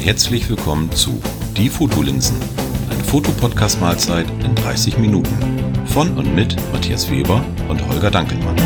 herzlich 0.00 0.48
willkommen 0.48 0.90
zu 0.92 1.20
Die 1.56 1.68
Fotolinsen, 1.68 2.36
eine 2.90 3.04
Fotopodcast-Mahlzeit 3.04 4.26
in 4.44 4.54
30 4.54 4.98
Minuten 4.98 5.36
von 5.86 6.16
und 6.16 6.34
mit 6.34 6.56
Matthias 6.72 7.10
Weber 7.10 7.44
und 7.68 7.86
Holger 7.88 8.10
Dankelmann. 8.10 8.56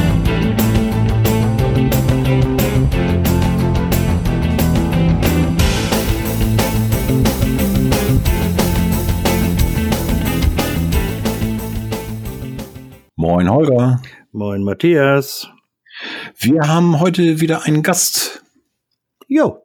Moin 13.17 13.51
Holger. 13.51 14.03
Moin 14.33 14.63
Matthias. 14.63 15.49
Wir 16.39 16.69
haben 16.69 17.01
heute 17.01 17.41
wieder 17.41 17.63
einen 17.63 17.83
Gast. 17.83 18.43
Jo. 19.29 19.62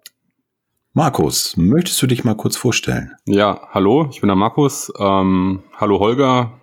Markus, 0.98 1.56
möchtest 1.58 2.02
du 2.02 2.08
dich 2.08 2.24
mal 2.24 2.34
kurz 2.34 2.58
vorstellen? 2.58 3.12
Ja, 3.28 3.68
hallo, 3.70 4.08
ich 4.10 4.22
bin 4.22 4.30
der 4.30 4.36
Markus. 4.36 4.92
Ähm, 4.98 5.62
hallo 5.76 6.00
Holger 6.00 6.60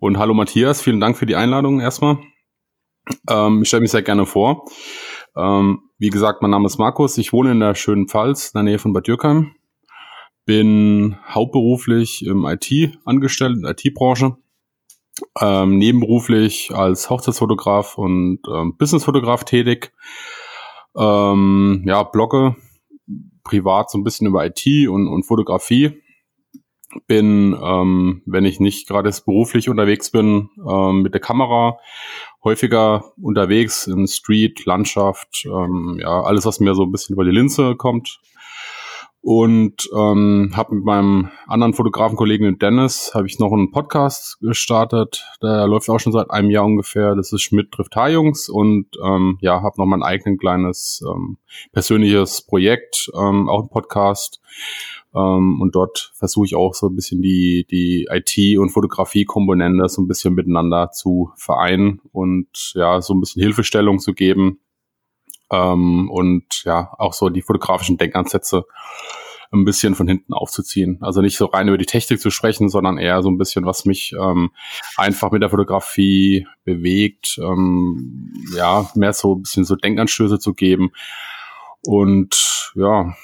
und 0.00 0.18
hallo 0.18 0.34
Matthias. 0.34 0.82
Vielen 0.82 1.00
Dank 1.00 1.16
für 1.16 1.24
die 1.24 1.34
Einladung 1.34 1.80
erstmal. 1.80 2.18
Ähm, 3.26 3.62
ich 3.62 3.68
stelle 3.68 3.80
mich 3.80 3.90
sehr 3.90 4.02
gerne 4.02 4.26
vor. 4.26 4.66
Ähm, 5.34 5.80
wie 5.96 6.10
gesagt, 6.10 6.42
mein 6.42 6.50
Name 6.50 6.66
ist 6.66 6.76
Markus. 6.76 7.16
Ich 7.16 7.32
wohne 7.32 7.52
in 7.52 7.60
der 7.60 7.74
schönen 7.74 8.06
Pfalz, 8.06 8.48
in 8.48 8.58
der 8.58 8.64
Nähe 8.64 8.78
von 8.78 8.92
Bad 8.92 9.06
Dürkheim. 9.06 9.54
Bin 10.44 11.16
hauptberuflich 11.26 12.26
im 12.26 12.44
IT 12.44 12.98
angestellt, 13.06 13.56
in 13.56 13.62
der 13.62 13.70
IT-Branche. 13.70 14.36
Ähm, 15.40 15.78
nebenberuflich 15.78 16.70
als 16.74 17.08
Hochzeitsfotograf 17.08 17.96
und 17.96 18.40
ähm, 18.46 18.76
Businessfotograf 18.76 19.44
tätig. 19.44 19.94
Ähm, 20.94 21.82
ja, 21.86 22.02
blogge 22.02 22.56
privat 23.44 23.90
so 23.90 23.98
ein 23.98 24.04
bisschen 24.04 24.26
über 24.26 24.44
IT 24.44 24.88
und, 24.88 25.08
und 25.08 25.24
Fotografie. 25.24 26.02
Bin, 27.06 27.56
ähm, 27.62 28.22
wenn 28.26 28.44
ich 28.44 28.58
nicht 28.58 28.88
gerade 28.88 29.08
beruflich 29.24 29.68
unterwegs 29.68 30.10
bin, 30.10 30.50
ähm, 30.68 31.02
mit 31.02 31.14
der 31.14 31.20
Kamera 31.20 31.78
häufiger 32.42 33.12
unterwegs 33.20 33.86
in 33.86 34.08
Street, 34.08 34.64
Landschaft, 34.66 35.44
ähm, 35.46 35.98
ja, 36.00 36.22
alles, 36.22 36.46
was 36.46 36.58
mir 36.58 36.74
so 36.74 36.82
ein 36.82 36.90
bisschen 36.90 37.14
über 37.14 37.24
die 37.24 37.30
Linse 37.30 37.76
kommt. 37.76 38.20
Und 39.22 39.88
ähm, 39.94 40.52
habe 40.54 40.76
mit 40.76 40.84
meinem 40.84 41.28
anderen 41.46 41.74
Fotografenkollegen 41.74 42.58
Dennis, 42.58 43.12
habe 43.12 43.26
ich 43.26 43.38
noch 43.38 43.52
einen 43.52 43.70
Podcast 43.70 44.40
gestartet. 44.40 45.26
Der 45.42 45.66
läuft 45.66 45.90
auch 45.90 45.98
schon 45.98 46.14
seit 46.14 46.30
einem 46.30 46.50
Jahr 46.50 46.64
ungefähr. 46.64 47.14
Das 47.14 47.30
ist 47.30 47.42
Schmidt 47.42 47.70
trifft 47.70 47.96
Jungs 48.08 48.48
und 48.48 48.86
ähm, 49.04 49.36
ja, 49.42 49.60
habe 49.60 49.74
noch 49.76 49.84
mein 49.84 50.02
eigenes 50.02 50.40
kleines 50.40 51.04
ähm, 51.06 51.36
persönliches 51.72 52.40
Projekt, 52.46 53.10
ähm, 53.14 53.50
auch 53.50 53.62
ein 53.62 53.68
Podcast. 53.68 54.40
Ähm, 55.14 55.60
und 55.60 55.74
dort 55.74 56.12
versuche 56.14 56.46
ich 56.46 56.54
auch 56.54 56.74
so 56.74 56.86
ein 56.86 56.96
bisschen 56.96 57.20
die, 57.20 57.66
die 57.70 58.08
IT- 58.10 58.58
und 58.58 58.70
Fotografie-Komponente 58.70 59.86
so 59.90 60.00
ein 60.00 60.08
bisschen 60.08 60.32
miteinander 60.32 60.92
zu 60.92 61.30
vereinen 61.36 62.00
und 62.12 62.72
ja, 62.74 63.02
so 63.02 63.12
ein 63.12 63.20
bisschen 63.20 63.42
Hilfestellung 63.42 63.98
zu 63.98 64.14
geben 64.14 64.60
ähm, 65.50 66.10
und 66.10 66.62
ja, 66.64 66.92
auch 66.98 67.12
so 67.12 67.28
die 67.28 67.42
fotografischen 67.42 67.98
Denkansätze 67.98 68.64
ein 69.52 69.64
bisschen 69.64 69.94
von 69.94 70.06
hinten 70.06 70.32
aufzuziehen. 70.32 70.98
Also 71.00 71.22
nicht 71.22 71.36
so 71.36 71.46
rein 71.46 71.66
über 71.66 71.78
die 71.78 71.86
Technik 71.86 72.20
zu 72.20 72.30
sprechen, 72.30 72.68
sondern 72.68 72.98
eher 72.98 73.20
so 73.22 73.28
ein 73.28 73.38
bisschen, 73.38 73.66
was 73.66 73.84
mich 73.84 74.14
ähm, 74.20 74.50
einfach 74.96 75.32
mit 75.32 75.42
der 75.42 75.50
Fotografie 75.50 76.46
bewegt, 76.64 77.38
ähm, 77.42 78.32
ja, 78.54 78.88
mehr 78.94 79.12
so 79.12 79.34
ein 79.34 79.42
bisschen 79.42 79.64
so 79.64 79.74
Denkanstöße 79.74 80.38
zu 80.38 80.54
geben. 80.54 80.92
Und 81.84 82.72
ja, 82.76 83.16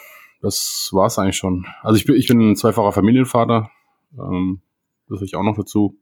das 0.43 0.91
war's 0.92 1.19
eigentlich 1.19 1.36
schon. 1.36 1.67
Also 1.83 1.97
ich 1.97 2.07
bin, 2.07 2.17
ich 2.17 2.27
bin 2.27 2.41
ein 2.41 2.57
zweifacher 2.57 2.92
Familienvater. 2.92 3.70
Ähm, 4.19 4.63
das 5.09 5.23
ich 5.23 5.36
auch 5.36 5.45
noch 5.45 5.57
dazu. 5.57 5.97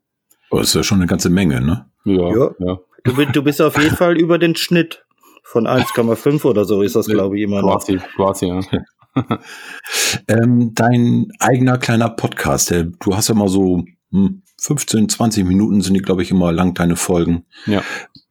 Oh, 0.51 0.59
das 0.59 0.69
ist 0.69 0.75
ja 0.75 0.83
schon 0.83 0.99
eine 0.99 1.07
ganze 1.07 1.29
Menge, 1.29 1.61
ne? 1.61 1.91
Ja. 2.05 2.31
ja. 2.31 2.51
ja. 2.59 2.79
Du, 3.05 3.13
du 3.27 3.43
bist 3.43 3.61
auf 3.61 3.77
jeden 3.77 3.97
Fall 3.97 4.17
über 4.19 4.39
den 4.39 4.57
Schnitt 4.57 5.04
von 5.45 5.67
1,5 5.67 6.45
oder 6.45 6.65
so 6.65 6.83
ist 6.83 6.97
das, 6.97 7.07
glaube 7.07 7.37
ich, 7.37 7.45
immer 7.45 7.61
noch. 7.61 7.85
Quasi, 7.85 7.99
quasi, 8.17 8.47
ja. 8.47 8.61
ähm, 10.29 10.73
dein 10.75 11.29
eigener 11.39 11.79
kleiner 11.79 12.09
Podcast, 12.09 12.71
der, 12.71 12.85
du 12.85 13.15
hast 13.15 13.29
ja 13.29 13.35
mal 13.35 13.49
so 13.49 13.85
hm, 14.11 14.43
15, 14.61 15.09
20 15.09 15.45
Minuten 15.45 15.83
sind 15.83 15.95
die, 15.95 16.01
glaube 16.01 16.23
ich, 16.23 16.31
immer 16.31 16.51
lang, 16.51 16.75
deine 16.75 16.97
Folgen. 16.97 17.45
Ja. 17.67 17.83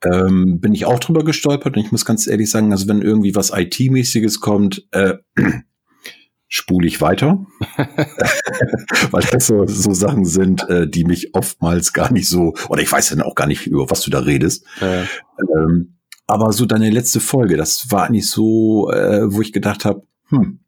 Ähm, 0.04 0.58
bin 0.60 0.74
ich 0.74 0.84
auch 0.84 0.98
drüber 0.98 1.24
gestolpert 1.24 1.76
und 1.76 1.84
ich 1.84 1.92
muss 1.92 2.04
ganz 2.04 2.26
ehrlich 2.26 2.50
sagen, 2.50 2.72
also 2.72 2.88
wenn 2.88 3.02
irgendwie 3.02 3.34
was 3.34 3.52
IT-mäßiges 3.54 4.40
kommt, 4.40 4.86
äh, 4.90 5.14
spule 6.48 6.86
ich 6.86 7.00
weiter, 7.00 7.46
weil 9.10 9.22
das 9.30 9.46
so, 9.46 9.66
so 9.66 9.94
Sachen 9.94 10.24
sind, 10.24 10.68
äh, 10.68 10.88
die 10.88 11.04
mich 11.04 11.34
oftmals 11.34 11.92
gar 11.92 12.12
nicht 12.12 12.28
so, 12.28 12.54
oder 12.68 12.82
ich 12.82 12.90
weiß 12.90 13.10
dann 13.10 13.22
auch 13.22 13.34
gar 13.34 13.46
nicht, 13.46 13.66
über 13.66 13.88
was 13.88 14.02
du 14.02 14.10
da 14.10 14.18
redest. 14.18 14.66
Ja. 14.80 15.04
Ähm, 15.56 15.98
aber 16.26 16.52
so 16.52 16.66
deine 16.66 16.90
letzte 16.90 17.20
Folge, 17.20 17.56
das 17.56 17.90
war 17.90 18.10
nicht 18.10 18.28
so, 18.28 18.90
äh, 18.90 19.32
wo 19.32 19.40
ich 19.40 19.52
gedacht 19.52 19.84
habe, 19.84 20.02
hm, 20.28 20.60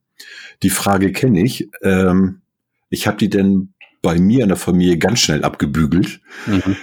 die 0.63 0.71
Frage 0.71 1.13
kenne 1.13 1.43
ich. 1.43 1.69
Ähm, 1.83 2.43
ich 2.89 3.07
habe 3.07 3.17
die 3.17 3.31
denn 3.31 3.75
bei 4.03 4.19
mir 4.19 4.43
in 4.43 4.49
der 4.49 4.57
Familie 4.57 4.99
ganz 4.99 5.21
schnell 5.21 5.45
abgebügelt. 5.45 6.21
Mhm. 6.47 6.77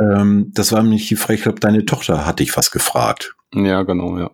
Ähm, 0.00 0.50
das 0.54 0.72
war 0.72 0.82
nämlich 0.82 1.08
die 1.08 1.16
Frage, 1.16 1.34
ich 1.34 1.42
glaube, 1.42 1.60
deine 1.60 1.84
Tochter 1.84 2.26
hatte 2.26 2.42
ich 2.42 2.56
was 2.56 2.70
gefragt. 2.70 3.36
Ja, 3.54 3.82
genau, 3.82 4.18
ja. 4.18 4.30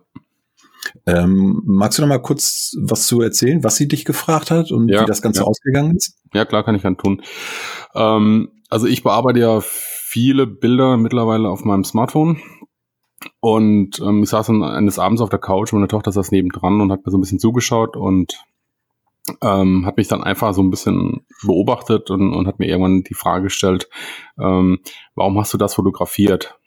Ähm, 1.05 1.61
magst 1.65 1.97
du 1.97 2.01
noch 2.01 2.09
mal 2.09 2.21
kurz 2.21 2.75
was 2.79 3.05
zu 3.05 3.21
erzählen, 3.21 3.63
was 3.63 3.75
sie 3.75 3.87
dich 3.87 4.03
gefragt 4.03 4.49
hat 4.49 4.71
und 4.71 4.89
ja, 4.89 5.01
wie 5.01 5.05
das 5.05 5.21
Ganze 5.21 5.41
ja. 5.41 5.45
ausgegangen 5.45 5.95
ist? 5.95 6.15
Ja, 6.33 6.45
klar, 6.45 6.63
kann 6.63 6.75
ich 6.75 6.81
dann 6.81 6.97
tun. 6.97 7.21
Ähm, 7.93 8.49
also 8.69 8.87
ich 8.87 9.03
bearbeite 9.03 9.39
ja 9.39 9.61
viele 9.61 10.47
Bilder 10.47 10.97
mittlerweile 10.97 11.49
auf 11.49 11.63
meinem 11.63 11.83
Smartphone 11.83 12.41
und 13.39 13.99
ähm, 13.99 14.23
ich 14.23 14.29
saß 14.29 14.47
dann 14.47 14.63
eines 14.63 14.99
Abends 14.99 15.21
auf 15.21 15.29
der 15.29 15.39
Couch, 15.39 15.73
meine 15.73 15.87
Tochter 15.87 16.11
saß 16.11 16.31
nebendran 16.31 16.81
und 16.81 16.91
hat 16.91 17.05
mir 17.05 17.11
so 17.11 17.17
ein 17.17 17.21
bisschen 17.21 17.39
zugeschaut 17.39 17.95
und 17.95 18.43
ähm, 19.41 19.85
hat 19.85 19.97
mich 19.97 20.07
dann 20.07 20.23
einfach 20.23 20.53
so 20.53 20.61
ein 20.61 20.71
bisschen 20.71 21.25
beobachtet 21.43 22.09
und, 22.09 22.33
und 22.33 22.47
hat 22.47 22.59
mir 22.59 22.67
irgendwann 22.67 23.03
die 23.03 23.13
Frage 23.13 23.43
gestellt, 23.43 23.87
ähm, 24.39 24.79
warum 25.15 25.39
hast 25.39 25.53
du 25.53 25.57
das 25.57 25.75
fotografiert? 25.75 26.57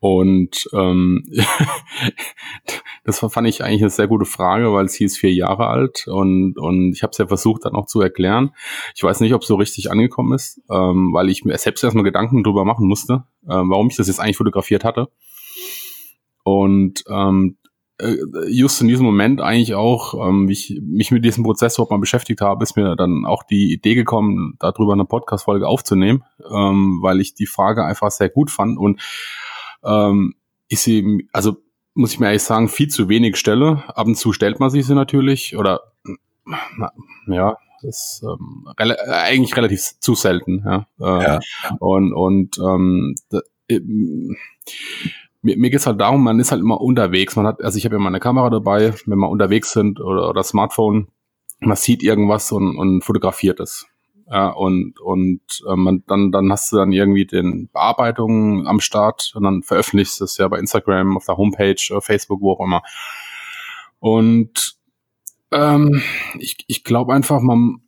Und 0.00 0.68
ähm, 0.72 1.24
das 3.04 3.20
fand 3.20 3.46
ich 3.46 3.62
eigentlich 3.62 3.82
eine 3.82 3.90
sehr 3.90 4.08
gute 4.08 4.24
Frage, 4.24 4.72
weil 4.72 4.88
sie 4.88 5.04
ist 5.04 5.18
vier 5.18 5.32
Jahre 5.32 5.68
alt 5.68 6.08
und, 6.08 6.58
und 6.58 6.92
ich 6.92 7.02
habe 7.02 7.12
es 7.12 7.18
ja 7.18 7.26
versucht 7.28 7.64
dann 7.64 7.74
auch 7.74 7.86
zu 7.86 8.00
erklären. 8.00 8.50
Ich 8.96 9.02
weiß 9.02 9.20
nicht, 9.20 9.32
ob 9.32 9.42
es 9.42 9.48
so 9.48 9.54
richtig 9.54 9.90
angekommen 9.90 10.32
ist, 10.32 10.60
ähm, 10.70 11.12
weil 11.12 11.28
ich 11.28 11.44
mir 11.44 11.56
selbst 11.56 11.84
erstmal 11.84 12.04
Gedanken 12.04 12.42
drüber 12.42 12.64
machen 12.64 12.88
musste, 12.88 13.24
äh, 13.44 13.48
warum 13.48 13.88
ich 13.88 13.96
das 13.96 14.08
jetzt 14.08 14.18
eigentlich 14.18 14.36
fotografiert 14.36 14.84
hatte. 14.84 15.08
Und 16.42 17.04
ähm, 17.08 17.56
äh, 17.98 18.16
just 18.48 18.80
in 18.80 18.88
diesem 18.88 19.04
Moment 19.04 19.40
eigentlich 19.40 19.74
auch, 19.74 20.14
ähm, 20.14 20.48
wie 20.48 20.52
ich 20.52 20.80
mich 20.82 21.10
mit 21.10 21.24
diesem 21.24 21.44
Prozess 21.44 21.74
überhaupt 21.74 21.90
mal 21.90 21.98
beschäftigt 21.98 22.40
habe, 22.40 22.62
ist 22.62 22.76
mir 22.76 22.96
dann 22.96 23.24
auch 23.26 23.42
die 23.42 23.72
Idee 23.72 23.94
gekommen, 23.94 24.54
darüber 24.58 24.92
eine 24.92 25.04
Podcast-Folge 25.04 25.68
aufzunehmen, 25.68 26.24
ähm, 26.50 26.98
weil 27.02 27.20
ich 27.20 27.34
die 27.34 27.46
Frage 27.46 27.84
einfach 27.84 28.10
sehr 28.10 28.28
gut 28.28 28.50
fand 28.50 28.78
und 28.78 29.00
ähm, 29.84 30.34
ich 30.68 30.80
sie, 30.80 31.28
also 31.32 31.56
muss 31.94 32.12
ich 32.12 32.20
mir 32.20 32.26
ehrlich 32.26 32.42
sagen, 32.42 32.68
viel 32.68 32.88
zu 32.88 33.08
wenig 33.08 33.36
stelle. 33.36 33.82
Ab 33.88 34.06
und 34.06 34.14
zu 34.14 34.32
stellt 34.32 34.60
man 34.60 34.70
sich 34.70 34.86
sie 34.86 34.94
natürlich 34.94 35.56
oder 35.56 35.80
na, 36.76 36.92
ja, 37.26 37.56
das 37.82 38.20
ist 38.20 38.22
ähm, 38.22 38.68
rela 38.78 38.94
eigentlich 39.24 39.56
relativ 39.56 39.80
zu 40.00 40.14
selten. 40.14 40.62
Ja. 40.64 40.86
Äh, 41.00 41.24
ja. 41.24 41.40
Und, 41.78 42.12
und 42.12 42.58
ähm, 42.58 43.14
äh, 43.68 43.80
mir, 45.42 45.56
mir 45.56 45.70
geht 45.70 45.80
es 45.80 45.86
halt 45.86 46.00
darum, 46.00 46.22
man 46.22 46.40
ist 46.40 46.50
halt 46.50 46.60
immer 46.60 46.80
unterwegs. 46.80 47.36
Man 47.36 47.46
hat, 47.46 47.62
also 47.62 47.78
ich 47.78 47.84
habe 47.84 47.96
ja 47.96 48.00
meine 48.00 48.20
Kamera 48.20 48.50
dabei, 48.50 48.94
wenn 49.06 49.18
wir 49.18 49.28
unterwegs 49.28 49.72
sind 49.72 50.00
oder, 50.00 50.28
oder 50.28 50.42
Smartphone, 50.42 51.08
man 51.60 51.76
sieht 51.76 52.02
irgendwas 52.02 52.52
und, 52.52 52.76
und 52.76 53.02
fotografiert 53.02 53.60
es. 53.60 53.86
Ja, 54.30 54.50
und 54.50 55.00
und 55.00 55.40
äh, 55.68 55.74
man, 55.74 56.04
dann, 56.06 56.30
dann 56.30 56.52
hast 56.52 56.70
du 56.70 56.76
dann 56.76 56.92
irgendwie 56.92 57.26
den 57.26 57.68
Bearbeitungen 57.72 58.68
am 58.68 58.78
Start 58.78 59.32
und 59.34 59.42
dann 59.42 59.62
veröffentlichst 59.64 60.20
du 60.20 60.24
es 60.24 60.38
ja 60.38 60.46
bei 60.46 60.58
Instagram, 60.58 61.16
auf 61.16 61.26
der 61.26 61.36
Homepage, 61.36 62.00
Facebook, 62.00 62.40
wo 62.40 62.52
auch 62.52 62.64
immer. 62.64 62.82
Und 63.98 64.76
ähm, 65.50 66.00
ich, 66.38 66.58
ich 66.68 66.84
glaube 66.84 67.12
einfach, 67.12 67.40
man, 67.40 67.80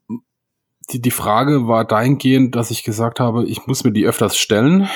die, 0.91 1.01
die 1.01 1.13
Frage 1.13 1.69
war 1.69 1.85
dahingehend, 1.85 2.57
dass 2.57 2.73
ich 2.73 2.83
gesagt 2.83 3.21
habe, 3.21 3.47
ich 3.47 3.69
muss 3.69 3.85
mir 3.85 3.93
die 3.93 4.07
öfters 4.07 4.37
stellen, 4.37 4.89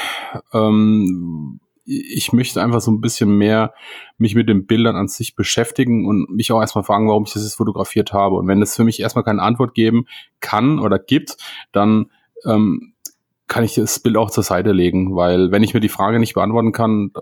ähm, 0.53 1.61
ich 1.87 2.33
möchte 2.33 2.61
einfach 2.63 2.81
so 2.81 2.91
ein 2.91 3.01
bisschen 3.01 3.31
mehr 3.31 3.73
mich 4.19 4.35
mit 4.35 4.49
den 4.49 4.67
Bildern 4.67 4.97
an 4.97 5.09
sich 5.09 5.37
beschäftigen 5.37 6.07
und 6.07 6.29
mich 6.31 6.51
auch 6.53 6.61
erstmal 6.61 6.85
fragen, 6.85 7.09
warum 7.09 7.25
ich 7.25 7.33
das 7.33 7.45
jetzt 7.45 7.55
fotografiert 7.55 8.13
habe. 8.13 8.37
Und 8.37 8.49
wenn 8.49 8.61
es 8.61 8.75
für 8.75 8.85
mich 8.85 9.01
erstmal 9.01 9.25
keine 9.25 9.43
Antwort 9.43 9.75
geben 9.75 10.07
kann 10.41 10.81
oder 10.81 10.99
gibt, 10.99 11.37
dann 11.73 12.11
ähm, 12.45 12.95
kann 13.47 13.65
ich 13.65 13.75
das 13.75 14.01
Bild 14.01 14.17
auch 14.17 14.31
zur 14.31 14.43
Seite 14.43 14.73
legen, 14.73 15.15
weil 15.15 15.53
wenn 15.53 15.63
ich 15.63 15.75
mir 15.75 15.81
die 15.81 15.89
Frage 15.89 16.19
nicht 16.19 16.35
beantworten 16.35 16.73
kann, 16.73 17.13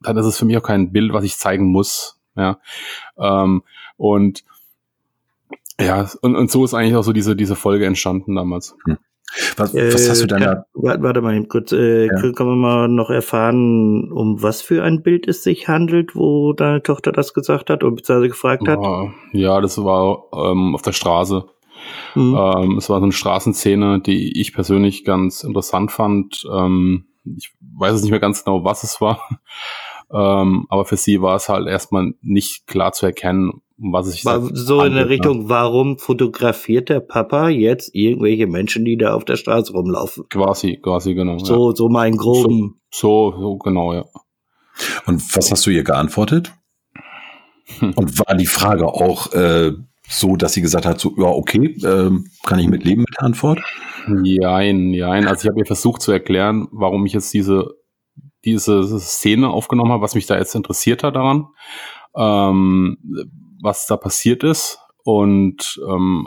dann 0.00 0.16
ist 0.16 0.26
es 0.26 0.36
für 0.36 0.44
mich 0.44 0.58
auch 0.58 0.62
kein 0.62 0.92
Bild, 0.92 1.12
was 1.12 1.24
ich 1.24 1.36
zeigen 1.36 1.66
muss. 1.66 2.20
Ja. 2.34 2.58
Ähm, 3.16 3.62
und 3.96 4.44
Ja, 5.80 6.10
und, 6.22 6.34
und 6.34 6.50
so 6.50 6.64
ist 6.64 6.74
eigentlich 6.74 6.96
auch 6.96 7.04
so 7.04 7.12
diese, 7.12 7.36
diese 7.36 7.54
Folge 7.56 7.86
entstanden 7.86 8.34
damals. 8.34 8.76
Hm. 8.84 8.98
Was, 9.56 9.74
was 9.74 10.08
hast 10.08 10.22
du 10.22 10.26
denn 10.26 10.40
da? 10.40 10.64
Warte 10.74 11.20
mal 11.20 11.42
kurz, 11.44 11.72
äh, 11.72 12.06
ja. 12.06 12.32
kann 12.32 12.46
man 12.46 12.58
mal 12.58 12.88
noch 12.88 13.10
erfahren, 13.10 14.10
um 14.12 14.42
was 14.42 14.62
für 14.62 14.82
ein 14.82 15.02
Bild 15.02 15.26
es 15.26 15.42
sich 15.42 15.68
handelt, 15.68 16.14
wo 16.14 16.52
deine 16.52 16.82
Tochter 16.82 17.12
das 17.12 17.32
gesagt 17.32 17.70
hat 17.70 17.82
oder 17.82 17.96
beziehungsweise 17.96 18.28
gefragt 18.28 18.68
hat? 18.68 18.78
Ja, 19.32 19.60
das 19.60 19.82
war 19.82 20.24
ähm, 20.34 20.74
auf 20.74 20.82
der 20.82 20.92
Straße. 20.92 21.44
Mhm. 22.14 22.36
Ähm, 22.36 22.78
es 22.78 22.90
war 22.90 22.98
so 22.98 23.04
eine 23.04 23.12
Straßenszene, 23.12 24.00
die 24.00 24.40
ich 24.40 24.52
persönlich 24.52 25.04
ganz 25.04 25.44
interessant 25.44 25.92
fand. 25.92 26.46
Ähm, 26.52 27.06
ich 27.24 27.52
weiß 27.60 27.94
es 27.94 28.02
nicht 28.02 28.10
mehr 28.10 28.20
ganz 28.20 28.44
genau, 28.44 28.64
was 28.64 28.82
es 28.82 29.00
war. 29.00 29.20
Ähm, 30.14 30.66
aber 30.68 30.84
für 30.84 30.98
sie 30.98 31.22
war 31.22 31.36
es 31.36 31.48
halt 31.48 31.66
erstmal 31.66 32.12
nicht 32.20 32.66
klar 32.66 32.92
zu 32.92 33.06
erkennen, 33.06 33.62
um 33.82 33.92
was 33.92 34.06
es 34.06 34.14
sich 34.14 34.24
war 34.24 34.40
so 34.54 34.80
handelt, 34.80 34.86
in 34.86 34.94
der 34.94 35.08
Richtung, 35.08 35.38
ne? 35.42 35.48
warum 35.48 35.98
fotografiert 35.98 36.88
der 36.88 37.00
Papa 37.00 37.48
jetzt 37.48 37.94
irgendwelche 37.94 38.46
Menschen, 38.46 38.84
die 38.84 38.96
da 38.96 39.14
auf 39.14 39.24
der 39.24 39.36
Straße 39.36 39.72
rumlaufen? 39.72 40.24
Quasi, 40.30 40.78
quasi, 40.82 41.14
genau. 41.14 41.38
So, 41.38 41.70
ja. 41.70 41.76
so 41.76 41.88
mein 41.88 42.16
groben. 42.16 42.80
So, 42.90 43.32
so, 43.32 43.40
so, 43.40 43.56
genau, 43.58 43.92
ja. 43.92 44.04
Und 45.06 45.36
was 45.36 45.50
hast 45.50 45.66
du 45.66 45.70
ihr 45.70 45.84
geantwortet? 45.84 46.52
Hm. 47.78 47.92
Und 47.94 48.18
war 48.18 48.36
die 48.36 48.46
Frage 48.46 48.86
auch 48.86 49.32
äh, 49.32 49.72
so, 50.08 50.36
dass 50.36 50.52
sie 50.52 50.62
gesagt 50.62 50.86
hat, 50.86 51.00
so, 51.00 51.14
ja, 51.18 51.26
okay, 51.26 51.74
äh, 51.82 52.10
kann 52.44 52.58
ich 52.58 52.68
mit 52.68 52.84
leben 52.84 53.00
mit 53.02 53.16
der 53.18 53.24
Antwort? 53.24 53.60
Nein, 54.06 54.90
nein. 54.90 55.26
Also 55.26 55.44
ich 55.44 55.48
habe 55.48 55.60
ihr 55.60 55.66
versucht 55.66 56.02
zu 56.02 56.12
erklären, 56.12 56.68
warum 56.70 57.04
ich 57.06 57.12
jetzt 57.12 57.32
diese 57.34 57.74
diese 58.44 58.98
Szene 58.98 59.48
aufgenommen 59.48 59.92
habe, 59.92 60.02
was 60.02 60.16
mich 60.16 60.26
da 60.26 60.36
jetzt 60.36 60.56
interessiert 60.56 61.04
hat 61.04 61.14
daran, 61.14 61.46
ähm, 62.16 62.98
was 63.62 63.86
da 63.86 63.96
passiert 63.96 64.44
ist. 64.44 64.78
Und 65.04 65.80
ähm, 65.88 66.26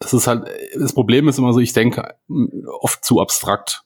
das 0.00 0.12
ist 0.12 0.26
halt, 0.26 0.48
das 0.74 0.92
Problem 0.92 1.28
ist 1.28 1.38
immer 1.38 1.52
so, 1.52 1.60
ich 1.60 1.72
denke 1.72 2.14
oft 2.80 3.04
zu 3.04 3.20
abstrakt. 3.20 3.84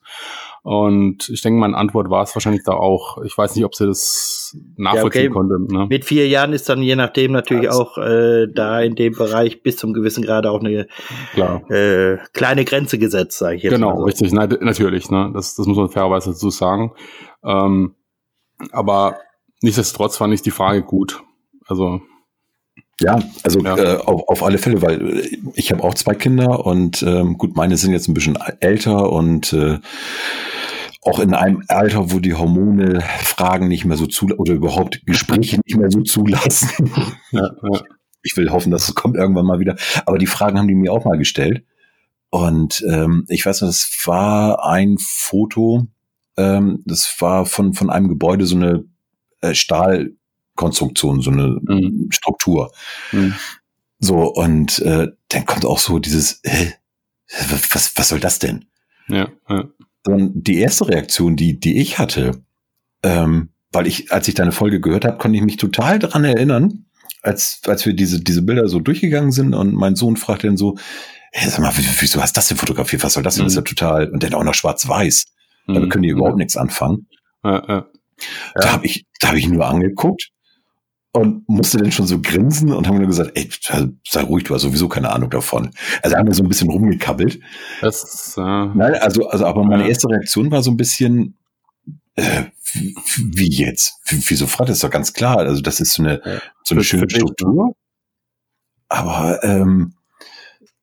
Und 0.63 1.29
ich 1.29 1.41
denke, 1.41 1.59
meine 1.59 1.77
Antwort 1.77 2.09
war 2.09 2.23
es 2.23 2.35
wahrscheinlich 2.35 2.63
da 2.65 2.73
auch. 2.73 3.23
Ich 3.23 3.37
weiß 3.37 3.55
nicht, 3.55 3.63
ob 3.63 3.73
sie 3.73 3.85
das 3.85 4.57
nachvollziehen 4.75 5.23
ja, 5.23 5.29
okay. 5.29 5.33
konnte. 5.33 5.73
Ne? 5.73 5.87
Mit 5.87 6.03
vier 6.03 6.27
Jahren 6.27 6.51
ist 6.51 6.67
dann 6.67 6.81
je 6.81 6.97
nachdem 6.97 7.31
natürlich 7.31 7.65
ja, 7.65 7.71
auch 7.71 7.97
äh, 7.97 8.47
da 8.53 8.81
in 8.81 8.95
dem 8.95 9.13
Bereich 9.13 9.63
bis 9.63 9.77
zum 9.77 9.93
gewissen 9.93 10.23
Grade 10.25 10.51
auch 10.51 10.59
eine 10.59 10.87
äh, 11.69 12.17
kleine 12.33 12.65
Grenze 12.65 12.97
gesetzt, 12.97 13.37
sage 13.37 13.55
ich 13.55 13.63
jetzt. 13.63 13.71
Genau, 13.71 13.97
so. 13.97 14.03
richtig. 14.03 14.33
Na, 14.33 14.45
natürlich. 14.45 15.09
Ne? 15.09 15.31
Das, 15.33 15.55
das 15.55 15.67
muss 15.67 15.77
man 15.77 15.89
fairerweise 15.89 16.31
dazu 16.31 16.49
sagen. 16.49 16.91
Ähm, 17.45 17.95
aber 18.71 19.19
nichtsdestotrotz 19.61 20.17
fand 20.17 20.33
ich 20.33 20.41
die 20.41 20.51
Frage 20.51 20.83
gut. 20.83 21.23
Also 21.65 22.01
ja, 22.99 23.19
also 23.43 23.59
ja. 23.61 23.77
Äh, 23.77 23.97
auf, 23.97 24.27
auf 24.27 24.43
alle 24.43 24.57
Fälle, 24.57 24.81
weil 24.81 25.19
äh, 25.19 25.37
ich 25.53 25.71
habe 25.71 25.83
auch 25.83 25.93
zwei 25.93 26.15
Kinder 26.15 26.65
und 26.65 27.03
ähm, 27.03 27.37
gut, 27.37 27.55
meine 27.55 27.77
sind 27.77 27.91
jetzt 27.91 28.07
ein 28.07 28.13
bisschen 28.13 28.37
älter 28.59 29.11
und 29.11 29.53
äh, 29.53 29.79
auch 31.03 31.19
in 31.19 31.33
einem 31.33 31.63
Alter, 31.67 32.11
wo 32.11 32.19
die 32.19 32.33
Hormone 32.33 33.01
Fragen 33.19 33.67
nicht 33.67 33.85
mehr 33.85 33.97
so 33.97 34.07
zu 34.07 34.27
oder 34.37 34.53
überhaupt 34.53 35.05
Gespräche 35.05 35.59
nicht 35.65 35.77
mehr 35.77 35.91
so 35.91 36.01
zulassen. 36.01 36.91
Ja, 37.31 37.49
ja. 37.71 37.81
Ich 38.23 38.35
will 38.35 38.49
hoffen, 38.51 38.71
dass 38.71 38.89
es 38.89 38.95
kommt 38.95 39.15
irgendwann 39.15 39.45
mal 39.45 39.59
wieder. 39.59 39.77
Aber 40.05 40.17
die 40.17 40.27
Fragen 40.27 40.57
haben 40.57 40.67
die 40.67 40.75
mir 40.75 40.91
auch 40.91 41.05
mal 41.05 41.17
gestellt. 41.17 41.63
Und 42.29 42.83
ähm, 42.89 43.25
ich 43.29 43.45
weiß 43.45 43.61
noch, 43.61 43.69
das 43.69 43.89
war 44.05 44.65
ein 44.65 44.97
Foto, 44.97 45.87
ähm, 46.35 46.83
das 46.85 47.15
war 47.19 47.45
von, 47.45 47.73
von 47.73 47.89
einem 47.89 48.09
Gebäude 48.09 48.45
so 48.45 48.55
eine 48.55 48.83
äh, 49.41 49.53
Stahlkonstruktion, 50.57 51.21
so 51.21 51.31
eine 51.31 51.59
mhm. 51.61 52.09
Struktur. 52.11 52.71
Mhm. 53.11 53.35
So, 53.99 54.31
und 54.33 54.79
äh, 54.79 55.07
dann 55.29 55.45
kommt 55.45 55.65
auch 55.65 55.79
so 55.79 55.99
dieses, 55.99 56.39
äh, 56.43 56.71
was, 57.71 57.95
was 57.95 58.09
soll 58.09 58.19
das 58.19 58.39
denn? 58.39 58.65
Ja, 59.07 59.29
ja. 59.49 59.65
Und 60.05 60.43
die 60.47 60.59
erste 60.59 60.87
Reaktion, 60.87 61.35
die, 61.35 61.59
die 61.59 61.77
ich 61.77 61.99
hatte, 61.99 62.43
ähm, 63.03 63.49
weil 63.71 63.87
ich, 63.87 64.11
als 64.11 64.27
ich 64.27 64.35
deine 64.35 64.51
Folge 64.51 64.79
gehört 64.79 65.05
habe, 65.05 65.17
konnte 65.17 65.37
ich 65.37 65.43
mich 65.43 65.57
total 65.57 65.99
daran 65.99 66.23
erinnern, 66.23 66.85
als, 67.21 67.61
als 67.65 67.85
wir 67.85 67.93
diese, 67.93 68.21
diese 68.21 68.41
Bilder 68.41 68.69
so 68.69 68.79
durchgegangen 68.79 69.31
sind 69.31 69.53
und 69.53 69.73
mein 69.73 69.95
Sohn 69.95 70.15
fragte 70.15 70.47
dann 70.47 70.55
so, 70.55 70.77
hey, 71.33 71.49
sag 71.49 71.59
mal, 71.59 71.73
wieso 71.99 72.21
hast 72.21 72.35
du 72.35 72.39
das 72.39 72.47
denn 72.47 72.57
fotografiert? 72.57 73.03
Was 73.03 73.13
soll 73.13 73.23
das 73.23 73.35
denn? 73.35 73.43
Mhm. 73.43 73.47
Das 73.47 73.53
ist 73.53 73.57
ja 73.57 73.63
total, 73.63 74.09
und 74.09 74.23
dann 74.23 74.33
auch 74.33 74.43
noch 74.43 74.53
schwarz-weiß. 74.53 75.25
Damit 75.67 75.83
mhm. 75.83 75.89
können 75.89 76.03
die 76.03 76.09
überhaupt 76.09 76.37
nichts 76.37 76.55
anfangen. 76.55 77.07
Ja, 77.43 77.63
ja. 77.67 77.85
Da 78.55 78.71
habe 78.71 78.85
ich, 78.85 79.05
da 79.19 79.29
habe 79.29 79.39
ich 79.39 79.49
nur 79.49 79.67
angeguckt 79.67 80.31
und 81.13 81.47
musste 81.49 81.77
dann 81.77 81.91
schon 81.91 82.07
so 82.07 82.19
grinsen 82.21 82.71
und 82.71 82.87
haben 82.87 82.97
nur 82.97 83.07
gesagt, 83.07 83.31
ey, 83.35 83.49
sei 84.07 84.21
ruhig, 84.21 84.43
du 84.43 84.53
hast 84.53 84.61
sowieso 84.61 84.87
keine 84.87 85.11
Ahnung 85.11 85.29
davon. 85.29 85.71
Also 86.03 86.15
haben 86.15 86.27
wir 86.27 86.33
so 86.33 86.43
ein 86.43 86.49
bisschen 86.49 86.69
rumgekabbelt. 86.69 87.39
Das 87.81 88.35
äh, 88.37 88.41
Nein, 88.41 88.95
also, 88.95 89.27
also, 89.27 89.45
aber 89.45 89.63
meine 89.63 89.87
erste 89.87 90.09
Reaktion 90.09 90.51
war 90.51 90.61
so 90.61 90.71
ein 90.71 90.77
bisschen, 90.77 91.37
äh, 92.15 92.43
wie 92.73 93.49
jetzt? 93.49 93.99
Wieso 94.05 94.47
fragt 94.47 94.69
das 94.69 94.77
ist 94.77 94.83
doch 94.83 94.91
ganz 94.91 95.13
klar. 95.13 95.39
Also 95.39 95.61
das 95.61 95.79
ist 95.79 95.93
so 95.93 96.03
eine, 96.03 96.21
so 96.63 96.75
eine 96.75 96.83
schöne 96.83 97.09
Struktur. 97.09 97.73
Aber 98.89 99.43
ähm, 99.43 99.93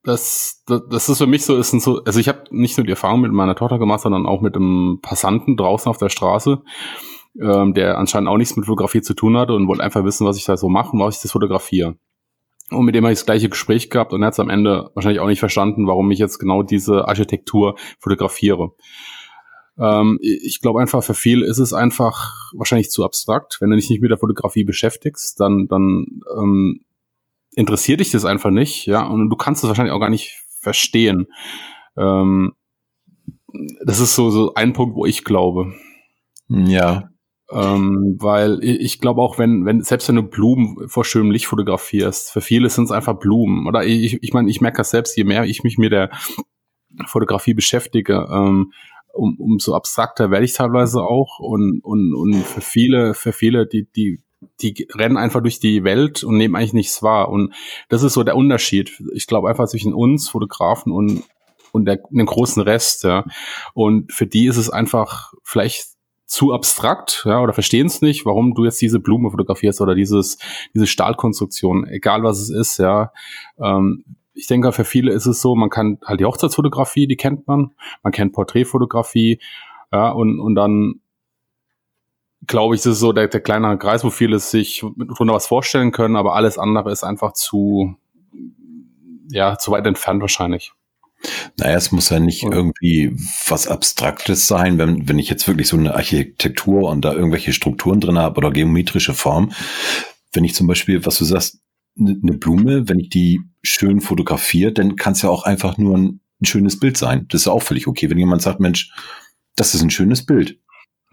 das, 0.02 0.62
das, 0.66 0.82
das 0.90 1.08
ist 1.08 1.18
für 1.18 1.26
mich 1.26 1.44
so, 1.44 1.56
ist 1.56 1.72
ein 1.72 1.80
so, 1.80 2.04
also 2.04 2.20
ich 2.20 2.28
habe 2.28 2.44
nicht 2.50 2.76
nur 2.76 2.84
die 2.84 2.90
Erfahrung 2.90 3.22
mit 3.22 3.32
meiner 3.32 3.56
Tochter 3.56 3.78
gemacht, 3.78 4.02
sondern 4.02 4.26
auch 4.26 4.42
mit 4.42 4.54
einem 4.54 4.98
Passanten 5.00 5.56
draußen 5.56 5.88
auf 5.88 5.98
der 5.98 6.10
Straße, 6.10 6.62
ähm, 7.40 7.74
der 7.74 7.98
anscheinend 7.98 8.28
auch 8.28 8.36
nichts 8.36 8.56
mit 8.56 8.66
Fotografie 8.66 9.02
zu 9.02 9.14
tun 9.14 9.36
hatte 9.36 9.54
und 9.54 9.68
wollte 9.68 9.82
einfach 9.82 10.04
wissen, 10.04 10.26
was 10.26 10.36
ich 10.36 10.44
da 10.44 10.56
so 10.56 10.68
mache 10.68 10.92
und 10.92 11.00
was 11.00 11.16
ich 11.16 11.22
das 11.22 11.32
fotografiere. 11.32 11.96
Und 12.70 12.84
mit 12.84 12.94
dem 12.94 13.04
habe 13.04 13.12
ich 13.12 13.18
das 13.18 13.26
gleiche 13.26 13.48
Gespräch 13.48 13.90
gehabt 13.90 14.12
und 14.12 14.22
er 14.22 14.28
hat 14.28 14.34
es 14.34 14.40
am 14.40 14.50
Ende 14.50 14.90
wahrscheinlich 14.94 15.20
auch 15.20 15.26
nicht 15.26 15.40
verstanden, 15.40 15.86
warum 15.86 16.10
ich 16.10 16.18
jetzt 16.18 16.38
genau 16.38 16.62
diese 16.62 17.06
Architektur 17.06 17.76
fotografiere. 17.98 18.72
Ähm, 19.78 20.18
ich 20.22 20.60
glaube 20.60 20.80
einfach, 20.80 21.02
für 21.02 21.14
viele 21.14 21.46
ist 21.46 21.58
es 21.58 21.72
einfach 21.72 22.32
wahrscheinlich 22.54 22.90
zu 22.90 23.04
abstrakt. 23.04 23.58
Wenn 23.60 23.70
du 23.70 23.76
dich 23.76 23.90
nicht 23.90 24.00
mit 24.00 24.10
der 24.10 24.18
Fotografie 24.18 24.64
beschäftigst, 24.64 25.38
dann, 25.40 25.66
dann 25.68 26.20
ähm, 26.38 26.84
interessiert 27.54 28.00
dich 28.00 28.10
das 28.10 28.24
einfach 28.24 28.50
nicht, 28.50 28.86
ja, 28.86 29.04
und 29.06 29.28
du 29.30 29.36
kannst 29.36 29.62
es 29.62 29.68
wahrscheinlich 29.68 29.92
auch 29.92 30.00
gar 30.00 30.10
nicht 30.10 30.42
verstehen. 30.60 31.26
Ähm, 31.96 32.54
das 33.84 34.00
ist 34.00 34.14
so, 34.14 34.30
so 34.30 34.54
ein 34.54 34.72
Punkt, 34.72 34.96
wo 34.96 35.06
ich 35.06 35.24
glaube. 35.24 35.74
Ja. 36.48 37.10
Ähm, 37.50 38.16
weil 38.18 38.58
ich 38.62 39.00
glaube 39.00 39.20
auch, 39.20 39.38
wenn, 39.38 39.66
wenn, 39.66 39.82
selbst 39.82 40.08
wenn 40.08 40.16
du 40.16 40.22
Blumen 40.22 40.88
vor 40.88 41.04
schönem 41.04 41.30
Licht 41.30 41.46
fotografierst, 41.46 42.32
für 42.32 42.40
viele 42.40 42.70
sind 42.70 42.84
es 42.84 42.90
einfach 42.90 43.18
Blumen. 43.18 43.66
Oder 43.66 43.84
ich, 43.84 44.22
ich 44.22 44.32
meine, 44.32 44.50
ich 44.50 44.60
merke 44.60 44.78
das 44.78 44.90
selbst, 44.90 45.16
je 45.16 45.24
mehr 45.24 45.44
ich 45.44 45.62
mich 45.62 45.76
mit 45.76 45.92
der 45.92 46.10
Fotografie 47.06 47.54
beschäftige, 47.54 48.28
ähm, 48.30 48.72
um, 49.12 49.36
umso 49.38 49.74
abstrakter 49.74 50.30
werde 50.30 50.44
ich 50.44 50.54
teilweise 50.54 51.02
auch. 51.02 51.38
Und, 51.38 51.80
und, 51.82 52.14
und 52.14 52.34
für 52.34 52.60
viele, 52.60 53.14
für 53.14 53.32
viele, 53.32 53.66
die, 53.66 53.88
die 53.94 54.24
die 54.60 54.86
rennen 54.94 55.16
einfach 55.16 55.40
durch 55.40 55.58
die 55.58 55.84
Welt 55.84 56.22
und 56.22 56.36
nehmen 56.36 56.54
eigentlich 56.54 56.72
nichts 56.74 57.02
wahr. 57.02 57.28
Und 57.28 57.54
das 57.88 58.02
ist 58.02 58.14
so 58.14 58.22
der 58.22 58.36
Unterschied. 58.36 59.02
Ich 59.14 59.26
glaube 59.26 59.48
einfach 59.48 59.68
zwischen 59.68 59.94
uns, 59.94 60.28
Fotografen 60.28 60.92
und, 60.92 61.24
und 61.72 61.86
der, 61.86 62.00
den 62.10 62.26
großen 62.26 62.62
Rest, 62.62 63.04
ja. 63.04 63.24
Und 63.72 64.12
für 64.12 64.26
die 64.26 64.46
ist 64.46 64.56
es 64.56 64.70
einfach 64.70 65.32
vielleicht 65.42 65.93
zu 66.26 66.52
abstrakt, 66.52 67.22
ja, 67.26 67.40
oder 67.40 67.52
verstehen 67.52 67.86
es 67.86 68.00
nicht, 68.00 68.24
warum 68.24 68.54
du 68.54 68.64
jetzt 68.64 68.80
diese 68.80 68.98
Blume 68.98 69.30
fotografierst 69.30 69.80
oder 69.80 69.94
dieses, 69.94 70.38
diese 70.74 70.86
Stahlkonstruktion, 70.86 71.86
egal 71.86 72.22
was 72.22 72.38
es 72.40 72.50
ist, 72.50 72.78
ja. 72.78 73.12
Ähm, 73.58 74.04
ich 74.32 74.46
denke, 74.46 74.72
für 74.72 74.84
viele 74.84 75.12
ist 75.12 75.26
es 75.26 75.40
so, 75.40 75.54
man 75.54 75.70
kann 75.70 75.98
halt 76.04 76.20
die 76.20 76.24
Hochzeitsfotografie, 76.24 77.06
die 77.06 77.16
kennt 77.16 77.46
man, 77.46 77.72
man 78.02 78.12
kennt 78.12 78.32
Porträtfotografie, 78.32 79.38
ja, 79.92 80.10
und, 80.10 80.40
und 80.40 80.54
dann 80.54 81.00
glaube 82.46 82.74
ich, 82.74 82.82
das 82.82 82.94
ist 82.94 83.00
so 83.00 83.12
der, 83.12 83.28
der 83.28 83.40
kleinere 83.40 83.78
Kreis, 83.78 84.04
wo 84.04 84.10
viele 84.10 84.38
sich 84.38 84.80
drunter 84.80 85.34
was 85.34 85.46
vorstellen 85.46 85.92
können, 85.92 86.16
aber 86.16 86.34
alles 86.34 86.58
andere 86.58 86.90
ist 86.90 87.04
einfach 87.04 87.32
zu, 87.32 87.96
ja, 89.30 89.56
zu 89.58 89.70
weit 89.70 89.86
entfernt 89.86 90.20
wahrscheinlich. 90.20 90.72
Naja, 91.56 91.76
es 91.76 91.92
muss 91.92 92.10
ja 92.10 92.20
nicht 92.20 92.42
irgendwie 92.42 93.16
was 93.48 93.68
Abstraktes 93.68 94.46
sein, 94.46 94.78
wenn, 94.78 95.08
wenn 95.08 95.18
ich 95.18 95.28
jetzt 95.28 95.46
wirklich 95.48 95.68
so 95.68 95.76
eine 95.76 95.94
Architektur 95.94 96.90
und 96.90 97.04
da 97.04 97.12
irgendwelche 97.12 97.52
Strukturen 97.52 98.00
drin 98.00 98.18
habe 98.18 98.38
oder 98.38 98.50
geometrische 98.50 99.14
Form. 99.14 99.52
Wenn 100.32 100.44
ich 100.44 100.54
zum 100.54 100.66
Beispiel, 100.66 101.04
was 101.06 101.18
du 101.18 101.24
sagst, 101.24 101.58
eine 101.98 102.18
ne 102.20 102.32
Blume, 102.32 102.88
wenn 102.88 102.98
ich 102.98 103.08
die 103.08 103.40
schön 103.62 104.00
fotografiere, 104.00 104.72
dann 104.72 104.96
kann 104.96 105.12
es 105.12 105.22
ja 105.22 105.30
auch 105.30 105.44
einfach 105.44 105.78
nur 105.78 105.96
ein, 105.96 106.20
ein 106.40 106.44
schönes 106.44 106.80
Bild 106.80 106.96
sein. 106.96 107.26
Das 107.28 107.42
ist 107.42 107.46
ja 107.46 107.52
auch 107.52 107.62
völlig 107.62 107.86
okay. 107.86 108.10
Wenn 108.10 108.18
jemand 108.18 108.42
sagt, 108.42 108.60
Mensch, 108.60 108.90
das 109.56 109.74
ist 109.74 109.82
ein 109.82 109.90
schönes 109.90 110.26
Bild, 110.26 110.58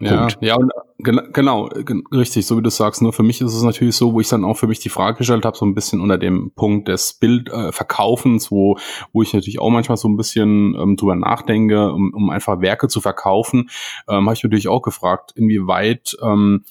ja, 0.02 0.28
ja, 0.40 0.56
und 0.56 0.70
genau, 0.98 1.68
richtig, 2.12 2.46
so 2.46 2.58
wie 2.58 2.62
du 2.62 2.70
sagst. 2.70 3.02
Nur 3.02 3.12
für 3.12 3.22
mich 3.22 3.40
ist 3.40 3.54
es 3.54 3.62
natürlich 3.62 3.96
so, 3.96 4.12
wo 4.12 4.20
ich 4.20 4.28
dann 4.28 4.44
auch 4.44 4.56
für 4.56 4.66
mich 4.66 4.78
die 4.78 4.88
Frage 4.88 5.18
gestellt 5.18 5.44
habe, 5.44 5.56
so 5.56 5.64
ein 5.64 5.74
bisschen 5.74 6.00
unter 6.00 6.18
dem 6.18 6.52
Punkt 6.54 6.88
des 6.88 7.14
Bildverkaufens, 7.14 8.46
äh, 8.46 8.50
wo, 8.50 8.78
wo 9.12 9.22
ich 9.22 9.32
natürlich 9.32 9.58
auch 9.58 9.70
manchmal 9.70 9.96
so 9.96 10.08
ein 10.08 10.16
bisschen 10.16 10.74
ähm, 10.74 10.96
drüber 10.96 11.16
nachdenke, 11.16 11.92
um, 11.92 12.12
um 12.14 12.30
einfach 12.30 12.60
Werke 12.60 12.88
zu 12.88 13.00
verkaufen, 13.00 13.70
ähm, 14.08 14.26
habe 14.26 14.34
ich 14.34 14.42
natürlich 14.42 14.68
auch 14.68 14.82
gefragt, 14.82 15.32
inwieweit 15.36 16.16
ähm, 16.22 16.64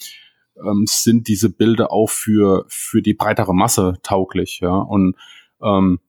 ähm, 0.57 0.85
sind 0.88 1.27
diese 1.27 1.50
Bilder 1.50 1.91
auch 1.91 2.09
für, 2.09 2.65
für 2.67 3.01
die 3.01 3.13
breitere 3.13 3.53
Masse 3.53 3.95
tauglich, 4.03 4.59
ja. 4.61 4.75
Und 4.75 5.15
ähm, 5.61 6.00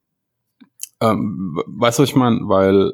Ähm, 1.01 1.61
weißt 1.67 1.99
du, 1.99 2.05
was 2.05 2.11
ich 2.11 2.15
meine? 2.15 2.43
Weil 2.45 2.93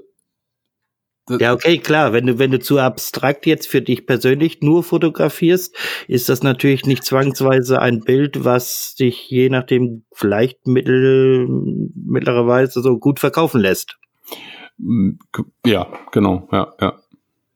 ja, 1.38 1.52
okay, 1.52 1.78
klar. 1.78 2.12
Wenn 2.12 2.26
du, 2.26 2.38
wenn 2.38 2.50
du 2.50 2.58
zu 2.58 2.78
abstrakt 2.78 3.46
jetzt 3.46 3.68
für 3.68 3.82
dich 3.82 4.06
persönlich 4.06 4.60
nur 4.62 4.82
fotografierst, 4.82 5.76
ist 6.06 6.28
das 6.28 6.42
natürlich 6.42 6.86
nicht 6.86 7.04
zwangsweise 7.04 7.80
ein 7.80 8.00
Bild, 8.00 8.44
was 8.44 8.94
dich 8.94 9.28
je 9.30 9.48
nachdem 9.48 10.04
vielleicht 10.12 10.66
mittel, 10.66 11.46
mittlerweise 11.94 12.82
so 12.82 12.98
gut 12.98 13.20
verkaufen 13.20 13.60
lässt. 13.60 13.96
Ja, 15.66 15.88
genau, 16.12 16.48
ja, 16.52 16.72
ja. 16.80 16.98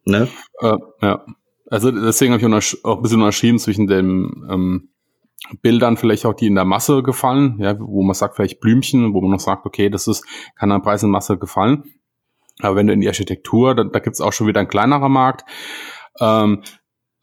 Ne? 0.05 0.29
Äh, 0.61 0.77
ja. 1.01 1.25
Also 1.71 1.91
deswegen 1.91 2.35
habe 2.35 2.59
ich 2.59 2.85
auch 2.85 2.97
ein 2.97 3.03
bisschen 3.03 3.21
unterschieden 3.21 3.59
zwischen 3.59 3.87
den 3.87 4.47
ähm, 4.51 4.89
Bildern 5.61 5.97
vielleicht 5.97 6.27
auch, 6.27 6.35
die 6.35 6.47
in 6.47 6.55
der 6.55 6.65
Masse 6.65 7.03
gefallen, 7.03 7.57
ja, 7.61 7.79
wo 7.79 8.03
man 8.03 8.15
sagt, 8.15 8.37
vielleicht 8.37 8.61
Blümchen, 8.61 9.15
wo 9.15 9.21
man 9.21 9.31
noch 9.31 9.41
sagt, 9.41 9.67
okay, 9.67 9.89
das 9.89 10.07
ist, 10.07 10.25
kann 10.57 10.73
an 10.73 10.83
Preis 10.83 11.03
in 11.03 11.11
Masse 11.11 11.39
gefallen. 11.39 11.85
Aber 12.61 12.77
wenn 12.77 12.87
du 12.87 12.93
in 12.93 13.01
die 13.01 13.09
Architektur, 13.09 13.75
da, 13.75 13.85
da 13.85 13.99
gibt 13.99 14.15
es 14.15 14.21
auch 14.21 14.33
schon 14.33 14.47
wieder 14.47 14.61
ein 14.61 14.69
kleinerer 14.69 15.09
Markt. 15.09 15.49
Ähm, 16.21 16.63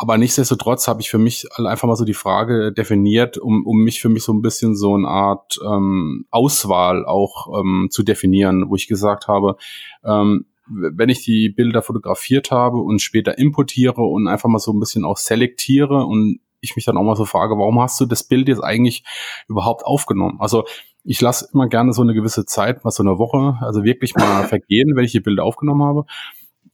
aber 0.02 0.18
nichtsdestotrotz 0.18 0.88
habe 0.88 1.02
ich 1.02 1.10
für 1.10 1.18
mich 1.18 1.46
einfach 1.58 1.88
mal 1.88 1.98
so 1.98 2.06
die 2.06 2.14
Frage 2.14 2.72
definiert, 2.72 3.38
um, 3.38 3.66
um 3.66 3.84
mich 3.84 4.00
für 4.00 4.08
mich 4.08 4.24
so 4.24 4.32
ein 4.32 4.42
bisschen 4.42 4.74
so 4.74 4.96
eine 4.96 5.10
Art 5.10 5.60
ähm, 5.62 6.26
Auswahl 6.32 7.06
auch 7.06 7.60
ähm, 7.60 7.90
zu 7.92 8.04
definieren, 8.04 8.70
wo 8.70 8.76
ich 8.76 8.88
gesagt 8.88 9.28
habe, 9.28 9.58
ähm, 10.06 10.46
wenn 10.70 11.10
ich 11.10 11.26
die 11.26 11.50
Bilder 11.50 11.82
fotografiert 11.82 12.50
habe 12.50 12.78
und 12.78 13.02
später 13.02 13.38
importiere 13.38 14.02
und 14.02 14.30
einfach 14.30 14.48
mal 14.48 14.60
so 14.60 14.72
ein 14.72 14.80
bisschen 14.80 15.04
auch 15.04 15.18
selektiere 15.18 16.06
und 16.06 16.40
ich 16.62 16.78
mich 16.78 16.86
dann 16.86 16.98
auch 16.98 17.04
mal 17.04 17.16
so 17.16 17.26
frage, 17.26 17.58
warum 17.58 17.82
hast 17.82 18.00
du 18.00 18.06
das 18.06 18.24
Bild 18.24 18.48
jetzt 18.48 18.64
eigentlich 18.64 19.04
überhaupt 19.48 19.86
aufgenommen? 19.86 20.38
Also 20.40 20.64
ich 21.04 21.22
lasse 21.22 21.50
immer 21.54 21.68
gerne 21.68 21.94
so 21.94 22.02
eine 22.02 22.14
gewisse 22.14 22.46
Zeit, 22.46 22.84
mal 22.84 22.92
so 22.92 23.04
eine 23.04 23.18
Woche, 23.18 23.58
also 23.62 23.84
wirklich 23.84 24.16
mal 24.16 24.44
vergehen, 24.48 24.96
wenn 24.96 25.06
ich 25.06 25.12
die 25.12 25.20
Bilder 25.20 25.44
aufgenommen 25.44 25.84
habe, 25.84 26.06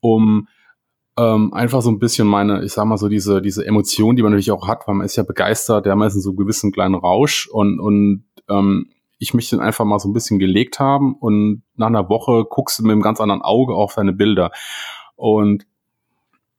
um 0.00 0.48
ähm, 1.18 1.54
einfach 1.54 1.80
so 1.80 1.90
ein 1.90 1.98
bisschen 1.98 2.26
meine, 2.26 2.62
ich 2.62 2.72
sag 2.72 2.84
mal 2.84 2.98
so 2.98 3.08
diese 3.08 3.40
diese 3.40 3.64
Emotion, 3.64 4.16
die 4.16 4.22
man 4.22 4.32
natürlich 4.32 4.50
auch 4.50 4.68
hat, 4.68 4.86
weil 4.86 4.96
man 4.96 5.06
ist 5.06 5.16
ja 5.16 5.22
begeistert, 5.22 5.86
der 5.86 5.92
hat 5.92 5.98
meistens 5.98 6.24
so 6.24 6.30
einen 6.30 6.36
gewissen 6.36 6.72
kleinen 6.72 6.94
Rausch 6.94 7.48
und 7.50 7.80
und 7.80 8.24
ähm, 8.48 8.90
ich 9.18 9.32
möchte 9.32 9.56
dann 9.56 9.64
einfach 9.64 9.84
mal 9.84 9.98
so 9.98 10.08
ein 10.08 10.12
bisschen 10.12 10.38
gelegt 10.38 10.78
haben 10.78 11.14
und 11.14 11.62
nach 11.74 11.86
einer 11.86 12.08
Woche 12.08 12.44
guckst 12.44 12.78
du 12.78 12.82
mit 12.82 12.92
einem 12.92 13.02
ganz 13.02 13.20
anderen 13.20 13.42
Auge 13.42 13.74
auf 13.74 13.94
deine 13.94 14.12
Bilder. 14.12 14.50
Und 15.14 15.66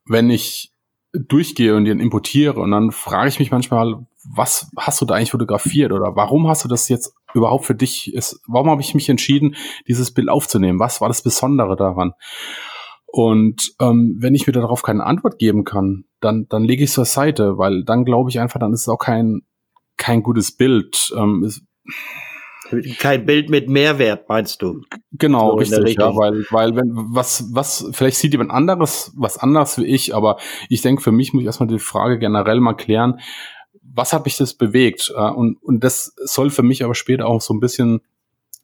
wenn 0.06 0.30
ich 0.30 0.74
durchgehe 1.14 1.76
und 1.76 1.86
den 1.86 2.00
importiere 2.00 2.60
und 2.60 2.72
dann 2.72 2.92
frage 2.92 3.30
ich 3.30 3.40
mich 3.40 3.52
manchmal, 3.52 4.06
was 4.36 4.70
hast 4.78 5.02
du 5.02 5.06
da 5.06 5.16
eigentlich 5.16 5.32
fotografiert 5.32 5.92
oder 5.92 6.16
warum 6.16 6.48
hast 6.48 6.64
du 6.64 6.68
das 6.68 6.90
jetzt 6.90 7.16
überhaupt 7.38 7.66
für 7.66 7.76
dich 7.76 8.14
ist, 8.14 8.42
warum 8.48 8.70
habe 8.70 8.82
ich 8.82 8.94
mich 8.96 9.10
entschieden, 9.10 9.56
dieses 9.88 10.14
Bild 10.14 10.30
aufzunehmen? 10.30 10.80
Was 10.80 11.02
war 11.02 11.08
das 11.08 11.22
Besondere 11.22 11.76
daran? 11.76 12.14
Und 13.06 13.74
ähm, 13.80 14.18
wenn 14.20 14.36
ich 14.36 14.46
mir 14.48 14.54
darauf 14.54 14.84
keine 14.84 15.06
Antwort 15.06 15.40
geben 15.40 15.64
kann, 15.64 16.06
dann, 16.20 16.48
dann 16.50 16.64
lege 16.64 16.84
ich 16.84 16.90
es 16.90 16.96
zur 16.96 17.06
Seite, 17.06 17.58
weil 17.58 17.84
dann 17.84 18.04
glaube 18.04 18.30
ich 18.30 18.40
einfach, 18.40 18.60
dann 18.60 18.74
ist 18.74 18.82
es 18.82 18.90
auch 18.90 19.00
kein, 19.00 19.42
kein 19.96 20.24
gutes 20.24 20.56
Bild. 20.56 21.14
Ähm, 21.18 21.44
es, 21.44 21.64
kein 23.00 23.26
Bild 23.26 23.50
mit 23.50 23.70
Mehrwert, 23.70 24.28
meinst 24.28 24.62
du? 24.62 24.82
Genau, 25.14 25.52
so 25.52 25.56
richtig, 25.56 25.98
ja, 25.98 26.16
weil, 26.16 26.46
weil 26.52 26.76
wenn, 26.76 26.92
was, 26.94 27.50
was, 27.54 27.90
vielleicht 27.94 28.18
sieht 28.18 28.34
jemand 28.34 28.52
anderes, 28.52 29.14
was 29.16 29.38
anders 29.38 29.78
wie 29.78 29.86
ich, 29.86 30.14
aber 30.14 30.38
ich 30.70 30.82
denke, 30.82 31.02
für 31.02 31.14
mich 31.14 31.34
muss 31.34 31.42
ich 31.42 31.48
erstmal 31.48 31.68
die 31.68 31.80
Frage 31.80 32.20
generell 32.20 32.60
mal 32.60 32.74
klären, 32.74 33.20
was 33.94 34.14
hat 34.14 34.26
mich 34.26 34.38
das 34.38 34.54
bewegt? 34.54 35.14
Äh, 35.16 35.30
und, 35.30 35.62
und 35.64 35.84
das 35.84 36.14
soll 36.18 36.50
für 36.50 36.64
mich 36.64 36.84
aber 36.84 36.96
später 36.96 37.28
auch 37.28 37.42
so 37.42 37.54
ein 37.54 37.60
bisschen 37.60 38.02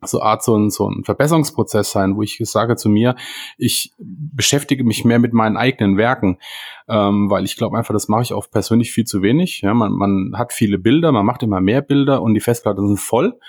so 0.06 0.22
Art 0.22 0.44
so 0.44 0.58
ein, 0.58 0.70
so 0.70 0.90
ein 0.90 1.04
Verbesserungsprozess 1.04 1.92
sein, 1.92 2.16
wo 2.16 2.24
ich 2.24 2.38
sage 2.42 2.76
zu 2.76 2.90
mir, 2.90 3.16
ich 3.58 3.94
beschäftige 3.98 4.84
mich 4.84 5.06
mehr 5.06 5.20
mit 5.20 5.34
meinen 5.34 5.58
eigenen 5.58 5.98
Werken, 5.98 6.40
ähm, 6.88 7.30
weil 7.30 7.46
ich 7.46 7.56
glaube 7.56 7.78
einfach, 7.78 7.94
das 7.94 8.10
mache 8.10 8.24
ich 8.24 8.34
auch 8.34 8.50
persönlich 8.50 8.92
viel 8.92 9.06
zu 9.06 9.22
wenig. 9.22 9.62
Ja, 9.62 9.74
man, 9.74 9.94
man 9.94 10.34
hat 10.36 10.54
viele 10.54 10.78
Bilder, 10.78 11.12
man 11.12 11.26
macht 11.26 11.44
immer 11.44 11.62
mehr 11.62 11.82
Bilder 11.82 12.22
und 12.22 12.34
die 12.34 12.42
Festplatten 12.42 12.88
sind 12.88 13.00
voll. 13.00 13.40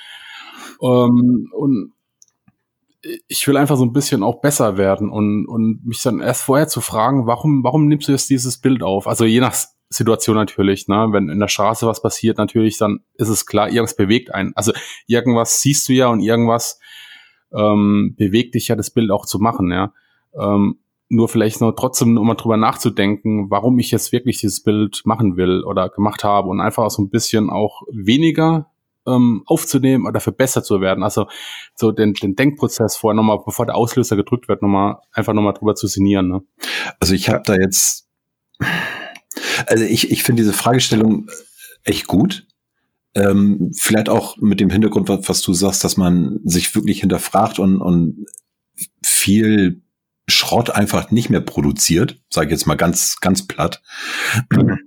Ähm, 0.81 1.51
und 1.53 1.93
ich 3.29 3.47
will 3.47 3.57
einfach 3.57 3.77
so 3.77 3.85
ein 3.85 3.93
bisschen 3.93 4.23
auch 4.23 4.41
besser 4.41 4.79
werden 4.79 5.11
und, 5.11 5.47
und 5.47 5.85
mich 5.85 6.03
dann 6.03 6.21
erst 6.21 6.43
vorher 6.43 6.69
zu 6.69 6.81
fragen, 6.81 7.27
warum, 7.27 7.63
warum 7.63 7.87
nimmst 7.87 8.09
du 8.09 8.13
jetzt 8.13 8.31
dieses 8.31 8.59
Bild 8.59 8.83
auf? 8.83 9.07
Also 9.07 9.25
je 9.25 9.41
nach 9.41 9.55
Situation 9.95 10.37
natürlich, 10.37 10.89
ne? 10.89 11.09
Wenn 11.11 11.29
in 11.29 11.41
der 11.41 11.49
Straße 11.49 11.87
was 11.87 12.03
passiert, 12.03 12.39
natürlich, 12.39 12.79
dann 12.79 13.01
ist 13.15 13.29
es 13.29 13.47
klar, 13.47 13.69
irgendwas 13.69 13.97
bewegt 13.97 14.35
einen. 14.35 14.53
Also 14.57 14.73
irgendwas 15.07 15.61
siehst 15.61 15.89
du 15.89 15.93
ja 15.93 16.09
und 16.09 16.21
irgendwas 16.21 16.81
ähm, 17.53 18.15
bewegt 18.17 18.55
dich 18.55 18.69
ja, 18.69 18.77
das 18.77 18.91
Bild 18.91 19.11
auch 19.11 19.27
zu 19.27 19.39
machen, 19.39 19.71
ja. 19.71 19.93
Ähm, 20.39 20.79
nur 21.09 21.29
vielleicht 21.29 21.61
noch 21.61 21.73
trotzdem 21.73 22.17
immer 22.17 22.35
drüber 22.35 22.57
nachzudenken, 22.57 23.51
warum 23.51 23.79
ich 23.79 23.91
jetzt 23.91 24.13
wirklich 24.13 24.41
dieses 24.41 24.63
Bild 24.63 25.03
machen 25.05 25.37
will 25.37 25.63
oder 25.63 25.89
gemacht 25.89 26.25
habe 26.25 26.49
und 26.49 26.61
einfach 26.61 26.91
so 26.91 27.03
ein 27.03 27.11
bisschen 27.11 27.51
auch 27.51 27.83
weniger 27.93 28.71
ähm, 29.07 29.43
aufzunehmen 29.47 30.07
oder 30.07 30.21
für 30.21 30.33
besser 30.33 30.63
zu 30.63 30.81
werden. 30.81 31.05
Also 31.05 31.27
so 31.75 31.93
den, 31.93 32.15
den 32.15 32.37
Denkprozess 32.37 32.97
vorher 32.97 33.15
nochmal, 33.15 33.39
bevor 33.45 33.67
der 33.67 33.77
Auslöser 33.77 34.17
gedrückt 34.17 34.49
wird, 34.49 34.63
nochmal 34.63 34.99
einfach 35.13 35.35
nochmal 35.35 35.55
drüber 35.55 35.75
zu 35.75 35.87
sinnieren. 35.87 36.29
Ne? 36.29 36.43
Also 37.01 37.15
ich 37.15 37.29
habe 37.29 37.43
da 37.45 37.55
jetzt, 37.55 38.09
also 39.67 39.85
ich, 39.85 40.11
ich 40.11 40.23
finde 40.23 40.43
diese 40.43 40.53
Fragestellung 40.53 41.29
echt 41.85 42.07
gut. 42.07 42.47
Ähm, 43.15 43.71
vielleicht 43.79 44.09
auch 44.09 44.37
mit 44.39 44.59
dem 44.59 44.71
Hintergrund, 44.71 45.09
was, 45.09 45.41
du 45.41 45.53
sagst, 45.53 45.85
dass 45.85 45.97
man 45.97 46.41
sich 46.45 46.75
wirklich 46.75 47.01
hinterfragt 47.01 47.61
und, 47.61 47.81
und 47.81 48.27
viel 49.05 49.83
Schrott 50.27 50.71
einfach 50.71 51.11
nicht 51.11 51.31
mehr 51.31 51.41
produziert, 51.41 52.21
sage 52.31 52.47
ich 52.47 52.53
jetzt 52.53 52.67
mal 52.67 52.77
ganz, 52.77 53.21
ganz 53.21 53.47
platt. 53.47 53.83
Mhm. 54.51 54.79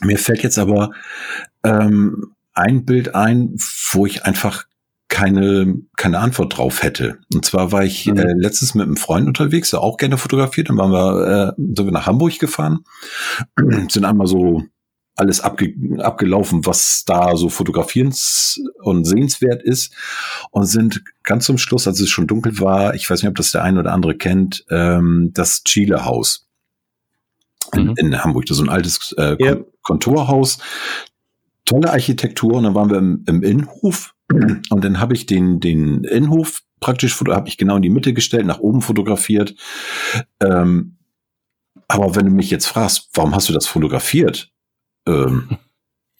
Mir 0.00 0.18
fällt 0.18 0.42
jetzt 0.42 0.58
aber 0.58 0.90
ähm, 1.62 2.34
ein 2.54 2.84
Bild 2.84 3.14
ein, 3.14 3.54
wo 3.92 4.06
ich 4.06 4.24
einfach 4.24 4.64
keine, 5.10 5.74
keine 5.96 6.20
Antwort 6.20 6.56
drauf 6.56 6.82
hätte. 6.82 7.18
Und 7.34 7.44
zwar 7.44 7.72
war 7.72 7.84
ich 7.84 8.06
mhm. 8.06 8.16
äh, 8.16 8.32
letztens 8.38 8.74
mit 8.74 8.86
einem 8.86 8.96
Freund 8.96 9.26
unterwegs, 9.26 9.70
der 9.70 9.82
auch 9.82 9.98
gerne 9.98 10.16
fotografiert. 10.16 10.70
Dann 10.70 10.78
waren 10.78 10.92
wir, 10.92 11.54
äh, 11.58 11.62
sind 11.76 11.84
wir 11.84 11.92
nach 11.92 12.06
Hamburg 12.06 12.38
gefahren, 12.38 12.84
sind 13.88 14.04
einmal 14.04 14.26
so 14.26 14.62
alles 15.16 15.40
abge 15.42 15.74
abgelaufen, 15.98 16.64
was 16.64 17.04
da 17.04 17.36
so 17.36 17.48
fotografierens- 17.48 18.58
und 18.82 19.04
sehenswert 19.04 19.62
ist 19.62 19.92
und 20.50 20.64
sind 20.64 21.02
ganz 21.24 21.44
zum 21.44 21.58
Schluss, 21.58 21.86
als 21.86 22.00
es 22.00 22.08
schon 22.08 22.26
dunkel 22.26 22.58
war, 22.58 22.94
ich 22.94 23.10
weiß 23.10 23.22
nicht, 23.22 23.28
ob 23.28 23.34
das 23.34 23.50
der 23.50 23.62
eine 23.62 23.80
oder 23.80 23.92
andere 23.92 24.16
kennt, 24.16 24.64
ähm, 24.70 25.32
das 25.34 25.64
Chile 25.64 26.06
Haus 26.06 26.46
in, 27.74 27.88
mhm. 27.88 27.94
in 27.96 28.24
Hamburg. 28.24 28.46
Das 28.46 28.54
ist 28.54 28.58
so 28.58 28.64
ein 28.64 28.74
altes 28.74 29.14
äh, 29.18 29.36
ja. 29.38 29.56
Kontorhaus 29.82 30.58
tolle 31.70 31.90
Architektur 31.90 32.54
und 32.54 32.64
dann 32.64 32.74
waren 32.74 32.90
wir 32.90 32.98
im, 32.98 33.24
im 33.28 33.42
Innenhof 33.42 34.14
und 34.30 34.84
dann 34.84 35.00
habe 35.00 35.14
ich 35.14 35.26
den, 35.26 35.60
den 35.60 36.04
Innenhof 36.04 36.62
praktisch, 36.80 37.20
habe 37.20 37.48
ich 37.48 37.58
genau 37.58 37.76
in 37.76 37.82
die 37.82 37.90
Mitte 37.90 38.14
gestellt, 38.14 38.46
nach 38.46 38.60
oben 38.60 38.80
fotografiert. 38.80 39.54
Ähm, 40.40 40.96
aber 41.88 42.14
wenn 42.14 42.26
du 42.26 42.32
mich 42.32 42.50
jetzt 42.50 42.66
fragst, 42.66 43.10
warum 43.14 43.34
hast 43.34 43.48
du 43.48 43.52
das 43.52 43.66
fotografiert? 43.66 44.50
Ähm, 45.06 45.58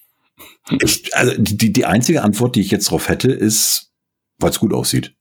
ich, 0.83 1.15
also 1.17 1.35
die, 1.39 1.73
die 1.73 1.85
einzige 1.87 2.23
Antwort, 2.23 2.57
die 2.57 2.61
ich 2.61 2.71
jetzt 2.71 2.91
drauf 2.91 3.09
hätte, 3.09 3.31
ist, 3.31 3.93
weil 4.39 4.51
es 4.51 4.59
gut 4.59 4.73
aussieht. 4.73 5.15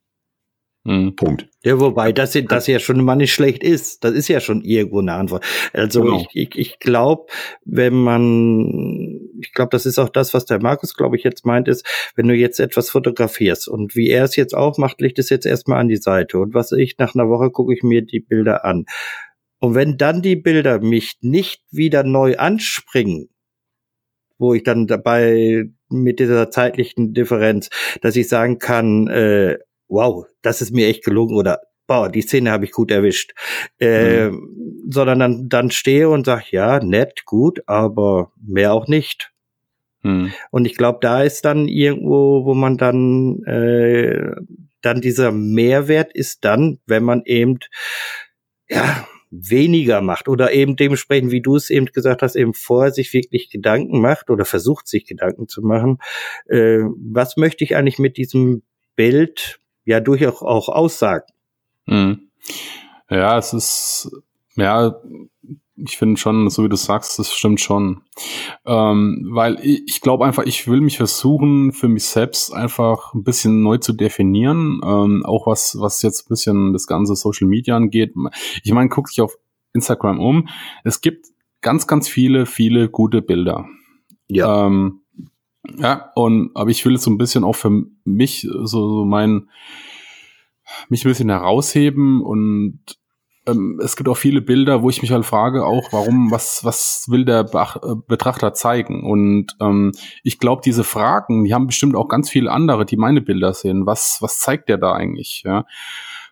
Mhm. 0.86 1.16
Punkt. 1.16 1.50
Ja, 1.64 1.80
wobei 1.80 2.14
das, 2.14 2.38
das 2.48 2.68
ja 2.68 2.80
schon 2.80 3.04
mal 3.04 3.16
nicht 3.16 3.34
schlecht 3.34 3.64
ist. 3.64 4.04
Das 4.04 4.14
ist 4.14 4.30
ja 4.30 4.40
schon 4.40 4.64
irgendwo 4.64 5.00
eine 5.00 5.14
Antwort. 5.14 5.44
Also 5.74 6.02
genau. 6.02 6.26
ich, 6.32 6.36
ich, 6.36 6.58
ich 6.58 6.80
glaube, 6.80 7.26
wenn 7.66 7.94
man, 7.94 9.20
ich 9.42 9.52
glaube, 9.54 9.70
das 9.72 9.86
ist 9.86 10.00
auch 10.00 10.10
das, 10.10 10.34
was 10.34 10.46
der 10.46 10.62
Markus, 10.62 10.96
glaube 10.96 11.18
ich, 11.18 11.24
jetzt 11.24 11.46
meint, 11.46 11.68
ist, 11.68 11.86
wenn 12.16 12.28
du 12.28 12.34
jetzt 12.34 12.60
etwas 12.60 12.90
fotografierst 12.90 13.68
und 13.68 13.96
wie 13.96 14.10
er 14.10 14.24
es 14.24 14.38
jetzt 14.38 14.56
auch 14.56 14.78
macht, 14.78 15.02
legt 15.02 15.20
es 15.20 15.30
jetzt 15.30 15.46
erstmal 15.46 15.80
an 15.80 15.90
die 15.90 15.98
Seite. 15.98 16.40
Und 16.40 16.54
was 16.54 16.72
ich 16.72 16.98
nach 16.98 17.14
einer 17.14 17.30
Woche 17.30 17.52
gucke 17.52 17.74
ich 17.74 17.84
mir 17.84 18.02
die 18.02 18.22
Bilder 18.22 18.64
an. 18.64 18.86
Und 19.60 19.76
wenn 19.76 19.98
dann 19.98 20.22
die 20.22 20.38
Bilder 20.38 20.80
mich 20.80 21.18
nicht 21.20 21.62
wieder 21.72 22.04
neu 22.04 22.38
anspringen, 22.38 23.30
wo 24.38 24.54
ich 24.54 24.64
dann 24.64 24.88
dabei 24.88 25.66
mit 25.90 26.20
dieser 26.20 26.50
zeitlichen 26.50 27.14
Differenz, 27.14 27.70
dass 28.02 28.16
ich 28.16 28.30
sagen 28.30 28.58
kann, 28.58 29.08
äh, 29.08 29.58
wow, 29.90 30.26
das 30.42 30.62
ist 30.62 30.72
mir 30.72 30.88
echt 30.88 31.04
gelungen 31.04 31.36
oder 31.36 31.60
boah, 31.90 32.08
die 32.08 32.22
Szene 32.22 32.52
habe 32.52 32.66
ich 32.66 32.72
gut 32.72 32.92
erwischt. 32.92 33.34
Äh, 33.80 34.30
mhm. 34.30 34.86
Sondern 34.90 35.20
dann, 35.20 35.50
dann 35.50 35.72
stehe 35.72 36.10
und 36.10 36.26
sag, 36.26 36.52
ja, 36.52 36.80
nett, 36.80 37.26
gut, 37.26 37.62
aber 37.66 38.32
mehr 38.42 38.74
auch 38.74 38.88
nicht. 38.88 39.32
Mhm. 40.04 40.32
Und 40.52 40.66
ich 40.66 40.76
glaube, 40.76 41.00
da 41.02 41.24
ist 41.24 41.44
dann 41.44 41.68
irgendwo, 41.68 42.46
wo 42.46 42.54
man 42.54 42.78
dann, 42.78 43.44
äh, 43.44 44.32
dann 44.82 45.02
dieser 45.02 45.32
Mehrwert 45.32 46.14
ist 46.14 46.46
dann, 46.46 46.80
wenn 46.86 47.04
man 47.04 47.24
eben, 47.26 47.58
ja, 48.70 49.08
weniger 49.32 50.02
macht 50.02 50.28
oder 50.28 50.54
eben 50.54 50.76
dementsprechend, 50.76 51.32
wie 51.32 51.42
du 51.42 51.56
es 51.56 51.70
eben 51.70 51.86
gesagt 51.88 52.24
hast, 52.24 52.36
eben 52.36 52.54
vorher 52.56 52.92
sich 52.92 53.14
wirklich 53.14 53.50
Gedanken 53.52 54.02
macht 54.02 54.32
oder 54.32 54.44
versucht 54.44 54.88
sich 54.88 55.06
Gedanken 55.06 55.48
zu 55.48 55.62
machen, 55.62 56.00
äh, 56.48 56.80
was 56.98 57.38
möchte 57.38 57.64
ich 57.64 57.76
eigentlich 57.76 58.00
mit 58.00 58.18
diesem 58.18 58.64
Bild 58.96 59.60
ja 59.86 60.00
durchaus 60.00 60.42
auch 60.42 60.70
aussagen. 60.70 61.26
Mhm. 61.86 62.30
Ja, 63.10 63.38
es 63.38 63.54
ist, 63.54 64.12
ja, 64.56 64.96
ich 65.76 65.98
finde 65.98 66.20
schon, 66.20 66.50
so 66.50 66.64
wie 66.64 66.70
du 66.70 66.76
sagst, 66.76 67.18
das 67.20 67.34
stimmt 67.34 67.62
schon. 67.62 68.02
Ähm, 68.66 69.30
weil 69.32 69.60
ich, 69.64 69.84
ich 69.88 70.02
glaube 70.02 70.26
einfach, 70.26 70.44
ich 70.44 70.68
will 70.68 70.82
mich 70.82 70.98
versuchen, 70.98 71.72
für 71.72 71.88
mich 71.88 72.06
selbst 72.06 72.54
einfach 72.54 73.14
ein 73.14 73.24
bisschen 73.24 73.64
neu 73.64 73.78
zu 73.78 73.94
definieren. 73.94 74.82
Ähm, 74.84 75.26
auch 75.26 75.48
was, 75.48 75.78
was 75.80 76.02
jetzt 76.02 76.26
ein 76.26 76.30
bisschen 76.30 76.74
das 76.74 76.88
ganze 76.88 77.16
Social 77.16 77.48
Media 77.48 77.76
angeht. 77.76 78.14
Ich 78.64 78.72
meine, 78.72 78.90
guck 78.90 79.08
dich 79.08 79.22
auf 79.22 79.38
Instagram 79.74 80.20
um. 80.20 80.50
Es 80.84 81.02
gibt 81.02 81.28
ganz, 81.62 81.88
ganz 81.88 82.08
viele, 82.08 82.46
viele 82.46 82.90
gute 82.90 83.22
Bilder. 83.22 83.68
Ja. 84.28 84.68
Ähm, 84.68 85.02
ja, 85.78 86.12
und 86.16 86.52
aber 86.56 86.70
ich 86.70 86.86
will 86.86 86.98
so 86.98 87.12
ein 87.12 87.18
bisschen 87.18 87.44
auch 87.44 87.56
für 87.56 87.86
mich 88.04 88.48
so, 88.50 88.66
so 88.66 89.06
mein 89.06 89.50
mich 90.88 91.04
ein 91.04 91.10
bisschen 91.10 91.30
herausheben 91.30 92.22
und 92.22 92.80
ähm, 93.50 93.80
es 93.84 93.96
gibt 93.96 94.10
auch 94.10 94.18
viele 94.18 94.42
Bilder, 94.42 94.82
wo 94.82 94.90
ich 94.90 95.02
mich 95.02 95.12
halt 95.12 95.26
frage, 95.26 95.66
auch 95.66 95.92
warum, 95.92 96.32
was, 96.32 96.64
was 96.64 97.06
will 97.10 97.26
der 97.26 97.42
äh, 97.54 97.96
Betrachter 98.08 98.54
zeigen? 98.54 99.04
Und 99.04 99.56
ähm, 99.60 99.92
ich 100.24 100.40
glaube, 100.40 100.62
diese 100.64 100.84
Fragen, 100.84 101.44
die 101.44 101.54
haben 101.54 101.68
bestimmt 101.68 101.96
auch 101.96 102.08
ganz 102.08 102.30
viele 102.30 102.52
andere, 102.52 102.86
die 102.86 102.98
meine 102.98 103.22
Bilder 103.22 103.54
sehen. 103.54 103.86
Was, 103.86 104.18
was 104.22 104.40
zeigt 104.40 104.70
der 104.70 104.78
da 104.78 104.94
eigentlich? 104.94 105.44
Ja? 105.46 105.66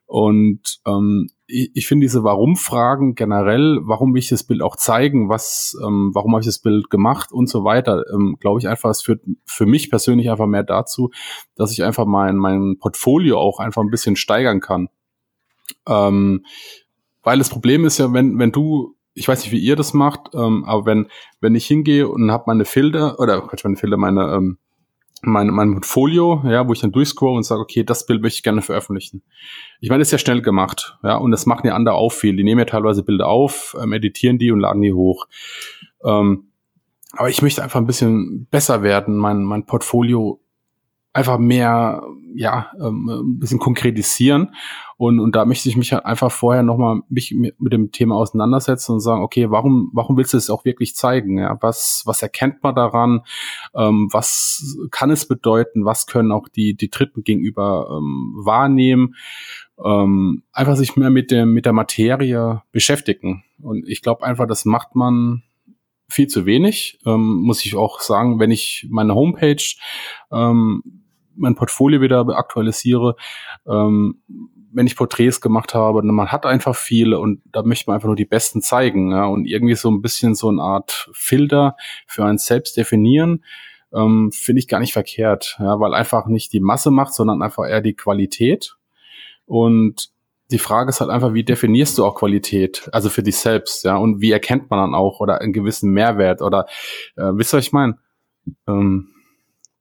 Und 0.06 0.80
ähm, 0.86 1.30
ich, 1.48 1.72
ich 1.74 1.88
finde 1.88 2.06
diese 2.06 2.24
Warum-Fragen 2.24 3.16
generell, 3.16 3.80
warum 3.82 4.14
will 4.14 4.20
ich 4.20 4.30
das 4.30 4.44
Bild 4.44 4.62
auch 4.62 4.76
zeigen, 4.76 5.30
was, 5.30 5.78
ähm, 5.84 6.12
warum 6.14 6.34
habe 6.34 6.42
ich 6.42 6.48
das 6.48 6.60
Bild 6.60 6.90
gemacht 6.90 7.32
und 7.32 7.48
so 7.48 7.64
weiter, 7.64 8.04
ähm, 8.14 8.38
glaube 8.40 8.60
ich 8.60 8.68
einfach, 8.68 8.90
es 8.90 9.02
führt 9.02 9.22
für 9.46 9.66
mich 9.66 9.90
persönlich 9.90 10.30
einfach 10.30 10.46
mehr 10.46 10.64
dazu, 10.64 11.12
dass 11.56 11.72
ich 11.72 11.84
einfach 11.84 12.06
mein, 12.06 12.36
mein 12.36 12.78
Portfolio 12.80 13.40
auch 13.40 13.60
einfach 13.60 13.82
ein 13.82 13.90
bisschen 13.90 14.16
steigern 14.16 14.60
kann. 14.60 14.90
Ähm, 15.88 16.46
weil 17.24 17.40
das 17.40 17.50
Problem 17.50 17.86
ist 17.86 17.98
ja, 17.98 18.14
wenn, 18.14 18.38
wenn 18.40 18.52
du, 18.52 18.96
ich 19.14 19.28
weiß 19.28 19.42
nicht, 19.42 19.52
wie 19.52 19.60
ihr 19.60 19.76
das 19.76 19.94
macht, 19.94 20.34
ähm, 20.34 20.66
aber 20.66 20.86
wenn, 20.86 21.08
wenn 21.40 21.56
ich 21.56 21.66
hingehe 21.66 22.08
und 22.08 22.32
habe 22.32 22.44
meine 22.48 22.66
Filter, 22.66 23.20
oder 23.20 23.42
Quatsch, 23.42 23.64
meine 23.64 23.78
Filter, 23.78 23.98
meine, 23.98 24.34
ähm, 24.34 24.58
mein, 25.24 25.48
mein 25.48 25.74
Portfolio, 25.74 26.42
ja, 26.46 26.68
wo 26.68 26.74
ich 26.74 26.80
dann 26.80 26.92
durchscroll 26.92 27.36
und 27.36 27.44
sage, 27.44 27.62
okay, 27.62 27.84
das 27.84 28.06
Bild 28.06 28.22
möchte 28.22 28.38
ich 28.38 28.44
gerne 28.44 28.62
veröffentlichen. 28.62 29.24
Ich 29.80 29.90
meine, 29.90 30.00
das 30.00 30.10
ist 30.10 30.14
ja 30.14 30.18
schnell 30.18 30.42
gemacht, 30.42 30.98
ja, 31.04 31.16
und 31.16 31.32
das 31.32 31.46
machen 31.46 31.68
ja 31.68 31.76
andere 31.76 31.96
auch 31.96 32.12
viel. 32.12 32.36
Die 32.36 32.44
nehmen 32.44 32.60
ja 32.60 32.66
teilweise 32.66 33.04
Bilder 33.04 33.28
auf, 33.28 33.76
ähm, 33.82 33.94
editieren 33.94 34.38
die 34.38 34.52
und 34.52 34.60
laden 34.60 34.82
die 34.82 34.94
hoch. 34.94 35.28
Ähm, 36.04 36.52
aber 37.14 37.30
ich 37.30 37.42
möchte 37.42 37.64
einfach 37.64 37.80
ein 37.80 37.88
bisschen 37.88 38.48
besser 38.52 38.84
werden, 38.84 39.16
mein, 39.18 39.44
mein 39.44 39.66
Portfolio 39.66 40.40
einfach 41.18 41.40
mehr, 41.40 42.04
ja, 42.36 42.72
ähm, 42.80 43.10
ein 43.10 43.40
bisschen 43.40 43.58
konkretisieren. 43.58 44.54
Und, 44.98 45.20
und 45.20 45.36
da 45.36 45.46
möchte 45.46 45.68
ich 45.68 45.76
mich 45.76 45.92
halt 45.92 46.06
einfach 46.06 46.32
vorher 46.32 46.62
nochmal 46.62 47.02
mich 47.10 47.34
mit 47.34 47.74
dem 47.74 47.92
Thema 47.92 48.16
auseinandersetzen 48.16 48.92
und 48.94 49.00
sagen, 49.00 49.24
okay, 49.24 49.50
warum, 49.50 49.90
warum 49.94 50.16
willst 50.16 50.34
du 50.34 50.38
es 50.38 50.52
auch 50.52 50.64
wirklich 50.64 50.96
zeigen? 50.96 51.40
Ja, 51.40 51.58
was, 51.60 52.04
was 52.06 52.22
erkennt 52.22 52.62
man 52.62 52.76
daran? 52.76 53.22
Ähm, 53.74 54.10
was 54.12 54.78
kann 54.92 55.10
es 55.10 55.28
bedeuten? 55.28 55.86
Was 55.86 56.06
können 56.06 56.32
auch 56.32 56.48
die, 56.50 56.76
die 56.76 56.92
Dritten 56.92 57.24
gegenüber 57.24 57.88
ähm, 57.98 58.36
wahrnehmen? 58.38 59.16
Ähm, 59.84 60.44
einfach 60.52 60.76
sich 60.76 60.96
mehr 60.98 61.10
mit 61.10 61.32
dem, 61.32 61.52
mit 61.52 61.66
der 61.66 61.74
Materie 61.74 62.62
beschäftigen. 62.72 63.44
Und 63.60 63.88
ich 63.88 64.04
glaube 64.04 64.24
einfach, 64.24 64.46
das 64.46 64.66
macht 64.66 64.94
man 64.94 65.42
viel 66.10 66.28
zu 66.28 66.46
wenig, 66.46 67.00
ähm, 67.06 67.42
muss 67.42 67.66
ich 67.66 67.76
auch 67.76 68.02
sagen, 68.02 68.40
wenn 68.40 68.52
ich 68.52 68.88
meine 68.90 69.16
Homepage 69.16 69.64
ähm, 70.32 70.84
mein 71.38 71.56
Portfolio 71.56 72.02
wieder 72.02 72.28
aktualisiere, 72.30 73.16
ähm, 73.68 74.22
wenn 74.72 74.88
ich 74.88 74.96
Porträts 74.96 75.42
gemacht 75.42 75.74
habe, 75.74 76.04
man 76.04 76.32
hat 76.32 76.46
einfach 76.46 76.76
viele 76.76 77.20
und 77.20 77.42
da 77.52 77.64
möchte 77.64 77.86
man 77.88 77.96
einfach 77.96 78.08
nur 78.08 78.16
die 78.16 78.26
besten 78.26 78.62
zeigen 78.62 79.12
ja, 79.12 79.26
und 79.26 79.46
irgendwie 79.46 79.76
so 79.76 79.90
ein 79.90 80.02
bisschen 80.02 80.36
so 80.36 80.50
eine 80.50 80.62
Art 80.62 81.10
Filter 81.14 81.76
für 82.06 82.26
einen 82.26 82.38
selbst 82.38 82.78
definieren, 82.78 83.44
ähm, 83.94 84.32
finde 84.32 84.60
ich 84.60 84.68
gar 84.68 84.80
nicht 84.80 84.94
verkehrt, 84.94 85.58
ja, 85.60 85.80
weil 85.80 85.94
einfach 85.94 86.28
nicht 86.28 86.54
die 86.54 86.60
Masse 86.60 86.92
macht, 86.92 87.14
sondern 87.14 87.42
einfach 87.42 87.68
eher 87.68 87.82
die 87.82 87.96
Qualität 87.96 88.76
und 89.46 90.12
die 90.52 90.60
Frage 90.60 90.90
ist 90.90 91.02
halt 91.02 91.10
einfach, 91.10 91.34
wie 91.34 91.44
definierst 91.44 91.98
du 91.98 92.06
auch 92.06 92.16
Qualität, 92.16 92.90
also 92.94 93.10
für 93.10 93.24
dich 93.24 93.38
selbst, 93.38 93.84
ja, 93.84 93.98
und 93.98 94.22
wie 94.22 94.32
erkennt 94.32 94.70
man 94.70 94.80
dann 94.80 94.96
auch 94.96 95.20
oder 95.20 95.42
einen 95.42 95.54
gewissen 95.54 95.92
Mehrwert 95.92 96.42
oder 96.42 96.68
äh, 97.16 97.32
wisst 97.34 97.54
ihr, 97.54 97.58
was 97.58 97.66
ich 97.66 97.74
meine? 97.74 97.98
Ähm, 98.68 99.10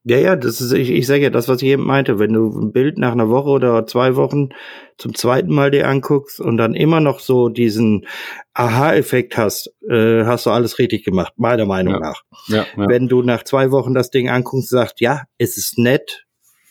ja, 0.09 0.19
ja, 0.19 0.37
das 0.37 0.61
ist, 0.61 0.71
ich, 0.71 0.91
ich 0.91 1.05
sage 1.05 1.25
ja 1.25 1.31
das, 1.31 1.49
was 1.49 1.63
ich 1.63 1.69
eben 1.69 1.83
meinte. 1.83 2.21
Wenn 2.21 2.33
du 2.33 2.57
ein 2.57 2.71
Bild 2.71 2.97
nach 2.97 3.11
einer 3.11 3.29
Woche 3.29 3.49
oder 3.49 3.87
zwei 3.89 4.15
Wochen 4.15 4.51
zum 4.99 5.17
zweiten 5.17 5.53
Mal 5.53 5.73
dir 5.73 5.89
anguckst 5.89 6.39
und 6.39 6.59
dann 6.59 6.75
immer 6.75 7.01
noch 7.01 7.19
so 7.19 7.49
diesen 7.49 8.07
Aha-Effekt 8.55 9.37
hast, 9.37 9.75
äh, 9.91 10.25
hast 10.25 10.47
du 10.47 10.51
alles 10.51 10.79
richtig 10.79 11.05
gemacht, 11.05 11.33
meiner 11.39 11.67
Meinung 11.67 11.95
ja. 11.95 11.99
nach. 11.99 12.23
Ja, 12.47 12.67
ja. 12.77 12.89
Wenn 12.89 13.09
du 13.09 13.23
nach 13.23 13.43
zwei 13.43 13.73
Wochen 13.73 13.95
das 13.95 14.11
Ding 14.11 14.29
anguckst 14.29 14.73
und 14.73 14.79
sagst, 14.79 15.01
ja, 15.01 15.25
es 15.39 15.57
ist 15.57 15.77
nett, 15.77 16.25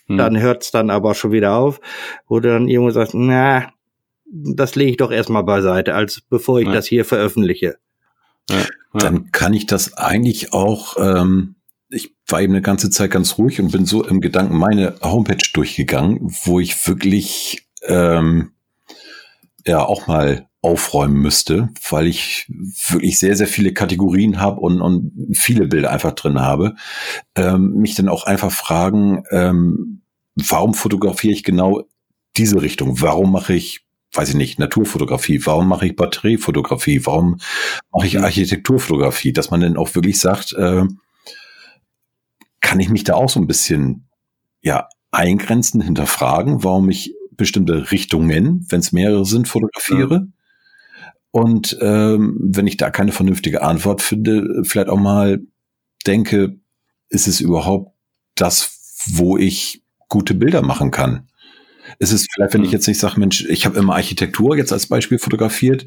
hm. 0.07 0.15
dann 0.15 0.39
hört's 0.39 0.71
dann 0.71 0.89
aber 0.89 1.13
schon 1.13 1.33
wieder 1.33 1.57
auf, 1.57 1.81
wo 2.29 2.39
du 2.39 2.47
dann 2.47 2.69
irgendwo 2.69 2.91
sagst, 2.91 3.15
na, 3.15 3.69
das 4.31 4.75
lege 4.75 4.91
ich 4.91 4.97
doch 4.97 5.11
erstmal 5.11 5.43
beiseite, 5.43 5.93
als 5.93 6.21
bevor 6.21 6.61
ich 6.61 6.69
das 6.69 6.87
hier 6.87 7.03
veröffentliche. 7.03 7.75
Dann 8.93 9.31
kann 9.33 9.53
ich 9.53 9.65
das 9.65 9.97
eigentlich 9.97 10.53
auch 10.53 10.95
ähm, 10.97 11.54
ich 11.95 12.13
war 12.27 12.41
eben 12.41 12.53
eine 12.53 12.61
ganze 12.61 12.89
Zeit 12.89 13.11
ganz 13.11 13.37
ruhig 13.37 13.59
und 13.61 13.71
bin 13.71 13.85
so 13.85 14.03
im 14.05 14.19
Gedanken 14.19 14.57
meine 14.57 14.95
Homepage 15.01 15.47
durchgegangen, 15.53 16.19
wo 16.43 16.59
ich 16.59 16.87
wirklich 16.87 17.67
ähm, 17.83 18.51
ja 19.65 19.83
auch 19.83 20.07
mal 20.07 20.47
aufräumen 20.61 21.21
müsste, 21.21 21.69
weil 21.89 22.07
ich 22.07 22.51
wirklich 22.89 23.19
sehr, 23.19 23.35
sehr 23.35 23.47
viele 23.47 23.71
Kategorien 23.71 24.41
habe 24.41 24.59
und, 24.59 24.81
und 24.81 25.11
viele 25.33 25.67
Bilder 25.67 25.91
einfach 25.91 26.13
drin 26.13 26.41
habe. 26.41 26.75
Ähm, 27.35 27.75
mich 27.75 27.95
dann 27.95 28.09
auch 28.09 28.25
einfach 28.25 28.51
fragen, 28.51 29.23
ähm, 29.31 30.01
warum 30.35 30.73
fotografiere 30.73 31.33
ich 31.33 31.43
genau 31.43 31.83
diese 32.35 32.61
Richtung? 32.61 32.99
Warum 33.01 33.31
mache 33.31 33.53
ich 33.53 33.85
weiß 34.11 34.29
ich 34.29 34.35
nicht, 34.35 34.59
Naturfotografie, 34.59 35.45
warum 35.45 35.67
mache 35.67 35.87
ich 35.87 35.97
Batteriefotografie, 35.97 37.05
warum 37.05 37.37
mache 37.91 38.07
ich 38.07 38.17
Architekturfotografie, 38.17 39.33
dass 39.33 39.51
man 39.51 39.59
dann 39.59 39.75
auch 39.75 39.93
wirklich 39.93 40.19
sagt, 40.19 40.53
äh, 40.53 40.85
kann 42.65 42.79
ich 42.79 42.89
mich 42.89 43.03
da 43.03 43.13
auch 43.13 43.29
so 43.29 43.39
ein 43.39 43.47
bisschen 43.47 44.09
ja 44.61 44.89
eingrenzen, 45.11 45.81
hinterfragen, 45.81 46.63
warum 46.63 46.89
ich 46.89 47.15
bestimmte 47.31 47.91
Richtungen, 47.91 48.65
wenn 48.69 48.79
es 48.79 48.91
mehrere 48.91 49.25
sind, 49.25 49.47
fotografiere. 49.47 50.15
Ja. 50.15 51.07
Und 51.31 51.77
ähm, 51.81 52.37
wenn 52.41 52.65
ich 52.65 52.77
da 52.77 52.89
keine 52.89 53.11
vernünftige 53.11 53.61
Antwort 53.61 54.01
finde, 54.01 54.63
vielleicht 54.63 54.89
auch 54.89 54.97
mal 54.97 55.41
denke, 56.07 56.57
ist 57.09 57.27
es 57.27 57.39
überhaupt 57.39 57.93
das, 58.35 59.05
wo 59.13 59.37
ich 59.37 59.83
gute 60.09 60.33
Bilder 60.33 60.61
machen 60.61 60.91
kann? 60.91 61.27
Ist 61.99 62.13
es 62.13 62.25
vielleicht, 62.33 62.53
wenn 62.55 62.63
ich 62.63 62.71
jetzt 62.71 62.87
nicht 62.87 62.99
sage, 62.99 63.19
Mensch, 63.19 63.45
ich 63.45 63.65
habe 63.65 63.77
immer 63.77 63.95
Architektur 63.95 64.57
jetzt 64.57 64.73
als 64.73 64.87
Beispiel 64.87 65.19
fotografiert, 65.19 65.85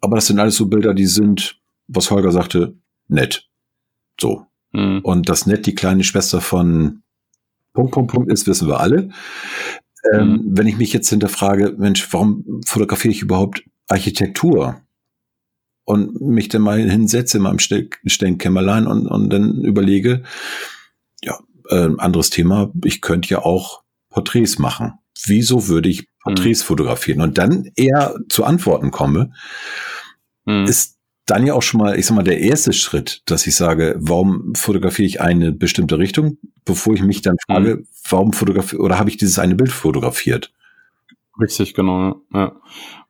aber 0.00 0.16
das 0.16 0.26
sind 0.26 0.38
alles 0.38 0.56
so 0.56 0.66
Bilder, 0.66 0.94
die 0.94 1.06
sind, 1.06 1.60
was 1.88 2.10
Holger 2.10 2.32
sagte, 2.32 2.74
nett. 3.08 3.48
So. 4.18 4.46
Mhm. 4.74 5.00
Und 5.02 5.28
dass 5.28 5.46
nett 5.46 5.66
die 5.66 5.74
kleine 5.74 6.04
Schwester 6.04 6.40
von 6.40 7.02
Punkt, 7.72 7.92
Punkt, 7.92 8.12
Punkt 8.12 8.32
ist, 8.32 8.46
wissen 8.46 8.68
wir 8.68 8.80
alle. 8.80 9.10
Ähm, 10.12 10.28
mhm. 10.28 10.42
Wenn 10.46 10.66
ich 10.66 10.76
mich 10.76 10.92
jetzt 10.92 11.08
hinterfrage, 11.08 11.74
Mensch, 11.78 12.12
warum 12.12 12.60
fotografiere 12.66 13.12
ich 13.12 13.22
überhaupt 13.22 13.64
Architektur? 13.88 14.80
Und 15.86 16.20
mich 16.20 16.48
dann 16.48 16.62
mal 16.62 16.78
hinsetze 16.78 17.36
in 17.36 17.42
meinem 17.42 17.58
stillen 17.58 18.38
Kämmerlein 18.38 18.86
und, 18.86 19.06
und 19.06 19.30
dann 19.30 19.62
überlege, 19.62 20.22
ja, 21.22 21.38
äh, 21.68 21.90
anderes 21.98 22.30
Thema, 22.30 22.72
ich 22.84 23.02
könnte 23.02 23.28
ja 23.28 23.40
auch 23.40 23.82
Porträts 24.08 24.58
machen. 24.58 24.94
Wieso 25.26 25.68
würde 25.68 25.90
ich 25.90 26.08
Porträts 26.22 26.62
mhm. 26.62 26.66
fotografieren? 26.66 27.20
Und 27.20 27.36
dann 27.36 27.70
eher 27.76 28.14
zu 28.30 28.44
Antworten 28.44 28.92
komme, 28.92 29.32
mhm. 30.46 30.64
ist 30.64 30.93
dann 31.26 31.46
ja 31.46 31.54
auch 31.54 31.62
schon 31.62 31.80
mal, 31.80 31.98
ich 31.98 32.06
sag 32.06 32.14
mal, 32.14 32.22
der 32.22 32.40
erste 32.40 32.72
Schritt, 32.72 33.22
dass 33.26 33.46
ich 33.46 33.56
sage, 33.56 33.96
warum 33.98 34.54
fotografiere 34.54 35.06
ich 35.06 35.20
eine 35.20 35.52
bestimmte 35.52 35.98
Richtung, 35.98 36.38
bevor 36.64 36.94
ich 36.94 37.02
mich 37.02 37.22
dann 37.22 37.36
frage, 37.46 37.76
mhm. 37.76 37.86
warum 38.08 38.32
fotografiere 38.32 38.82
oder 38.82 38.98
habe 38.98 39.10
ich 39.10 39.16
dieses 39.16 39.38
eine 39.38 39.54
Bild 39.54 39.72
fotografiert? 39.72 40.52
Richtig, 41.40 41.74
genau. 41.74 42.22
Ja, 42.32 42.52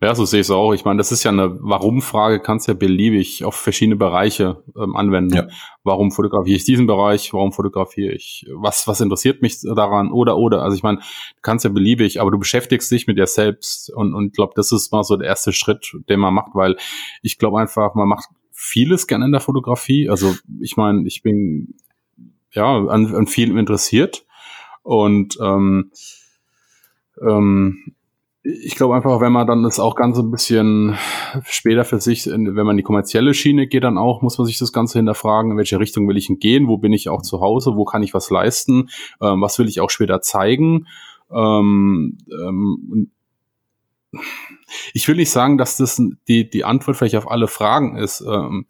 ja 0.00 0.14
so 0.14 0.24
sehe 0.24 0.40
ich 0.40 0.46
es 0.46 0.50
auch. 0.50 0.72
Ich 0.72 0.84
meine, 0.87 0.96
das 0.96 1.12
ist 1.12 1.24
ja 1.24 1.30
eine 1.30 1.58
Warum-Frage, 1.60 2.40
kannst 2.40 2.66
ja 2.68 2.74
beliebig 2.74 3.44
auf 3.44 3.54
verschiedene 3.54 3.96
Bereiche 3.96 4.62
ähm, 4.76 4.96
anwenden. 4.96 5.34
Ja. 5.34 5.48
Warum 5.82 6.10
fotografiere 6.10 6.56
ich 6.56 6.64
diesen 6.64 6.87
Bereich? 6.87 7.34
Warum 7.34 7.52
fotografiere 7.52 8.14
ich? 8.14 8.46
Was, 8.54 8.88
was 8.88 9.02
interessiert 9.02 9.42
mich 9.42 9.60
daran? 9.60 10.10
Oder, 10.10 10.38
oder. 10.38 10.62
Also 10.62 10.74
ich 10.74 10.82
meine, 10.82 10.98
du 10.98 11.40
kannst 11.42 11.66
ja 11.66 11.70
beliebig, 11.70 12.20
aber 12.20 12.30
du 12.30 12.38
beschäftigst 12.38 12.90
dich 12.90 13.06
mit 13.06 13.18
dir 13.18 13.26
selbst 13.26 13.92
und, 13.94 14.14
und 14.14 14.34
glaube, 14.34 14.54
das 14.56 14.72
ist 14.72 14.90
mal 14.90 15.04
so 15.04 15.16
der 15.16 15.28
erste 15.28 15.52
Schritt, 15.52 15.94
den 16.08 16.20
man 16.20 16.32
macht, 16.32 16.54
weil 16.54 16.76
ich 17.20 17.38
glaube 17.38 17.60
einfach, 17.60 17.94
man 17.94 18.08
macht 18.08 18.28
vieles 18.52 19.06
gerne 19.06 19.26
in 19.26 19.32
der 19.32 19.42
Fotografie. 19.42 20.08
Also 20.08 20.34
ich 20.60 20.78
meine, 20.78 21.06
ich 21.06 21.22
bin 21.22 21.74
ja 22.52 22.64
an, 22.64 23.14
an 23.14 23.26
vielem 23.26 23.58
interessiert 23.58 24.24
und 24.82 25.37
ähm, 25.42 25.90
ähm, 27.20 27.94
ich 28.46 28.74
glaube 28.74 28.94
einfach, 28.94 29.20
wenn 29.22 29.33
man 29.33 29.46
dann 29.46 29.62
das 29.62 29.80
auch 29.80 29.96
ganz 29.96 30.18
ein 30.18 30.30
bisschen 30.30 30.96
später 31.46 31.85
für 31.87 31.98
sich, 31.98 32.26
wenn 32.26 32.54
man 32.54 32.70
in 32.70 32.76
die 32.76 32.83
kommerzielle 32.83 33.33
Schiene 33.33 33.66
geht, 33.66 33.85
dann 33.85 33.96
auch, 33.96 34.20
muss 34.20 34.37
man 34.37 34.46
sich 34.46 34.59
das 34.59 34.70
Ganze 34.70 34.98
hinterfragen, 34.98 35.52
in 35.52 35.57
welche 35.57 35.80
Richtung 35.80 36.07
will 36.07 36.18
ich 36.18 36.30
gehen, 36.40 36.68
wo 36.68 36.76
bin 36.76 36.92
ich 36.92 37.09
auch 37.09 37.22
zu 37.22 37.40
Hause, 37.40 37.74
wo 37.74 37.87
kann 37.87 38.02
ich 38.02 38.12
was 38.12 38.28
leisten, 38.28 38.90
ähm, 39.22 39.40
was 39.40 39.59
will 39.59 39.66
ich 39.66 39.80
auch 39.80 39.88
später 39.88 40.20
zeigen. 40.20 40.87
Ähm, 41.33 42.18
ähm, 42.30 43.11
ich 44.92 45.09
will 45.09 45.16
nicht 45.16 45.30
sagen, 45.30 45.57
dass 45.57 45.78
das 45.78 46.00
die, 46.28 46.48
die 46.48 46.64
Antwort 46.64 46.98
vielleicht 46.98 47.16
auf 47.16 47.30
alle 47.30 47.48
Fragen 47.48 47.96
ist, 47.96 48.20
ähm, 48.20 48.66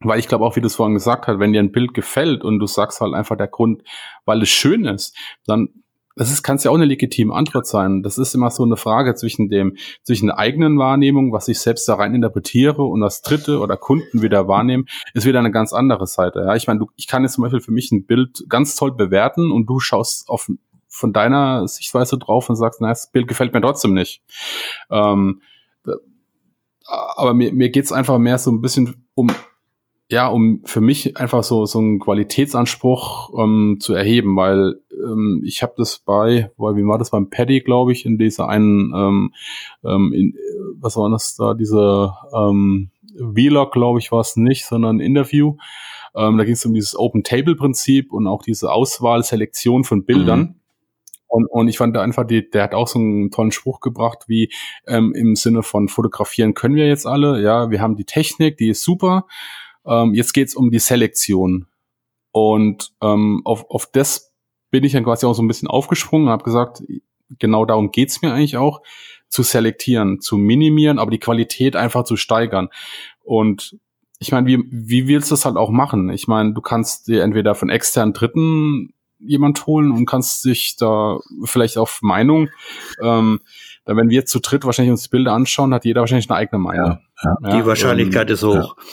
weil 0.00 0.18
ich 0.18 0.28
glaube 0.28 0.44
auch, 0.44 0.56
wie 0.56 0.60
du 0.60 0.66
es 0.66 0.76
vorhin 0.76 0.94
gesagt 0.94 1.26
hast, 1.26 1.38
wenn 1.38 1.54
dir 1.54 1.60
ein 1.60 1.72
Bild 1.72 1.94
gefällt 1.94 2.44
und 2.44 2.58
du 2.58 2.66
sagst 2.66 3.00
halt 3.00 3.14
einfach 3.14 3.36
der 3.36 3.48
Grund, 3.48 3.82
weil 4.26 4.42
es 4.42 4.50
schön 4.50 4.84
ist, 4.84 5.16
dann 5.46 5.70
das 6.16 6.32
ist, 6.32 6.42
kann 6.42 6.56
es 6.56 6.64
ja 6.64 6.70
auch 6.70 6.76
eine 6.76 6.86
legitime 6.86 7.34
Antwort 7.34 7.66
sein. 7.66 8.02
Das 8.02 8.16
ist 8.16 8.34
immer 8.34 8.50
so 8.50 8.64
eine 8.64 8.76
Frage 8.76 9.14
zwischen 9.14 9.50
dem, 9.50 9.76
zwischen 10.02 10.28
der 10.28 10.38
eigenen 10.38 10.78
Wahrnehmung, 10.78 11.30
was 11.30 11.46
ich 11.48 11.60
selbst 11.60 11.86
da 11.88 11.94
rein 11.94 12.14
interpretiere 12.14 12.82
und 12.82 13.00
das 13.00 13.20
Dritte 13.20 13.60
oder 13.60 13.76
Kunden 13.76 14.22
wieder 14.22 14.48
wahrnehmen, 14.48 14.86
ist 15.12 15.26
wieder 15.26 15.38
eine 15.38 15.50
ganz 15.50 15.74
andere 15.74 16.06
Seite. 16.06 16.40
Ja, 16.40 16.56
ich 16.56 16.66
meine, 16.66 16.80
du, 16.80 16.90
ich 16.96 17.06
kann 17.06 17.22
jetzt 17.22 17.34
zum 17.34 17.42
Beispiel 17.42 17.60
für 17.60 17.72
mich 17.72 17.92
ein 17.92 18.06
Bild 18.06 18.46
ganz 18.48 18.76
toll 18.76 18.92
bewerten 18.92 19.52
und 19.52 19.66
du 19.66 19.78
schaust 19.78 20.30
auf, 20.30 20.50
von 20.88 21.12
deiner 21.12 21.68
Sichtweise 21.68 22.16
drauf 22.16 22.48
und 22.48 22.56
sagst, 22.56 22.80
na, 22.80 22.88
das 22.88 23.12
Bild 23.12 23.28
gefällt 23.28 23.52
mir 23.52 23.60
trotzdem 23.60 23.92
nicht. 23.92 24.22
Ähm, 24.90 25.42
aber 26.86 27.34
mir, 27.34 27.52
mir 27.52 27.68
geht's 27.68 27.92
einfach 27.92 28.18
mehr 28.18 28.38
so 28.38 28.50
ein 28.50 28.62
bisschen 28.62 29.06
um 29.14 29.28
ja, 30.08 30.28
um 30.28 30.62
für 30.64 30.80
mich 30.80 31.16
einfach 31.16 31.42
so 31.42 31.66
so 31.66 31.80
einen 31.80 31.98
Qualitätsanspruch 31.98 33.30
ähm, 33.38 33.78
zu 33.80 33.92
erheben, 33.92 34.36
weil 34.36 34.76
ähm, 34.92 35.42
ich 35.44 35.62
habe 35.62 35.74
das 35.76 35.98
bei, 35.98 36.50
weil 36.56 36.76
wie 36.76 36.86
war 36.86 36.98
das 36.98 37.10
beim 37.10 37.28
Paddy, 37.28 37.60
glaube 37.60 37.92
ich, 37.92 38.06
in 38.06 38.16
dieser 38.16 38.48
einen, 38.48 38.92
ähm, 38.94 39.34
ähm, 39.84 40.12
in, 40.12 40.34
was 40.78 40.96
war 40.96 41.10
das 41.10 41.34
da, 41.34 41.54
diese 41.54 42.12
ähm, 42.32 42.90
Vlog, 43.34 43.72
glaube 43.72 43.98
ich, 43.98 44.12
war 44.12 44.20
es 44.20 44.36
nicht, 44.36 44.64
sondern 44.66 44.96
ein 44.96 45.00
Interview. 45.00 45.56
Ähm, 46.14 46.38
da 46.38 46.44
ging 46.44 46.54
es 46.54 46.64
um 46.64 46.74
dieses 46.74 46.96
Open 46.96 47.24
Table 47.24 47.56
Prinzip 47.56 48.12
und 48.12 48.26
auch 48.26 48.42
diese 48.42 48.72
Auswahl, 48.72 49.22
Selektion 49.22 49.84
von 49.84 50.04
Bildern. 50.04 50.40
Mhm. 50.40 50.54
Und, 51.28 51.46
und 51.46 51.68
ich 51.68 51.78
fand 51.78 51.96
da 51.96 52.02
einfach, 52.02 52.24
die, 52.24 52.48
der 52.48 52.62
hat 52.62 52.74
auch 52.74 52.86
so 52.86 52.98
einen 52.98 53.30
tollen 53.30 53.50
Spruch 53.50 53.80
gebracht, 53.80 54.24
wie 54.28 54.52
ähm, 54.86 55.12
im 55.14 55.34
Sinne 55.34 55.62
von 55.62 55.88
fotografieren 55.88 56.54
können 56.54 56.76
wir 56.76 56.86
jetzt 56.86 57.06
alle. 57.06 57.42
Ja, 57.42 57.70
wir 57.70 57.80
haben 57.80 57.96
die 57.96 58.04
Technik, 58.04 58.56
die 58.56 58.68
ist 58.68 58.82
super. 58.82 59.26
Ähm, 59.86 60.14
jetzt 60.14 60.32
geht's 60.32 60.54
um 60.54 60.70
die 60.70 60.78
Selektion. 60.78 61.66
Und 62.32 62.92
ähm, 63.02 63.42
auf, 63.44 63.70
auf 63.70 63.86
das 63.86 64.32
bin 64.70 64.84
ich 64.84 64.92
dann 64.92 65.04
quasi 65.04 65.26
auch 65.26 65.34
so 65.34 65.42
ein 65.42 65.48
bisschen 65.48 65.68
aufgesprungen 65.68 66.26
und 66.26 66.32
habe 66.32 66.44
gesagt, 66.44 66.82
genau 67.38 67.64
darum 67.64 67.90
geht's 67.90 68.22
mir 68.22 68.32
eigentlich 68.32 68.56
auch, 68.56 68.82
zu 69.28 69.42
selektieren, 69.42 70.20
zu 70.20 70.36
minimieren, 70.36 70.98
aber 70.98 71.10
die 71.10 71.18
Qualität 71.18 71.76
einfach 71.76 72.04
zu 72.04 72.16
steigern. 72.16 72.68
Und 73.22 73.76
ich 74.18 74.32
meine, 74.32 74.46
wie, 74.46 74.62
wie 74.70 75.08
willst 75.08 75.30
du 75.30 75.34
das 75.34 75.44
halt 75.44 75.56
auch 75.56 75.70
machen? 75.70 76.10
Ich 76.10 76.28
meine, 76.28 76.52
du 76.52 76.60
kannst 76.60 77.08
dir 77.08 77.22
entweder 77.22 77.54
von 77.54 77.68
externen 77.68 78.14
Dritten 78.14 78.92
jemand 79.18 79.66
holen 79.66 79.92
und 79.92 80.06
kannst 80.06 80.44
dich 80.44 80.76
da 80.76 81.18
vielleicht 81.44 81.78
auf 81.78 82.00
Meinung, 82.02 82.48
ähm, 83.02 83.40
da 83.84 83.96
wenn 83.96 84.10
wir 84.10 84.26
zu 84.26 84.40
dritt 84.40 84.64
wahrscheinlich 84.64 84.90
uns 84.90 85.08
Bilder 85.08 85.32
anschauen, 85.32 85.72
hat 85.72 85.84
jeder 85.84 86.00
wahrscheinlich 86.02 86.28
eine 86.28 86.38
eigene 86.38 86.58
Meinung. 86.58 86.98
Ja, 87.22 87.36
ja. 87.42 87.56
Die 87.56 87.66
Wahrscheinlichkeit 87.66 88.28
ähm, 88.28 88.34
ist 88.34 88.42
hoch. 88.42 88.76
Ja. 88.76 88.84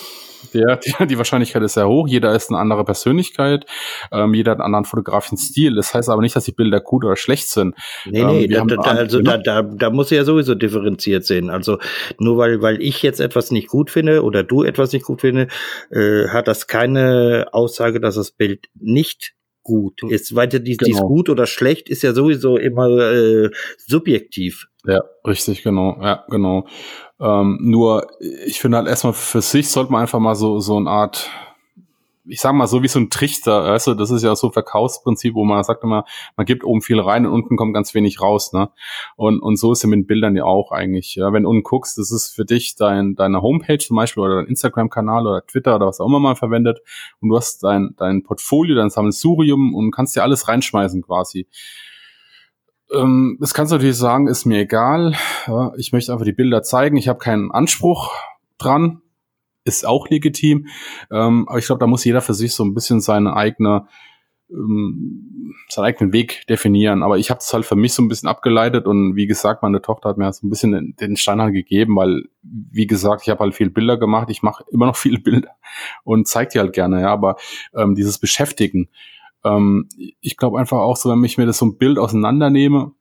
Der, 0.54 0.78
die, 1.00 1.08
die 1.08 1.18
Wahrscheinlichkeit 1.18 1.62
ist 1.64 1.74
sehr 1.74 1.88
hoch. 1.88 2.08
Jeder 2.08 2.34
ist 2.36 2.50
eine 2.50 2.60
andere 2.60 2.86
Persönlichkeit. 2.86 3.66
Ähm, 4.12 4.34
jeder 4.34 4.52
hat 4.52 4.60
einen 4.60 4.66
anderen 4.66 4.86
fotografischen 4.86 5.38
Stil. 5.38 5.76
Das 5.76 5.94
heißt 5.94 6.10
aber 6.10 6.22
nicht, 6.22 6.36
dass 6.36 6.46
die 6.46 6.52
Bilder 6.52 6.80
gut 6.80 7.04
oder 7.04 7.16
schlecht 7.16 7.50
sind. 7.50 7.76
Nee, 8.06 8.24
nee, 8.24 8.46
ähm, 8.46 8.68
da, 8.68 8.76
da, 8.76 8.82
also 8.82 9.22
da, 9.22 9.38
da, 9.38 9.62
da 9.62 9.90
muss 9.90 10.10
ja 10.10 10.24
sowieso 10.24 10.56
differenziert 10.56 11.26
sehen. 11.26 11.50
Also 11.50 11.80
nur 12.20 12.38
weil, 12.38 12.62
weil 12.62 12.82
ich 12.82 13.02
jetzt 13.04 13.20
etwas 13.20 13.52
nicht 13.52 13.68
gut 13.68 13.90
finde 13.90 14.24
oder 14.24 14.44
du 14.44 14.64
etwas 14.64 14.94
nicht 14.94 15.06
gut 15.06 15.22
finde, 15.22 15.48
äh, 15.92 16.28
hat 16.30 16.48
das 16.48 16.68
keine 16.68 17.48
Aussage, 17.52 18.00
dass 18.00 18.16
das 18.16 18.32
Bild 18.32 18.68
nicht 18.76 19.34
gut 19.64 20.04
ist. 20.04 20.36
Weil 20.36 20.48
dies, 20.48 20.78
genau. 20.78 20.86
dies 20.86 21.00
gut 21.02 21.30
oder 21.30 21.48
schlecht 21.48 21.90
ist 21.90 22.04
ja 22.04 22.14
sowieso 22.14 22.58
immer 22.58 22.90
äh, 22.90 23.50
subjektiv. 23.78 24.68
Ja, 24.86 25.02
richtig, 25.26 25.64
genau. 25.64 25.98
Ja, 26.02 26.26
genau. 26.30 26.68
Ähm, 27.20 27.58
nur, 27.62 28.08
ich 28.46 28.60
finde 28.60 28.78
halt 28.78 28.88
erstmal 28.88 29.14
für 29.14 29.42
sich 29.42 29.70
sollte 29.70 29.92
man 29.92 30.02
einfach 30.02 30.20
mal 30.20 30.36
so, 30.36 30.60
so 30.60 30.76
eine 30.76 30.90
Art, 30.90 31.30
ich 32.26 32.40
sag 32.40 32.54
mal 32.54 32.68
so 32.68 32.84
wie 32.84 32.88
so 32.88 33.00
ein 33.00 33.10
Trichter, 33.10 33.66
weißt 33.66 33.88
du, 33.88 33.94
das 33.96 34.10
ist 34.12 34.24
ja 34.24 34.36
so 34.36 34.48
ein 34.48 34.54
Verkaufsprinzip, 34.54 35.36
wo 35.36 35.44
man 35.44 35.64
sagt 35.64 35.84
immer, 35.84 36.06
man 36.38 36.46
gibt 36.46 36.64
oben 36.64 36.82
viel 36.82 37.00
rein 37.00 37.26
und 37.26 37.34
unten 37.34 37.58
kommt 37.58 37.74
ganz 37.74 37.94
wenig 37.94 38.22
raus, 38.22 38.54
ne? 38.54 38.70
Und, 39.16 39.42
und 39.42 39.58
so 39.58 39.72
ist 39.72 39.84
es 39.84 39.90
mit 39.90 40.08
Bildern 40.08 40.36
ja 40.36 40.46
auch 40.46 40.72
eigentlich. 40.72 41.16
Ja? 41.16 41.34
Wenn 41.34 41.44
du 41.44 41.50
unten 41.50 41.64
guckst, 41.64 41.98
das 41.98 42.12
ist 42.12 42.30
für 42.30 42.46
dich 42.46 42.76
dein, 42.76 43.16
deine 43.16 43.42
Homepage 43.42 43.78
zum 43.78 43.98
Beispiel 43.98 44.24
oder 44.24 44.36
dein 44.38 44.48
Instagram-Kanal 44.48 45.28
oder 45.28 45.46
Twitter 45.46 45.76
oder 45.76 45.88
was 45.88 46.00
auch 46.00 46.08
immer 46.08 46.20
mal 46.20 46.36
verwendet 46.36 46.80
und 47.20 47.30
du 47.30 47.36
hast 47.36 47.64
dein, 47.64 47.94
dein 47.98 48.24
Portfolio, 48.24 48.76
dein 48.76 48.90
Sammelsurium 48.90 49.76
und 49.76 49.92
kannst 49.92 50.16
dir 50.16 50.24
alles 50.24 50.48
reinschmeißen 50.48 51.02
quasi. 51.02 51.48
Ähm, 52.94 53.38
das 53.40 53.54
kannst 53.54 53.72
du 53.72 53.76
natürlich 53.76 53.98
sagen, 53.98 54.28
ist 54.28 54.46
mir 54.46 54.60
egal. 54.60 55.16
Ja, 55.48 55.74
ich 55.78 55.92
möchte 55.92 56.14
einfach 56.14 56.26
die 56.26 56.32
Bilder 56.32 56.64
zeigen. 56.64 56.96
Ich 56.98 57.08
habe 57.08 57.20
keinen 57.20 57.52
Anspruch 57.52 58.12
dran. 58.58 59.02
Ist 59.66 59.88
auch 59.88 60.10
legitim. 60.10 60.68
Ähm, 61.12 61.48
aber 61.48 61.60
ich 61.60 61.66
glaube, 61.66 61.80
da 61.80 61.88
muss 61.88 62.04
jeder 62.04 62.22
für 62.22 62.34
sich 62.34 62.54
so 62.54 62.64
ein 62.64 62.74
bisschen 62.74 63.00
seine 63.00 63.36
eigene 63.36 63.88
ähm, 64.54 65.54
seinen 65.70 65.86
eigenen 65.86 66.14
Weg 66.14 66.46
definieren. 66.48 67.04
Aber 67.04 67.18
ich 67.18 67.30
habe 67.30 67.40
es 67.40 67.54
halt 67.54 67.66
für 67.66 67.76
mich 67.76 67.94
so 67.94 68.02
ein 68.02 68.08
bisschen 68.08 68.30
abgeleitet 68.30 68.86
und 68.86 69.16
wie 69.16 69.28
gesagt, 69.28 69.64
meine 69.64 69.82
Tochter 69.82 70.10
hat 70.10 70.18
mir 70.18 70.32
so 70.34 70.46
ein 70.46 70.50
bisschen 70.50 70.96
den 71.00 71.16
Stein 71.16 71.42
halt 71.42 71.54
gegeben, 71.54 71.96
weil, 71.96 72.24
wie 72.42 72.88
gesagt, 72.88 73.24
ich 73.24 73.30
habe 73.30 73.40
halt 73.40 73.56
viele 73.56 73.70
Bilder 73.70 73.98
gemacht, 73.98 74.30
ich 74.30 74.44
mache 74.44 74.64
immer 74.72 74.86
noch 74.86 74.96
viele 74.98 75.20
Bilder 75.20 75.56
und 76.04 76.28
zeige 76.28 76.52
die 76.54 76.60
halt 76.60 76.74
gerne, 76.74 77.02
ja. 77.02 77.12
Aber 77.12 77.38
ähm, 77.76 77.96
dieses 77.96 78.20
Beschäftigen, 78.20 78.90
ähm, 79.44 79.88
ich 80.22 80.38
glaube 80.38 80.60
einfach 80.60 80.78
auch 80.78 80.98
so, 80.98 81.10
wenn 81.10 81.24
ich 81.24 81.38
mir 81.38 81.46
das 81.46 81.58
so 81.58 81.66
ein 81.66 81.78
Bild 81.78 81.98
auseinandernehme 81.98 82.92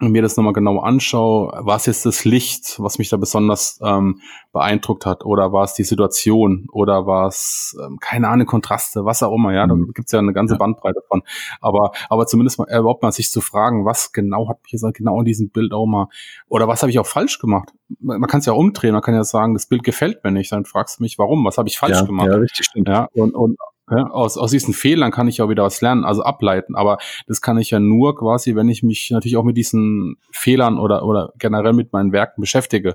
und 0.00 0.12
mir 0.12 0.22
das 0.22 0.36
nochmal 0.36 0.52
genau 0.52 0.78
anschaue, 0.78 1.52
war 1.64 1.76
es 1.76 1.86
jetzt 1.86 2.06
das 2.06 2.24
Licht, 2.24 2.78
was 2.78 2.98
mich 2.98 3.08
da 3.08 3.16
besonders 3.16 3.80
ähm, 3.82 4.20
beeindruckt 4.52 5.06
hat, 5.06 5.24
oder 5.24 5.52
war 5.52 5.64
es 5.64 5.74
die 5.74 5.82
Situation, 5.82 6.68
oder 6.72 7.06
war 7.06 7.26
es, 7.26 7.76
ähm, 7.84 7.98
keine 8.00 8.28
Ahnung, 8.28 8.46
Kontraste, 8.46 9.04
was 9.04 9.22
auch 9.22 9.34
immer, 9.34 9.52
ja, 9.52 9.66
da 9.66 9.74
mhm. 9.74 9.92
gibt's 9.92 10.12
ja 10.12 10.20
eine 10.20 10.32
ganze 10.32 10.54
ja. 10.54 10.58
Bandbreite 10.58 11.00
von. 11.08 11.22
Aber, 11.60 11.92
aber 12.08 12.26
zumindest 12.26 12.58
mal, 12.58 12.68
überhaupt 12.68 13.02
mal 13.02 13.10
sich 13.10 13.30
zu 13.30 13.40
fragen, 13.40 13.84
was 13.84 14.12
genau 14.12 14.48
hat 14.48 14.62
mich 14.62 14.72
jetzt 14.72 14.86
genau 14.94 15.18
in 15.18 15.24
diesem 15.24 15.50
Bild 15.50 15.72
auch 15.72 15.86
mal, 15.86 16.08
oder 16.48 16.68
was 16.68 16.82
habe 16.82 16.90
ich 16.90 16.98
auch 17.00 17.06
falsch 17.06 17.40
gemacht? 17.40 17.72
Man, 17.98 18.20
man 18.20 18.30
kann 18.30 18.40
es 18.40 18.46
ja 18.46 18.52
umdrehen, 18.52 18.92
man 18.92 19.02
kann 19.02 19.14
ja 19.14 19.24
sagen, 19.24 19.54
das 19.54 19.66
Bild 19.66 19.82
gefällt 19.82 20.22
mir 20.22 20.30
nicht, 20.30 20.52
dann 20.52 20.64
fragst 20.64 21.00
du 21.00 21.02
mich, 21.02 21.18
warum, 21.18 21.44
was 21.44 21.58
habe 21.58 21.68
ich 21.68 21.78
falsch 21.78 21.98
ja, 21.98 22.04
gemacht? 22.04 22.28
Ja, 22.28 22.36
richtig 22.36 22.66
stimmt. 22.66 22.88
Ja, 22.88 23.08
und, 23.14 23.34
und 23.34 23.56
ja, 23.90 24.10
aus, 24.10 24.36
aus 24.36 24.50
diesen 24.50 24.74
Fehlern 24.74 25.10
kann 25.10 25.28
ich 25.28 25.40
auch 25.40 25.48
wieder 25.48 25.64
was 25.64 25.80
lernen, 25.80 26.04
also 26.04 26.22
ableiten. 26.22 26.74
Aber 26.76 26.98
das 27.26 27.40
kann 27.40 27.58
ich 27.58 27.70
ja 27.70 27.80
nur 27.80 28.16
quasi, 28.16 28.54
wenn 28.54 28.68
ich 28.68 28.82
mich 28.82 29.10
natürlich 29.10 29.36
auch 29.36 29.44
mit 29.44 29.56
diesen 29.56 30.16
Fehlern 30.30 30.78
oder, 30.78 31.04
oder 31.04 31.32
generell 31.38 31.72
mit 31.72 31.92
meinen 31.92 32.12
Werken 32.12 32.40
beschäftige. 32.40 32.94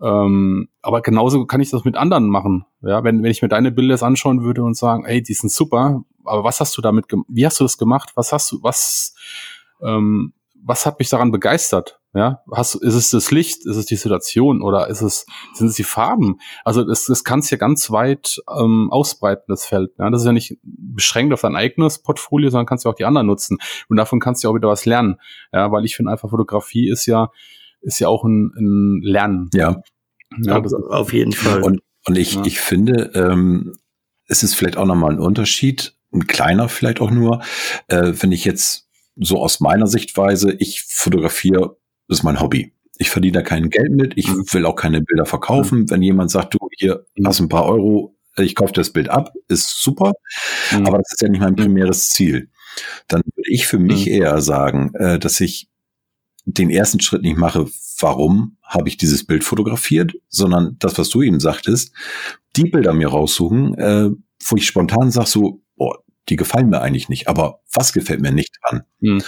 Ähm, 0.00 0.68
aber 0.80 1.02
genauso 1.02 1.44
kann 1.46 1.60
ich 1.60 1.70
das 1.70 1.84
mit 1.84 1.96
anderen 1.96 2.28
machen. 2.28 2.64
Ja, 2.82 3.04
wenn, 3.04 3.22
wenn 3.22 3.30
ich 3.30 3.42
mir 3.42 3.48
deine 3.48 3.70
Bilder 3.70 3.94
jetzt 3.94 4.02
anschauen 4.02 4.42
würde 4.42 4.62
und 4.62 4.76
sagen, 4.76 5.04
ey, 5.04 5.22
die 5.22 5.34
sind 5.34 5.52
super, 5.52 6.02
aber 6.24 6.44
was 6.44 6.60
hast 6.60 6.76
du 6.76 6.82
damit, 6.82 7.06
wie 7.28 7.44
hast 7.44 7.60
du 7.60 7.64
das 7.64 7.76
gemacht? 7.76 8.12
Was 8.14 8.32
hast 8.32 8.50
du, 8.52 8.62
was, 8.62 9.14
ähm, 9.82 10.32
was 10.54 10.86
hat 10.86 10.98
mich 10.98 11.10
daran 11.10 11.30
begeistert? 11.30 11.99
Ja, 12.12 12.42
hast, 12.52 12.74
ist 12.74 12.94
es 12.94 13.10
das 13.10 13.30
Licht, 13.30 13.64
ist 13.66 13.76
es 13.76 13.86
die 13.86 13.94
Situation 13.94 14.62
oder 14.62 14.88
ist 14.88 15.00
es, 15.00 15.26
sind 15.54 15.68
es 15.68 15.76
die 15.76 15.84
Farben? 15.84 16.40
Also 16.64 16.82
das, 16.82 17.04
das 17.04 17.22
kann 17.22 17.38
es 17.38 17.50
ja 17.50 17.56
ganz 17.56 17.92
weit 17.92 18.42
ähm, 18.52 18.88
ausbreiten, 18.90 19.44
das 19.46 19.64
Feld. 19.64 19.92
Ja? 19.96 20.10
Das 20.10 20.22
ist 20.22 20.26
ja 20.26 20.32
nicht 20.32 20.58
beschränkt 20.62 21.32
auf 21.32 21.42
dein 21.42 21.54
eigenes 21.54 22.02
Portfolio, 22.02 22.50
sondern 22.50 22.66
kannst 22.66 22.84
du 22.84 22.88
auch 22.88 22.96
die 22.96 23.04
anderen 23.04 23.28
nutzen. 23.28 23.58
Und 23.88 23.96
davon 23.96 24.18
kannst 24.18 24.42
du 24.42 24.48
auch 24.48 24.56
wieder 24.56 24.68
was 24.68 24.86
lernen. 24.86 25.20
Ja, 25.52 25.70
weil 25.70 25.84
ich 25.84 25.94
finde 25.94 26.10
einfach, 26.10 26.30
Fotografie 26.30 26.90
ist 26.90 27.06
ja, 27.06 27.30
ist 27.80 28.00
ja 28.00 28.08
auch 28.08 28.24
ein, 28.24 28.52
ein 28.56 29.02
Lernen. 29.02 29.48
Ja. 29.54 29.80
ja 30.42 30.60
das, 30.60 30.74
auf 30.74 31.12
jeden 31.12 31.32
Fall. 31.32 31.62
Und, 31.62 31.80
und 32.06 32.18
ich, 32.18 32.34
ja. 32.34 32.42
ich 32.44 32.58
finde, 32.58 33.12
ähm, 33.14 33.72
es 34.26 34.42
ist 34.42 34.56
vielleicht 34.56 34.76
auch 34.76 34.86
nochmal 34.86 35.12
ein 35.12 35.20
Unterschied, 35.20 35.94
ein 36.12 36.26
kleiner 36.26 36.68
vielleicht 36.68 37.00
auch 37.00 37.12
nur, 37.12 37.40
äh, 37.86 38.14
wenn 38.18 38.32
ich 38.32 38.44
jetzt 38.44 38.88
so 39.14 39.38
aus 39.38 39.60
meiner 39.60 39.86
Sichtweise, 39.86 40.52
ich 40.52 40.82
fotografiere 40.88 41.76
das 42.10 42.18
ist 42.18 42.24
mein 42.24 42.40
Hobby. 42.40 42.72
Ich 42.98 43.08
verdiene 43.08 43.34
da 43.34 43.42
kein 43.42 43.70
Geld 43.70 43.92
mit. 43.92 44.14
Ich 44.16 44.28
mhm. 44.28 44.44
will 44.50 44.66
auch 44.66 44.74
keine 44.74 45.00
Bilder 45.00 45.26
verkaufen. 45.26 45.82
Mhm. 45.82 45.90
Wenn 45.90 46.02
jemand 46.02 46.30
sagt, 46.32 46.54
du, 46.54 46.58
hier 46.76 47.06
mhm. 47.14 47.26
hast 47.26 47.40
ein 47.40 47.48
paar 47.48 47.66
Euro, 47.66 48.16
ich 48.36 48.56
kaufe 48.56 48.72
das 48.72 48.90
Bild 48.90 49.08
ab, 49.08 49.32
ist 49.46 49.80
super. 49.80 50.12
Mhm. 50.72 50.86
Aber 50.86 50.98
das 50.98 51.12
ist 51.12 51.22
ja 51.22 51.28
nicht 51.28 51.40
mein 51.40 51.54
primäres 51.54 52.10
Ziel. 52.10 52.50
Dann 53.06 53.22
würde 53.36 53.50
ich 53.50 53.66
für 53.66 53.78
mich 53.78 54.06
mhm. 54.06 54.12
eher 54.12 54.40
sagen, 54.40 54.92
äh, 54.94 55.20
dass 55.20 55.40
ich 55.40 55.68
den 56.46 56.68
ersten 56.68 57.00
Schritt 57.00 57.22
nicht 57.22 57.36
mache, 57.36 57.66
warum 58.00 58.56
habe 58.64 58.88
ich 58.88 58.96
dieses 58.96 59.24
Bild 59.24 59.44
fotografiert, 59.44 60.12
sondern 60.28 60.76
das, 60.80 60.98
was 60.98 61.10
du 61.10 61.22
eben 61.22 61.38
sagtest, 61.38 61.92
die 62.56 62.64
Bilder 62.64 62.92
mir 62.92 63.08
raussuchen, 63.08 63.74
äh, 63.74 64.10
wo 64.46 64.56
ich 64.56 64.66
spontan 64.66 65.12
sage 65.12 65.28
so, 65.28 65.62
boah, 65.76 66.02
die 66.28 66.36
gefallen 66.36 66.70
mir 66.70 66.80
eigentlich 66.80 67.08
nicht, 67.08 67.28
aber 67.28 67.60
was 67.72 67.92
gefällt 67.92 68.20
mir 68.20 68.32
nicht 68.32 68.56
dran? 68.62 68.82
Mhm 68.98 69.22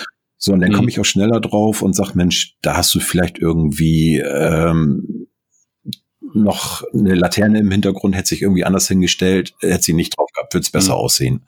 So, 0.44 0.52
und 0.52 0.60
dann 0.60 0.70
mhm. 0.70 0.74
komme 0.74 0.88
ich 0.88 0.98
auch 0.98 1.04
schneller 1.04 1.38
drauf 1.38 1.82
und 1.82 1.94
sag, 1.94 2.16
Mensch, 2.16 2.56
da 2.62 2.76
hast 2.76 2.92
du 2.96 2.98
vielleicht 2.98 3.38
irgendwie 3.38 4.18
ähm, 4.18 5.28
noch 6.34 6.82
eine 6.92 7.14
Laterne 7.14 7.60
im 7.60 7.70
Hintergrund, 7.70 8.16
hätte 8.16 8.30
sich 8.30 8.42
irgendwie 8.42 8.64
anders 8.64 8.88
hingestellt, 8.88 9.54
hätte 9.60 9.84
sie 9.84 9.92
nicht 9.92 10.18
drauf 10.18 10.28
gehabt, 10.34 10.52
würde 10.52 10.64
es 10.64 10.70
besser 10.72 10.94
mhm. 10.94 10.98
aussehen. 10.98 11.44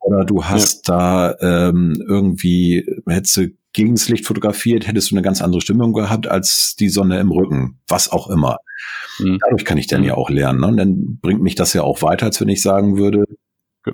Oder 0.00 0.26
du 0.26 0.44
hast 0.44 0.86
ja. 0.88 1.34
da 1.40 1.68
ähm, 1.68 2.04
irgendwie, 2.06 2.84
hättest 3.06 3.36
du 3.38 3.48
gegen 3.72 3.94
das 3.94 4.10
Licht 4.10 4.26
fotografiert, 4.26 4.86
hättest 4.86 5.10
du 5.10 5.14
eine 5.14 5.22
ganz 5.22 5.40
andere 5.40 5.62
Stimmung 5.62 5.94
gehabt 5.94 6.28
als 6.28 6.76
die 6.78 6.90
Sonne 6.90 7.20
im 7.20 7.32
Rücken, 7.32 7.78
was 7.88 8.12
auch 8.12 8.28
immer. 8.28 8.58
Mhm. 9.18 9.38
Dadurch 9.40 9.64
kann 9.64 9.78
ich 9.78 9.86
dann 9.86 10.02
mhm. 10.02 10.08
ja 10.08 10.14
auch 10.16 10.28
lernen. 10.28 10.60
Ne? 10.60 10.66
Und 10.66 10.76
dann 10.76 11.18
bringt 11.22 11.40
mich 11.40 11.54
das 11.54 11.72
ja 11.72 11.84
auch 11.84 12.02
weiter, 12.02 12.26
als 12.26 12.38
wenn 12.38 12.50
ich 12.50 12.60
sagen 12.60 12.98
würde, 12.98 13.24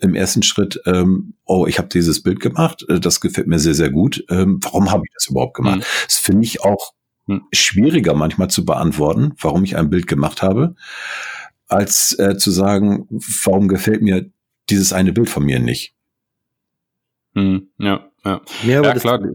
im 0.00 0.14
ersten 0.14 0.42
Schritt, 0.42 0.80
ähm, 0.86 1.34
oh, 1.44 1.66
ich 1.66 1.78
habe 1.78 1.88
dieses 1.88 2.22
Bild 2.22 2.40
gemacht, 2.40 2.84
äh, 2.88 3.00
das 3.00 3.20
gefällt 3.20 3.46
mir 3.46 3.58
sehr, 3.58 3.74
sehr 3.74 3.90
gut. 3.90 4.24
Ähm, 4.28 4.58
warum 4.62 4.90
habe 4.90 5.04
ich 5.06 5.12
das 5.14 5.28
überhaupt 5.28 5.54
gemacht? 5.54 5.78
Mhm. 5.78 5.84
Das 6.06 6.16
finde 6.16 6.44
ich 6.44 6.62
auch 6.62 6.92
mhm. 7.26 7.42
schwieriger 7.52 8.14
manchmal 8.14 8.48
zu 8.48 8.64
beantworten, 8.64 9.34
warum 9.40 9.64
ich 9.64 9.76
ein 9.76 9.90
Bild 9.90 10.06
gemacht 10.06 10.42
habe, 10.42 10.74
als 11.68 12.18
äh, 12.18 12.36
zu 12.36 12.50
sagen, 12.50 13.06
warum 13.44 13.68
gefällt 13.68 14.02
mir 14.02 14.30
dieses 14.70 14.92
eine 14.92 15.12
Bild 15.12 15.30
von 15.30 15.44
mir 15.44 15.60
nicht. 15.60 15.94
Mhm. 17.34 17.68
Ja, 17.78 18.08
ja. 18.24 18.40
Ja, 18.64 18.78
aber 18.78 18.88
ja, 18.88 18.94
das, 18.94 19.02
klar. 19.02 19.18
Das 19.18 19.30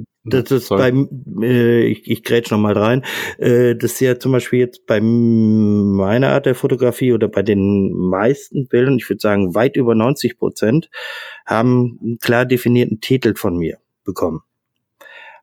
ist 0.51 0.67
Sorry. 0.67 0.91
bei, 0.91 1.45
äh, 1.45 1.85
ich, 1.85 2.09
ich 2.09 2.23
grätsch 2.23 2.51
noch 2.51 2.59
mal 2.59 2.77
rein, 2.77 3.03
äh, 3.39 3.75
das 3.75 3.93
ist 3.93 3.99
ja 4.01 4.19
zum 4.19 4.31
Beispiel 4.31 4.59
jetzt 4.59 4.85
bei 4.85 4.99
meiner 5.01 6.29
Art 6.29 6.45
der 6.45 6.55
Fotografie 6.55 7.13
oder 7.13 7.27
bei 7.27 7.41
den 7.41 7.91
meisten 7.91 8.67
Bildern, 8.67 8.97
ich 8.97 9.09
würde 9.09 9.21
sagen 9.21 9.55
weit 9.55 9.75
über 9.75 9.95
90 9.95 10.37
Prozent, 10.37 10.89
haben 11.45 11.99
einen 12.01 12.19
klar 12.19 12.45
definierten 12.45 13.01
Titel 13.01 13.35
von 13.35 13.57
mir 13.57 13.79
bekommen. 14.03 14.41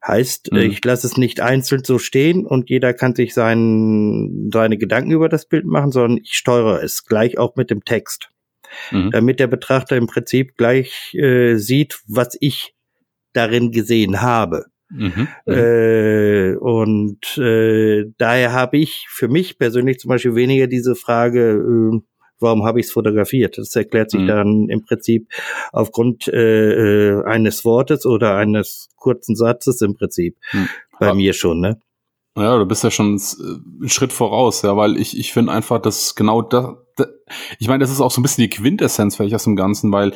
Heißt, 0.06 0.52
mhm. 0.52 0.58
ich 0.58 0.84
lasse 0.84 1.08
es 1.08 1.16
nicht 1.16 1.40
einzeln 1.40 1.82
so 1.82 1.98
stehen 1.98 2.46
und 2.46 2.70
jeder 2.70 2.94
kann 2.94 3.16
sich 3.16 3.34
sein, 3.34 4.48
seine 4.52 4.78
Gedanken 4.78 5.10
über 5.10 5.28
das 5.28 5.46
Bild 5.46 5.66
machen, 5.66 5.90
sondern 5.90 6.18
ich 6.22 6.34
steuere 6.34 6.82
es 6.82 7.04
gleich 7.04 7.36
auch 7.36 7.56
mit 7.56 7.70
dem 7.70 7.84
Text. 7.84 8.30
Mhm. 8.92 9.10
Damit 9.10 9.40
der 9.40 9.48
Betrachter 9.48 9.96
im 9.96 10.06
Prinzip 10.06 10.56
gleich 10.56 11.14
äh, 11.14 11.56
sieht, 11.56 11.98
was 12.06 12.36
ich 12.40 12.74
darin 13.32 13.70
gesehen 13.70 14.20
habe. 14.20 14.66
Mhm. 14.90 15.28
Äh, 15.46 16.56
und 16.56 17.36
äh, 17.36 18.06
daher 18.16 18.52
habe 18.52 18.78
ich 18.78 19.06
für 19.10 19.28
mich 19.28 19.58
persönlich 19.58 19.98
zum 19.98 20.08
Beispiel 20.08 20.34
weniger 20.34 20.66
diese 20.66 20.94
Frage, 20.94 21.52
äh, 21.52 22.00
warum 22.40 22.64
habe 22.64 22.80
ich 22.80 22.86
es 22.86 22.92
fotografiert? 22.92 23.58
Das 23.58 23.74
erklärt 23.76 24.10
sich 24.10 24.22
mhm. 24.22 24.26
dann 24.26 24.68
im 24.68 24.84
Prinzip 24.84 25.28
aufgrund 25.72 26.28
äh, 26.28 27.10
äh, 27.10 27.24
eines 27.24 27.64
Wortes 27.64 28.06
oder 28.06 28.36
eines 28.36 28.88
kurzen 28.96 29.36
Satzes 29.36 29.82
im 29.82 29.94
Prinzip 29.94 30.36
mhm. 30.52 30.68
bei 30.98 31.14
mir 31.14 31.32
schon, 31.32 31.60
ne? 31.60 31.80
Ja, 32.36 32.56
du 32.56 32.66
bist 32.66 32.84
ja 32.84 32.90
schon 32.90 33.16
äh, 33.16 33.80
einen 33.80 33.88
Schritt 33.88 34.12
voraus, 34.12 34.62
ja, 34.62 34.76
weil 34.76 34.96
ich, 34.96 35.18
ich 35.18 35.32
finde 35.32 35.52
einfach, 35.52 35.80
dass 35.82 36.14
genau 36.14 36.40
das, 36.40 36.76
das 36.96 37.08
ich 37.58 37.68
meine, 37.68 37.80
das 37.80 37.90
ist 37.90 38.00
auch 38.00 38.12
so 38.12 38.20
ein 38.20 38.22
bisschen 38.22 38.42
die 38.42 38.50
Quintessenz 38.50 39.16
vielleicht 39.16 39.34
aus 39.34 39.44
dem 39.44 39.56
Ganzen, 39.56 39.90
weil 39.92 40.12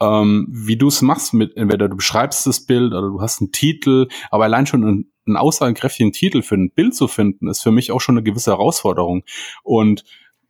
ähm, 0.00 0.46
wie 0.50 0.76
du 0.76 0.88
es 0.88 1.02
machst 1.02 1.34
mit, 1.34 1.56
entweder 1.56 1.88
du 1.88 1.96
beschreibst 1.96 2.46
das 2.46 2.64
Bild 2.64 2.92
oder 2.92 3.08
du 3.08 3.20
hast 3.20 3.40
einen 3.40 3.52
Titel, 3.52 4.08
aber 4.30 4.44
allein 4.44 4.66
schon 4.66 4.84
einen, 4.84 5.12
einen 5.26 5.36
aussagekräftigen 5.36 6.12
Titel 6.12 6.42
für 6.42 6.54
ein 6.54 6.70
Bild 6.70 6.94
zu 6.94 7.08
finden, 7.08 7.48
ist 7.48 7.62
für 7.62 7.72
mich 7.72 7.92
auch 7.92 8.00
schon 8.00 8.16
eine 8.16 8.22
gewisse 8.22 8.52
Herausforderung. 8.52 9.24
Und 9.62 10.04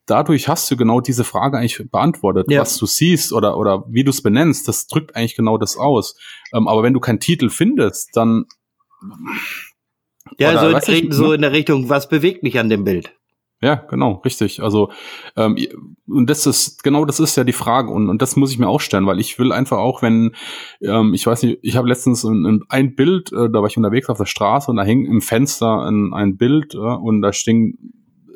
dadurch 0.07 0.49
hast 0.49 0.71
du 0.71 0.77
genau 0.77 1.01
diese 1.01 1.25
Frage 1.25 1.59
eigentlich 1.59 1.91
beantwortet. 1.91 2.51
Ja. 2.51 2.63
Was 2.63 2.77
du 2.77 2.87
siehst 2.87 3.33
oder, 3.33 3.57
oder 3.57 3.85
wie 3.89 4.05
du 4.05 4.11
es 4.11 4.23
benennst, 4.23 4.69
das 4.69 4.87
drückt 4.87 5.17
eigentlich 5.17 5.37
genau 5.37 5.59
das 5.59 5.77
aus. 5.77 6.17
Ähm, 6.53 6.69
aber 6.69 6.83
wenn 6.83 6.95
du 6.95 7.01
keinen 7.01 7.21
Titel 7.21 7.51
findest, 7.51 8.17
dann. 8.17 8.47
Ja, 10.39 10.61
so, 10.61 10.69
in, 10.69 11.07
ich, 11.07 11.15
so 11.15 11.29
ne? 11.29 11.35
in 11.37 11.43
der 11.43 11.53
Richtung, 11.53 11.89
was 11.89 12.09
bewegt 12.09 12.43
mich 12.43 12.59
an 12.59 12.69
dem 12.69 12.85
Bild? 12.85 13.18
Ja, 13.61 13.75
genau, 13.75 14.21
richtig. 14.25 14.63
Also 14.63 14.91
ähm, 15.37 15.57
und 16.07 16.31
das 16.31 16.47
ist 16.47 16.85
genau 16.85 17.05
das 17.05 17.19
ist 17.19 17.37
ja 17.37 17.43
die 17.43 17.53
Frage 17.53 17.91
und, 17.91 18.09
und 18.09 18.23
das 18.23 18.37
muss 18.37 18.53
ich 18.53 18.59
mir 18.59 18.69
auch 18.69 18.81
stellen, 18.81 19.07
weil 19.07 19.19
ich 19.19 19.37
will 19.41 19.51
einfach 19.51 19.79
auch, 19.79 20.01
wenn 20.01 20.33
ähm, 20.81 21.13
ich 21.13 21.27
weiß 21.27 21.43
nicht, 21.43 21.59
ich 21.63 21.77
habe 21.77 21.89
letztens 21.89 22.23
ein, 22.23 22.63
ein 22.69 22.95
Bild, 22.95 23.33
äh, 23.33 23.51
da 23.51 23.61
war 23.61 23.67
ich 23.67 23.77
unterwegs 23.77 24.09
auf 24.09 24.19
der 24.19 24.27
Straße 24.27 24.71
und 24.71 24.77
da 24.77 24.85
hing 24.85 25.07
im 25.07 25.21
Fenster 25.21 25.83
ein, 25.83 26.13
ein 26.15 26.37
Bild 26.37 26.75
äh, 26.75 26.79
und 26.79 27.21
da 27.21 27.33
sting 27.33 27.77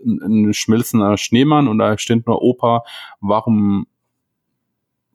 ein, 0.05 0.49
ein 0.49 0.55
schmilzender 0.55 1.17
Schneemann 1.17 1.69
und 1.69 1.79
da 1.79 1.97
steht 1.99 2.27
nur 2.27 2.43
Opa, 2.43 2.83
warum 3.21 3.87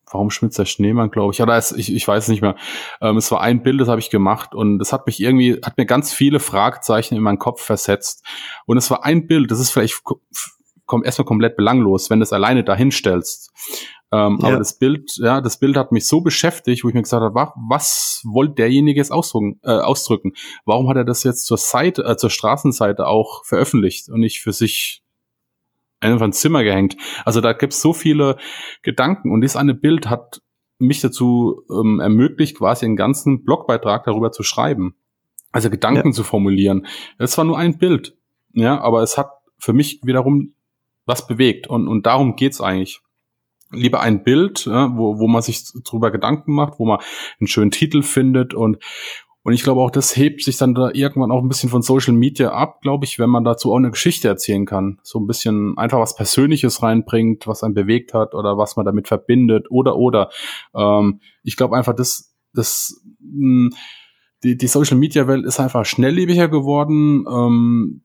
warum 0.10 0.30
schmilzt 0.30 0.60
der 0.60 0.66
Schneemann, 0.66 1.12
glaube 1.12 1.34
ich. 1.34 1.40
Ja, 1.40 1.46
da 1.46 1.58
ist, 1.58 1.74
ich, 1.74 1.94
ich 1.94 2.08
weiß 2.08 2.24
es 2.24 2.30
nicht 2.30 2.42
mehr. 2.42 2.56
Ähm, 3.02 3.18
es 3.18 3.32
war 3.32 3.42
ein 3.42 3.64
Bild, 3.64 3.82
das 3.82 3.88
habe 3.88 4.00
ich 4.00 4.10
gemacht 4.10 4.56
und 4.56 4.80
das 4.80 4.94
hat 4.94 5.06
mich 5.06 5.20
irgendwie, 5.20 5.60
hat 5.64 5.78
mir 5.78 5.86
ganz 5.86 6.14
viele 6.14 6.40
Fragezeichen 6.40 7.16
in 7.16 7.22
meinen 7.22 7.40
Kopf 7.40 7.62
versetzt. 7.62 8.26
Und 8.66 8.78
es 8.78 8.90
war 8.90 9.04
ein 9.06 9.28
Bild, 9.28 9.52
das 9.52 9.60
ist 9.60 9.72
vielleicht 9.72 10.02
kommt 10.86 11.06
erstmal 11.06 11.26
komplett 11.26 11.58
belanglos, 11.58 12.10
wenn 12.10 12.20
du 12.20 12.24
es 12.24 12.34
alleine 12.34 12.64
dahinstellst. 12.64 13.52
Ähm, 14.12 14.40
ja. 14.42 14.48
Aber 14.48 14.58
das 14.58 14.80
Bild, 14.80 15.18
ja, 15.18 15.42
das 15.42 15.60
Bild 15.60 15.76
hat 15.76 15.92
mich 15.92 16.08
so 16.08 16.22
beschäftigt, 16.22 16.84
wo 16.84 16.88
ich 16.88 16.96
mir 16.96 17.02
gesagt 17.02 17.22
habe, 17.22 17.36
was, 17.36 17.50
was 17.70 18.22
wollte 18.26 18.56
derjenige 18.56 19.00
jetzt 19.00 19.12
ausdrücken, 19.12 19.60
äh, 19.64 19.72
ausdrücken? 19.72 20.32
Warum 20.66 20.88
hat 20.88 20.96
er 20.96 21.04
das 21.04 21.24
jetzt 21.24 21.46
zur 21.46 21.58
Seite, 21.58 22.06
äh, 22.06 22.16
zur 22.16 22.30
Straßenseite 22.30 23.06
auch 23.06 23.44
veröffentlicht 23.44 24.08
und 24.10 24.22
nicht 24.22 24.40
für 24.40 24.54
sich 24.54 25.04
einfach 26.00 26.26
ins 26.26 26.40
Zimmer 26.40 26.64
gehängt. 26.64 26.98
Also 27.26 27.42
da 27.42 27.54
gibt 27.54 27.74
es 27.74 27.82
so 27.82 27.94
viele 27.94 28.38
Gedanken 28.82 29.32
und 29.32 29.42
dieses 29.42 29.56
eine 29.56 29.74
Bild 29.74 30.10
hat 30.10 30.42
mich 30.80 31.02
dazu 31.02 31.64
ähm, 31.72 32.00
ermöglicht, 32.00 32.58
quasi 32.58 32.86
einen 32.86 32.96
ganzen 32.96 33.44
Blogbeitrag 33.44 34.06
darüber 34.06 34.32
zu 34.32 34.44
schreiben. 34.44 34.96
Also 35.52 35.70
Gedanken 35.70 36.10
ja. 36.10 36.14
zu 36.14 36.24
formulieren. 36.24 36.86
Es 37.18 37.38
war 37.38 37.46
nur 37.46 37.58
ein 37.58 37.78
Bild, 37.78 38.16
ja, 38.54 38.80
aber 38.80 39.02
es 39.02 39.18
hat 39.18 39.32
für 39.58 39.74
mich 39.74 40.02
wiederum 40.04 40.54
was 41.06 41.26
bewegt 41.26 41.68
und, 41.68 41.88
und 41.88 42.06
darum 42.06 42.36
geht's 42.36 42.62
eigentlich. 42.62 43.02
Lieber 43.70 44.00
ein 44.00 44.24
Bild, 44.24 44.66
ja, 44.66 44.96
wo, 44.96 45.20
wo 45.20 45.28
man 45.28 45.42
sich 45.42 45.66
drüber 45.84 46.10
Gedanken 46.12 46.54
macht, 46.54 46.80
wo 46.80 46.86
man 46.86 47.00
einen 47.40 47.48
schönen 47.48 47.72
Titel 47.72 48.02
findet 48.02 48.54
und, 48.54 48.78
und 49.48 49.54
ich 49.54 49.64
glaube 49.64 49.80
auch, 49.80 49.92
das 49.92 50.18
hebt 50.18 50.44
sich 50.44 50.58
dann 50.58 50.76
da 50.76 50.92
irgendwann 50.92 51.32
auch 51.32 51.42
ein 51.42 51.48
bisschen 51.48 51.70
von 51.70 51.82
Social 51.82 52.14
Media 52.14 52.52
ab, 52.52 52.82
glaube 52.82 53.06
ich, 53.06 53.18
wenn 53.18 53.30
man 53.30 53.46
dazu 53.46 53.72
auch 53.72 53.78
eine 53.78 53.92
Geschichte 53.92 54.28
erzählen 54.28 54.66
kann. 54.66 55.00
So 55.04 55.22
ein 55.22 55.26
bisschen 55.26 55.78
einfach 55.78 56.00
was 56.00 56.16
Persönliches 56.16 56.84
reinbringt, 56.84 57.48
was 57.48 57.64
einen 57.64 57.74
bewegt 57.74 58.14
hat 58.14 58.36
oder 58.36 58.58
was 58.58 58.76
man 58.76 58.86
damit 58.86 59.08
verbindet 59.08 59.68
oder 59.72 59.96
oder. 59.96 60.32
Ähm, 60.76 61.22
ich 61.44 61.56
glaube 61.56 61.78
einfach, 61.78 61.96
das, 61.96 62.36
das, 62.52 63.02
mh, 63.22 63.70
hm, 63.70 63.74
die, 64.44 64.58
die 64.58 64.68
Social 64.68 64.98
Media 64.98 65.30
Welt 65.30 65.46
ist 65.46 65.62
einfach 65.62 65.86
schnelllebiger 65.86 66.50
geworden. 66.50 67.24
Ähm, 67.32 68.04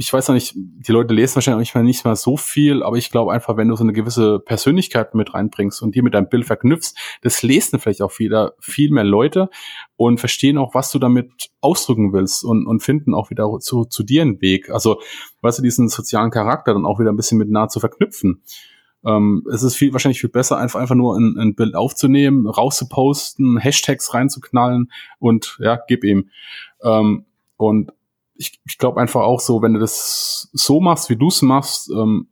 ich 0.00 0.12
weiß 0.12 0.28
noch 0.28 0.34
nicht, 0.34 0.52
die 0.54 0.92
Leute 0.92 1.12
lesen 1.12 1.34
wahrscheinlich 1.34 1.74
mehr, 1.74 1.82
nicht 1.82 2.04
mehr 2.04 2.14
so 2.14 2.36
viel, 2.36 2.84
aber 2.84 2.96
ich 2.96 3.10
glaube 3.10 3.32
einfach, 3.32 3.56
wenn 3.56 3.66
du 3.66 3.74
so 3.74 3.82
eine 3.82 3.92
gewisse 3.92 4.38
Persönlichkeit 4.38 5.16
mit 5.16 5.34
reinbringst 5.34 5.82
und 5.82 5.96
die 5.96 6.02
mit 6.02 6.14
deinem 6.14 6.28
Bild 6.28 6.44
verknüpfst, 6.44 6.94
das 7.22 7.42
lesen 7.42 7.80
vielleicht 7.80 8.02
auch 8.02 8.16
wieder 8.20 8.54
viel 8.60 8.92
mehr 8.92 9.02
Leute 9.02 9.50
und 9.96 10.20
verstehen 10.20 10.56
auch, 10.56 10.72
was 10.72 10.92
du 10.92 11.00
damit 11.00 11.50
ausdrücken 11.60 12.12
willst 12.12 12.44
und, 12.44 12.64
und 12.68 12.80
finden 12.80 13.12
auch 13.12 13.30
wieder 13.30 13.50
zu, 13.58 13.86
zu 13.86 14.04
dir 14.04 14.22
einen 14.22 14.40
Weg. 14.40 14.70
Also, 14.70 15.00
weißt 15.40 15.58
du, 15.58 15.62
diesen 15.64 15.88
sozialen 15.88 16.30
Charakter 16.30 16.74
dann 16.74 16.86
auch 16.86 17.00
wieder 17.00 17.10
ein 17.10 17.16
bisschen 17.16 17.38
mit 17.38 17.50
nah 17.50 17.66
zu 17.66 17.80
verknüpfen. 17.80 18.44
Ähm, 19.04 19.44
es 19.52 19.64
ist 19.64 19.74
viel, 19.74 19.92
wahrscheinlich 19.92 20.20
viel 20.20 20.30
besser, 20.30 20.58
einfach, 20.58 20.78
einfach 20.78 20.94
nur 20.94 21.16
ein, 21.16 21.36
ein 21.38 21.56
Bild 21.56 21.74
aufzunehmen, 21.74 22.46
rauszuposten, 22.46 23.58
Hashtags 23.58 24.14
reinzuknallen 24.14 24.92
und 25.18 25.58
ja, 25.60 25.76
gib 25.88 26.04
ihm. 26.04 26.30
Ähm, 26.84 27.24
und 27.56 27.90
ich, 28.38 28.60
ich 28.64 28.78
glaube 28.78 29.00
einfach 29.00 29.20
auch 29.20 29.40
so, 29.40 29.60
wenn 29.62 29.74
du 29.74 29.80
das 29.80 30.48
so 30.52 30.80
machst, 30.80 31.10
wie 31.10 31.16
du 31.16 31.28
es 31.28 31.42
machst, 31.42 31.90
ähm, 31.90 32.28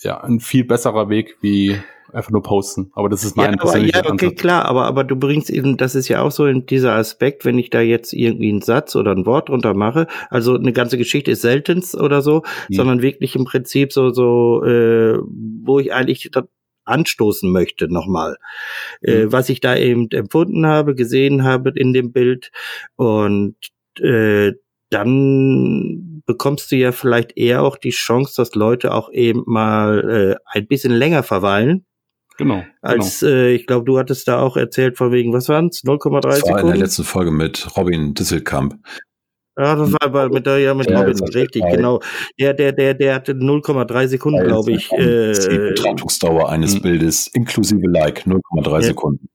ja, 0.00 0.20
ein 0.22 0.40
viel 0.40 0.64
besserer 0.64 1.08
Weg 1.08 1.36
wie 1.40 1.76
einfach 2.12 2.30
nur 2.30 2.42
posten. 2.42 2.90
Aber 2.94 3.10
das 3.10 3.22
ist 3.22 3.36
mein 3.36 3.52
ja, 3.54 3.60
aber, 3.60 3.76
Ja, 3.76 3.98
okay, 3.98 4.26
Ansatz. 4.26 4.40
klar, 4.40 4.64
aber, 4.64 4.86
aber 4.86 5.04
du 5.04 5.16
bringst 5.16 5.50
eben, 5.50 5.76
das 5.76 5.94
ist 5.94 6.08
ja 6.08 6.22
auch 6.22 6.30
so 6.30 6.46
in 6.46 6.64
dieser 6.64 6.94
Aspekt, 6.94 7.44
wenn 7.44 7.58
ich 7.58 7.68
da 7.68 7.80
jetzt 7.80 8.14
irgendwie 8.14 8.48
einen 8.48 8.62
Satz 8.62 8.96
oder 8.96 9.12
ein 9.12 9.26
Wort 9.26 9.50
drunter 9.50 9.74
mache, 9.74 10.06
also 10.30 10.54
eine 10.54 10.72
ganze 10.72 10.96
Geschichte 10.96 11.32
ist 11.32 11.42
seltenst 11.42 11.94
oder 11.94 12.22
so, 12.22 12.44
ja. 12.68 12.78
sondern 12.78 13.02
wirklich 13.02 13.36
im 13.36 13.44
Prinzip 13.44 13.92
so, 13.92 14.10
so, 14.10 14.64
äh, 14.64 15.18
wo 15.20 15.80
ich 15.80 15.92
eigentlich 15.92 16.30
anstoßen 16.84 17.50
möchte 17.52 17.92
nochmal, 17.92 18.38
äh, 19.02 19.24
mhm. 19.24 19.28
äh, 19.28 19.32
was 19.32 19.50
ich 19.50 19.60
da 19.60 19.76
eben 19.76 20.10
empfunden 20.10 20.66
habe, 20.66 20.94
gesehen 20.94 21.44
habe 21.44 21.72
in 21.74 21.92
dem 21.92 22.12
Bild 22.12 22.50
und 22.96 23.56
äh, 24.00 24.52
dann 24.90 26.22
bekommst 26.26 26.70
du 26.72 26.76
ja 26.76 26.92
vielleicht 26.92 27.36
eher 27.36 27.62
auch 27.62 27.76
die 27.76 27.90
Chance, 27.90 28.34
dass 28.36 28.54
Leute 28.54 28.94
auch 28.94 29.10
eben 29.12 29.42
mal 29.46 30.36
äh, 30.44 30.58
ein 30.58 30.66
bisschen 30.66 30.92
länger 30.92 31.22
verweilen. 31.22 31.84
Genau. 32.36 32.62
Als 32.82 33.20
genau. 33.20 33.32
Äh, 33.32 33.54
ich 33.54 33.66
glaube, 33.66 33.84
du 33.84 33.98
hattest 33.98 34.28
da 34.28 34.40
auch 34.40 34.56
erzählt 34.56 34.96
von 34.96 35.10
wegen, 35.10 35.32
was 35.32 35.48
waren 35.48 35.66
es? 35.66 35.82
0,3 35.84 35.86
Sekunden? 35.86 36.30
Das 36.30 36.48
war 36.50 36.60
in 36.60 36.66
der 36.66 36.76
letzten 36.76 37.04
Folge 37.04 37.32
mit 37.32 37.76
Robin 37.76 38.14
Disselkamp. 38.14 38.76
Ja, 39.58 39.74
das 39.74 39.90
war 39.90 40.02
aber 40.02 40.28
mit 40.28 40.46
der, 40.46 40.58
ja, 40.60 40.72
mit 40.72 40.88
ja, 40.88 41.00
Robin, 41.00 41.18
richtig, 41.30 41.64
genau. 41.68 42.00
Der, 42.38 42.54
der, 42.54 42.72
der, 42.72 42.94
der 42.94 43.16
hatte 43.16 43.32
0,3 43.32 44.06
Sekunden, 44.06 44.44
glaube 44.44 44.70
ich. 44.70 44.92
Äh, 44.92 45.32
die 45.32 45.58
Betrachtungsdauer 45.58 46.48
eines 46.48 46.74
hm. 46.74 46.82
Bildes 46.82 47.26
inklusive 47.26 47.88
Like, 47.88 48.24
0,3 48.24 48.72
ja. 48.72 48.82
Sekunden. 48.82 49.28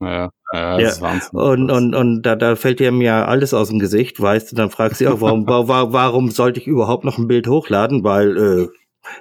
Ja, 0.00 0.30
Ja, 0.52 0.78
ja. 0.80 0.92
Und, 1.32 1.70
und, 1.70 1.94
und 1.94 2.22
da, 2.22 2.34
da 2.34 2.56
fällt 2.56 2.80
dir 2.80 2.90
mir 2.90 3.28
alles 3.28 3.54
aus 3.54 3.68
dem 3.68 3.78
Gesicht, 3.78 4.20
weißt 4.20 4.50
du, 4.50 4.56
dann 4.56 4.70
fragst 4.70 5.00
du 5.00 5.08
auch, 5.08 5.20
warum, 5.20 5.46
warum 5.46 6.30
sollte 6.30 6.58
ich 6.58 6.66
überhaupt 6.66 7.04
noch 7.04 7.18
ein 7.18 7.28
Bild 7.28 7.46
hochladen? 7.46 8.02
Weil 8.02 8.36
äh, 8.36 8.68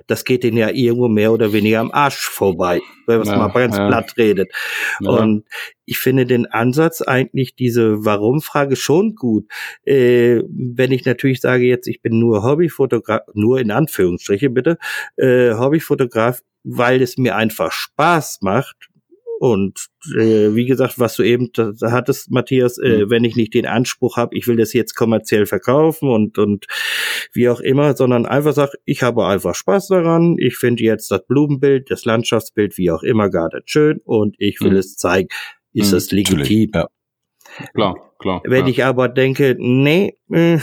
das 0.08 0.26
geht 0.26 0.44
denen 0.44 0.58
ja 0.58 0.70
irgendwo 0.70 1.08
mehr 1.08 1.32
oder 1.32 1.54
weniger 1.54 1.80
am 1.80 1.92
Arsch 1.92 2.28
vorbei, 2.28 2.82
wenn 3.08 3.20
man 3.20 3.28
es 3.28 3.34
ja, 3.34 3.38
mal 3.38 3.50
ganz 3.50 3.78
ja. 3.78 3.88
platt 3.88 4.14
redet. 4.18 4.52
Ja. 5.02 5.12
Und 5.12 5.46
ich 5.86 6.00
finde 6.00 6.26
den 6.26 6.46
Ansatz 6.48 7.02
eigentlich, 7.02 7.56
diese 7.56 8.06
Warum-Frage 8.06 8.76
schon 8.76 9.16
gut. 9.16 9.46
Äh, 9.84 10.42
wenn 10.50 10.92
ich 10.92 11.06
natürlich 11.06 11.42
sage 11.42 11.66
jetzt, 11.66 11.88
ich 11.88 12.02
bin 12.02 12.20
nur 12.20 12.44
Hobbyfotograf, 12.44 13.22
nur 13.34 13.60
in 13.60 13.72
Anführungsstriche 13.72 14.50
bitte, 14.50 14.78
äh, 15.18 15.54
Hobbyfotograf, 15.54 16.42
weil 16.64 17.02
es 17.02 17.18
mir 17.18 17.36
einfach 17.36 17.72
Spaß 17.72 18.40
macht, 18.42 18.89
und 19.40 19.88
äh, 20.18 20.54
wie 20.54 20.66
gesagt, 20.66 21.00
was 21.00 21.16
du 21.16 21.24
eben 21.24 21.50
da 21.54 21.72
hattest, 21.92 22.30
Matthias, 22.30 22.78
äh, 22.78 23.06
mhm. 23.06 23.10
wenn 23.10 23.24
ich 23.24 23.38
nicht 23.38 23.54
den 23.54 23.66
Anspruch 23.66 24.18
habe, 24.18 24.36
ich 24.36 24.48
will 24.48 24.58
das 24.58 24.74
jetzt 24.74 24.96
kommerziell 24.96 25.46
verkaufen 25.46 26.10
und 26.10 26.38
und 26.38 26.66
wie 27.32 27.48
auch 27.48 27.62
immer, 27.62 27.96
sondern 27.96 28.26
einfach 28.26 28.54
sag, 28.54 28.72
ich 28.84 29.02
habe 29.02 29.26
einfach 29.26 29.56
Spaß 29.56 29.88
daran, 29.88 30.36
ich 30.38 30.58
finde 30.58 30.84
jetzt 30.84 31.10
das 31.10 31.26
Blumenbild, 31.26 31.90
das 31.90 32.04
Landschaftsbild, 32.04 32.78
wie 32.78 32.92
auch 32.92 33.02
immer, 33.02 33.30
gerade 33.30 33.62
schön 33.66 34.02
und 34.04 34.36
ich 34.40 34.60
will 34.60 34.72
mhm. 34.72 34.78
es 34.78 34.98
zeigen, 34.98 35.30
ist 35.72 35.92
mhm. 35.92 35.98
es 35.98 36.12
legitim. 36.12 36.72
Ja. 36.76 36.90
Klar, 37.74 38.14
klar. 38.20 38.42
Wenn 38.46 38.66
ja. 38.66 38.72
ich 38.72 38.84
aber 38.84 39.10
denke, 39.10 39.56
nee, 39.60 40.18
äh, 40.32 40.60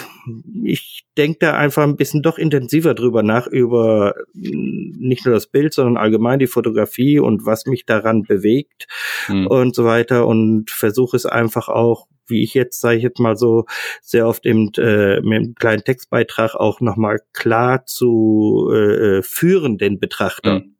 ich 0.64 1.04
denke 1.16 1.38
da 1.40 1.54
einfach 1.54 1.82
ein 1.82 1.96
bisschen 1.96 2.22
doch 2.22 2.38
intensiver 2.38 2.94
drüber 2.94 3.22
nach, 3.22 3.46
über 3.46 4.14
mm, 4.34 4.98
nicht 4.98 5.24
nur 5.24 5.34
das 5.34 5.46
Bild, 5.46 5.72
sondern 5.72 5.96
allgemein 5.96 6.38
die 6.38 6.46
Fotografie 6.46 7.18
und 7.18 7.46
was 7.46 7.66
mich 7.66 7.86
daran 7.86 8.22
bewegt 8.22 8.86
mhm. 9.28 9.46
und 9.46 9.74
so 9.74 9.84
weiter 9.84 10.26
und 10.26 10.70
versuche 10.70 11.16
es 11.16 11.26
einfach 11.26 11.68
auch, 11.68 12.06
wie 12.28 12.42
ich 12.42 12.54
jetzt, 12.54 12.80
sage 12.80 12.96
ich 12.96 13.02
jetzt 13.02 13.20
mal 13.20 13.36
so, 13.36 13.66
sehr 14.02 14.26
oft 14.26 14.46
eben 14.46 14.72
äh, 14.78 15.20
mit 15.20 15.38
einem 15.38 15.54
kleinen 15.54 15.84
Textbeitrag 15.84 16.54
auch 16.54 16.80
nochmal 16.80 17.20
klar 17.32 17.86
zu 17.86 18.68
äh, 18.72 19.18
äh, 19.18 19.22
führen, 19.22 19.78
den 19.78 20.00
Betrachter. 20.00 20.60
Mhm 20.60 20.76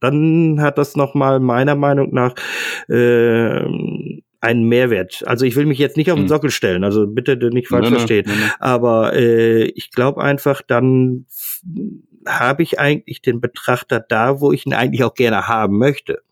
dann 0.00 0.60
hat 0.60 0.78
das 0.78 0.96
nochmal 0.96 1.40
meiner 1.40 1.76
Meinung 1.76 2.12
nach 2.12 2.34
äh, 2.88 3.64
einen 4.40 4.64
Mehrwert. 4.64 5.22
Also 5.26 5.44
ich 5.44 5.56
will 5.56 5.66
mich 5.66 5.78
jetzt 5.78 5.96
nicht 5.96 6.10
auf 6.10 6.16
den 6.16 6.24
hm. 6.24 6.28
Sockel 6.28 6.50
stellen, 6.50 6.84
also 6.84 7.06
bitte 7.06 7.36
nicht 7.50 7.68
falsch 7.68 7.84
nein, 7.84 7.94
verstehen. 7.94 8.24
Nein, 8.26 8.38
nein. 8.40 8.50
Aber 8.58 9.14
äh, 9.14 9.64
ich 9.64 9.90
glaube 9.90 10.22
einfach, 10.22 10.62
dann 10.62 11.26
habe 12.26 12.62
ich 12.62 12.78
eigentlich 12.78 13.22
den 13.22 13.40
Betrachter 13.40 14.00
da, 14.00 14.40
wo 14.40 14.52
ich 14.52 14.66
ihn 14.66 14.74
eigentlich 14.74 15.04
auch 15.04 15.14
gerne 15.14 15.48
haben 15.48 15.78
möchte. 15.78 16.22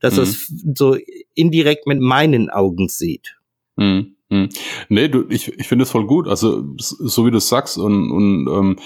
Dass 0.00 0.16
mhm. 0.16 0.22
es 0.22 0.52
so 0.74 0.96
indirekt 1.34 1.86
mit 1.86 2.00
meinen 2.00 2.50
Augen 2.50 2.88
sieht. 2.88 3.36
Mhm. 3.76 4.16
Hm. 4.30 4.50
Nee, 4.90 5.08
du, 5.08 5.24
ich, 5.30 5.58
ich 5.58 5.68
finde 5.68 5.84
es 5.84 5.90
voll 5.90 6.06
gut. 6.06 6.28
Also, 6.28 6.62
so 6.76 7.24
wie 7.24 7.30
du 7.30 7.40
sagst, 7.40 7.78
und, 7.78 8.10
und 8.10 8.46
ähm, 8.46 8.76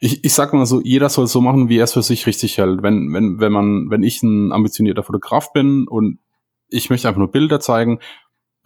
ich, 0.00 0.24
ich 0.24 0.32
sag 0.32 0.54
mal 0.54 0.64
so, 0.64 0.80
jeder 0.80 1.10
soll 1.10 1.26
so 1.26 1.42
machen, 1.42 1.68
wie 1.68 1.76
er 1.76 1.84
es 1.84 1.92
für 1.92 2.02
sich 2.02 2.26
richtig 2.26 2.56
hält. 2.56 2.82
Wenn, 2.82 3.12
wenn, 3.12 3.38
wenn 3.38 3.52
man, 3.52 3.90
wenn 3.90 4.02
ich 4.02 4.22
ein 4.22 4.52
ambitionierter 4.52 5.02
Fotograf 5.02 5.52
bin 5.52 5.86
und 5.86 6.18
ich 6.68 6.88
möchte 6.88 7.08
einfach 7.08 7.18
nur 7.18 7.30
Bilder 7.30 7.60
zeigen 7.60 8.00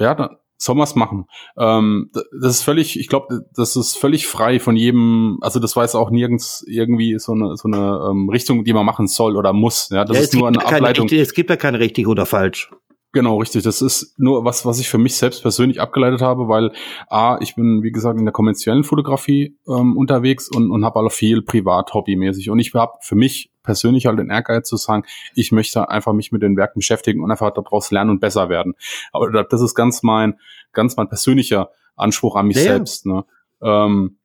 ja, 0.00 0.14
dann 0.14 0.36
soll 0.56 0.74
man 0.74 0.84
es 0.84 0.94
machen. 0.94 1.26
Ähm, 1.56 2.10
das 2.12 2.56
ist 2.56 2.62
völlig, 2.62 2.98
ich 3.00 3.08
glaube, 3.08 3.46
das 3.54 3.76
ist 3.76 3.96
völlig 3.96 4.26
frei 4.26 4.60
von 4.60 4.76
jedem, 4.76 5.38
also 5.40 5.58
das 5.58 5.74
weiß 5.74 5.94
auch 5.94 6.10
nirgends 6.10 6.64
irgendwie 6.66 7.18
so 7.18 7.32
eine, 7.32 7.56
so 7.56 7.66
eine 7.66 8.10
ähm, 8.10 8.28
Richtung, 8.28 8.64
die 8.64 8.74
man 8.74 8.84
machen 8.84 9.06
soll 9.06 9.36
oder 9.36 9.52
muss. 9.52 9.88
Ja, 9.90 10.04
das 10.04 10.16
ja, 10.16 10.22
ist 10.22 10.34
nur 10.34 10.48
eine 10.48 10.64
Ableitung. 10.64 11.08
Keine, 11.08 11.22
es 11.22 11.32
gibt 11.32 11.48
ja 11.48 11.56
keine 11.56 11.80
richtig 11.80 12.06
oder 12.06 12.26
falsch. 12.26 12.70
Genau, 13.12 13.38
richtig. 13.38 13.64
Das 13.64 13.82
ist 13.82 14.18
nur 14.18 14.44
was, 14.44 14.64
was 14.64 14.78
ich 14.78 14.88
für 14.88 14.98
mich 14.98 15.16
selbst 15.16 15.42
persönlich 15.42 15.80
abgeleitet 15.80 16.22
habe, 16.22 16.46
weil 16.46 16.70
A, 17.08 17.38
ich 17.40 17.56
bin, 17.56 17.82
wie 17.82 17.90
gesagt, 17.90 18.18
in 18.18 18.24
der 18.24 18.32
konventionellen 18.32 18.84
Fotografie 18.84 19.58
ähm, 19.66 19.96
unterwegs 19.96 20.48
und, 20.48 20.70
und 20.70 20.84
habe 20.84 21.00
alle 21.00 21.10
viel 21.10 21.42
privat 21.42 21.92
hobbymäßig. 21.92 22.50
Und 22.50 22.60
ich 22.60 22.72
habe 22.74 22.92
für 23.00 23.16
mich 23.16 23.50
persönlich 23.64 24.06
halt 24.06 24.20
den 24.20 24.30
Ehrgeiz 24.30 24.68
zu 24.68 24.76
sagen, 24.76 25.04
ich 25.34 25.50
möchte 25.50 25.88
einfach 25.88 26.12
mich 26.12 26.30
mit 26.30 26.42
den 26.42 26.56
Werken 26.56 26.78
beschäftigen 26.78 27.22
und 27.22 27.30
einfach 27.32 27.52
daraus 27.52 27.90
lernen 27.90 28.10
und 28.10 28.20
besser 28.20 28.48
werden. 28.48 28.74
Aber 29.12 29.42
das 29.42 29.60
ist 29.60 29.74
ganz 29.74 30.04
mein, 30.04 30.38
ganz 30.72 30.96
mein 30.96 31.08
persönlicher 31.08 31.70
Anspruch 31.96 32.36
an 32.36 32.46
mich 32.46 32.56
ja. 32.58 32.62
selbst. 32.62 33.06
Ne? 33.06 33.24
Ähm, 33.60 34.18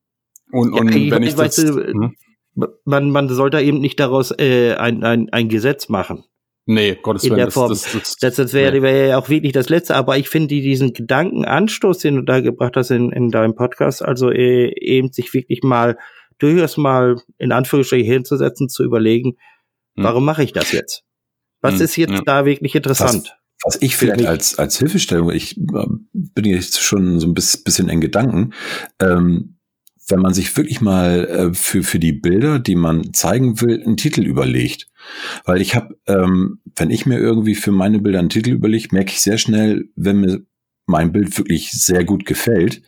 und, 0.51 0.75
ja, 0.75 0.81
und 0.81 0.93
wenn 0.93 1.23
ich, 1.23 1.29
ich 1.29 1.35
das, 1.35 1.57
weißt 1.57 1.69
hm? 1.69 2.15
man, 2.85 3.09
man 3.09 3.29
sollte 3.29 3.59
eben 3.61 3.79
nicht 3.79 3.99
daraus 3.99 4.31
äh, 4.31 4.75
ein, 4.75 5.03
ein, 5.03 5.29
ein 5.31 5.49
Gesetz 5.49 5.89
machen. 5.89 6.23
Nee, 6.67 6.97
Gottes 7.01 7.23
in 7.23 7.31
Willen. 7.31 7.37
Der 7.39 7.51
Form. 7.51 7.69
Das, 7.69 7.83
das, 7.91 8.17
das, 8.17 8.35
das 8.35 8.53
wäre 8.53 8.73
nee. 8.73 8.81
wär 8.81 9.07
ja 9.07 9.17
auch 9.17 9.29
wirklich 9.29 9.53
das 9.53 9.69
Letzte. 9.69 9.95
Aber 9.95 10.17
ich 10.17 10.29
finde 10.29 10.47
diesen 10.47 10.93
Gedankenanstoß, 10.93 11.99
den 11.99 12.15
du 12.15 12.21
da 12.23 12.41
gebracht 12.41 12.75
hast 12.75 12.89
in, 12.89 13.11
in 13.11 13.29
deinem 13.29 13.55
Podcast, 13.55 14.03
also 14.03 14.31
äh, 14.31 14.73
eben 14.79 15.11
sich 15.11 15.33
wirklich 15.33 15.61
mal 15.63 15.97
durchaus 16.39 16.77
mal 16.77 17.17
in 17.37 17.51
Anführungsstrichen 17.51 18.11
hinzusetzen, 18.11 18.67
zu 18.67 18.83
überlegen, 18.83 19.37
hm. 19.95 20.03
warum 20.03 20.25
mache 20.25 20.43
ich 20.43 20.53
das 20.53 20.71
jetzt? 20.71 21.03
Was 21.61 21.75
hm. 21.75 21.81
ist 21.81 21.95
jetzt 21.97 22.13
ja. 22.13 22.21
da 22.25 22.45
wirklich 22.45 22.73
interessant? 22.73 23.37
Was, 23.63 23.75
was 23.75 23.81
ich 23.81 23.95
vielleicht 23.95 24.25
als, 24.25 24.57
als 24.57 24.79
Hilfestellung, 24.79 25.31
ich 25.31 25.57
äh, 25.57 25.85
bin 26.13 26.45
jetzt 26.45 26.81
schon 26.81 27.19
so 27.19 27.27
ein 27.27 27.33
bisschen 27.35 27.89
in 27.89 28.01
Gedanken, 28.01 28.53
ähm, 28.99 29.54
wenn 30.07 30.19
man 30.19 30.33
sich 30.33 30.55
wirklich 30.55 30.81
mal 30.81 31.25
äh, 31.25 31.53
für, 31.53 31.83
für 31.83 31.99
die 31.99 32.13
Bilder, 32.13 32.59
die 32.59 32.75
man 32.75 33.13
zeigen 33.13 33.61
will, 33.61 33.81
einen 33.81 33.97
Titel 33.97 34.23
überlegt. 34.23 34.87
Weil 35.45 35.61
ich 35.61 35.75
habe, 35.75 35.97
ähm, 36.07 36.59
wenn 36.75 36.91
ich 36.91 37.05
mir 37.05 37.19
irgendwie 37.19 37.55
für 37.55 37.71
meine 37.71 37.99
Bilder 37.99 38.19
einen 38.19 38.29
Titel 38.29 38.51
überlege, 38.51 38.89
merke 38.91 39.11
ich 39.11 39.21
sehr 39.21 39.37
schnell, 39.37 39.89
wenn 39.95 40.21
mir 40.21 40.41
mein 40.85 41.11
Bild 41.11 41.35
wirklich 41.37 41.71
sehr 41.71 42.03
gut 42.03 42.25
gefällt, 42.25 42.81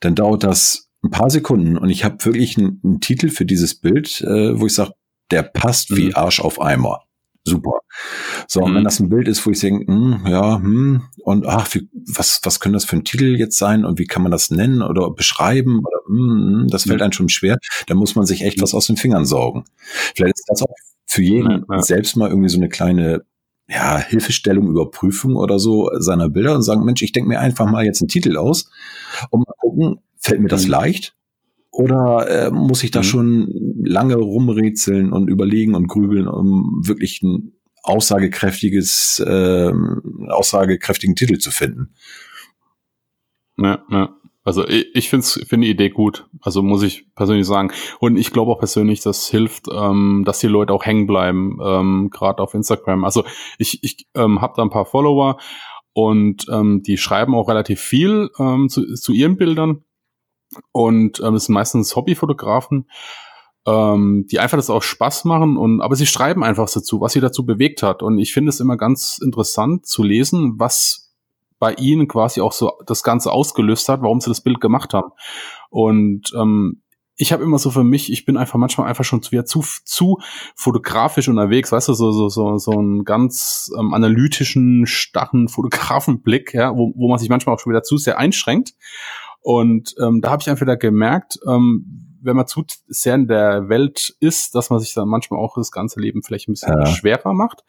dann 0.00 0.14
dauert 0.14 0.44
das 0.44 0.90
ein 1.02 1.10
paar 1.10 1.30
Sekunden 1.30 1.78
und 1.78 1.90
ich 1.90 2.04
habe 2.04 2.24
wirklich 2.24 2.58
einen, 2.58 2.80
einen, 2.84 3.00
Titel 3.00 3.28
für 3.28 3.46
dieses 3.46 3.74
Bild, 3.74 4.20
äh, 4.22 4.58
wo 4.58 4.66
ich 4.66 4.74
sage, 4.74 4.92
der 5.30 5.42
passt 5.42 5.90
mhm. 5.90 5.96
wie 5.96 6.14
Arsch 6.14 6.40
auf 6.40 6.60
Eimer 6.60 7.07
super. 7.44 7.80
So, 8.46 8.60
und 8.60 8.74
wenn 8.74 8.82
mhm. 8.82 8.84
das 8.84 9.00
ein 9.00 9.08
Bild 9.08 9.28
ist, 9.28 9.44
wo 9.44 9.50
ich 9.50 9.60
denke, 9.60 9.90
hm, 9.90 10.26
ja, 10.26 10.56
hm, 10.56 11.02
und 11.18 11.46
ach, 11.46 11.74
wie, 11.74 11.88
was, 11.92 12.40
was 12.44 12.60
könnte 12.60 12.76
das 12.76 12.84
für 12.84 12.96
ein 12.96 13.04
Titel 13.04 13.36
jetzt 13.36 13.58
sein 13.58 13.84
und 13.84 13.98
wie 13.98 14.06
kann 14.06 14.22
man 14.22 14.32
das 14.32 14.50
nennen 14.50 14.82
oder 14.82 15.10
beschreiben 15.10 15.80
oder 15.80 16.00
hm, 16.06 16.62
hm 16.62 16.68
das 16.68 16.84
fällt 16.84 16.98
mhm. 16.98 17.04
einem 17.04 17.12
schon 17.12 17.28
schwer, 17.28 17.58
da 17.86 17.94
muss 17.94 18.14
man 18.14 18.26
sich 18.26 18.42
echt 18.42 18.60
was 18.62 18.74
aus 18.74 18.86
den 18.86 18.96
Fingern 18.96 19.24
saugen. 19.24 19.64
Vielleicht 20.14 20.38
ist 20.38 20.46
das 20.48 20.62
auch 20.62 20.74
für 21.06 21.22
jeden 21.22 21.64
ja, 21.68 21.76
ja. 21.76 21.82
selbst 21.82 22.16
mal 22.16 22.28
irgendwie 22.28 22.50
so 22.50 22.58
eine 22.58 22.68
kleine 22.68 23.24
ja, 23.68 23.98
Hilfestellung, 23.98 24.68
Überprüfung 24.68 25.36
oder 25.36 25.58
so 25.58 25.90
seiner 25.98 26.30
Bilder 26.30 26.54
und 26.54 26.62
sagen, 26.62 26.84
Mensch, 26.84 27.02
ich 27.02 27.12
denke 27.12 27.28
mir 27.28 27.40
einfach 27.40 27.70
mal 27.70 27.84
jetzt 27.84 28.00
einen 28.00 28.08
Titel 28.08 28.36
aus 28.36 28.70
und 29.30 29.40
mal 29.40 29.54
gucken, 29.58 30.00
fällt 30.16 30.40
mir 30.40 30.48
das 30.48 30.64
mhm. 30.64 30.70
leicht? 30.70 31.14
Oder 31.70 32.46
äh, 32.46 32.50
muss 32.50 32.82
ich 32.82 32.90
da 32.90 33.00
mhm. 33.00 33.04
schon 33.04 33.67
lange 33.82 34.16
rumrätseln 34.16 35.12
und 35.12 35.28
überlegen 35.28 35.74
und 35.74 35.88
grübeln, 35.88 36.28
um 36.28 36.82
wirklich 36.86 37.22
ein 37.22 37.52
aussagekräftiges, 37.82 39.22
äh, 39.26 39.72
aussagekräftigen 40.28 41.16
Titel 41.16 41.38
zu 41.38 41.50
finden? 41.50 41.94
Ja, 43.56 43.84
ja. 43.90 44.14
Also 44.44 44.66
ich, 44.66 45.10
finde 45.10 45.26
find 45.26 45.62
die 45.62 45.68
Idee 45.68 45.90
gut. 45.90 46.26
Also 46.40 46.62
muss 46.62 46.82
ich 46.82 47.14
persönlich 47.14 47.46
sagen. 47.46 47.70
Und 48.00 48.16
ich 48.16 48.30
glaube 48.32 48.50
auch 48.50 48.58
persönlich, 48.58 49.02
das 49.02 49.28
hilft, 49.28 49.66
ähm, 49.70 50.22
dass 50.24 50.38
die 50.38 50.46
Leute 50.46 50.72
auch 50.72 50.86
hängen 50.86 51.06
bleiben, 51.06 51.58
ähm, 51.62 52.08
gerade 52.10 52.42
auf 52.42 52.54
Instagram. 52.54 53.04
Also 53.04 53.24
ich, 53.58 53.84
ich 53.84 54.08
ähm, 54.14 54.40
habe 54.40 54.54
da 54.56 54.62
ein 54.62 54.70
paar 54.70 54.86
Follower 54.86 55.38
und 55.92 56.46
ähm, 56.50 56.82
die 56.82 56.96
schreiben 56.96 57.34
auch 57.34 57.48
relativ 57.48 57.80
viel 57.80 58.30
ähm, 58.38 58.70
zu, 58.70 58.94
zu 58.94 59.12
ihren 59.12 59.36
Bildern. 59.36 59.84
Und 60.72 61.20
ähm, 61.20 61.34
es 61.34 61.44
sind 61.44 61.52
meistens 61.52 61.94
Hobbyfotografen, 61.94 62.88
ähm, 63.66 64.26
die 64.30 64.38
einfach 64.38 64.56
das 64.56 64.70
auch 64.70 64.82
Spaß 64.82 65.24
machen 65.24 65.56
und 65.56 65.80
aber 65.80 65.96
sie 65.96 66.06
schreiben 66.06 66.44
einfach 66.44 66.70
dazu, 66.70 67.00
was 67.00 67.12
sie 67.12 67.20
dazu 67.20 67.44
bewegt 67.44 67.82
hat. 67.82 68.02
Und 68.02 68.18
ich 68.18 68.32
finde 68.32 68.50
es 68.50 68.60
immer 68.60 68.76
ganz 68.76 69.18
interessant 69.22 69.86
zu 69.86 70.02
lesen, 70.02 70.54
was 70.58 71.14
bei 71.58 71.74
ihnen 71.74 72.08
quasi 72.08 72.40
auch 72.40 72.52
so 72.52 72.72
das 72.86 73.02
Ganze 73.02 73.32
ausgelöst 73.32 73.88
hat, 73.88 74.02
warum 74.02 74.20
sie 74.20 74.30
das 74.30 74.40
Bild 74.40 74.60
gemacht 74.60 74.94
haben. 74.94 75.10
Und 75.70 76.32
ähm, 76.36 76.82
ich 77.20 77.32
habe 77.32 77.42
immer 77.42 77.58
so 77.58 77.70
für 77.70 77.82
mich, 77.82 78.12
ich 78.12 78.24
bin 78.24 78.36
einfach 78.36 78.58
manchmal 78.58 78.86
einfach 78.86 79.04
schon 79.04 79.22
zu, 79.22 79.42
zu, 79.42 79.64
zu 79.84 80.18
fotografisch 80.54 81.28
unterwegs, 81.28 81.72
weißt 81.72 81.88
du, 81.88 81.94
so, 81.94 82.12
so, 82.12 82.28
so, 82.28 82.58
so 82.58 82.70
einen 82.70 83.04
ganz 83.04 83.72
ähm, 83.76 83.92
analytischen, 83.92 84.86
starren 84.86 85.48
Fotografenblick, 85.48 86.54
ja, 86.54 86.76
wo, 86.76 86.92
wo 86.96 87.08
man 87.08 87.18
sich 87.18 87.28
manchmal 87.28 87.56
auch 87.56 87.60
schon 87.60 87.72
wieder 87.72 87.82
zu 87.82 87.98
sehr 87.98 88.18
einschränkt. 88.18 88.74
Und 89.40 89.94
ähm, 90.02 90.20
da 90.20 90.30
habe 90.30 90.42
ich 90.42 90.50
einfach 90.50 90.78
gemerkt, 90.78 91.38
ähm, 91.46 92.08
wenn 92.20 92.36
man 92.36 92.46
zu 92.46 92.64
sehr 92.88 93.14
in 93.14 93.28
der 93.28 93.68
Welt 93.68 94.16
ist, 94.20 94.54
dass 94.54 94.70
man 94.70 94.80
sich 94.80 94.94
dann 94.94 95.08
manchmal 95.08 95.40
auch 95.40 95.54
das 95.56 95.70
ganze 95.70 96.00
Leben 96.00 96.22
vielleicht 96.22 96.48
ein 96.48 96.52
bisschen 96.52 96.78
ja. 96.78 96.86
schwerer 96.86 97.32
macht. 97.32 97.64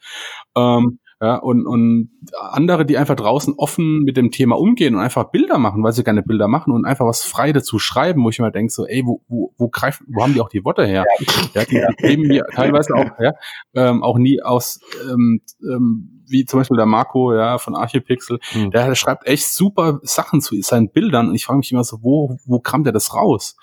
Ähm, 0.56 0.98
ja, 1.22 1.36
und, 1.36 1.66
und 1.66 2.10
andere, 2.32 2.86
die 2.86 2.96
einfach 2.96 3.14
draußen 3.14 3.52
offen 3.58 4.04
mit 4.04 4.16
dem 4.16 4.30
Thema 4.30 4.58
umgehen 4.58 4.94
und 4.94 5.02
einfach 5.02 5.30
Bilder 5.30 5.58
machen, 5.58 5.84
weil 5.84 5.92
sie 5.92 6.02
gerne 6.02 6.22
Bilder 6.22 6.48
machen 6.48 6.72
und 6.72 6.86
einfach 6.86 7.04
was 7.04 7.22
frei 7.22 7.52
dazu 7.52 7.78
schreiben, 7.78 8.24
wo 8.24 8.30
ich 8.30 8.38
immer 8.38 8.50
denke, 8.50 8.72
so, 8.72 8.86
ey, 8.86 9.02
wo, 9.04 9.20
wo, 9.28 9.52
wo 9.58 9.68
greifen, 9.68 10.06
wo 10.10 10.22
haben 10.22 10.32
die 10.32 10.40
auch 10.40 10.48
die 10.48 10.64
Worte 10.64 10.86
her? 10.86 11.04
Ja, 11.52 11.64
die, 11.66 11.74
die 11.74 11.96
geben 11.96 12.22
mir 12.22 12.46
teilweise 12.54 12.94
auch, 12.94 13.10
ja, 13.20 13.32
ähm, 13.74 14.02
auch 14.02 14.16
nie 14.16 14.42
aus 14.42 14.80
ähm, 15.10 15.42
ähm, 15.62 16.19
wie 16.30 16.44
zum 16.44 16.60
Beispiel 16.60 16.76
der 16.76 16.86
Marco, 16.86 17.34
ja, 17.34 17.58
von 17.58 17.74
Archipixel, 17.74 18.38
mhm. 18.54 18.70
der, 18.70 18.86
der 18.86 18.94
schreibt 18.94 19.26
echt 19.26 19.46
super 19.46 20.00
Sachen 20.02 20.40
zu 20.40 20.60
seinen 20.62 20.90
Bildern 20.90 21.28
und 21.28 21.34
ich 21.34 21.44
frage 21.44 21.58
mich 21.58 21.72
immer 21.72 21.84
so, 21.84 21.98
wo, 22.02 22.38
wo 22.44 22.60
kam 22.60 22.84
der 22.84 22.92
das 22.92 23.14
raus? 23.14 23.56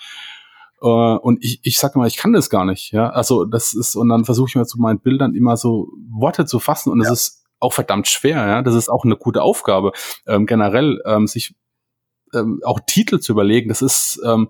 Uh, 0.79 1.17
und 1.23 1.43
ich, 1.43 1.59
ich 1.63 1.79
sage 1.79 1.95
immer, 1.95 2.05
ich 2.05 2.17
kann 2.17 2.33
das 2.33 2.51
gar 2.51 2.63
nicht, 2.63 2.91
ja. 2.91 3.09
Also 3.09 3.45
das 3.45 3.73
ist, 3.73 3.95
und 3.95 4.09
dann 4.09 4.25
versuche 4.25 4.49
ich 4.49 4.55
mir 4.55 4.65
zu 4.65 4.79
meinen 4.79 4.99
Bildern 4.99 5.33
immer 5.33 5.57
so 5.57 5.89
Worte 6.11 6.45
zu 6.45 6.59
fassen 6.59 6.91
und 6.91 7.01
es 7.01 7.07
ja. 7.07 7.13
ist 7.13 7.45
auch 7.59 7.73
verdammt 7.73 8.07
schwer, 8.07 8.47
ja. 8.47 8.61
Das 8.61 8.75
ist 8.75 8.87
auch 8.87 9.03
eine 9.03 9.17
gute 9.17 9.41
Aufgabe, 9.41 9.91
ähm, 10.27 10.45
generell 10.45 11.01
ähm, 11.05 11.25
sich 11.25 11.55
ähm, 12.33 12.61
auch 12.63 12.79
Titel 12.85 13.17
zu 13.19 13.31
überlegen. 13.31 13.69
Das 13.69 13.81
ist 13.81 14.21
ähm, 14.23 14.49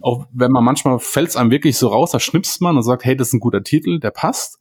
auch 0.00 0.26
wenn 0.32 0.52
man 0.52 0.64
manchmal 0.64 0.98
fällt 0.98 1.30
es 1.30 1.36
einem 1.36 1.50
wirklich 1.50 1.76
so 1.76 1.88
raus, 1.88 2.10
da 2.10 2.20
schnipst 2.20 2.60
man 2.60 2.76
und 2.76 2.82
sagt, 2.82 3.04
hey, 3.04 3.16
das 3.16 3.28
ist 3.28 3.34
ein 3.34 3.40
guter 3.40 3.62
Titel, 3.62 3.98
der 3.98 4.10
passt. 4.10 4.58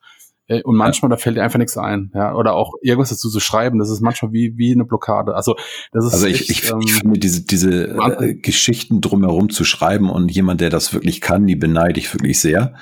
Äh, 0.47 0.61
und 0.61 0.75
manchmal, 0.75 1.09
da 1.09 1.17
fällt 1.17 1.37
dir 1.37 1.43
einfach 1.43 1.59
nichts 1.59 1.77
ein, 1.77 2.11
ja, 2.13 2.35
oder 2.35 2.53
auch 2.53 2.73
irgendwas 2.81 3.09
dazu 3.09 3.29
zu 3.29 3.39
schreiben, 3.39 3.79
das 3.79 3.89
ist 3.89 4.01
manchmal 4.01 4.31
wie, 4.31 4.57
wie 4.57 4.73
eine 4.73 4.85
Blockade. 4.85 5.35
Also, 5.35 5.55
das 5.91 6.05
ist. 6.05 6.13
Also 6.13 6.27
ich, 6.27 6.41
echt, 6.41 6.49
ich, 6.49 6.71
ähm, 6.71 6.81
ich 6.81 6.93
finde 6.93 7.19
diese, 7.19 7.45
diese 7.45 7.87
äh, 7.87 8.35
Geschichten 8.35 9.01
drumherum 9.01 9.49
zu 9.49 9.63
schreiben 9.63 10.09
und 10.09 10.31
jemand, 10.31 10.61
der 10.61 10.69
das 10.69 10.93
wirklich 10.93 11.21
kann, 11.21 11.47
die 11.47 11.55
beneide 11.55 11.99
ich 11.99 12.13
wirklich 12.13 12.39
sehr. 12.39 12.75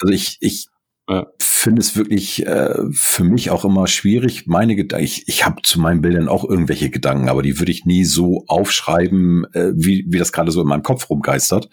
Also 0.00 0.14
ich, 0.14 0.38
ich 0.40 0.68
ja. 1.08 1.26
finde 1.38 1.80
es 1.80 1.96
wirklich 1.96 2.46
äh, 2.46 2.76
für 2.92 3.24
mich 3.24 3.50
auch 3.50 3.64
immer 3.64 3.86
schwierig. 3.86 4.46
Meine 4.46 4.76
Gedanken, 4.76 5.04
ich, 5.04 5.28
ich 5.28 5.44
habe 5.44 5.62
zu 5.62 5.80
meinen 5.80 6.00
Bildern 6.00 6.28
auch 6.28 6.48
irgendwelche 6.48 6.90
Gedanken, 6.90 7.28
aber 7.28 7.42
die 7.42 7.58
würde 7.58 7.72
ich 7.72 7.84
nie 7.84 8.04
so 8.04 8.44
aufschreiben, 8.46 9.46
äh, 9.52 9.72
wie, 9.74 10.04
wie 10.08 10.18
das 10.18 10.32
gerade 10.32 10.50
so 10.50 10.62
in 10.62 10.68
meinem 10.68 10.82
Kopf 10.82 11.10
rumgeistert, 11.10 11.68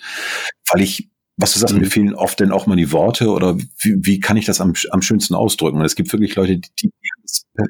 weil 0.72 0.82
ich 0.82 1.11
was 1.38 1.54
du 1.54 1.60
sagst, 1.60 1.76
mir 1.76 1.86
fehlen 1.86 2.14
oft 2.14 2.40
denn 2.40 2.52
auch 2.52 2.68
mal 2.68 2.76
die 2.76 2.92
Worte 2.92 3.30
oder 3.30 3.58
wie, 3.58 3.96
wie 4.00 4.20
kann 4.20 4.38
ich 4.38 4.46
das 4.46 4.62
am, 4.62 4.74
am 4.92 5.02
schönsten 5.02 5.34
ausdrücken? 5.34 5.80
Und 5.80 5.86
es 5.86 5.96
gibt 5.96 6.12
wirklich 6.12 6.36
Leute, 6.36 6.58
die, 6.58 6.70
die 6.82 6.92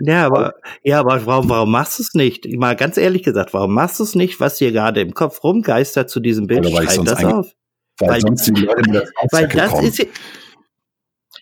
ja, 0.02 0.26
aber 0.26 0.56
ja, 0.84 1.00
aber 1.00 1.26
warum, 1.26 1.50
warum 1.50 1.72
machst 1.72 2.00
du 2.00 2.04
es 2.04 2.14
nicht? 2.14 2.46
Mal 2.58 2.76
ganz 2.76 2.98
ehrlich 2.98 3.24
gesagt, 3.24 3.54
warum 3.54 3.74
machst 3.74 4.00
du 4.00 4.04
es 4.04 4.16
nicht, 4.16 4.40
was 4.40 4.58
dir 4.58 4.72
gerade 4.72 5.02
im 5.02 5.14
Kopf 5.14 5.44
rumgeistert 5.44 6.10
zu 6.10 6.20
diesem 6.20 6.48
Bild? 6.48 6.68
Schreib 6.68 7.06
das 7.06 7.24
auf. 7.24 7.52
Weil, 8.00 8.10
weil 8.10 8.22
sonst 8.22 8.48
die 8.48 8.62
Leute 8.62 8.90
mit 8.90 8.96
der 8.96 9.08
Weil 9.32 9.48
das 9.48 9.72
kommen. 9.72 9.88
ist 9.88 10.08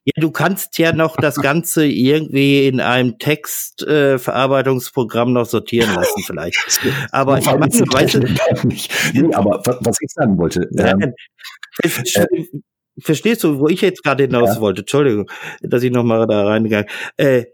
ja, 0.05 0.13
du 0.22 0.32
kannst 0.32 0.80
ja 0.80 0.93
noch 0.93 1.17
das 1.17 1.36
Ganze 1.36 1.86
irgendwie 1.86 2.67
in 2.67 2.80
einem 2.80 3.20
Textverarbeitungsprogramm 3.20 5.28
äh, 5.30 5.34
noch 5.34 5.45
sortieren 5.45 5.93
lassen, 5.93 6.24
vielleicht. 6.26 6.57
Aber 7.11 7.38
ich 7.38 7.45
meine, 7.45 7.65
weißt 7.65 8.15
du, 8.15 8.20
nee, 9.13 9.34
aber 9.34 9.61
was 9.82 9.97
ich 10.01 10.09
sagen 10.11 10.38
wollte. 10.38 10.70
Ähm, 10.78 11.01
äh, 11.01 11.11
verstehst 12.99 13.43
du, 13.43 13.59
wo 13.59 13.67
ich 13.67 13.82
jetzt 13.82 14.03
gerade 14.03 14.23
hinaus 14.23 14.55
ja. 14.55 14.61
wollte? 14.61 14.82
Entschuldigung, 14.82 15.30
dass 15.61 15.84
ich 15.84 15.91
nochmal 15.91 16.27
da 16.27 16.45
reingegangen. 16.45 16.89
Äh, 17.17 17.45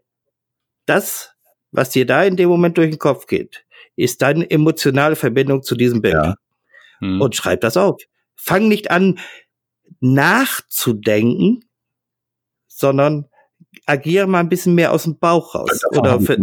das, 0.85 1.31
was 1.71 1.89
dir 1.89 2.05
da 2.05 2.23
in 2.23 2.35
dem 2.35 2.49
Moment 2.49 2.77
durch 2.77 2.89
den 2.89 2.99
Kopf 2.99 3.27
geht, 3.27 3.65
ist 3.95 4.21
deine 4.21 4.49
emotionale 4.49 5.15
Verbindung 5.15 5.63
zu 5.63 5.75
diesem 5.75 6.01
Bild. 6.01 6.15
Ja. 6.15 6.35
Hm. 6.99 7.21
Und 7.21 7.35
schreib 7.35 7.61
das 7.61 7.77
auf. 7.77 8.01
Fang 8.35 8.67
nicht 8.67 8.91
an, 8.91 9.19
nachzudenken, 9.99 11.65
sondern 12.67 13.25
agiere 13.85 14.27
mal 14.27 14.39
ein 14.39 14.49
bisschen 14.49 14.75
mehr 14.75 14.91
aus 14.91 15.03
dem 15.03 15.17
Bauch 15.17 15.55
raus 15.55 15.81
oder 15.91 16.19
für, 16.19 16.37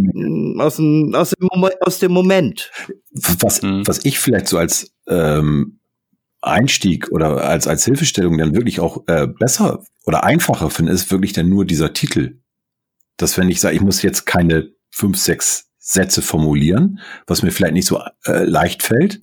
aus, 0.59 0.77
dem, 0.77 1.15
aus, 1.15 1.31
dem, 1.31 1.71
aus 1.81 1.99
dem 1.99 2.13
Moment. 2.13 2.71
Was, 3.41 3.63
mhm. 3.63 3.87
was 3.87 4.05
ich 4.05 4.19
vielleicht 4.19 4.49
so 4.49 4.59
als 4.59 4.93
ähm, 5.07 5.81
Einstieg 6.43 7.11
oder 7.13 7.45
als, 7.45 7.67
als 7.67 7.85
Hilfestellung 7.85 8.37
dann 8.37 8.55
wirklich 8.55 8.81
auch 8.81 9.05
äh, 9.07 9.27
besser 9.27 9.85
oder 10.05 10.25
einfacher 10.25 10.71
finde, 10.71 10.93
ist 10.93 11.11
wirklich 11.11 11.33
dann 11.33 11.49
nur 11.49 11.65
dieser 11.65 11.93
Titel. 11.93 12.41
Dass 13.17 13.39
wenn 13.39 13.49
ich 13.49 13.61
sage, 13.61 13.77
ich 13.77 13.81
muss 13.81 14.03
jetzt 14.03 14.27
keine 14.27 14.73
fünf, 14.91 15.19
sechs 15.19 15.71
Sätze 15.79 16.23
formulieren, 16.23 17.01
was 17.27 17.43
mir 17.43 17.53
vielleicht 17.53 17.75
nicht 17.75 17.87
so 17.87 18.01
äh, 18.25 18.45
leicht 18.45 18.83
fällt, 18.83 19.23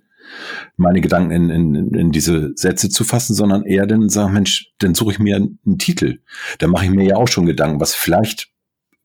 meine 0.77 1.01
Gedanken 1.01 1.31
in, 1.31 1.49
in, 1.49 1.93
in 1.93 2.11
diese 2.11 2.51
Sätze 2.55 2.89
zu 2.89 3.03
fassen, 3.03 3.33
sondern 3.33 3.63
eher 3.63 3.87
dann 3.87 4.09
sagen, 4.09 4.33
Mensch, 4.33 4.71
dann 4.79 4.95
suche 4.95 5.13
ich 5.13 5.19
mir 5.19 5.35
einen 5.35 5.77
Titel. 5.77 6.19
Da 6.59 6.67
mache 6.67 6.85
ich 6.85 6.91
mir 6.91 7.05
ja 7.05 7.15
auch 7.15 7.27
schon 7.27 7.45
Gedanken, 7.45 7.79
was 7.79 7.95
vielleicht, 7.95 8.49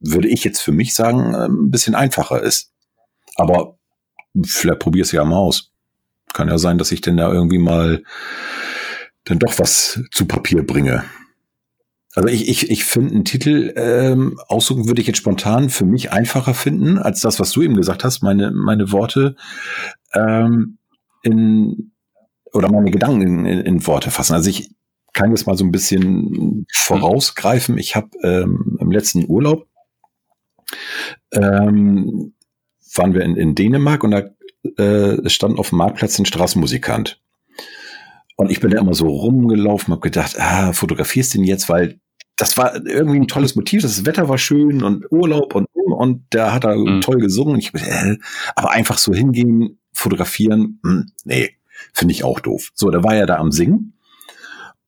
würde 0.01 0.29
ich 0.29 0.45
jetzt 0.45 0.61
für 0.61 0.73
mich 0.73 0.95
sagen, 0.95 1.35
äh, 1.35 1.47
ein 1.47 1.71
bisschen 1.71 1.95
einfacher 1.95 2.43
ist. 2.43 2.73
Aber 3.37 3.79
vielleicht 4.45 4.81
probier 4.81 5.03
es 5.03 5.13
ja 5.13 5.25
mal 5.25 5.39
aus. 5.39 5.74
Kann 6.35 6.49
ja 6.49 6.59
sein, 6.59 6.77
dass 6.77 6.93
ich 6.93 7.01
denn 7.01 7.17
da 7.17 7.33
irgendwie 7.33 7.59
mal 7.59 8.03
dann 9.25 9.39
doch 9.39 9.59
was 9.59 10.03
zu 10.11 10.27
Papier 10.27 10.67
bringe. 10.67 11.05
Also 12.15 12.29
ich, 12.29 12.49
ich, 12.49 12.71
ich 12.71 12.85
finde 12.85 13.15
einen 13.15 13.25
Titel 13.25 13.73
ähm, 13.77 14.39
aussuchen 14.47 14.87
würde 14.87 15.01
ich 15.01 15.07
jetzt 15.07 15.17
spontan 15.17 15.71
für 15.71 15.87
mich 15.87 16.13
einfacher 16.13 16.55
finden 16.55 16.99
als 16.99 17.21
das, 17.21 17.41
was 17.41 17.51
du 17.51 17.63
eben 17.63 17.75
gesagt 17.75 18.05
hast, 18.05 18.23
meine, 18.23 18.51
meine 18.53 18.93
Worte. 18.93 19.37
Ähm, 20.13 20.77
in 21.23 21.93
oder 22.53 22.71
meine 22.71 22.91
Gedanken 22.91 23.47
in, 23.47 23.61
in 23.61 23.87
Worte 23.87 24.11
fassen. 24.11 24.35
Also 24.35 24.51
ich 24.51 24.71
kann 25.13 25.31
jetzt 25.31 25.47
mal 25.47 25.57
so 25.57 25.65
ein 25.65 25.73
bisschen 25.73 26.67
vorausgreifen. 26.73 27.79
Ich 27.79 27.97
habe 27.97 28.11
ähm, 28.23 28.79
im 28.81 28.91
letzten 28.93 29.29
Urlaub 29.29 29.67
ähm, 31.33 32.35
waren 32.95 33.15
wir 33.15 33.23
in, 33.23 33.37
in 33.37 33.55
Dänemark 33.55 34.05
und 34.05 34.13
da 34.13 34.23
äh, 34.77 35.29
stand 35.29 35.59
auf 35.59 35.71
dem 35.71 35.79
Marktplatz 35.79 36.19
ein 36.19 36.27
Straßenmusikant. 36.27 37.21
Und 38.37 38.51
ich 38.51 38.61
bin 38.61 38.71
da 38.71 38.81
immer 38.81 38.95
so 38.95 39.07
rumgelaufen, 39.07 39.93
habe 39.93 40.01
gedacht, 40.01 40.39
ah, 40.39 40.73
fotografierst 40.73 41.35
du 41.35 41.39
den 41.39 41.45
jetzt, 41.45 41.69
weil 41.69 42.01
das 42.37 42.57
war 42.57 42.75
irgendwie 42.85 43.21
ein 43.21 43.29
tolles 43.29 43.55
Motiv, 43.55 43.83
das 43.83 44.05
Wetter 44.05 44.29
war 44.29 44.39
schön 44.39 44.83
und 44.83 45.07
Urlaub 45.13 45.55
und 45.55 45.67
und 45.95 46.33
der 46.33 46.53
hat 46.53 46.65
da 46.65 46.77
mhm. 46.77 47.01
toll 47.01 47.19
gesungen. 47.19 47.59
Ich, 47.59 47.73
äh, 47.75 48.19
aber 48.55 48.71
einfach 48.71 48.99
so 48.99 49.15
hingehen, 49.15 49.79
fotografieren, 49.93 50.81
hm, 50.85 51.13
nee, 51.25 51.51
finde 51.93 52.13
ich 52.13 52.25
auch 52.25 52.41
doof. 52.41 52.71
So, 52.75 52.91
da 52.91 53.03
war 53.03 53.15
er 53.15 53.27
da 53.27 53.37
am 53.37 53.53
Singen. 53.53 53.95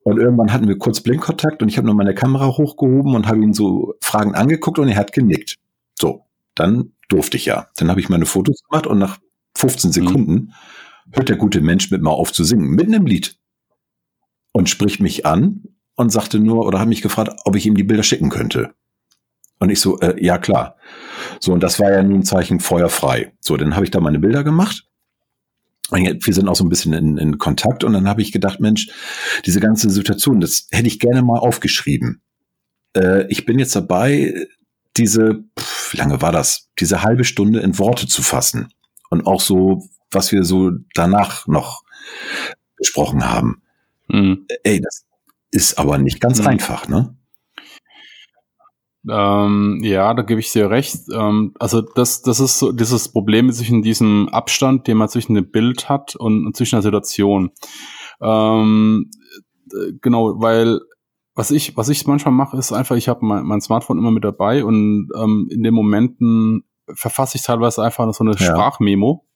Und 0.03 0.19
irgendwann 0.19 0.53
hatten 0.53 0.69
wir 0.69 0.79
kurz 0.79 1.01
Blinkkontakt 1.01 1.63
und 1.63 1.69
ich 1.69 1.79
habe 1.79 1.87
nur 1.87 1.97
meine 1.97 2.15
Kamera 2.15 2.47
hochgehoben 2.47 3.15
und 3.15 3.27
habe 3.27 3.43
ihn 3.43 3.53
so 3.53 3.95
fragend 4.01 4.37
angeguckt 4.37 4.79
und 4.79 4.89
er 4.89 4.97
hat 4.97 5.13
genickt. 5.13 5.57
So, 5.99 6.25
dann 6.55 6.93
durfte 7.09 7.37
ich 7.37 7.47
ja. 7.47 7.67
Dann 7.77 7.91
habe 7.91 7.99
ich 7.99 8.09
meine 8.09 8.27
Fotos 8.27 8.63
gemacht 8.69 8.87
und 8.87 8.99
nach 8.99 9.19
15 9.57 9.89
mhm. 9.89 9.93
Sekunden 9.93 10.33
mhm. 10.33 10.53
hört 11.13 11.29
der 11.29 11.37
gute 11.37 11.61
Mensch 11.61 11.91
mit 11.91 12.03
mir 12.03 12.11
auf 12.11 12.33
zu 12.33 12.45
singen, 12.45 12.69
mitten 12.69 12.93
im 12.93 13.07
Lied. 13.07 13.37
Und 14.53 14.71
spricht 14.71 15.01
mich 15.01 15.27
an 15.27 15.65
und 15.97 16.11
sagte 16.11 16.39
nur 16.39 16.67
oder 16.67 16.81
hat 16.81 16.89
mich 16.89 17.03
gefragt, 17.03 17.41
ob 17.45 17.57
ich 17.57 17.67
ihm 17.67 17.75
die 17.75 17.85
Bilder 17.85 18.03
schicken 18.03 18.31
könnte. 18.31 18.75
Und 19.59 19.71
ich 19.71 19.81
so, 19.81 19.99
äh, 20.01 20.23
ja 20.23 20.39
klar. 20.39 20.77
So, 21.41 21.53
und 21.53 21.63
das 21.63 21.79
war 21.79 21.91
ja 21.91 22.03
nun 22.03 22.21
ein 22.21 22.25
Zeichen 22.25 22.61
feuerfrei. 22.61 23.33
So, 23.41 23.57
dann 23.57 23.75
habe 23.75 23.85
ich 23.85 23.91
da 23.91 24.01
meine 24.01 24.19
Bilder 24.19 24.45
gemacht 24.45 24.87
wir 25.91 26.35
sind 26.35 26.49
auch 26.49 26.57
so 26.57 26.65
ein 26.65 26.69
bisschen 26.69 26.93
in, 26.93 27.17
in 27.17 27.39
Kontakt 27.39 27.85
und 27.85 27.93
dann 27.93 28.09
habe 28.09 28.23
ich 28.23 28.33
gedacht, 28.33 28.61
Mensch, 28.61 28.89
diese 29.45 29.61
ganze 29.61 29.91
Situation, 29.91 30.41
das 30.41 30.67
hätte 30.71 30.89
ich 30.89 30.99
gerne 30.99 31.23
mal 31.23 31.39
aufgeschrieben. 31.39 32.23
Äh, 32.97 33.27
ich 33.29 33.47
bin 33.47 33.59
jetzt 33.59 33.77
dabei, 33.77 34.47
diese, 34.97 35.45
pff, 35.59 35.93
wie 35.93 35.99
lange 35.99 36.21
war 36.23 36.33
das, 36.33 36.69
diese 36.81 37.03
halbe 37.03 37.25
Stunde 37.25 37.61
in 37.61 37.79
Worte 37.79 38.07
zu 38.07 38.23
fassen 38.23 38.69
und 39.11 39.27
auch 39.27 39.41
so, 39.41 39.83
was 40.11 40.33
wir 40.33 40.45
so 40.45 40.71
danach 40.95 41.47
noch 41.47 41.83
besprochen 42.77 43.29
haben. 43.29 43.63
Mhm. 44.09 44.47
Ey, 44.63 44.81
das 44.81 45.05
ist 45.51 45.79
aber 45.79 45.99
nicht 45.99 46.21
ganz 46.21 46.41
mhm. 46.41 46.47
einfach, 46.47 46.89
ne? 46.89 47.17
Ähm, 49.09 49.81
ja, 49.85 50.15
da 50.15 50.23
gebe 50.23 50.41
ich 50.41 50.51
dir 50.51 50.69
recht. 50.69 50.99
Ähm, 51.13 51.55
also 51.61 51.81
das, 51.81 52.23
das 52.23 52.41
ist 52.41 52.59
so 52.59 52.73
dieses 52.73 53.09
Problem 53.09 53.53
zwischen 53.53 53.83
diesem 53.83 54.29
Abstand, 54.31 54.89
den 54.89 54.97
man 54.97 55.09
zwischen 55.09 55.35
dem 55.35 55.51
Bild 55.51 55.89
hat 55.89 56.17
und, 56.17 56.45
und 56.45 56.57
zwischen 56.57 56.77
der 56.77 56.83
Situation. 56.83 57.53
Ähm, 58.21 59.11
genau, 60.01 60.41
weil 60.41 60.81
was 61.35 61.51
ich, 61.51 61.77
was 61.77 61.89
ich 61.89 62.07
manchmal 62.07 62.35
mache, 62.35 62.57
ist 62.57 62.73
einfach, 62.73 62.97
ich 62.97 63.09
habe 63.09 63.25
mein, 63.25 63.45
mein 63.45 63.61
Smartphone 63.61 63.99
immer 63.99 64.11
mit 64.11 64.25
dabei 64.25 64.65
und 64.65 65.11
ähm, 65.17 65.49
in 65.51 65.63
den 65.63 65.75
Momenten 65.75 66.65
verfasse 66.95 67.37
ich 67.37 67.43
teilweise 67.43 67.83
einfach 67.83 68.13
so 68.13 68.25
eine 68.25 68.33
ja. 68.33 68.39
Sprachmemo 68.39 69.27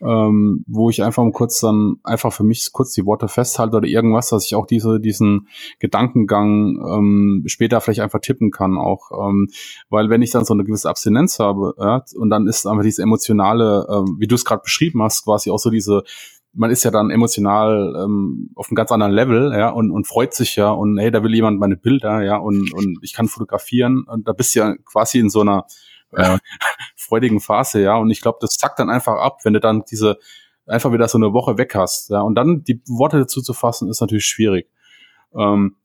ähm, 0.00 0.64
wo 0.66 0.90
ich 0.90 1.02
einfach 1.02 1.22
um 1.22 1.32
kurz 1.32 1.60
dann 1.60 1.96
einfach 2.04 2.32
für 2.32 2.44
mich 2.44 2.70
kurz 2.72 2.92
die 2.92 3.04
Worte 3.04 3.28
festhalte 3.28 3.76
oder 3.76 3.88
irgendwas, 3.88 4.28
dass 4.28 4.44
ich 4.44 4.54
auch 4.54 4.66
diese 4.66 5.00
diesen 5.00 5.48
Gedankengang 5.78 6.78
ähm, 6.86 7.42
später 7.46 7.80
vielleicht 7.80 8.00
einfach 8.00 8.20
tippen 8.20 8.50
kann 8.50 8.76
auch, 8.76 9.10
ähm, 9.12 9.48
weil 9.88 10.10
wenn 10.10 10.22
ich 10.22 10.30
dann 10.30 10.44
so 10.44 10.54
eine 10.54 10.64
gewisse 10.64 10.88
Abstinenz 10.88 11.38
habe 11.38 11.74
ja, 11.78 12.04
und 12.16 12.30
dann 12.30 12.46
ist 12.46 12.66
einfach 12.66 12.84
diese 12.84 13.02
emotionale, 13.02 13.86
ähm, 13.90 14.16
wie 14.18 14.26
du 14.26 14.34
es 14.34 14.44
gerade 14.44 14.62
beschrieben 14.62 15.02
hast, 15.02 15.24
quasi 15.24 15.50
auch 15.50 15.58
so 15.58 15.70
diese 15.70 16.02
man 16.54 16.70
ist 16.70 16.82
ja 16.82 16.90
dann 16.90 17.10
emotional 17.10 17.94
ähm, 18.04 18.50
auf 18.56 18.68
einem 18.68 18.74
ganz 18.74 18.90
anderen 18.90 19.12
Level, 19.12 19.52
ja, 19.52 19.68
und, 19.68 19.90
und 19.90 20.06
freut 20.06 20.32
sich 20.32 20.56
ja 20.56 20.70
und 20.70 20.98
hey, 20.98 21.10
da 21.10 21.22
will 21.22 21.34
jemand 21.34 21.60
meine 21.60 21.76
Bilder, 21.76 22.22
ja, 22.22 22.36
und, 22.36 22.72
und 22.72 22.98
ich 23.02 23.12
kann 23.12 23.28
fotografieren 23.28 24.04
und 24.08 24.26
da 24.26 24.32
bist 24.32 24.54
du 24.54 24.60
ja 24.60 24.74
quasi 24.84 25.18
in 25.18 25.28
so 25.28 25.42
einer 25.42 25.66
äh, 26.12 26.38
freudigen 26.96 27.40
Phase, 27.40 27.82
ja. 27.82 27.96
Und 27.96 28.10
ich 28.10 28.20
glaube, 28.20 28.38
das 28.40 28.56
zackt 28.56 28.78
dann 28.78 28.90
einfach 28.90 29.16
ab, 29.16 29.40
wenn 29.44 29.52
du 29.52 29.60
dann 29.60 29.84
diese 29.90 30.18
einfach 30.66 30.92
wieder 30.92 31.08
so 31.08 31.18
eine 31.18 31.32
Woche 31.32 31.58
weg 31.58 31.74
hast, 31.74 32.10
ja. 32.10 32.20
Und 32.20 32.34
dann 32.34 32.62
die 32.64 32.80
Worte 32.88 33.18
dazu 33.18 33.40
zu 33.40 33.54
fassen, 33.54 33.88
ist 33.88 34.00
natürlich 34.00 34.26
schwierig. 34.26 34.68
Ähm, 35.34 35.76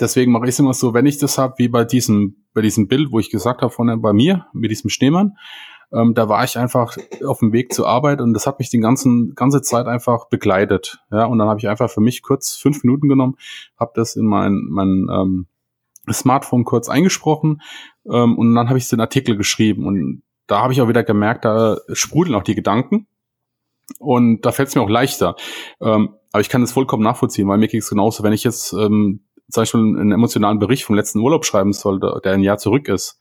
deswegen 0.00 0.32
mache 0.32 0.44
ich 0.44 0.50
es 0.50 0.58
immer 0.58 0.74
so, 0.74 0.94
wenn 0.94 1.06
ich 1.06 1.18
das 1.18 1.38
habe, 1.38 1.54
wie 1.58 1.68
bei 1.68 1.84
diesem, 1.84 2.44
bei 2.54 2.60
diesem 2.60 2.88
Bild, 2.88 3.12
wo 3.12 3.18
ich 3.18 3.30
gesagt 3.30 3.62
habe, 3.62 3.72
von 3.72 4.00
bei 4.00 4.12
mir, 4.12 4.46
mit 4.52 4.70
diesem 4.70 4.90
Schneemann, 4.90 5.36
ähm, 5.92 6.14
da 6.14 6.28
war 6.28 6.44
ich 6.44 6.58
einfach 6.58 6.96
auf 7.24 7.38
dem 7.38 7.52
Weg 7.52 7.72
zur 7.72 7.88
Arbeit 7.88 8.20
und 8.20 8.34
das 8.34 8.46
hat 8.46 8.58
mich 8.58 8.68
die 8.68 8.78
ganzen, 8.78 9.34
ganze 9.34 9.62
Zeit 9.62 9.86
einfach 9.86 10.28
begleitet. 10.28 10.98
Ja, 11.10 11.24
und 11.24 11.38
dann 11.38 11.48
habe 11.48 11.60
ich 11.60 11.68
einfach 11.68 11.90
für 11.90 12.00
mich 12.00 12.22
kurz 12.22 12.56
fünf 12.56 12.84
Minuten 12.84 13.08
genommen, 13.08 13.36
habe 13.78 13.92
das 13.94 14.16
in 14.16 14.26
mein, 14.26 14.66
mein 14.68 15.06
ähm, 15.10 15.46
Smartphone 16.14 16.64
kurz 16.64 16.88
eingesprochen 16.88 17.62
ähm, 18.10 18.36
und 18.38 18.54
dann 18.54 18.68
habe 18.68 18.78
ich 18.78 18.88
den 18.88 19.00
Artikel 19.00 19.36
geschrieben 19.36 19.86
und 19.86 20.22
da 20.46 20.60
habe 20.60 20.72
ich 20.72 20.80
auch 20.80 20.88
wieder 20.88 21.04
gemerkt, 21.04 21.44
da 21.44 21.78
sprudeln 21.92 22.34
auch 22.34 22.42
die 22.42 22.54
Gedanken 22.54 23.06
und 23.98 24.42
da 24.42 24.52
fällt 24.52 24.68
es 24.68 24.74
mir 24.74 24.82
auch 24.82 24.88
leichter. 24.88 25.36
Ähm, 25.80 26.14
aber 26.32 26.40
ich 26.40 26.48
kann 26.48 26.60
das 26.60 26.72
vollkommen 26.72 27.02
nachvollziehen, 27.02 27.48
weil 27.48 27.58
mir 27.58 27.68
geht 27.68 27.82
es 27.82 27.88
genauso, 27.88 28.22
wenn 28.22 28.32
ich 28.32 28.44
jetzt 28.44 28.72
ähm, 28.72 29.24
zum 29.50 29.62
Beispiel 29.62 29.80
einen 29.80 30.12
emotionalen 30.12 30.58
Bericht 30.58 30.84
vom 30.84 30.96
letzten 30.96 31.20
Urlaub 31.20 31.44
schreiben 31.44 31.72
soll, 31.72 32.00
der 32.00 32.32
ein 32.32 32.42
Jahr 32.42 32.58
zurück 32.58 32.88
ist. 32.88 33.18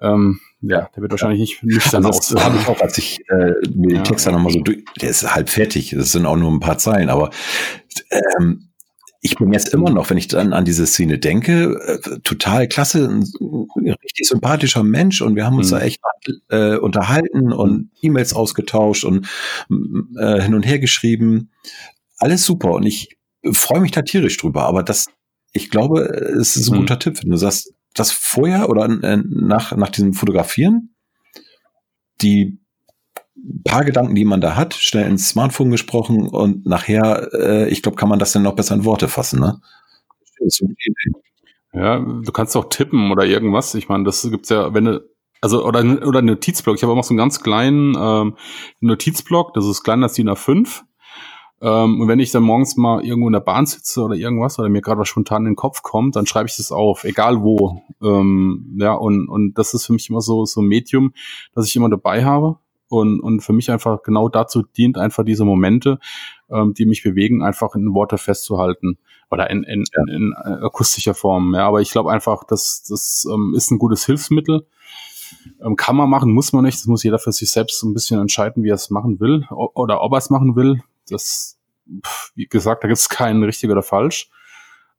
Ähm, 0.00 0.40
ja, 0.60 0.88
der 0.96 1.02
wird 1.02 1.12
wahrscheinlich 1.12 1.40
nicht 1.40 1.62
nüchtern 1.62 2.04
also 2.04 2.34
das 2.34 2.44
habe 2.44 2.56
ich 2.56 2.66
auch, 2.66 2.80
als 2.80 2.98
ich 2.98 3.20
äh, 3.28 3.52
mir 3.74 3.88
den 3.88 3.96
ja. 3.96 4.02
Text 4.02 4.26
dann 4.26 4.34
nochmal 4.34 4.52
so 4.52 4.60
durch, 4.60 4.84
der 5.00 5.10
ist 5.10 5.34
halb 5.34 5.48
fertig, 5.48 5.94
das 5.96 6.12
sind 6.12 6.26
auch 6.26 6.36
nur 6.36 6.50
ein 6.50 6.60
paar 6.60 6.78
Zeilen, 6.78 7.10
aber 7.10 7.30
ähm, 8.38 8.70
ich 9.24 9.36
bin 9.36 9.54
jetzt 9.54 9.72
immer 9.72 9.88
noch, 9.88 10.10
wenn 10.10 10.18
ich 10.18 10.28
dann 10.28 10.52
an 10.52 10.66
diese 10.66 10.86
Szene 10.86 11.18
denke, 11.18 11.80
äh, 11.86 12.20
total 12.20 12.68
klasse, 12.68 13.08
ein, 13.08 13.24
ein, 13.40 13.94
richtig 14.02 14.28
sympathischer 14.28 14.82
Mensch 14.82 15.22
und 15.22 15.34
wir 15.34 15.46
haben 15.46 15.56
uns 15.56 15.70
mhm. 15.70 15.76
da 15.76 15.80
echt 15.80 16.00
äh, 16.50 16.76
unterhalten 16.76 17.50
und 17.50 17.90
E-Mails 18.02 18.34
ausgetauscht 18.34 19.04
und 19.04 19.26
äh, 20.18 20.42
hin 20.42 20.54
und 20.54 20.66
her 20.66 20.78
geschrieben. 20.78 21.50
Alles 22.18 22.44
super 22.44 22.72
und 22.72 22.84
ich 22.84 23.16
freue 23.50 23.80
mich 23.80 23.92
da 23.92 24.02
tierisch 24.02 24.36
drüber, 24.36 24.64
aber 24.64 24.82
das, 24.82 25.06
ich 25.54 25.70
glaube, 25.70 26.02
es 26.02 26.56
ist 26.56 26.68
ein 26.68 26.74
mhm. 26.74 26.80
guter 26.80 26.98
Tipp, 26.98 27.22
wenn 27.22 27.30
du 27.30 27.38
sagst, 27.38 27.72
das 27.94 28.12
vorher 28.12 28.68
oder 28.68 28.84
äh, 29.02 29.22
nach, 29.26 29.74
nach 29.74 29.88
diesem 29.88 30.12
Fotografieren, 30.12 30.94
die 32.20 32.58
paar 33.64 33.84
Gedanken, 33.84 34.14
die 34.14 34.24
man 34.24 34.40
da 34.40 34.56
hat, 34.56 34.74
schnell 34.74 35.08
ins 35.08 35.28
Smartphone 35.28 35.70
gesprochen 35.70 36.28
und 36.28 36.66
nachher, 36.66 37.28
äh, 37.32 37.68
ich 37.68 37.82
glaube, 37.82 37.96
kann 37.96 38.08
man 38.08 38.18
das 38.18 38.32
dann 38.32 38.42
noch 38.42 38.56
besser 38.56 38.74
in 38.74 38.84
Worte 38.84 39.08
fassen, 39.08 39.40
ne? 39.40 39.60
Ja, 41.72 41.98
du 41.98 42.32
kannst 42.32 42.56
auch 42.56 42.68
tippen 42.68 43.10
oder 43.10 43.24
irgendwas. 43.26 43.74
Ich 43.74 43.88
meine, 43.88 44.04
das 44.04 44.22
gibt's 44.30 44.48
ja, 44.48 44.72
wenn 44.74 44.84
du, 44.84 45.08
also, 45.40 45.66
oder, 45.66 45.80
oder 46.06 46.22
Notizblock. 46.22 46.76
Ich 46.76 46.82
habe 46.82 46.92
auch 46.92 46.96
noch 46.96 47.04
so 47.04 47.12
einen 47.12 47.18
ganz 47.18 47.40
kleinen 47.40 47.96
ähm, 47.98 48.36
Notizblock, 48.80 49.54
das 49.54 49.66
ist 49.66 49.82
kleiner 49.82 50.04
als 50.04 50.14
DIN 50.14 50.30
A5. 50.30 50.82
Ähm, 51.60 52.00
und 52.00 52.08
wenn 52.08 52.20
ich 52.20 52.30
dann 52.30 52.42
morgens 52.42 52.76
mal 52.76 53.04
irgendwo 53.04 53.28
in 53.28 53.32
der 53.32 53.40
Bahn 53.40 53.66
sitze 53.66 54.02
oder 54.02 54.14
irgendwas 54.14 54.58
oder 54.58 54.68
mir 54.68 54.82
gerade 54.82 55.00
was 55.00 55.08
spontan 55.08 55.42
in 55.42 55.52
den 55.52 55.56
Kopf 55.56 55.82
kommt, 55.82 56.16
dann 56.16 56.26
schreibe 56.26 56.48
ich 56.48 56.56
das 56.56 56.72
auf, 56.72 57.04
egal 57.04 57.42
wo. 57.42 57.82
Ähm, 58.02 58.76
ja, 58.78 58.92
und, 58.92 59.28
und 59.28 59.54
das 59.54 59.74
ist 59.74 59.86
für 59.86 59.92
mich 59.94 60.10
immer 60.10 60.20
so, 60.20 60.44
so 60.44 60.60
ein 60.60 60.68
Medium, 60.68 61.12
das 61.54 61.66
ich 61.66 61.76
immer 61.76 61.90
dabei 61.90 62.24
habe. 62.24 62.58
Und, 62.94 63.20
und 63.20 63.40
für 63.40 63.52
mich 63.52 63.70
einfach 63.70 64.02
genau 64.02 64.28
dazu 64.28 64.62
dient 64.62 64.98
einfach 64.98 65.24
diese 65.24 65.44
Momente, 65.44 65.98
ähm, 66.48 66.74
die 66.74 66.86
mich 66.86 67.02
bewegen, 67.02 67.42
einfach 67.42 67.74
in 67.74 67.92
Worte 67.92 68.18
festzuhalten 68.18 68.98
oder 69.30 69.50
in, 69.50 69.64
in, 69.64 69.84
ja. 69.92 70.02
in, 70.02 70.08
in 70.08 70.34
akustischer 70.34 71.14
Form. 71.14 71.54
Ja, 71.54 71.66
aber 71.66 71.80
ich 71.80 71.90
glaube 71.90 72.12
einfach, 72.12 72.44
das, 72.44 72.84
das 72.88 73.26
ähm, 73.28 73.54
ist 73.56 73.70
ein 73.70 73.78
gutes 73.78 74.06
Hilfsmittel. 74.06 74.66
Ähm, 75.60 75.74
kann 75.74 75.96
man 75.96 76.08
machen, 76.08 76.32
muss 76.32 76.52
man 76.52 76.64
nicht. 76.64 76.78
Das 76.78 76.86
muss 76.86 77.02
jeder 77.02 77.18
für 77.18 77.32
sich 77.32 77.50
selbst 77.50 77.80
so 77.80 77.88
ein 77.88 77.94
bisschen 77.94 78.20
entscheiden, 78.20 78.62
wie 78.62 78.70
er 78.70 78.76
es 78.76 78.90
machen 78.90 79.18
will 79.18 79.46
oder 79.50 80.02
ob 80.02 80.12
er 80.12 80.18
es 80.18 80.30
machen 80.30 80.54
will. 80.54 80.80
Das, 81.08 81.58
wie 82.34 82.46
gesagt, 82.46 82.84
da 82.84 82.88
gibt 82.88 82.98
es 82.98 83.08
keinen 83.08 83.42
richtig 83.42 83.70
oder 83.70 83.82
falsch. 83.82 84.30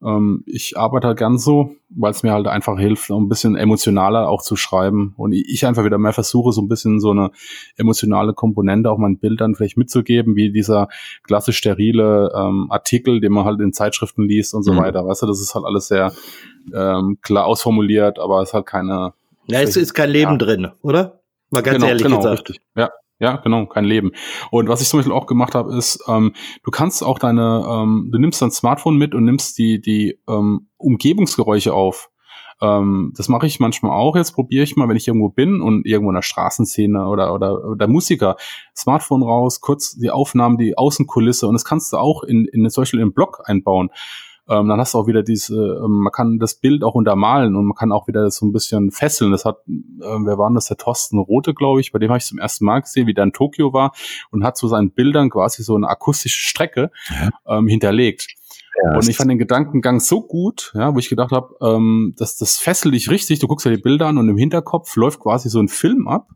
Ähm, 0.04 0.43
ich 0.46 0.78
arbeite 0.78 1.08
halt 1.08 1.18
gern 1.18 1.38
so, 1.38 1.76
weil 1.89 2.12
es 2.12 2.24
mir 2.24 2.34
halt 2.34 2.48
einfach 2.48 2.78
hilft, 2.78 3.10
um 3.10 3.26
ein 3.26 3.30
bisschen 3.30 3.56
emotionaler 3.56 4.28
auch 4.30 4.41
zu 4.41 4.56
schreiben. 4.56 5.14
Und 5.18 5.34
ich 5.34 5.66
einfach 5.66 5.86
wieder 5.86 5.98
mehr 5.98 6.14
versuche, 6.14 6.52
so 6.52 6.62
ein 6.62 6.68
bisschen 6.68 7.00
so 7.00 7.12
eine 7.12 7.32
emotionale 7.78 8.34
Komponente 8.34 8.91
auch 8.91 8.98
meinen 8.98 9.18
Bildern 9.18 9.56
vielleicht 9.56 9.78
mitzugeben, 9.78 10.36
wie 10.36 10.52
dieser 10.52 10.89
klassisch 11.24 11.58
sterile 11.58 12.32
ähm, 12.36 12.68
Artikel, 12.70 13.22
den 13.22 13.32
man 13.32 13.46
halt 13.46 13.62
in 13.62 13.74
Zeitschriften 13.74 14.28
liest 14.28 14.54
und 14.54 14.64
so 14.64 14.74
mhm. 14.74 14.78
weiter. 14.78 15.06
Weißt 15.06 15.22
du, 15.22 15.28
das 15.28 15.39
ist 15.39 15.56
halt 15.56 15.66
alles 15.66 15.88
sehr 15.88 16.12
ähm, 16.74 17.18
klar 17.22 17.46
ausformuliert, 17.46 18.20
aber 18.20 18.41
es 18.41 18.50
ist 18.50 18.54
halt 18.54 18.66
keine. 18.66 19.14
Ja, 19.48 19.62
es 19.62 19.78
ist 19.78 19.93
kein 19.93 20.10
Leben 20.10 20.32
ja. 20.32 20.38
drin, 20.38 20.68
oder? 20.82 21.20
Mal 21.52 21.62
ganz 21.62 21.76
genau, 21.76 21.88
ehrlich 21.88 22.04
genau, 22.04 22.18
gesagt. 22.18 22.50
Richtig. 22.50 22.62
Ja, 22.76 22.89
ja, 23.20 23.38
genau, 23.38 23.66
kein 23.66 23.86
Leben. 23.86 24.11
Und 24.51 24.68
was 24.68 24.82
ich 24.82 24.89
zum 24.89 24.99
Beispiel 24.99 25.13
auch 25.13 25.26
gemacht 25.26 25.55
habe, 25.55 25.76
ist, 25.76 26.03
ähm, 26.07 26.34
du 26.63 26.72
kannst 26.72 27.03
auch 27.03 27.20
deine, 27.20 27.66
ähm, 27.68 28.09
du 28.11 28.20
nimmst 28.20 28.41
dein 28.41 28.51
Smartphone 28.51 28.97
mit 28.97 29.16
und 29.16 29.24
nimmst 29.24 29.57
die, 29.57 29.80
die 29.80 30.20
ähm, 30.28 30.68
Umgebungsgeräusche 30.78 31.74
auf. 31.74 32.09
Ähm, 32.61 33.13
das 33.16 33.30
mache 33.30 33.47
ich 33.47 33.59
manchmal 33.59 33.91
auch. 33.91 34.16
Jetzt 34.16 34.34
probiere 34.34 34.63
ich 34.63 34.76
mal, 34.76 34.89
wenn 34.89 34.97
ich 34.97 35.07
irgendwo 35.07 35.30
bin 35.30 35.61
und 35.61 35.86
irgendwo 35.86 36.11
in 36.11 36.16
der 36.16 36.22
Straßenszene 36.22 37.07
oder, 37.07 37.34
oder, 37.34 37.63
oder 37.66 37.88
Musiker, 37.88 38.36
Smartphone 38.76 39.24
raus, 39.24 39.61
kurz 39.61 39.95
die 39.95 40.09
Aufnahmen, 40.09 40.57
die 40.57 40.78
Außenkulisse 40.78 41.47
und 41.47 41.53
das 41.53 41.66
kannst 41.66 41.93
du 41.93 41.97
auch 41.97 42.24
in, 42.24 42.45
in 42.45 42.70
zum 42.70 42.82
Beispiel 42.82 43.01
in 43.01 43.13
Blog 43.13 43.41
einbauen. 43.45 43.89
Ähm, 44.48 44.68
dann 44.68 44.80
hast 44.80 44.93
du 44.93 45.00
auch 45.00 45.08
wieder 45.08 45.24
diese, 45.24 45.56
ähm, 45.56 46.02
man 46.04 46.12
kann 46.12 46.38
das 46.38 46.56
Bild 46.56 46.84
auch 46.84 46.93
untermalen 46.93 47.56
und 47.56 47.66
man 47.66 47.76
kann 47.76 47.91
auch 47.91 48.08
wieder 48.08 48.30
so 48.30 48.46
ein 48.46 48.52
bisschen 48.52 48.91
fesseln. 48.91 49.32
Das 49.32 49.43
hat, 49.46 49.58
äh, 49.68 50.02
wer 50.02 50.38
war 50.38 50.54
das? 50.54 50.68
Der 50.68 50.78
Thorsten 50.78 51.18
Rote, 51.18 51.54
glaube 51.54 51.82
ich, 51.82 51.91
bei 51.91 52.00
dem 52.00 52.10
habe 52.10 52.20
ich 52.20 52.26
zum 52.26 52.38
ersten 52.38 52.66
Mal 52.66 52.82
gesehen, 52.82 53.08
wie 53.08 53.14
der 53.14 53.24
in 53.24 53.34
Tokio 53.34 53.74
war 53.74 53.93
und 54.30 54.43
hat 54.43 54.58
zu 54.58 54.68
seinen 54.68 54.91
Bildern 54.91 55.30
quasi 55.30 55.64
so 55.64 55.76
eine 55.76 55.88
akustische 55.88 56.39
Strecke 56.39 56.91
ja. 57.10 57.58
ähm, 57.58 57.68
hinterlegt. 57.68 58.28
Ja, 58.84 58.98
und 58.98 59.08
ich 59.08 59.18
fand 59.18 59.32
den 59.32 59.38
Gedankengang 59.38 60.00
so 60.00 60.22
gut, 60.22 60.74
ja, 60.76 60.93
wo 60.93 61.00
ich 61.00 61.10
gedacht 61.10 61.32
habe, 61.32 61.56
ähm, 61.62 62.14
dass 62.18 62.38
das 62.38 62.58
fesselt 62.58 62.93
dich 62.93 63.10
richtig. 63.10 63.39
Du 63.39 63.48
guckst 63.48 63.66
ja 63.66 63.72
die 63.72 63.82
Bilder 63.82 64.08
an 64.08 64.18
und 64.18 64.28
im 64.28 64.38
Hinterkopf 64.38 64.96
läuft 64.96 65.22
quasi 65.22 65.50
so 65.50 65.60
ein 65.60 65.70
Film 65.70 66.08
ab. 66.08 66.28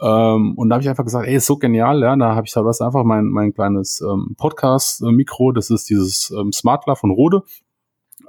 Ähm, 0.00 0.54
und 0.56 0.68
da 0.68 0.74
habe 0.74 0.82
ich 0.82 0.88
einfach 0.88 1.04
gesagt, 1.04 1.26
ey, 1.26 1.36
ist 1.36 1.46
so 1.46 1.56
genial, 1.56 2.00
ja. 2.00 2.16
Da 2.16 2.34
habe 2.34 2.46
ich 2.46 2.54
halt 2.56 2.66
was 2.66 2.80
einfach 2.80 3.04
mein, 3.04 3.26
mein 3.26 3.54
kleines 3.54 4.00
ähm, 4.00 4.34
Podcast-Mikro, 4.36 5.52
das 5.52 5.70
ist 5.70 5.88
dieses 5.88 6.30
ähm, 6.30 6.52
Smartler 6.52 6.96
von 6.96 7.10
Rode. 7.10 7.42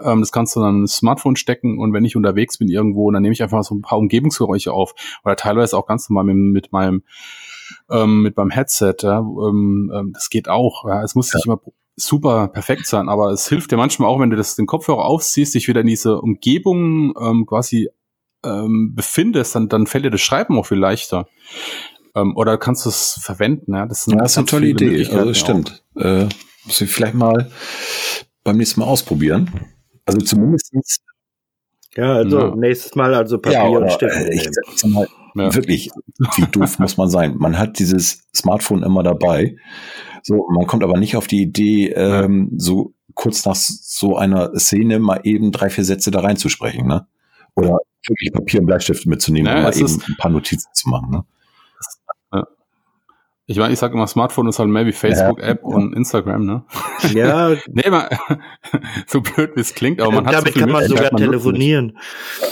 Ähm, 0.01 0.20
das 0.20 0.32
kannst 0.32 0.55
du 0.55 0.59
dann 0.59 0.82
ins 0.82 0.97
Smartphone 0.97 1.36
stecken 1.36 1.80
und 1.80 1.93
wenn 1.93 2.05
ich 2.05 2.16
unterwegs 2.16 2.57
bin 2.57 2.68
irgendwo, 2.68 3.09
dann 3.11 3.22
nehme 3.22 3.34
ich 3.34 3.41
einfach 3.41 3.63
so 3.63 3.76
ein 3.76 3.82
paar 3.82 3.97
Umgebungsgeräusche 3.97 4.74
auf. 4.74 4.93
Oder 5.24 5.36
teilweise 5.36 5.78
auch 5.78 5.86
ganz 5.86 6.09
normal 6.09 6.26
mit, 6.26 6.36
mit 6.36 6.72
meinem 6.72 7.03
ähm, 7.89 8.22
mit 8.22 8.38
meinem 8.38 8.51
Headset. 8.51 8.95
Ja. 9.01 9.20
Ähm, 9.20 9.91
ähm, 9.93 10.11
das 10.13 10.30
geht 10.30 10.49
auch. 10.49 10.86
Ja. 10.88 11.03
Es 11.03 11.16
muss 11.16 11.32
ja. 11.32 11.38
nicht 11.38 11.45
immer 11.45 11.61
super 11.95 12.49
perfekt 12.49 12.88
sein, 12.88 13.07
aber 13.07 13.32
es 13.32 13.47
hilft 13.47 13.72
dir 13.72 13.78
manchmal 13.78 14.09
auch, 14.09 14.20
wenn 14.20 14.30
du 14.30 14.36
das 14.36 14.55
den 14.55 14.66
Kopfhörer 14.66 15.05
aufziehst, 15.05 15.55
dich 15.55 15.68
wieder 15.68 15.82
in 15.82 15.88
diese 15.88 16.20
Umgebung 16.20 17.13
ähm, 17.20 17.45
quasi 17.45 17.89
ähm, 18.45 18.93
befindest, 18.95 19.55
dann, 19.55 19.69
dann 19.69 19.87
fällt 19.87 20.05
dir 20.05 20.11
das 20.11 20.21
Schreiben 20.21 20.57
auch 20.57 20.67
viel 20.67 20.77
leichter. 20.77 21.27
Ähm, 22.15 22.35
oder 22.37 22.57
kannst 22.57 22.85
du 22.85 22.89
es 22.89 23.19
verwenden? 23.21 23.73
Ja, 23.73 23.85
das, 23.85 24.05
ja, 24.05 24.15
das 24.17 24.31
ist 24.31 24.37
eine 24.37 24.47
tolle 24.47 24.67
Idee. 24.67 25.05
Also 25.05 25.25
das 25.25 25.37
stimmt. 25.37 25.83
Äh, 25.95 26.25
muss 26.65 26.81
ich 26.81 26.89
vielleicht 26.89 27.15
mal 27.15 27.51
beim 28.43 28.57
nächsten 28.57 28.79
Mal 28.79 28.87
ausprobieren. 28.87 29.51
Also 30.05 30.19
zumindestens 30.19 30.99
ja, 31.95 32.13
also 32.13 32.39
ja. 32.39 32.55
nächstes 32.55 32.95
Mal 32.95 33.13
also 33.13 33.37
Papier 33.37 33.59
ja, 33.59 33.67
und 33.67 33.91
Stift. 33.91 34.15
Äh, 34.15 34.33
ich 34.33 34.49
sag 34.75 34.91
mal, 34.91 35.07
ja. 35.35 35.53
wirklich, 35.55 35.91
wie 36.35 36.45
doof 36.51 36.79
muss 36.79 36.97
man 36.97 37.09
sein? 37.09 37.35
Man 37.37 37.57
hat 37.57 37.79
dieses 37.79 38.27
Smartphone 38.35 38.83
immer 38.83 39.03
dabei. 39.03 39.55
So, 40.21 40.47
man 40.49 40.67
kommt 40.67 40.83
aber 40.83 40.97
nicht 40.97 41.15
auf 41.15 41.27
die 41.27 41.41
Idee, 41.41 41.89
ähm, 41.89 42.51
so 42.57 42.93
kurz 43.13 43.45
nach 43.45 43.55
so 43.55 44.17
einer 44.17 44.57
Szene 44.57 44.99
mal 44.99 45.21
eben 45.23 45.51
drei, 45.51 45.69
vier 45.69 45.85
Sätze 45.85 46.11
da 46.11 46.19
reinzusprechen, 46.19 46.85
ne? 46.85 47.07
Oder 47.55 47.77
wirklich 48.09 48.33
Papier 48.33 48.59
und 48.61 48.65
Bleistift 48.65 49.05
mitzunehmen, 49.05 49.45
naja, 49.45 49.57
um 49.59 49.63
mal 49.63 49.77
eben 49.77 50.03
ein 50.07 50.17
paar 50.17 50.31
Notizen 50.31 50.69
zu 50.73 50.89
machen. 50.89 51.11
Ne? 51.11 51.25
Ich 53.47 53.57
meine, 53.57 53.73
ich 53.73 53.79
sage 53.79 53.93
immer, 53.93 54.07
Smartphone 54.07 54.47
ist 54.47 54.57
halt 54.57 54.69
mehr 54.69 54.87
wie 54.87 54.91
Facebook-App 54.91 55.59
ja. 55.61 55.67
und 55.67 55.95
Instagram, 55.95 56.45
ne? 56.45 56.63
Ja. 57.13 57.49
nee, 57.67 57.89
mal, 57.91 58.09
so 59.07 59.21
blöd 59.21 59.51
wie 59.55 59.61
es 59.61 59.75
klingt, 59.75 60.01
aber 60.01 60.11
man 60.11 60.25
hat 60.25 60.33
Damit 60.33 60.55
so 60.55 60.59
kann 60.59 60.71
man 60.71 60.87
sogar 60.87 61.11
telefonieren. 61.11 61.95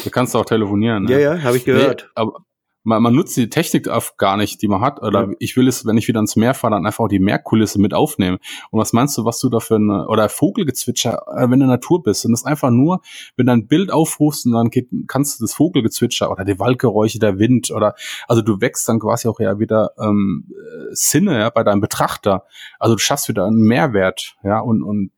Du 0.03 0.11
kannst 0.11 0.35
auch 0.35 0.45
telefonieren. 0.45 1.07
Ja, 1.07 1.17
ne? 1.17 1.23
ja, 1.23 1.41
habe 1.41 1.57
ich 1.57 1.65
gehört. 1.65 2.03
Nee, 2.03 2.11
aber, 2.13 2.45
man, 2.83 3.01
man 3.01 3.15
nutzt 3.15 3.35
die 3.37 3.49
Technik 3.49 3.89
gar 4.17 4.37
nicht, 4.37 4.61
die 4.61 4.67
man 4.67 4.81
hat. 4.81 5.01
Oder 5.01 5.27
ja. 5.27 5.33
ich 5.39 5.55
will 5.57 5.67
es, 5.67 5.85
wenn 5.85 5.97
ich 5.97 6.07
wieder 6.07 6.19
ins 6.19 6.35
Meer 6.35 6.53
fahre, 6.53 6.73
dann 6.73 6.85
einfach 6.85 7.07
die 7.07 7.19
Meerkulisse 7.19 7.79
mit 7.79 7.93
aufnehmen. 7.93 8.37
Und 8.71 8.79
was 8.79 8.93
meinst 8.93 9.17
du, 9.17 9.25
was 9.25 9.39
du 9.39 9.49
da 9.49 9.59
für 9.59 9.75
eine, 9.75 10.07
oder 10.07 10.29
Vogelgezwitscher, 10.29 11.23
äh, 11.35 11.41
wenn 11.41 11.59
du 11.59 11.65
in 11.65 11.69
der 11.69 11.77
Natur 11.77 12.03
bist, 12.03 12.25
und 12.25 12.31
das 12.31 12.45
einfach 12.45 12.69
nur, 12.69 13.01
wenn 13.37 13.45
du 13.45 13.51
ein 13.53 13.67
Bild 13.67 13.91
aufrufst 13.91 14.45
und 14.45 14.53
dann 14.53 14.69
geht, 14.69 14.89
kannst 15.07 15.39
du 15.39 15.43
das 15.43 15.53
Vogelgezwitscher 15.53 16.29
oder 16.31 16.45
die 16.45 16.59
Waldgeräusche, 16.59 17.19
der 17.19 17.39
Wind 17.39 17.71
oder, 17.71 17.95
also 18.27 18.41
du 18.41 18.61
wächst 18.61 18.87
dann 18.87 18.99
quasi 18.99 19.27
auch 19.27 19.39
ja 19.39 19.59
wieder 19.59 19.91
ähm, 19.99 20.51
Sinne 20.91 21.39
ja, 21.39 21.49
bei 21.49 21.63
deinem 21.63 21.81
Betrachter. 21.81 22.45
Also 22.79 22.95
du 22.95 22.99
schaffst 22.99 23.29
wieder 23.29 23.45
einen 23.45 23.61
Mehrwert, 23.61 24.35
ja, 24.43 24.59
und, 24.59 24.83
und 24.83 25.11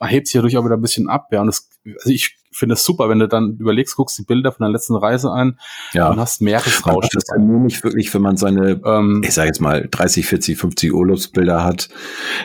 hebt 0.00 0.26
sich 0.26 0.34
dadurch 0.34 0.56
auch 0.56 0.64
wieder 0.64 0.76
ein 0.76 0.82
bisschen 0.82 1.08
ab, 1.08 1.28
ja. 1.32 1.40
Und 1.40 1.48
das, 1.48 1.68
also 1.84 2.10
ich 2.10 2.36
finde 2.52 2.74
es 2.74 2.84
super, 2.84 3.08
wenn 3.08 3.18
du 3.18 3.28
dann 3.28 3.56
überlegst, 3.58 3.96
guckst 3.96 4.18
die 4.18 4.24
Bilder 4.24 4.52
von 4.52 4.64
der 4.64 4.72
letzten 4.72 4.96
Reise 4.96 5.32
ein 5.32 5.58
ja. 5.92 6.10
und 6.10 6.18
hast 6.18 6.42
Meeresrausch. 6.42 7.08
Das 7.12 7.24
ist 7.24 7.38
nur 7.38 7.60
nicht 7.60 7.82
wirklich, 7.84 8.12
wenn 8.12 8.22
man 8.22 8.36
seine, 8.36 8.80
ähm, 8.84 9.22
ich 9.24 9.34
sage 9.34 9.48
jetzt 9.48 9.60
mal, 9.60 9.86
30, 9.88 10.26
40, 10.26 10.58
50 10.58 10.92
Urlaubsbilder 10.92 11.64
hat, 11.64 11.88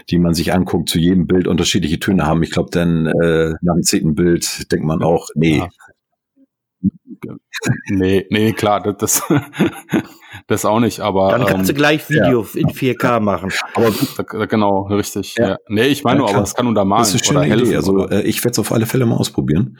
die 0.09 0.19
man 0.19 0.33
sich 0.33 0.53
anguckt, 0.53 0.89
zu 0.89 0.99
jedem 0.99 1.27
Bild 1.27 1.47
unterschiedliche 1.47 1.99
Töne 1.99 2.25
haben. 2.25 2.43
Ich 2.43 2.51
glaube, 2.51 2.69
dann 2.71 3.07
äh, 3.07 3.53
nach 3.61 3.73
dem 3.75 3.83
zehnten 3.83 4.15
Bild 4.15 4.71
denkt 4.71 4.85
man 4.85 5.01
auch, 5.01 5.29
nee. 5.35 5.59
Ja. 5.59 5.69
Nee, 7.89 8.25
nee, 8.29 8.53
klar, 8.53 8.81
das, 8.93 9.23
das 10.47 10.65
auch 10.65 10.79
nicht, 10.79 10.99
aber. 10.99 11.31
Dann 11.31 11.45
kannst 11.45 11.69
ähm, 11.69 11.75
du 11.75 11.79
gleich 11.79 12.09
Video 12.09 12.43
ja. 12.53 12.59
in 12.59 12.67
4K 12.67 13.19
machen. 13.19 13.51
Aber 13.73 14.47
genau, 14.47 14.87
richtig. 14.87 15.35
Ja. 15.37 15.49
ja. 15.49 15.57
Nee, 15.67 15.87
ich 15.87 16.03
meine 16.03 16.19
nur, 16.19 16.29
aber 16.29 16.43
es 16.43 16.53
kann 16.53 16.67
untermalen. 16.67 17.03
Das 17.03 17.15
ist 17.15 17.29
eine 17.29 17.45
schöne 17.45 17.61
Idee. 17.61 17.75
Also 17.75 18.07
äh, 18.09 18.21
ich 18.21 18.43
werde 18.43 18.51
es 18.51 18.59
auf 18.59 18.71
alle 18.71 18.85
Fälle 18.85 19.05
mal 19.05 19.15
ausprobieren. 19.15 19.79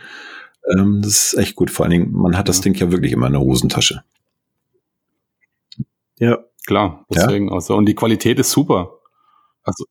Ähm, 0.78 1.02
das 1.04 1.34
ist 1.34 1.34
echt 1.36 1.56
gut. 1.56 1.70
Vor 1.70 1.86
allen 1.86 1.92
Dingen, 1.92 2.12
man 2.12 2.38
hat 2.38 2.50
das 2.50 2.62
Ding 2.62 2.74
ja 2.76 2.92
wirklich 2.92 3.12
immer 3.12 3.28
in 3.28 3.34
der 3.34 3.42
Hosentasche. 3.42 4.04
Ja. 6.18 6.40
Klar, 6.66 7.06
deswegen. 7.14 7.50
Ja? 7.50 7.54
Also, 7.54 7.76
und 7.76 7.86
die 7.86 7.96
Qualität 7.96 8.40
ist 8.40 8.52
super. 8.52 9.00
Also, 9.64 9.86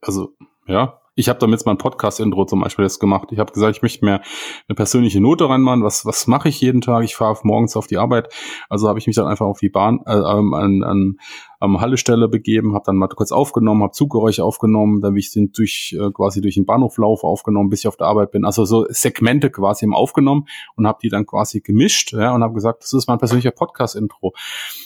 also, 0.00 0.34
ja, 0.66 1.00
ich 1.16 1.30
habe 1.30 1.38
damit 1.38 1.64
mein 1.64 1.78
Podcast-Intro 1.78 2.44
zum 2.44 2.60
Beispiel 2.60 2.84
jetzt 2.84 3.00
gemacht. 3.00 3.28
Ich 3.32 3.38
habe 3.38 3.50
gesagt, 3.50 3.74
ich 3.74 3.82
möchte 3.82 4.04
mir 4.04 4.20
eine 4.68 4.76
persönliche 4.76 5.18
Note 5.18 5.48
reinmachen. 5.48 5.82
Was, 5.82 6.04
was 6.04 6.26
mache 6.26 6.50
ich 6.50 6.60
jeden 6.60 6.82
Tag? 6.82 7.04
Ich 7.04 7.16
fahre 7.16 7.38
morgens 7.42 7.74
auf 7.74 7.86
die 7.86 7.96
Arbeit. 7.96 8.32
Also 8.68 8.86
habe 8.86 8.98
ich 8.98 9.06
mich 9.06 9.16
dann 9.16 9.26
einfach 9.26 9.46
auf 9.46 9.58
die 9.58 9.70
Bahn, 9.70 10.00
äh, 10.04 10.10
an, 10.10 10.52
an, 10.52 11.16
an 11.58 11.80
Haltestelle 11.80 12.28
begeben, 12.28 12.74
habe 12.74 12.84
dann 12.84 12.96
mal 12.96 13.08
kurz 13.08 13.32
aufgenommen, 13.32 13.82
habe 13.82 13.92
Zuggeräusche 13.92 14.44
aufgenommen, 14.44 15.00
dann 15.00 15.14
bin 15.14 15.20
ich 15.20 15.32
den 15.32 15.52
durch 15.52 15.96
äh, 15.98 16.10
quasi 16.12 16.42
durch 16.42 16.56
den 16.56 16.66
Bahnhof 16.66 16.98
laufe 16.98 17.26
aufgenommen, 17.26 17.70
bis 17.70 17.80
ich 17.80 17.88
auf 17.88 17.96
der 17.96 18.08
Arbeit 18.08 18.30
bin. 18.30 18.44
Also 18.44 18.66
so 18.66 18.84
Segmente 18.90 19.50
quasi 19.50 19.86
im 19.86 19.94
aufgenommen 19.94 20.46
und 20.76 20.86
habe 20.86 20.98
die 21.02 21.08
dann 21.08 21.24
quasi 21.24 21.60
gemischt 21.60 22.12
ja, 22.12 22.34
und 22.34 22.42
habe 22.42 22.52
gesagt, 22.52 22.82
das 22.82 22.92
ist 22.92 23.08
mein 23.08 23.18
persönlicher 23.18 23.52
Podcast-Intro. 23.52 24.34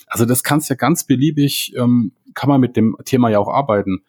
Also 0.06 0.26
das 0.26 0.44
kannst 0.44 0.70
ja 0.70 0.76
ganz 0.76 1.02
beliebig, 1.02 1.74
ähm, 1.76 2.12
kann 2.34 2.48
man 2.48 2.60
mit 2.60 2.76
dem 2.76 2.96
Thema 3.04 3.30
ja 3.30 3.40
auch 3.40 3.48
arbeiten. 3.48 4.04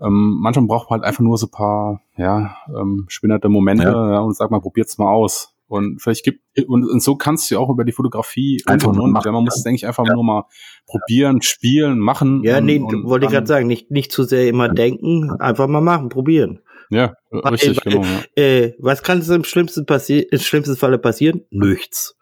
Ähm, 0.00 0.38
manchmal 0.40 0.66
braucht 0.66 0.90
man 0.90 1.00
halt 1.00 1.08
einfach 1.08 1.22
nur 1.22 1.38
so 1.38 1.46
paar, 1.46 2.02
ja, 2.16 2.56
ähm, 2.68 3.06
spinnerte 3.08 3.48
Momente 3.48 3.84
ja. 3.84 4.12
ja 4.12 4.18
und 4.20 4.36
sagt 4.36 4.50
mal, 4.50 4.60
probiert's 4.60 4.98
mal 4.98 5.10
aus. 5.10 5.54
Und 5.68 6.00
vielleicht 6.00 6.24
gibt, 6.24 6.42
und, 6.68 6.88
und 6.88 7.02
so 7.02 7.16
kannst 7.16 7.50
du 7.50 7.58
auch 7.58 7.70
über 7.70 7.84
die 7.84 7.92
Fotografie 7.92 8.62
einfach 8.66 8.90
und, 8.90 9.00
und, 9.00 9.24
ja, 9.24 9.32
man 9.32 9.42
muss 9.42 9.56
es, 9.56 9.62
denke 9.64 9.76
ich, 9.76 9.86
einfach 9.86 10.06
ja. 10.06 10.14
nur 10.14 10.22
mal 10.22 10.44
probieren, 10.86 11.42
spielen, 11.42 11.98
machen. 11.98 12.42
Ja, 12.44 12.58
und, 12.58 12.66
nee, 12.66 12.80
wollte 12.80 13.26
ich 13.26 13.32
gerade 13.32 13.48
sagen, 13.48 13.66
nicht, 13.66 13.90
nicht 13.90 14.12
zu 14.12 14.22
sehr 14.22 14.48
immer 14.48 14.68
denken, 14.68 15.32
einfach 15.40 15.66
mal 15.66 15.80
machen, 15.80 16.08
probieren. 16.08 16.60
Ja, 16.90 17.14
richtig, 17.32 17.84
weil, 17.84 17.94
genau. 17.94 18.04
Ja. 18.04 18.42
Äh, 18.42 18.74
was 18.78 19.02
kann 19.02 19.18
es 19.18 19.28
im 19.28 19.42
schlimmsten, 19.42 19.86
passi 19.86 20.20
im 20.30 20.38
schlimmsten 20.38 20.76
Falle 20.76 20.98
passieren? 20.98 21.42
Nichts. 21.50 22.15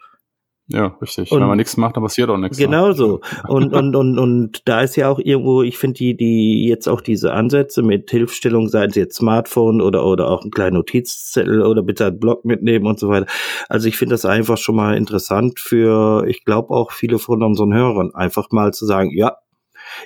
Ja, 0.67 0.97
richtig. 1.03 1.31
Und 1.31 1.41
Wenn 1.41 1.49
man 1.49 1.59
nichts 1.59 1.77
macht, 1.77 1.97
dann 1.97 2.03
passiert 2.03 2.31
auch 2.31 2.39
nichts. 2.39 2.59
Ne? 2.59 2.65
Genau 2.65 2.93
so. 2.93 3.21
Und, 3.49 3.75
und, 3.75 3.95
und, 3.95 4.19
und 4.19 4.67
da 4.67 4.81
ist 4.81 4.97
ja 4.97 5.11
auch 5.11 5.19
irgendwo, 5.19 5.63
ich 5.63 5.77
finde 5.77 5.99
die, 5.99 6.17
die 6.17 6.67
jetzt 6.67 6.89
auch 6.89 7.03
diese 7.03 7.33
Ansätze 7.33 7.83
mit 7.83 8.11
Hilfstellung, 8.11 8.69
seien 8.69 8.91
es 8.91 8.97
jetzt 8.97 9.17
Smartphone 9.17 9.83
oder, 9.83 10.07
oder 10.07 10.31
auch 10.31 10.45
ein 10.45 10.51
kleiner 10.51 10.79
Notizzettel 10.79 11.63
oder 11.63 11.83
bitte 11.83 12.07
einen 12.07 12.19
Blog 12.19 12.45
mitnehmen 12.45 12.87
und 12.87 12.99
so 12.99 13.09
weiter. 13.11 13.27
Also 13.69 13.89
ich 13.89 13.97
finde 13.97 14.15
das 14.15 14.25
einfach 14.25 14.57
schon 14.57 14.77
mal 14.77 14.97
interessant 14.97 15.61
für, 15.61 16.25
ich 16.27 16.45
glaube 16.45 16.71
auch 16.71 16.93
viele 16.93 17.19
von 17.19 17.43
unseren 17.43 17.75
Hörern, 17.75 18.15
einfach 18.15 18.51
mal 18.51 18.73
zu 18.73 18.87
sagen, 18.87 19.11
ja, 19.15 19.37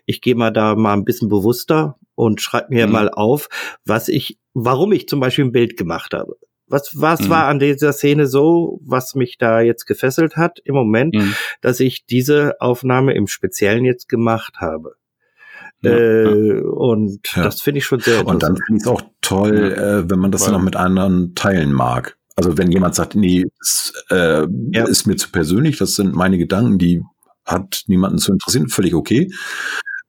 ich 0.06 0.20
gehe 0.20 0.34
mal 0.34 0.50
da 0.50 0.74
mal 0.74 0.94
ein 0.94 1.04
bisschen 1.04 1.28
bewusster 1.28 1.96
und 2.14 2.40
schreibe 2.40 2.74
mir 2.74 2.86
mhm. 2.86 2.92
mal 2.92 3.11
auf, 3.11 3.48
was 3.84 4.09
ich, 4.09 4.38
warum 4.54 4.92
ich 4.92 5.09
zum 5.09 5.20
Beispiel 5.20 5.44
ein 5.44 5.52
Bild 5.52 5.76
gemacht 5.76 6.14
habe. 6.14 6.36
Was, 6.69 6.93
was 6.95 7.21
mhm. 7.23 7.29
war 7.31 7.47
an 7.47 7.59
dieser 7.59 7.93
Szene 7.93 8.27
so, 8.27 8.81
was 8.85 9.14
mich 9.14 9.39
da 9.39 9.61
jetzt 9.61 9.87
gefesselt 9.87 10.37
hat 10.37 10.59
im 10.64 10.75
Moment, 10.75 11.14
mhm. 11.14 11.35
dass 11.61 11.81
ich 11.81 12.07
diese 12.07 12.61
Aufnahme 12.61 13.14
im 13.14 13.27
Speziellen 13.27 13.85
jetzt 13.85 14.09
gemacht 14.09 14.57
habe? 14.59 14.97
Ja, 15.83 15.91
äh, 15.93 16.59
ja. 16.59 16.62
Und 16.64 17.21
ja. 17.35 17.43
das 17.45 17.61
finde 17.61 17.79
ich 17.79 17.87
schon 17.87 18.01
sehr. 18.01 18.27
Und 18.27 18.43
dann 18.43 18.57
finde 18.57 18.79
ich 18.79 18.83
es 18.83 18.89
auch 18.89 19.03
toll, 19.21 19.73
äh, 19.73 20.11
wenn 20.11 20.19
man 20.19 20.33
das 20.33 20.43
Weil, 20.43 20.49
dann 20.49 20.61
noch 20.61 20.64
mit 20.64 20.77
anderen 20.77 21.35
teilen 21.35 21.73
mag. 21.73 22.16
Also 22.37 22.57
wenn 22.57 22.71
jemand 22.71 22.95
sagt, 22.95 23.14
nee, 23.14 23.47
das 23.59 23.93
äh, 24.11 24.47
ist 24.89 25.07
mir 25.07 25.16
zu 25.16 25.31
persönlich, 25.31 25.79
das 25.79 25.95
sind 25.95 26.14
meine 26.14 26.39
Gedanken, 26.39 26.79
die 26.79 27.03
hat 27.45 27.83
niemanden 27.87 28.19
zu 28.19 28.33
interessieren, 28.33 28.69
völlig 28.69 28.95
okay. 28.95 29.31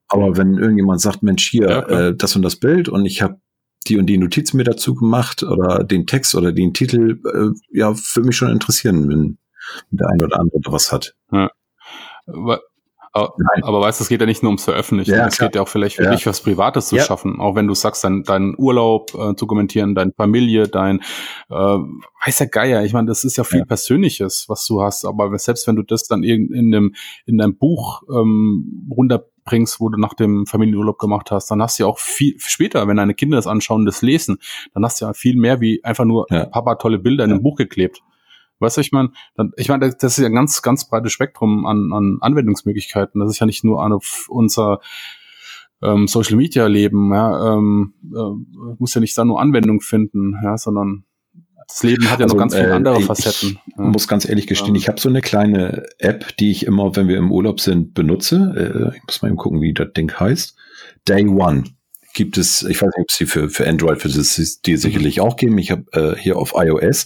Aber 0.07 0.37
wenn 0.37 0.57
irgendjemand 0.57 1.01
sagt, 1.01 1.23
Mensch, 1.23 1.49
hier, 1.49 1.67
äh, 1.87 2.15
das 2.15 2.35
und 2.35 2.41
das 2.41 2.57
Bild 2.57 2.89
und 2.89 3.05
ich 3.05 3.21
habe 3.21 3.39
die 3.87 3.97
und 3.97 4.07
die 4.07 4.17
Notizen 4.17 4.57
mir 4.57 4.63
dazu 4.63 4.95
gemacht 4.95 5.43
oder 5.43 5.83
den 5.83 6.05
Text 6.05 6.35
oder 6.35 6.51
den 6.51 6.73
Titel, 6.73 7.19
äh, 7.25 7.77
ja, 7.77 7.93
für 7.93 8.21
mich 8.21 8.35
schon 8.35 8.51
interessieren, 8.51 9.09
wenn 9.09 9.37
der 9.91 10.09
eine 10.09 10.25
oder 10.25 10.39
andere 10.39 10.61
was 10.67 10.91
hat. 10.91 11.15
Ja. 11.31 11.49
Aber, 13.11 13.33
aber 13.63 13.81
weißt 13.81 13.99
du, 13.99 14.03
es 14.03 14.09
geht 14.09 14.21
ja 14.21 14.27
nicht 14.27 14.43
nur 14.43 14.51
ums 14.51 14.63
Veröffentlichen, 14.63 15.15
ja, 15.15 15.25
es 15.25 15.39
geht 15.39 15.55
ja 15.55 15.63
auch 15.63 15.67
vielleicht 15.67 15.95
für 15.95 16.03
ja. 16.03 16.11
dich 16.11 16.27
was 16.27 16.41
Privates 16.41 16.89
zu 16.89 16.99
schaffen, 16.99 17.39
auch 17.39 17.55
wenn 17.55 17.65
du 17.65 17.73
sagst, 17.73 18.03
dein, 18.03 18.23
dein 18.23 18.53
Urlaub 18.55 19.13
äh, 19.15 19.35
zu 19.35 19.47
kommentieren, 19.47 19.95
deine 19.95 20.11
Familie, 20.15 20.67
dein 20.67 20.99
äh, 21.49 21.55
weiß 21.55 22.37
der 22.37 22.47
Geier, 22.47 22.83
ich 22.83 22.93
meine, 22.93 23.07
das 23.07 23.23
ist 23.23 23.37
ja 23.37 23.43
viel 23.43 23.65
Persönliches, 23.65 24.45
was 24.47 24.65
du 24.65 24.83
hast, 24.83 25.05
aber 25.05 25.35
selbst 25.39 25.65
wenn 25.65 25.75
du 25.75 25.81
das 25.81 26.03
dann 26.03 26.21
in, 26.21 26.53
in, 26.53 26.73
einem, 26.73 26.95
in 27.25 27.39
deinem 27.39 27.57
Buch 27.57 28.03
ähm, 28.09 28.87
runter 28.95 29.25
bringst, 29.49 29.79
wo 29.79 29.89
du 29.89 29.99
nach 29.99 30.13
dem 30.13 30.45
Familienurlaub 30.45 30.99
gemacht 30.99 31.31
hast, 31.31 31.49
dann 31.49 31.61
hast 31.61 31.79
du 31.79 31.83
ja 31.83 31.87
auch 31.87 31.97
viel 31.97 32.35
später, 32.37 32.87
wenn 32.87 32.97
deine 32.97 33.15
Kinder 33.15 33.35
das 33.35 33.47
anschauen, 33.47 33.85
das 33.85 34.03
lesen, 34.03 34.37
dann 34.73 34.85
hast 34.85 35.01
du 35.01 35.05
ja 35.05 35.13
viel 35.13 35.35
mehr 35.35 35.59
wie 35.59 35.83
einfach 35.83 36.05
nur 36.05 36.27
ja. 36.29 36.45
Papa 36.45 36.75
tolle 36.75 36.99
Bilder 36.99 37.25
in 37.25 37.31
einem 37.31 37.41
Buch 37.41 37.57
geklebt. 37.57 38.01
Weißt 38.59 38.77
du, 38.77 38.81
ich 38.81 38.91
meine, 38.91 39.11
ich 39.55 39.69
meine, 39.69 39.89
das 39.89 40.17
ist 40.17 40.19
ja 40.19 40.27
ein 40.27 40.35
ganz, 40.35 40.61
ganz 40.61 40.87
breites 40.87 41.13
Spektrum 41.13 41.65
an, 41.65 41.91
an 41.93 42.17
Anwendungsmöglichkeiten. 42.21 43.19
Das 43.21 43.31
ist 43.31 43.39
ja 43.39 43.45
nicht 43.45 43.63
nur 43.63 43.81
an 43.81 43.97
unser 44.27 44.81
ähm, 45.81 46.07
Social 46.07 46.35
Media 46.35 46.67
Leben, 46.67 47.11
ja, 47.13 47.53
ähm, 47.53 47.93
äh, 48.13 48.75
muss 48.77 48.93
ja 48.93 49.01
nicht 49.01 49.17
da 49.17 49.23
nur 49.23 49.41
Anwendung 49.41 49.81
finden, 49.81 50.37
ja, 50.43 50.57
sondern 50.57 51.05
das 51.69 51.83
Leben 51.83 52.09
hat 52.09 52.19
ja 52.19 52.25
also, 52.25 52.35
noch 52.35 52.41
ganz 52.41 52.55
viele 52.55 52.69
äh, 52.69 52.73
andere 52.73 52.99
Facetten. 53.01 53.59
Ich 53.67 53.77
ja. 53.77 53.83
muss 53.83 54.07
ganz 54.07 54.27
ehrlich 54.27 54.47
gestehen, 54.47 54.73
ich 54.73 54.87
habe 54.87 54.99
so 54.99 55.07
eine 55.07 55.21
kleine 55.21 55.85
App, 55.99 56.35
die 56.37 56.49
ich 56.49 56.65
immer, 56.65 56.95
wenn 56.95 57.07
wir 57.07 57.17
im 57.17 57.31
Urlaub 57.31 57.61
sind, 57.61 57.93
benutze. 57.93 58.91
Äh, 58.91 58.97
ich 58.97 59.03
muss 59.03 59.21
mal 59.21 59.27
eben 59.27 59.37
gucken, 59.37 59.61
wie 59.61 59.73
das 59.73 59.93
Ding 59.95 60.11
heißt. 60.11 60.55
Day 61.07 61.27
One 61.27 61.65
gibt 62.15 62.39
es, 62.39 62.63
ich 62.63 62.81
weiß 62.81 62.89
nicht, 62.97 63.03
ob 63.03 63.09
es 63.09 63.17
die 63.17 63.27
für, 63.27 63.49
für 63.49 63.67
Android, 63.67 64.01
für 64.01 64.09
das 64.09 64.61
die 64.65 64.77
sicherlich 64.77 65.21
auch 65.21 65.35
geben. 65.35 65.59
Ich 65.59 65.69
habe 65.69 65.85
äh, 65.93 66.19
hier 66.19 66.37
auf 66.37 66.53
iOS 66.55 67.05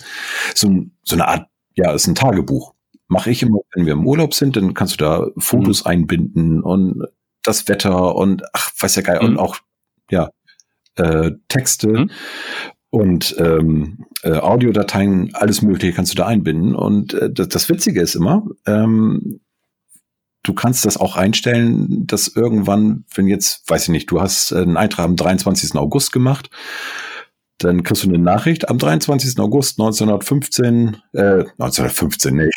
so, 0.56 0.86
so 1.04 1.16
eine 1.16 1.28
Art, 1.28 1.48
ja, 1.76 1.92
ist 1.92 2.08
ein 2.08 2.16
Tagebuch. 2.16 2.74
Mache 3.08 3.32
ich 3.32 3.44
immer, 3.44 3.60
wenn 3.76 3.86
wir 3.86 3.94
im 3.94 4.08
Urlaub 4.08 4.34
sind, 4.34 4.56
dann 4.56 4.74
kannst 4.74 4.94
du 4.94 5.04
da 5.04 5.28
Fotos 5.38 5.84
mhm. 5.84 5.92
einbinden 5.92 6.62
und 6.64 7.04
das 7.44 7.68
Wetter 7.68 8.16
und 8.16 8.44
ach, 8.54 8.72
weiß 8.80 8.96
ja 8.96 9.02
geil, 9.02 9.20
mhm. 9.22 9.28
und 9.28 9.40
auch 9.40 9.58
ja, 10.10 10.30
äh, 10.96 11.32
Texte. 11.50 11.90
Mhm 11.90 12.12
und 12.94 13.36
ähm, 13.40 14.06
äh, 14.22 14.34
Audiodateien, 14.34 15.34
alles 15.34 15.64
Mögliche 15.64 15.94
kannst 15.94 16.12
du 16.12 16.16
da 16.16 16.28
einbinden. 16.28 16.76
Und 16.76 17.16
äh, 17.16 17.34
das, 17.34 17.50
das 17.50 17.68
Witzige 17.68 18.00
ist 18.00 18.14
immer, 18.14 18.46
ähm, 18.68 19.40
du 20.44 20.54
kannst 20.54 20.86
das 20.86 20.98
auch 20.98 21.16
einstellen, 21.16 22.06
dass 22.06 22.28
irgendwann, 22.28 23.06
wenn 23.16 23.26
jetzt, 23.26 23.68
weiß 23.68 23.86
ich 23.86 23.90
nicht, 23.90 24.12
du 24.12 24.22
hast 24.22 24.54
einen 24.54 24.78
Eintrag 24.78 25.06
am 25.06 25.16
23. 25.16 25.74
August 25.74 26.12
gemacht, 26.12 26.52
dann 27.58 27.82
kriegst 27.82 28.04
du 28.04 28.10
eine 28.10 28.20
Nachricht 28.20 28.70
am 28.70 28.78
23. 28.78 29.40
August 29.40 29.80
1915, 29.80 30.98
äh, 31.14 31.46
1915, 31.58 32.36
nee. 32.36 32.50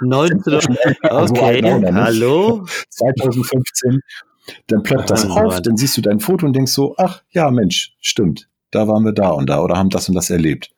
19, 0.00 0.54
okay, 1.10 1.62
hallo? 1.94 2.66
2015 2.90 4.00
dann 4.66 4.82
ploppt 4.82 5.10
das 5.10 5.28
auf, 5.28 5.60
dann 5.62 5.76
siehst 5.76 5.96
du 5.96 6.00
dein 6.00 6.20
Foto 6.20 6.46
und 6.46 6.54
denkst 6.54 6.72
so, 6.72 6.94
ach 6.98 7.22
ja, 7.30 7.50
Mensch, 7.50 7.96
stimmt, 8.00 8.48
da 8.70 8.88
waren 8.88 9.04
wir 9.04 9.12
da 9.12 9.30
und 9.30 9.48
da 9.48 9.60
oder 9.60 9.76
haben 9.76 9.90
das 9.90 10.08
und 10.08 10.14
das 10.14 10.30
erlebt. 10.30 10.74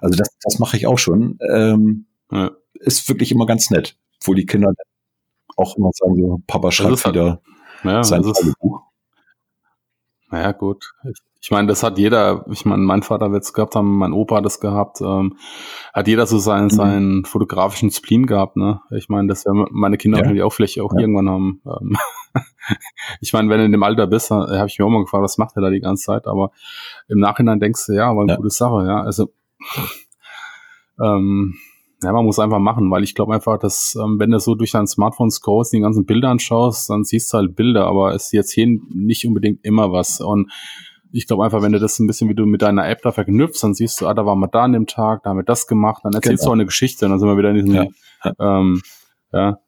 Also 0.00 0.16
das, 0.16 0.28
das 0.42 0.58
mache 0.58 0.76
ich 0.76 0.86
auch 0.86 0.98
schon. 0.98 1.38
Ähm, 1.50 2.06
ja. 2.30 2.50
Ist 2.74 3.08
wirklich 3.08 3.32
immer 3.32 3.46
ganz 3.46 3.70
nett, 3.70 3.96
wo 4.22 4.34
die 4.34 4.46
Kinder 4.46 4.72
auch 5.56 5.76
immer 5.76 5.90
sagen, 5.94 6.16
so, 6.16 6.42
Papa 6.46 6.70
schreibt 6.72 7.04
halt, 7.04 7.14
wieder 7.14 7.40
ja, 7.84 8.02
sein 8.02 8.22
Buch. 8.22 8.82
Naja, 10.30 10.52
gut. 10.52 10.92
Ich, 11.44 11.50
meine, 11.50 11.68
das 11.68 11.82
hat 11.82 11.98
jeder, 11.98 12.46
ich 12.50 12.64
meine, 12.64 12.82
mein 12.82 13.02
Vater 13.02 13.30
wird 13.30 13.42
es 13.42 13.52
gehabt 13.52 13.76
haben, 13.76 13.98
mein 13.98 14.14
Opa 14.14 14.36
hat 14.36 14.46
es 14.46 14.60
gehabt, 14.60 15.02
ähm, 15.02 15.36
hat 15.92 16.08
jeder 16.08 16.26
so 16.26 16.38
seinen, 16.38 16.64
mhm. 16.64 16.70
seinen 16.70 17.24
fotografischen 17.26 17.90
Spleen 17.90 18.24
gehabt, 18.24 18.56
ne? 18.56 18.80
Ich 18.96 19.10
meine, 19.10 19.28
das 19.28 19.44
werden 19.44 19.66
meine 19.70 19.98
Kinder 19.98 20.16
ja. 20.16 20.22
natürlich 20.22 20.42
auch 20.42 20.54
vielleicht 20.54 20.80
auch 20.80 20.94
ja. 20.94 21.00
irgendwann 21.00 21.28
haben. 21.28 21.60
Ähm, 21.66 21.96
ich 23.20 23.34
meine, 23.34 23.50
wenn 23.50 23.58
du 23.58 23.66
in 23.66 23.72
dem 23.72 23.82
Alter 23.82 24.06
bist, 24.06 24.30
äh, 24.30 24.34
habe 24.34 24.68
ich 24.68 24.78
mir 24.78 24.86
auch 24.86 24.90
mal 24.90 25.02
gefragt, 25.02 25.22
was 25.22 25.36
macht 25.36 25.54
er 25.56 25.60
da 25.60 25.68
die 25.68 25.80
ganze 25.80 26.06
Zeit? 26.06 26.26
Aber 26.26 26.50
im 27.08 27.18
Nachhinein 27.18 27.60
denkst 27.60 27.88
du, 27.88 27.92
ja, 27.92 28.16
war 28.16 28.22
eine 28.22 28.32
ja. 28.32 28.36
gute 28.36 28.48
Sache, 28.48 28.86
ja. 28.86 29.02
Also 29.02 29.28
ähm, 30.98 31.56
ja, 32.02 32.12
man 32.12 32.24
muss 32.24 32.38
einfach 32.38 32.58
machen, 32.58 32.90
weil 32.90 33.04
ich 33.04 33.14
glaube 33.14 33.34
einfach, 33.34 33.58
dass 33.58 33.98
ähm, 34.02 34.18
wenn 34.18 34.30
du 34.30 34.38
so 34.38 34.54
durch 34.54 34.70
dein 34.70 34.86
Smartphone 34.86 35.30
scrollst, 35.30 35.74
die 35.74 35.80
ganzen 35.80 36.06
Bilder 36.06 36.30
anschaust, 36.30 36.88
dann 36.88 37.04
siehst 37.04 37.30
du 37.34 37.36
halt 37.36 37.54
Bilder, 37.54 37.86
aber 37.86 38.14
es 38.14 38.24
ist 38.24 38.32
jetzt 38.32 38.52
hier 38.52 38.66
nicht 38.94 39.26
unbedingt 39.26 39.62
immer 39.62 39.92
was. 39.92 40.22
Und 40.22 40.50
ich 41.14 41.26
glaube 41.26 41.44
einfach, 41.44 41.62
wenn 41.62 41.72
du 41.72 41.78
das 41.78 41.98
ein 41.98 42.06
bisschen 42.06 42.28
wie 42.28 42.34
du 42.34 42.44
mit 42.44 42.62
deiner 42.62 42.88
App 42.88 43.02
da 43.02 43.12
verknüpfst, 43.12 43.62
dann 43.62 43.74
siehst 43.74 44.00
du, 44.00 44.08
ah, 44.08 44.14
da 44.14 44.26
waren 44.26 44.40
wir 44.40 44.48
da 44.48 44.64
an 44.64 44.72
dem 44.72 44.86
Tag, 44.86 45.22
da 45.22 45.30
haben 45.30 45.38
wir 45.38 45.44
das 45.44 45.66
gemacht, 45.66 46.02
dann 46.04 46.12
erzählst 46.12 46.42
genau. 46.42 46.50
du 46.50 46.50
auch 46.50 46.54
eine 46.54 46.66
Geschichte, 46.66 47.04
und 47.06 47.12
dann 47.12 47.20
sind 47.20 47.28
wir 47.28 47.38
wieder 47.38 47.50
in 47.50 47.54
diesem, 47.54 47.74
ja, 47.74 48.32
ähm, 48.40 48.82
ja 49.32 49.58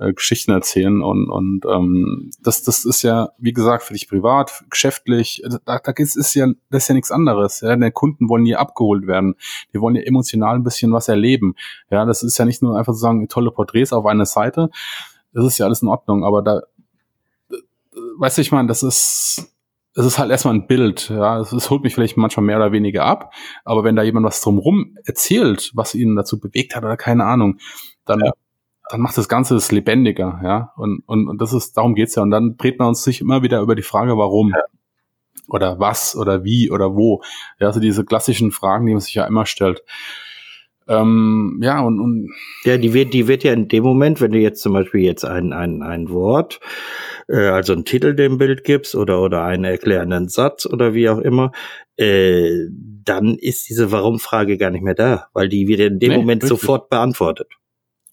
äh, 0.00 0.12
Geschichten 0.12 0.50
erzählen 0.50 1.02
und 1.02 1.30
und 1.30 1.64
ähm, 1.66 2.30
das 2.42 2.62
das 2.64 2.84
ist 2.84 3.02
ja 3.02 3.30
wie 3.38 3.52
gesagt 3.52 3.84
für 3.84 3.92
dich 3.92 4.08
privat 4.08 4.64
geschäftlich 4.70 5.42
äh, 5.44 5.50
da, 5.64 5.78
da 5.78 5.92
ist, 5.96 6.16
ist 6.16 6.34
ja 6.34 6.48
das 6.70 6.82
ist 6.82 6.88
ja 6.88 6.94
nichts 6.96 7.12
anderes 7.12 7.60
ja. 7.60 7.76
Die 7.76 7.90
Kunden 7.92 8.28
wollen 8.28 8.44
hier 8.44 8.58
abgeholt 8.58 9.06
werden. 9.06 9.36
Die 9.72 9.80
wollen 9.80 9.94
ja 9.94 10.02
emotional 10.02 10.56
ein 10.56 10.64
bisschen 10.64 10.92
was 10.92 11.06
erleben. 11.06 11.54
Ja 11.90 12.04
das 12.04 12.24
ist 12.24 12.38
ja 12.38 12.44
nicht 12.44 12.60
nur 12.60 12.76
einfach 12.76 12.92
zu 12.92 12.98
sagen 12.98 13.28
tolle 13.28 13.52
Porträts 13.52 13.92
auf 13.92 14.04
einer 14.06 14.26
Seite. 14.26 14.70
Das 15.32 15.44
ist 15.44 15.58
ja 15.58 15.66
alles 15.66 15.80
in 15.80 15.88
Ordnung 15.88 16.24
aber 16.24 16.42
da 16.42 16.58
äh, 17.50 17.56
weißt 18.18 18.38
du 18.38 18.42
ich 18.42 18.50
meine 18.50 18.66
das 18.66 18.82
ist 18.82 19.55
es 19.96 20.06
ist 20.06 20.18
halt 20.18 20.30
erstmal 20.30 20.54
ein 20.54 20.66
Bild, 20.66 21.08
ja. 21.08 21.40
Es 21.40 21.70
holt 21.70 21.82
mich 21.82 21.94
vielleicht 21.94 22.16
manchmal 22.16 22.46
mehr 22.46 22.56
oder 22.58 22.72
weniger 22.72 23.04
ab, 23.04 23.32
aber 23.64 23.82
wenn 23.82 23.96
da 23.96 24.02
jemand 24.02 24.26
was 24.26 24.40
drumrum 24.40 24.96
erzählt, 25.04 25.72
was 25.74 25.94
ihn 25.94 26.16
dazu 26.16 26.38
bewegt 26.38 26.76
hat 26.76 26.84
oder 26.84 26.96
keine 26.96 27.24
Ahnung, 27.24 27.58
dann 28.04 28.20
ja 28.20 28.32
dann 28.88 29.00
macht 29.00 29.18
das 29.18 29.28
Ganze 29.28 29.56
es 29.56 29.72
lebendiger, 29.72 30.40
ja. 30.42 30.72
Und, 30.76 31.02
und, 31.06 31.28
und 31.28 31.40
das 31.40 31.52
ist, 31.52 31.76
darum 31.76 31.94
geht's 31.94 32.14
ja. 32.14 32.22
Und 32.22 32.30
dann 32.30 32.56
dreht 32.56 32.78
man 32.78 32.88
uns 32.88 33.02
sich 33.02 33.20
immer 33.20 33.42
wieder 33.42 33.60
über 33.60 33.74
die 33.74 33.82
Frage, 33.82 34.16
warum. 34.16 34.50
Ja. 34.50 34.62
Oder 35.48 35.78
was 35.78 36.16
oder 36.16 36.44
wie 36.44 36.70
oder 36.70 36.94
wo. 36.94 37.22
Ja, 37.60 37.68
also 37.68 37.78
diese 37.78 38.04
klassischen 38.04 38.50
Fragen, 38.50 38.86
die 38.86 38.92
man 38.92 39.00
sich 39.00 39.14
ja 39.14 39.26
immer 39.26 39.46
stellt. 39.46 39.82
Ähm, 40.88 41.60
ja, 41.62 41.80
und, 41.80 42.00
und 42.00 42.30
ja, 42.64 42.76
die 42.76 42.94
wird, 42.94 43.12
die 43.12 43.26
wird 43.26 43.42
ja 43.42 43.52
in 43.52 43.68
dem 43.68 43.82
Moment, 43.82 44.20
wenn 44.20 44.32
du 44.32 44.38
jetzt 44.38 44.62
zum 44.62 44.72
Beispiel 44.72 45.00
jetzt 45.00 45.24
ein, 45.24 45.52
ein, 45.52 45.82
ein 45.82 46.10
Wort, 46.10 46.60
äh, 47.28 47.48
also 47.48 47.72
einen 47.72 47.84
Titel 47.84 48.14
dem 48.14 48.38
Bild 48.38 48.62
gibst 48.62 48.94
oder, 48.94 49.20
oder 49.20 49.42
einen 49.42 49.64
erklärenden 49.64 50.28
Satz 50.28 50.64
oder 50.64 50.94
wie 50.94 51.08
auch 51.08 51.18
immer, 51.18 51.50
äh, 51.96 52.68
dann 53.04 53.36
ist 53.36 53.68
diese 53.68 53.90
Warum-Frage 53.90 54.58
gar 54.58 54.70
nicht 54.70 54.84
mehr 54.84 54.94
da, 54.94 55.26
weil 55.32 55.48
die 55.48 55.66
wird 55.66 55.80
in 55.80 55.98
dem 55.98 56.12
nee, 56.12 56.18
Moment 56.18 56.42
richtig. 56.44 56.60
sofort 56.60 56.88
beantwortet. 56.88 57.48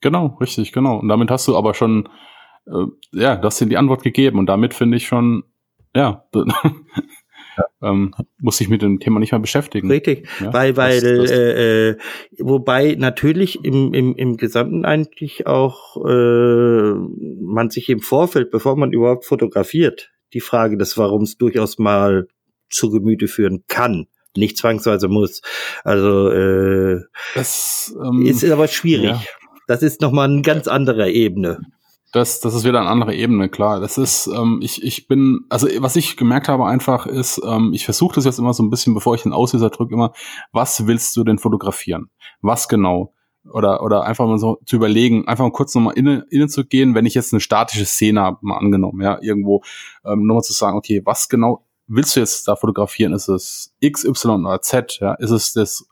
Genau, 0.02 0.38
richtig, 0.42 0.72
genau. 0.72 1.00
Und 1.00 1.08
damit 1.08 1.32
hast 1.32 1.48
du 1.48 1.56
aber 1.56 1.74
schon, 1.74 2.10
äh, 2.66 2.86
ja, 3.12 3.36
das 3.36 3.58
sind 3.58 3.70
die 3.70 3.78
Antwort 3.78 4.04
gegeben. 4.04 4.40
Und 4.40 4.48
damit 4.48 4.74
finde 4.74 4.98
ich 4.98 5.08
schon, 5.08 5.44
ja, 5.96 6.26
ja. 7.58 7.66
ähm, 7.82 8.14
muss 8.40 8.58
sich 8.58 8.70
mit 8.70 8.82
dem 8.82 9.00
Thema 9.00 9.20
nicht 9.20 9.32
mehr 9.32 9.40
beschäftigen. 9.40 9.90
Richtig, 9.90 10.28
ja, 10.40 10.54
weil, 10.54 10.78
weil, 10.78 11.02
das, 11.02 11.30
das 11.30 11.32
äh, 11.32 11.90
äh, 11.90 11.98
wobei 12.40 12.96
natürlich 12.98 13.64
im, 13.64 13.94
im, 13.94 14.16
im 14.16 14.38
Gesamten 14.38 14.86
eigentlich 14.86 15.48
auch 15.48 15.98
äh, 16.06 16.94
man 17.42 17.70
sich 17.70 17.90
im 17.90 18.00
Vorfeld, 18.00 18.52
bevor 18.52 18.76
man 18.76 18.92
überhaupt 18.92 19.26
fotografiert, 19.26 20.12
die 20.34 20.42
Frage 20.42 20.78
des 20.78 20.98
Warums 20.98 21.38
durchaus 21.38 21.78
mal 21.78 22.28
zu 22.70 22.90
Gemüte 22.90 23.28
führen 23.28 23.64
kann 23.68 24.08
nicht 24.36 24.58
zwangsweise 24.58 25.08
muss. 25.08 25.42
Also 25.84 26.30
äh, 26.30 27.02
das 27.36 27.96
ähm, 28.04 28.26
ist 28.26 28.44
aber 28.44 28.68
schwierig. 28.68 29.12
Ja. 29.12 29.22
Das 29.68 29.84
ist 29.84 30.02
nochmal 30.02 30.30
eine 30.30 30.42
ganz 30.42 30.68
andere 30.68 31.12
Ebene. 31.12 31.60
Das, 32.14 32.40
das 32.40 32.54
ist 32.54 32.64
wieder 32.64 32.80
eine 32.80 32.90
andere 32.90 33.16
Ebene, 33.16 33.50
klar. 33.50 33.80
Das 33.80 33.98
ist, 33.98 34.28
ähm, 34.28 34.60
ich, 34.62 34.84
ich 34.84 35.08
bin, 35.08 35.46
also 35.50 35.68
was 35.80 35.96
ich 35.96 36.16
gemerkt 36.16 36.48
habe 36.48 36.68
einfach 36.68 37.08
ist, 37.08 37.42
ähm, 37.44 37.72
ich 37.74 37.86
versuche 37.86 38.14
das 38.14 38.26
jetzt 38.26 38.38
immer 38.38 38.54
so 38.54 38.62
ein 38.62 38.70
bisschen, 38.70 38.94
bevor 38.94 39.16
ich 39.16 39.24
den 39.24 39.34
Auslöser 39.34 39.72
drücke, 39.72 39.96
immer, 39.96 40.14
was 40.52 40.86
willst 40.86 41.18
du 41.18 41.24
denn 41.24 41.40
fotografieren? 41.40 42.12
Was 42.42 42.68
genau? 42.68 43.16
Oder, 43.52 43.82
oder 43.82 44.04
einfach 44.04 44.28
mal 44.28 44.38
so 44.38 44.60
zu 44.64 44.76
überlegen, 44.76 45.28
einfach 45.28 45.44
mal 45.44 45.52
kurz 45.52 45.74
nochmal 45.74 45.96
innen, 45.98 46.24
innen 46.30 46.50
zu 46.50 46.64
gehen, 46.64 46.94
wenn 46.94 47.08
ich 47.08 47.16
jetzt 47.16 47.34
eine 47.34 47.42
statische 47.42 47.86
Szene 47.86 48.22
habe, 48.22 48.38
mal 48.42 48.58
angenommen, 48.58 49.02
ja, 49.02 49.18
irgendwo, 49.20 49.64
ähm, 50.06 50.28
nochmal 50.28 50.44
zu 50.44 50.54
sagen, 50.54 50.78
okay, 50.78 51.02
was 51.04 51.30
genau 51.30 51.66
willst 51.88 52.16
du 52.16 52.20
jetzt 52.20 52.48
da 52.48 52.56
fotografieren? 52.56 53.14
Ist 53.14 53.28
es 53.28 53.76
X, 53.80 54.06
Y 54.06 54.46
oder 54.46 54.62
Z? 54.62 55.00
Ja? 55.02 55.16
Ist 55.16 55.32
es 55.32 55.54
das 55.54 55.88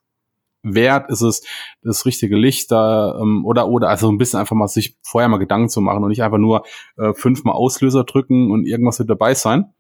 wert 0.63 1.09
ist 1.09 1.21
es 1.21 1.43
das 1.81 2.05
richtige 2.05 2.35
Licht 2.35 2.71
da 2.71 3.19
ähm, 3.19 3.45
oder 3.45 3.67
oder 3.67 3.89
also 3.89 4.09
ein 4.09 4.17
bisschen 4.17 4.39
einfach 4.39 4.55
mal 4.55 4.67
sich 4.67 4.97
vorher 5.01 5.27
mal 5.27 5.37
Gedanken 5.37 5.69
zu 5.69 5.81
machen 5.81 6.03
und 6.03 6.09
nicht 6.09 6.23
einfach 6.23 6.37
nur 6.37 6.63
äh, 6.97 7.13
fünfmal 7.13 7.55
Auslöser 7.55 8.03
drücken 8.03 8.51
und 8.51 8.65
irgendwas 8.65 8.99
wird 8.99 9.09
dabei 9.09 9.33
sein, 9.33 9.73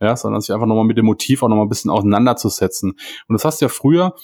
ja, 0.00 0.16
sondern 0.16 0.40
sich 0.40 0.52
einfach 0.52 0.66
nochmal 0.66 0.84
mit 0.84 0.98
dem 0.98 1.06
Motiv 1.06 1.42
auch 1.42 1.48
nochmal 1.48 1.66
ein 1.66 1.70
bisschen 1.70 1.90
auseinanderzusetzen. 1.90 2.92
Und 2.92 3.32
das 3.32 3.44
hast 3.44 3.60
du 3.60 3.66
ja 3.66 3.68
früher, 3.68 4.14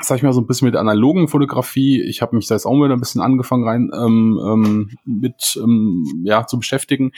sag 0.00 0.16
ich 0.16 0.22
mal 0.22 0.32
so 0.32 0.40
ein 0.40 0.46
bisschen 0.46 0.66
mit 0.66 0.74
der 0.74 0.80
analogen 0.80 1.28
Fotografie. 1.28 2.02
Ich 2.02 2.22
habe 2.22 2.36
mich 2.36 2.46
da 2.46 2.54
jetzt 2.54 2.66
auch 2.66 2.74
wieder 2.74 2.94
ein 2.94 3.00
bisschen 3.00 3.20
angefangen 3.20 3.64
rein 3.64 3.90
ähm, 3.94 4.40
ähm, 4.42 4.90
mit 5.04 5.58
ähm, 5.62 6.22
ja 6.24 6.46
zu 6.46 6.58
beschäftigen. 6.58 7.12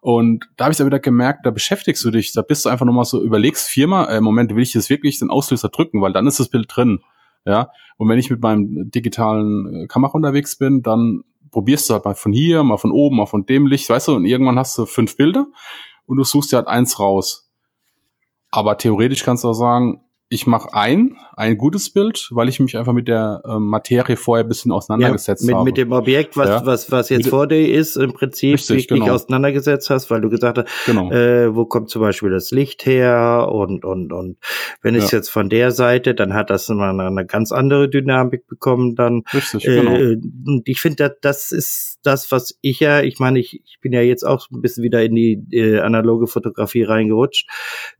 Und 0.00 0.48
da 0.56 0.64
habe 0.64 0.72
ich 0.72 0.78
da 0.78 0.86
wieder 0.86 0.98
gemerkt, 0.98 1.44
da 1.44 1.50
beschäftigst 1.50 2.02
du 2.04 2.10
dich, 2.10 2.32
da 2.32 2.40
bist 2.40 2.64
du 2.64 2.70
einfach 2.70 2.86
nochmal 2.86 3.04
so, 3.04 3.22
überlegst 3.22 3.68
viermal, 3.68 4.08
äh, 4.08 4.20
Moment, 4.22 4.54
will 4.54 4.62
ich 4.62 4.72
jetzt 4.72 4.88
wirklich 4.88 5.18
den 5.18 5.28
Auslöser 5.28 5.68
drücken, 5.68 6.00
weil 6.00 6.14
dann 6.14 6.26
ist 6.26 6.40
das 6.40 6.48
Bild 6.48 6.74
drin. 6.74 7.00
Ja, 7.44 7.70
und 7.96 8.08
wenn 8.08 8.18
ich 8.18 8.30
mit 8.30 8.42
meinem 8.42 8.90
digitalen 8.90 9.84
äh, 9.84 9.86
Kamera 9.86 10.12
unterwegs 10.12 10.56
bin, 10.56 10.82
dann 10.82 11.22
probierst 11.50 11.88
du 11.88 11.94
halt 11.94 12.04
mal 12.04 12.14
von 12.14 12.32
hier, 12.32 12.62
mal 12.62 12.76
von 12.76 12.92
oben, 12.92 13.16
mal 13.16 13.26
von 13.26 13.46
dem 13.46 13.66
Licht, 13.66 13.88
weißt 13.88 14.08
du, 14.08 14.14
und 14.16 14.24
irgendwann 14.24 14.58
hast 14.58 14.76
du 14.78 14.86
fünf 14.86 15.16
Bilder 15.16 15.46
und 16.06 16.16
du 16.16 16.24
suchst 16.24 16.52
dir 16.52 16.56
halt 16.56 16.68
eins 16.68 16.98
raus. 16.98 17.50
Aber 18.50 18.76
theoretisch 18.76 19.22
kannst 19.24 19.44
du 19.44 19.48
auch 19.48 19.54
sagen, 19.54 20.02
ich 20.32 20.46
mache 20.46 20.72
ein, 20.74 21.16
ein 21.36 21.58
gutes 21.58 21.90
Bild, 21.90 22.28
weil 22.30 22.48
ich 22.48 22.60
mich 22.60 22.78
einfach 22.78 22.92
mit 22.92 23.08
der 23.08 23.42
ähm, 23.44 23.66
Materie 23.66 24.16
vorher 24.16 24.44
ein 24.44 24.48
bisschen 24.48 24.70
auseinandergesetzt 24.70 25.42
ja, 25.42 25.46
mit, 25.46 25.54
habe. 25.56 25.64
Mit 25.64 25.76
dem 25.76 25.90
Objekt, 25.90 26.36
was, 26.36 26.48
ja. 26.48 26.64
was, 26.64 26.92
was 26.92 27.08
jetzt 27.08 27.24
mit, 27.24 27.30
vor 27.30 27.48
dir 27.48 27.68
ist, 27.68 27.96
im 27.96 28.12
Prinzip 28.12 28.54
richtig, 28.54 28.86
dich 28.86 29.00
genau. 29.00 29.14
auseinandergesetzt 29.14 29.90
hast, 29.90 30.08
weil 30.08 30.20
du 30.20 30.30
gesagt 30.30 30.58
hast, 30.58 30.86
genau. 30.86 31.10
äh, 31.10 31.52
wo 31.52 31.64
kommt 31.64 31.90
zum 31.90 32.02
Beispiel 32.02 32.30
das 32.30 32.52
Licht 32.52 32.86
her 32.86 33.48
und, 33.50 33.84
und, 33.84 34.12
und 34.12 34.36
wenn 34.82 34.94
es 34.94 35.10
ja. 35.10 35.18
jetzt 35.18 35.30
von 35.30 35.48
der 35.48 35.72
Seite, 35.72 36.14
dann 36.14 36.32
hat 36.32 36.48
das 36.48 36.70
eine, 36.70 36.84
eine 36.84 37.26
ganz 37.26 37.50
andere 37.50 37.90
Dynamik 37.90 38.46
bekommen 38.46 38.94
dann. 38.94 39.24
Richtig, 39.34 39.66
äh, 39.66 39.80
genau. 39.80 39.94
Und 40.46 40.62
ich 40.66 40.80
finde, 40.80 41.16
das 41.20 41.50
ist 41.50 41.98
das, 42.04 42.30
was 42.30 42.56
ich 42.60 42.78
ja, 42.78 43.02
ich 43.02 43.18
meine, 43.18 43.40
ich, 43.40 43.62
ich 43.64 43.78
bin 43.80 43.92
ja 43.92 44.00
jetzt 44.00 44.22
auch 44.22 44.46
ein 44.52 44.62
bisschen 44.62 44.84
wieder 44.84 45.02
in 45.02 45.16
die 45.16 45.42
äh, 45.50 45.80
analoge 45.80 46.28
Fotografie 46.28 46.84
reingerutscht, 46.84 47.48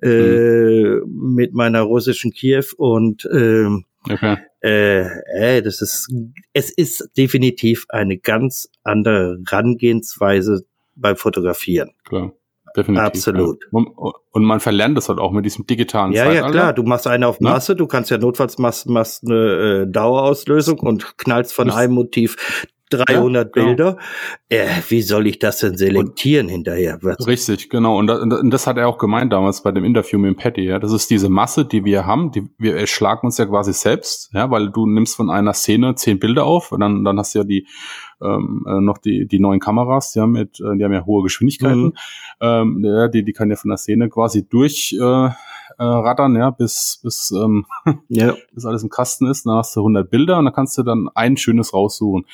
äh, 0.01 0.09
mhm. 0.09 1.35
mit 1.35 1.55
meiner 1.55 1.83
russischen 1.83 2.20
zwischen 2.21 2.33
Kiew 2.33 2.65
und 2.77 3.29
ähm, 3.33 3.85
okay. 4.09 4.37
äh, 4.63 5.07
äh, 5.39 5.63
das 5.63 5.81
ist 5.81 6.09
es 6.53 6.71
ist 6.71 7.11
definitiv 7.17 7.87
eine 7.89 8.19
ganz 8.19 8.69
andere 8.83 9.39
Herangehensweise 9.49 10.65
beim 10.95 11.17
Fotografieren. 11.17 11.91
Klar. 12.05 12.33
Definitiv. 12.77 13.05
Absolut. 13.05 13.65
Ja. 13.73 13.81
Und, 14.31 14.45
man 14.45 14.61
verlernt 14.61 14.97
das 14.97 15.09
halt 15.09 15.19
auch 15.19 15.33
mit 15.33 15.45
diesem 15.45 15.67
digitalen 15.67 16.13
Ja, 16.13 16.27
Zeitalter. 16.27 16.47
ja, 16.47 16.53
klar. 16.53 16.73
Du 16.73 16.85
machst 16.85 17.07
eine 17.09 17.27
auf 17.27 17.41
Masse, 17.41 17.73
ja? 17.73 17.77
du 17.77 17.89
kannst 17.89 18.13
ja 18.13 18.19
notfalls 18.19 18.59
machst, 18.59 18.89
machst 18.89 19.25
eine 19.27 19.87
äh, 19.89 19.91
Dauerauslösung 19.91 20.79
und 20.79 21.19
knallst 21.19 21.53
von 21.53 21.69
einem 21.71 21.95
Motiv 21.95 22.37
300 22.91 23.47
ja, 23.47 23.51
genau. 23.53 23.67
Bilder. 23.67 23.99
Äh, 24.49 24.67
wie 24.89 25.03
soll 25.03 25.27
ich 25.27 25.39
das 25.39 25.59
denn 25.59 25.77
selektieren 25.77 26.47
und, 26.47 26.53
hinterher? 26.53 26.99
Was? 27.03 27.27
Richtig, 27.27 27.71
genau. 27.71 27.99
Und 27.99 28.07
das, 28.07 28.21
und 28.21 28.51
das, 28.51 28.67
hat 28.67 28.77
er 28.77 28.89
auch 28.89 28.99
gemeint 28.99 29.33
damals 29.33 29.63
bei 29.63 29.73
dem 29.73 29.85
Interview 29.85 30.19
mit 30.19 30.29
dem 30.29 30.37
Patty. 30.37 30.63
Ja, 30.63 30.79
das 30.79 30.93
ist 30.93 31.11
diese 31.11 31.29
Masse, 31.29 31.65
die 31.65 31.85
wir 31.85 32.07
haben. 32.07 32.33
Die, 32.33 32.49
wir 32.59 32.77
erschlagen 32.77 33.27
uns 33.27 33.39
ja 33.39 33.47
quasi 33.47 33.73
selbst, 33.73 34.31
ja, 34.33 34.51
weil 34.51 34.71
du 34.71 34.87
nimmst 34.87 35.17
von 35.17 35.31
einer 35.31 35.53
Szene 35.53 35.95
zehn 35.95 36.19
Bilder 36.19 36.45
auf 36.45 36.73
und 36.73 36.81
dann, 36.81 37.05
dann 37.05 37.19
hast 37.19 37.35
du 37.35 37.41
ja 37.41 37.45
die 37.45 37.67
ähm, 38.23 38.65
äh, 38.69 38.81
noch 38.81 38.99
die, 38.99 39.27
die 39.27 39.41
neuen 39.41 39.61
Kameras, 39.61 40.13
die 40.13 40.21
haben, 40.21 40.33
mit, 40.33 40.61
äh, 40.61 40.77
die 40.77 40.85
haben 40.85 40.93
ja 40.93 41.07
hohe 41.07 41.23
Geschwindigkeiten. 41.23 41.85
Mhm. 41.85 41.93
Ähm, 42.41 42.85
ja, 42.85 43.09
die, 43.09 43.25
die 43.25 43.33
kann 43.33 43.51
ja 43.51 43.57
von 43.57 43.71
der 43.71 43.79
Szene 43.79 44.09
quasi 44.09 44.47
durch 44.47 44.95
äh, 45.01 45.31
äh, 45.81 45.85
rattern, 45.85 46.37
ja, 46.37 46.51
bis, 46.51 47.01
bis, 47.03 47.31
ähm, 47.31 47.67
ja. 48.09 48.35
bis 48.53 48.67
alles 48.67 48.83
im 48.83 48.91
Kasten 48.91 49.27
ist. 49.27 49.47
Dann 49.47 49.57
hast 49.57 49.75
du 49.75 49.81
100 49.81 50.11
Bilder 50.11 50.39
und 50.39 50.45
dann 50.45 50.55
kannst 50.55 50.77
du 50.79 50.83
dann 50.83 51.09
ein 51.15 51.37
schönes 51.37 51.73
raussuchen. 51.73 52.27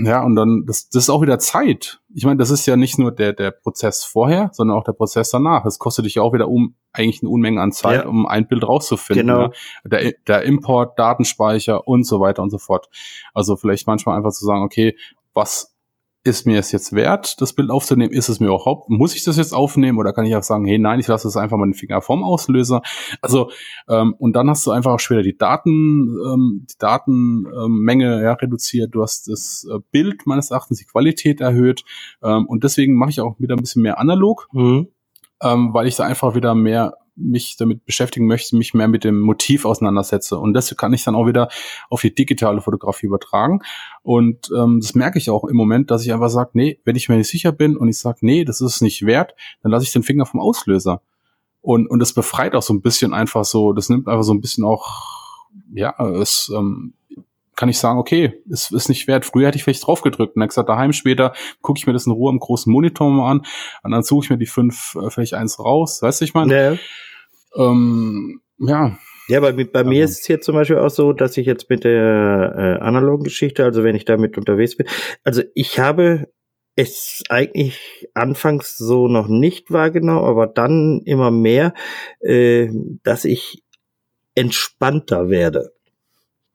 Ja, 0.00 0.22
und 0.22 0.36
dann, 0.36 0.64
das, 0.66 0.88
das 0.90 1.04
ist 1.04 1.10
auch 1.10 1.22
wieder 1.22 1.38
Zeit. 1.38 2.00
Ich 2.14 2.24
meine, 2.24 2.36
das 2.36 2.50
ist 2.50 2.66
ja 2.66 2.76
nicht 2.76 2.98
nur 2.98 3.10
der, 3.10 3.32
der 3.32 3.50
Prozess 3.50 4.04
vorher, 4.04 4.50
sondern 4.52 4.76
auch 4.76 4.84
der 4.84 4.92
Prozess 4.92 5.30
danach. 5.30 5.64
Es 5.64 5.78
kostet 5.78 6.04
dich 6.04 6.16
ja 6.16 6.22
auch 6.22 6.32
wieder 6.32 6.48
um, 6.48 6.76
eigentlich 6.92 7.22
eine 7.22 7.30
Unmenge 7.30 7.60
an 7.60 7.72
Zeit, 7.72 8.02
ja. 8.02 8.08
um 8.08 8.26
ein 8.26 8.46
Bild 8.46 8.66
rauszufinden. 8.66 9.26
Genau. 9.26 9.42
Ja? 9.42 9.50
Der, 9.84 10.12
der 10.26 10.42
Import, 10.42 10.98
Datenspeicher 10.98 11.88
und 11.88 12.04
so 12.04 12.20
weiter 12.20 12.42
und 12.42 12.50
so 12.50 12.58
fort. 12.58 12.88
Also 13.34 13.56
vielleicht 13.56 13.86
manchmal 13.86 14.16
einfach 14.16 14.32
zu 14.32 14.44
sagen, 14.44 14.62
okay, 14.62 14.96
was 15.34 15.74
ist 16.24 16.46
mir 16.46 16.58
es 16.58 16.72
jetzt 16.72 16.92
wert, 16.92 17.40
das 17.40 17.52
Bild 17.52 17.70
aufzunehmen? 17.70 18.12
Ist 18.12 18.28
es 18.28 18.40
mir 18.40 18.46
überhaupt, 18.46 18.90
muss 18.90 19.14
ich 19.14 19.24
das 19.24 19.36
jetzt 19.36 19.54
aufnehmen 19.54 19.98
oder 19.98 20.12
kann 20.12 20.24
ich 20.24 20.34
auch 20.34 20.42
sagen, 20.42 20.66
hey, 20.66 20.78
nein, 20.78 21.00
ich 21.00 21.06
lasse 21.06 21.28
es 21.28 21.36
einfach 21.36 21.56
mal 21.56 21.66
den 21.66 21.74
Finger 21.74 22.02
vom 22.02 22.22
Auslöser. 22.22 22.82
Also, 23.22 23.50
ähm, 23.88 24.14
und 24.18 24.34
dann 24.34 24.50
hast 24.50 24.66
du 24.66 24.70
einfach 24.70 24.92
auch 24.92 25.00
später 25.00 25.22
die 25.22 25.36
Daten, 25.36 26.16
ähm, 26.26 26.66
die 26.70 26.78
Datenmenge 26.78 28.16
ähm, 28.16 28.22
ja, 28.22 28.32
reduziert, 28.32 28.94
du 28.94 29.02
hast 29.02 29.28
das 29.28 29.66
äh, 29.70 29.78
Bild 29.90 30.26
meines 30.26 30.50
Erachtens, 30.50 30.78
die 30.78 30.86
Qualität 30.86 31.40
erhöht 31.40 31.84
ähm, 32.22 32.46
und 32.46 32.64
deswegen 32.64 32.94
mache 32.94 33.10
ich 33.10 33.20
auch 33.20 33.38
wieder 33.38 33.54
ein 33.54 33.60
bisschen 33.60 33.82
mehr 33.82 33.98
analog, 33.98 34.48
mhm. 34.52 34.88
ähm, 35.42 35.72
weil 35.72 35.86
ich 35.86 35.96
da 35.96 36.04
einfach 36.04 36.34
wieder 36.34 36.54
mehr 36.54 36.94
mich 37.18 37.56
damit 37.56 37.84
beschäftigen 37.84 38.26
möchte, 38.26 38.56
mich 38.56 38.74
mehr 38.74 38.88
mit 38.88 39.04
dem 39.04 39.20
Motiv 39.20 39.64
auseinandersetze. 39.64 40.38
Und 40.38 40.54
das 40.54 40.74
kann 40.76 40.92
ich 40.92 41.04
dann 41.04 41.14
auch 41.14 41.26
wieder 41.26 41.48
auf 41.90 42.00
die 42.00 42.14
digitale 42.14 42.60
Fotografie 42.60 43.06
übertragen. 43.06 43.60
Und 44.02 44.50
ähm, 44.56 44.80
das 44.80 44.94
merke 44.94 45.18
ich 45.18 45.30
auch 45.30 45.44
im 45.44 45.56
Moment, 45.56 45.90
dass 45.90 46.04
ich 46.04 46.12
einfach 46.12 46.30
sage, 46.30 46.50
nee, 46.54 46.80
wenn 46.84 46.96
ich 46.96 47.08
mir 47.08 47.16
nicht 47.16 47.28
sicher 47.28 47.52
bin 47.52 47.76
und 47.76 47.88
ich 47.88 47.98
sage, 47.98 48.18
nee, 48.22 48.44
das 48.44 48.60
ist 48.60 48.80
nicht 48.80 49.04
wert, 49.04 49.34
dann 49.62 49.72
lasse 49.72 49.84
ich 49.84 49.92
den 49.92 50.02
Finger 50.02 50.26
vom 50.26 50.40
Auslöser. 50.40 51.02
Und, 51.60 51.88
und 51.88 51.98
das 51.98 52.12
befreit 52.12 52.54
auch 52.54 52.62
so 52.62 52.72
ein 52.72 52.82
bisschen 52.82 53.12
einfach 53.12 53.44
so, 53.44 53.72
das 53.72 53.88
nimmt 53.88 54.08
einfach 54.08 54.22
so 54.22 54.32
ein 54.32 54.40
bisschen 54.40 54.64
auch, 54.64 55.04
ja, 55.74 55.94
es 56.20 56.50
ähm, 56.56 56.94
kann 57.58 57.68
ich 57.68 57.78
sagen, 57.78 57.98
okay, 57.98 58.40
es 58.48 58.70
ist 58.70 58.88
nicht 58.88 59.08
wert. 59.08 59.24
Früher 59.24 59.48
hätte 59.48 59.56
ich 59.56 59.64
vielleicht 59.64 59.84
drauf 59.84 60.02
gedrückt 60.02 60.36
und 60.36 60.40
dann 60.40 60.48
gesagt, 60.48 60.68
daheim 60.68 60.92
später 60.92 61.32
gucke 61.60 61.78
ich 61.78 61.88
mir 61.88 61.92
das 61.92 62.06
in 62.06 62.12
Ruhe 62.12 62.30
am 62.30 62.38
großen 62.38 62.72
Monitor 62.72 63.10
mal 63.10 63.32
an 63.32 63.42
und 63.82 63.90
dann 63.90 64.04
suche 64.04 64.26
ich 64.26 64.30
mir 64.30 64.38
die 64.38 64.46
fünf 64.46 64.94
äh, 64.94 65.10
vielleicht 65.10 65.34
eins 65.34 65.58
raus. 65.58 66.00
Weißt 66.00 66.20
du, 66.20 66.24
ich 66.24 66.34
meine? 66.34 66.72
Ja. 66.72 66.78
Ähm, 67.58 68.40
ja. 68.58 68.98
Ja, 69.28 69.40
bei, 69.40 69.52
bei 69.52 69.84
mir 69.84 70.04
ist 70.04 70.20
es 70.20 70.26
hier 70.26 70.40
zum 70.40 70.54
Beispiel 70.54 70.78
auch 70.78 70.88
so, 70.88 71.12
dass 71.12 71.36
ich 71.36 71.46
jetzt 71.46 71.68
mit 71.68 71.84
der 71.84 72.54
äh, 72.56 72.82
analogen 72.82 73.24
Geschichte, 73.24 73.62
also 73.62 73.84
wenn 73.84 73.94
ich 73.94 74.06
damit 74.06 74.38
unterwegs 74.38 74.74
bin, 74.74 74.86
also 75.22 75.42
ich 75.54 75.78
habe 75.78 76.28
es 76.76 77.24
eigentlich 77.28 78.08
anfangs 78.14 78.78
so 78.78 79.06
noch 79.06 79.28
nicht 79.28 79.70
wahrgenommen, 79.70 80.24
aber 80.24 80.46
dann 80.46 81.02
immer 81.04 81.30
mehr, 81.30 81.74
äh, 82.20 82.70
dass 83.02 83.26
ich 83.26 83.62
entspannter 84.34 85.28
werde. 85.28 85.72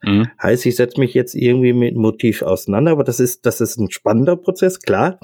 Mhm. 0.02 0.30
Heißt, 0.42 0.66
ich 0.66 0.76
setze 0.76 1.00
mich 1.00 1.14
jetzt 1.14 1.36
irgendwie 1.36 1.74
mit 1.74 1.96
Motiv 1.96 2.42
auseinander, 2.42 2.94
aber 2.94 3.04
das 3.04 3.20
ist, 3.20 3.46
das 3.46 3.62
ist 3.62 3.78
ein 3.78 3.92
spannender 3.92 4.36
Prozess, 4.36 4.80
klar. 4.80 5.20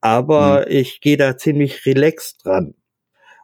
Aber 0.00 0.60
mhm. 0.60 0.76
ich 0.76 1.00
gehe 1.00 1.16
da 1.16 1.36
ziemlich 1.36 1.84
relaxed 1.84 2.44
dran 2.44 2.74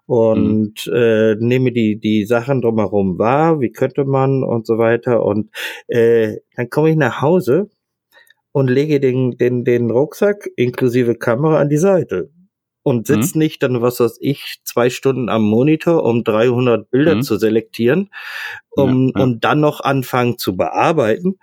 und 0.08 0.86
mhm. 0.86 0.94
äh, 0.94 1.34
nehme 1.34 1.70
die 1.70 2.00
die 2.00 2.24
Sachen 2.24 2.62
drumherum 2.62 3.18
wahr, 3.18 3.60
wie 3.60 3.70
könnte 3.70 4.06
man 4.06 4.42
und 4.42 4.66
so 4.66 4.78
weiter 4.78 5.22
und 5.22 5.50
äh, 5.86 6.36
dann 6.56 6.70
komme 6.70 6.90
ich 6.90 6.96
nach 6.96 7.20
Hause 7.20 7.68
und 8.52 8.68
lege 8.68 9.00
den 9.00 9.36
den 9.36 9.64
den 9.64 9.90
Rucksack 9.90 10.48
inklusive 10.56 11.14
Kamera 11.14 11.58
an 11.58 11.68
die 11.68 11.76
Seite 11.76 12.30
und 12.82 13.06
sitzt 13.06 13.36
mhm. 13.36 13.40
nicht 13.40 13.62
dann 13.62 13.82
was 13.82 14.00
weiß 14.00 14.16
ich 14.22 14.60
zwei 14.64 14.88
Stunden 14.88 15.28
am 15.28 15.42
Monitor, 15.42 16.02
um 16.02 16.24
300 16.24 16.90
Bilder 16.90 17.16
mhm. 17.16 17.22
zu 17.22 17.36
selektieren, 17.36 18.08
um 18.70 19.08
ja, 19.08 19.12
ja. 19.14 19.24
und 19.24 19.44
dann 19.44 19.60
noch 19.60 19.80
anfangen 19.80 20.38
zu 20.38 20.56
bearbeiten, 20.56 21.38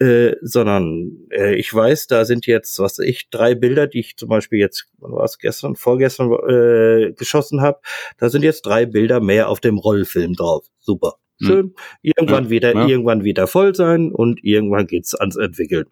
äh, 0.00 0.34
sondern 0.40 1.28
äh, 1.30 1.54
ich 1.56 1.72
weiß, 1.72 2.06
da 2.06 2.24
sind 2.24 2.46
jetzt, 2.46 2.78
was 2.78 2.98
ich, 2.98 3.28
drei 3.28 3.54
Bilder, 3.54 3.86
die 3.86 4.00
ich 4.00 4.16
zum 4.16 4.30
Beispiel 4.30 4.58
jetzt, 4.58 4.88
war 4.98 5.24
es 5.24 5.38
gestern, 5.38 5.76
vorgestern 5.76 6.32
äh, 6.48 7.12
geschossen 7.12 7.60
habe, 7.60 7.80
da 8.18 8.30
sind 8.30 8.42
jetzt 8.42 8.62
drei 8.62 8.86
Bilder 8.86 9.20
mehr 9.20 9.48
auf 9.50 9.60
dem 9.60 9.76
Rollfilm 9.76 10.32
drauf. 10.34 10.66
Super. 10.80 11.16
Hm. 11.40 11.46
Schön. 11.46 11.66
Hm. 11.66 11.74
Irgendwann 12.02 12.44
ja, 12.44 12.50
wieder, 12.50 12.74
ja. 12.74 12.86
irgendwann 12.86 13.24
wieder 13.24 13.46
voll 13.46 13.74
sein 13.74 14.10
und 14.10 14.42
irgendwann 14.42 14.86
geht's 14.86 15.14
ans 15.14 15.36
Entwickeln. 15.36 15.86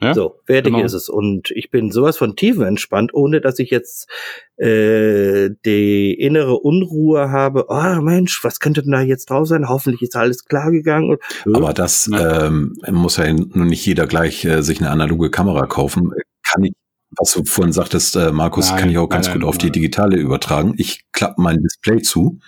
Ja, 0.00 0.12
so, 0.12 0.40
fertig 0.44 0.72
genau. 0.72 0.84
ist 0.84 0.92
es. 0.92 1.08
Und 1.08 1.50
ich 1.52 1.70
bin 1.70 1.90
sowas 1.90 2.16
von 2.16 2.36
tiefenentspannt, 2.36 3.14
ohne 3.14 3.40
dass 3.40 3.58
ich 3.58 3.70
jetzt 3.70 4.08
äh, 4.56 5.50
die 5.64 6.14
innere 6.14 6.58
Unruhe 6.58 7.30
habe, 7.30 7.66
oh 7.68 8.00
Mensch, 8.02 8.42
was 8.42 8.60
könnte 8.60 8.82
denn 8.82 8.92
da 8.92 9.00
jetzt 9.00 9.30
drauf 9.30 9.46
sein? 9.46 9.68
Hoffentlich 9.68 10.02
ist 10.02 10.16
alles 10.16 10.44
klar 10.44 10.70
gegangen. 10.70 11.16
Aber 11.52 11.72
das 11.72 12.10
ähm, 12.12 12.76
muss 12.90 13.16
ja 13.16 13.32
nun 13.32 13.68
nicht 13.68 13.86
jeder 13.86 14.06
gleich 14.06 14.44
äh, 14.44 14.62
sich 14.62 14.80
eine 14.80 14.90
analoge 14.90 15.30
Kamera 15.30 15.66
kaufen. 15.66 16.10
Kann 16.42 16.64
ich, 16.64 16.74
was 17.16 17.32
du 17.32 17.44
vorhin 17.44 17.72
sagtest, 17.72 18.16
äh, 18.16 18.32
Markus, 18.32 18.70
nein, 18.70 18.80
kann 18.80 18.90
ich 18.90 18.98
auch 18.98 19.08
ganz 19.08 19.26
nein, 19.26 19.34
gut 19.34 19.42
nein, 19.42 19.48
auf 19.48 19.58
die 19.58 19.70
digitale 19.70 20.16
übertragen. 20.16 20.74
Ich 20.76 21.04
klappe 21.12 21.40
mein 21.40 21.62
Display 21.62 22.02
zu 22.02 22.40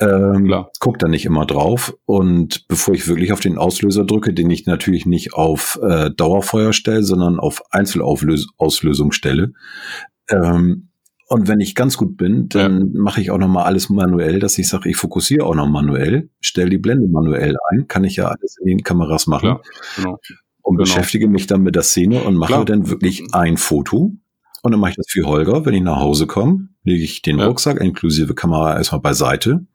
ähm, 0.00 0.64
guck 0.80 0.98
da 0.98 1.08
nicht 1.08 1.26
immer 1.26 1.46
drauf. 1.46 1.94
Und 2.06 2.66
bevor 2.68 2.94
ich 2.94 3.06
wirklich 3.06 3.32
auf 3.32 3.40
den 3.40 3.58
Auslöser 3.58 4.04
drücke, 4.04 4.32
den 4.32 4.50
ich 4.50 4.66
natürlich 4.66 5.06
nicht 5.06 5.34
auf 5.34 5.78
äh, 5.82 6.10
Dauerfeuer 6.10 6.72
stelle, 6.72 7.02
sondern 7.02 7.38
auf 7.38 7.62
Einzelauslösung 7.70 9.12
stelle. 9.12 9.52
Ähm, 10.28 10.88
und 11.28 11.46
wenn 11.46 11.60
ich 11.60 11.76
ganz 11.76 11.96
gut 11.96 12.16
bin, 12.16 12.48
dann 12.48 12.92
ja. 12.92 13.00
mache 13.00 13.20
ich 13.20 13.30
auch 13.30 13.38
nochmal 13.38 13.64
alles 13.64 13.88
manuell, 13.88 14.40
dass 14.40 14.58
ich 14.58 14.68
sage, 14.68 14.88
ich 14.88 14.96
fokussiere 14.96 15.44
auch 15.44 15.54
noch 15.54 15.68
manuell, 15.68 16.30
stelle 16.40 16.70
die 16.70 16.78
Blende 16.78 17.06
manuell 17.06 17.56
ein, 17.70 17.86
kann 17.86 18.02
ich 18.02 18.16
ja 18.16 18.26
alles 18.26 18.56
in 18.60 18.66
den 18.66 18.82
Kameras 18.82 19.28
machen. 19.28 19.58
Klar, 19.60 19.62
genau. 19.96 20.18
Und 20.62 20.76
genau. 20.76 20.84
beschäftige 20.84 21.28
mich 21.28 21.46
dann 21.46 21.62
mit 21.62 21.76
der 21.76 21.82
Szene 21.82 22.22
und 22.22 22.34
mache 22.34 22.52
Klar. 22.52 22.64
dann 22.64 22.88
wirklich 22.88 23.22
ein 23.32 23.58
Foto. 23.58 24.16
Und 24.62 24.72
dann 24.72 24.80
mache 24.80 24.90
ich 24.90 24.96
das 24.96 25.06
für 25.08 25.24
Holger. 25.24 25.64
Wenn 25.64 25.74
ich 25.74 25.82
nach 25.82 26.00
Hause 26.00 26.26
komme, 26.26 26.68
lege 26.82 27.04
ich 27.04 27.22
den 27.22 27.38
ja. 27.38 27.46
Rucksack 27.46 27.80
inklusive 27.80 28.34
Kamera 28.34 28.76
erstmal 28.76 29.00
beiseite 29.00 29.66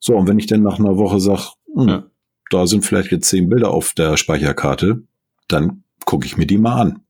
so, 0.00 0.14
und 0.14 0.28
wenn 0.28 0.38
ich 0.38 0.46
dann 0.46 0.62
nach 0.62 0.78
einer 0.78 0.96
Woche 0.96 1.20
sage, 1.20 1.48
hm, 1.74 1.88
ja. 1.88 2.04
da 2.50 2.66
sind 2.66 2.84
vielleicht 2.84 3.10
jetzt 3.10 3.28
zehn 3.28 3.48
Bilder 3.48 3.70
auf 3.70 3.92
der 3.94 4.16
Speicherkarte, 4.16 5.02
dann 5.48 5.84
gucke 6.04 6.26
ich 6.26 6.36
mir 6.36 6.46
die 6.46 6.58
mal 6.58 6.80
an. 6.80 7.02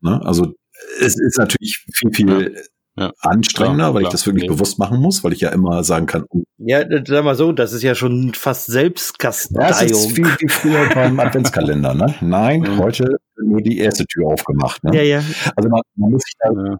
Ne? 0.00 0.20
Also 0.24 0.54
es 1.00 1.18
ist 1.18 1.38
natürlich 1.38 1.84
viel, 1.92 2.12
viel 2.12 2.62
ja. 2.96 3.12
anstrengender, 3.20 3.84
klar, 3.84 3.94
weil 3.94 4.02
klar. 4.02 4.10
ich 4.10 4.12
das 4.12 4.26
wirklich 4.26 4.44
nee. 4.44 4.48
bewusst 4.48 4.78
machen 4.78 5.00
muss, 5.00 5.24
weil 5.24 5.32
ich 5.32 5.40
ja 5.40 5.50
immer 5.50 5.82
sagen 5.82 6.06
kann. 6.06 6.24
Oh, 6.28 6.42
ja, 6.58 6.84
sag 7.04 7.24
mal 7.24 7.34
so, 7.34 7.52
das 7.52 7.72
ist 7.72 7.82
ja 7.82 7.94
schon 7.94 8.34
fast 8.34 8.66
Selbstkasteiung. 8.66 9.68
Das 9.68 9.82
ist 9.82 10.12
viel 10.12 10.26
wie 10.26 10.48
früher 10.48 10.88
beim 10.94 11.18
Adventskalender, 11.18 11.94
ne? 11.94 12.14
Nein, 12.20 12.60
mhm. 12.60 12.78
heute 12.78 13.16
nur 13.42 13.60
die 13.60 13.78
erste 13.78 14.06
Tür 14.06 14.28
aufgemacht. 14.28 14.84
Ne? 14.84 14.96
Ja, 14.96 15.02
ja. 15.02 15.24
Also 15.56 15.68
man, 15.68 15.82
man 15.96 16.10
muss 16.12 16.22
sich 16.22 16.34
da 16.38 16.78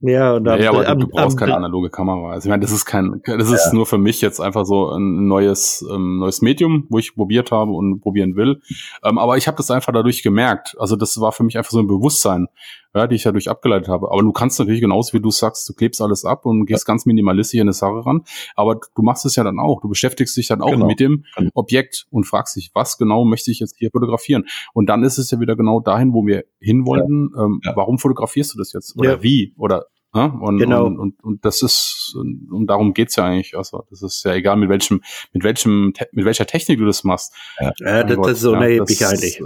ja. 0.00 0.34
Und 0.34 0.46
ja, 0.46 0.70
aber 0.70 0.88
am, 0.88 1.00
du, 1.00 1.08
brauchst 1.08 1.36
am, 1.36 1.36
keine 1.36 1.56
analoge 1.56 1.90
Kamera. 1.90 2.32
Also 2.32 2.46
ich 2.46 2.50
meine, 2.50 2.62
das 2.62 2.72
ist 2.72 2.84
kein, 2.84 3.22
das 3.24 3.50
ist 3.50 3.66
ja. 3.66 3.74
nur 3.74 3.86
für 3.86 3.98
mich 3.98 4.20
jetzt 4.20 4.40
einfach 4.40 4.64
so 4.64 4.90
ein 4.90 5.26
neues, 5.26 5.84
ähm, 5.92 6.18
neues 6.18 6.42
Medium, 6.42 6.86
wo 6.88 6.98
ich 6.98 7.14
probiert 7.14 7.50
habe 7.50 7.72
und 7.72 8.00
probieren 8.00 8.36
will. 8.36 8.60
Ähm, 9.04 9.18
aber 9.18 9.36
ich 9.36 9.46
habe 9.46 9.56
das 9.56 9.70
einfach 9.70 9.92
dadurch 9.92 10.22
gemerkt. 10.22 10.76
Also 10.78 10.96
das 10.96 11.20
war 11.20 11.32
für 11.32 11.44
mich 11.44 11.56
einfach 11.58 11.70
so 11.70 11.80
ein 11.80 11.86
Bewusstsein 11.86 12.48
ja, 12.96 13.06
die 13.06 13.16
ich 13.16 13.22
dadurch 13.22 13.50
abgeleitet 13.50 13.88
habe. 13.88 14.10
Aber 14.10 14.22
du 14.22 14.32
kannst 14.32 14.58
natürlich 14.58 14.80
genauso 14.80 15.12
wie 15.12 15.20
du 15.20 15.30
sagst, 15.30 15.68
du 15.68 15.74
klebst 15.74 16.00
alles 16.00 16.24
ab 16.24 16.46
und 16.46 16.64
gehst 16.64 16.86
ganz 16.86 17.04
minimalistisch 17.04 17.60
an 17.60 17.66
eine 17.66 17.72
Sache 17.74 18.06
ran. 18.06 18.22
Aber 18.54 18.80
du 18.94 19.02
machst 19.02 19.26
es 19.26 19.36
ja 19.36 19.44
dann 19.44 19.58
auch. 19.58 19.80
Du 19.82 19.88
beschäftigst 19.88 20.36
dich 20.36 20.48
dann 20.48 20.62
auch 20.62 20.70
genau. 20.70 20.86
mit 20.86 20.98
dem 20.98 21.24
genau. 21.36 21.50
Objekt 21.54 22.06
und 22.10 22.24
fragst 22.24 22.56
dich, 22.56 22.70
was 22.74 22.96
genau 22.96 23.24
möchte 23.24 23.50
ich 23.50 23.60
jetzt 23.60 23.76
hier 23.76 23.90
fotografieren? 23.90 24.46
Und 24.72 24.86
dann 24.88 25.04
ist 25.04 25.18
es 25.18 25.30
ja 25.30 25.40
wieder 25.40 25.56
genau 25.56 25.80
dahin, 25.80 26.14
wo 26.14 26.26
wir 26.26 26.44
hinwollten. 26.58 27.32
Ja. 27.36 27.44
Ähm, 27.44 27.60
ja. 27.64 27.76
Warum 27.76 27.98
fotografierst 27.98 28.54
du 28.54 28.58
das 28.58 28.72
jetzt? 28.72 28.96
Oder 28.96 29.16
ja. 29.16 29.22
wie? 29.22 29.52
Oder 29.58 29.86
ja, 30.14 30.24
und, 30.26 30.56
genau. 30.56 30.86
und, 30.86 30.98
und, 30.98 31.22
und 31.22 31.44
das 31.44 31.60
ist, 31.60 32.14
und, 32.16 32.48
und 32.50 32.66
darum 32.68 32.94
geht's 32.94 33.16
ja 33.16 33.26
eigentlich. 33.26 33.54
Also, 33.56 33.84
das 33.90 34.00
ist 34.00 34.24
ja 34.24 34.32
egal, 34.32 34.56
mit 34.56 34.70
welchem, 34.70 35.02
mit 35.34 35.44
welchem, 35.44 35.92
mit 36.12 36.24
welcher 36.24 36.46
Technik 36.46 36.78
du 36.78 36.86
das 36.86 37.04
machst. 37.04 37.34
Ja, 37.60 37.72
ja 37.80 38.04
das, 38.04 38.16
das, 38.16 38.38
ist 38.38 38.44
unerheblich 38.46 39.00
ja, 39.00 39.10
eigentlich 39.10 39.42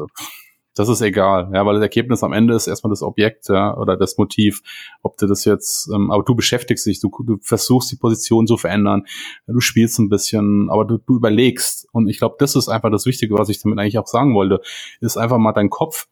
das 0.81 0.89
ist 0.89 1.03
egal, 1.03 1.51
ja, 1.53 1.67
weil 1.67 1.75
das 1.75 1.83
Ergebnis 1.83 2.23
am 2.23 2.33
Ende 2.33 2.55
ist 2.55 2.67
erstmal 2.67 2.91
das 2.91 3.03
Objekt, 3.03 3.51
ja, 3.51 3.77
oder 3.77 3.99
das 3.99 4.17
Motiv. 4.17 4.63
Ob 5.03 5.19
du 5.19 5.27
das 5.27 5.45
jetzt, 5.45 5.91
ähm, 5.95 6.11
aber 6.11 6.23
du 6.23 6.35
beschäftigst 6.35 6.87
dich, 6.87 7.01
du, 7.01 7.11
du 7.23 7.37
versuchst 7.43 7.93
die 7.93 7.97
Position 7.97 8.47
zu 8.47 8.57
verändern, 8.57 9.05
du 9.47 9.61
spielst 9.61 9.99
ein 9.99 10.09
bisschen, 10.09 10.71
aber 10.71 10.87
du, 10.87 10.97
du 10.97 11.17
überlegst. 11.17 11.87
Und 11.93 12.09
ich 12.09 12.19
glaube, 12.19 12.37
das 12.39 12.57
ist 12.57 12.69
einfach 12.69 12.91
das 12.91 13.05
Wichtige, 13.05 13.35
was 13.35 13.51
ich 13.51 13.61
damit 13.61 13.79
eigentlich 13.79 13.99
auch 13.99 14.07
sagen 14.07 14.35
wollte, 14.35 14.63
ist 15.03 15.19
einfach 15.19 15.37
mal 15.37 15.53
deinen 15.53 15.69
Kopf 15.69 16.07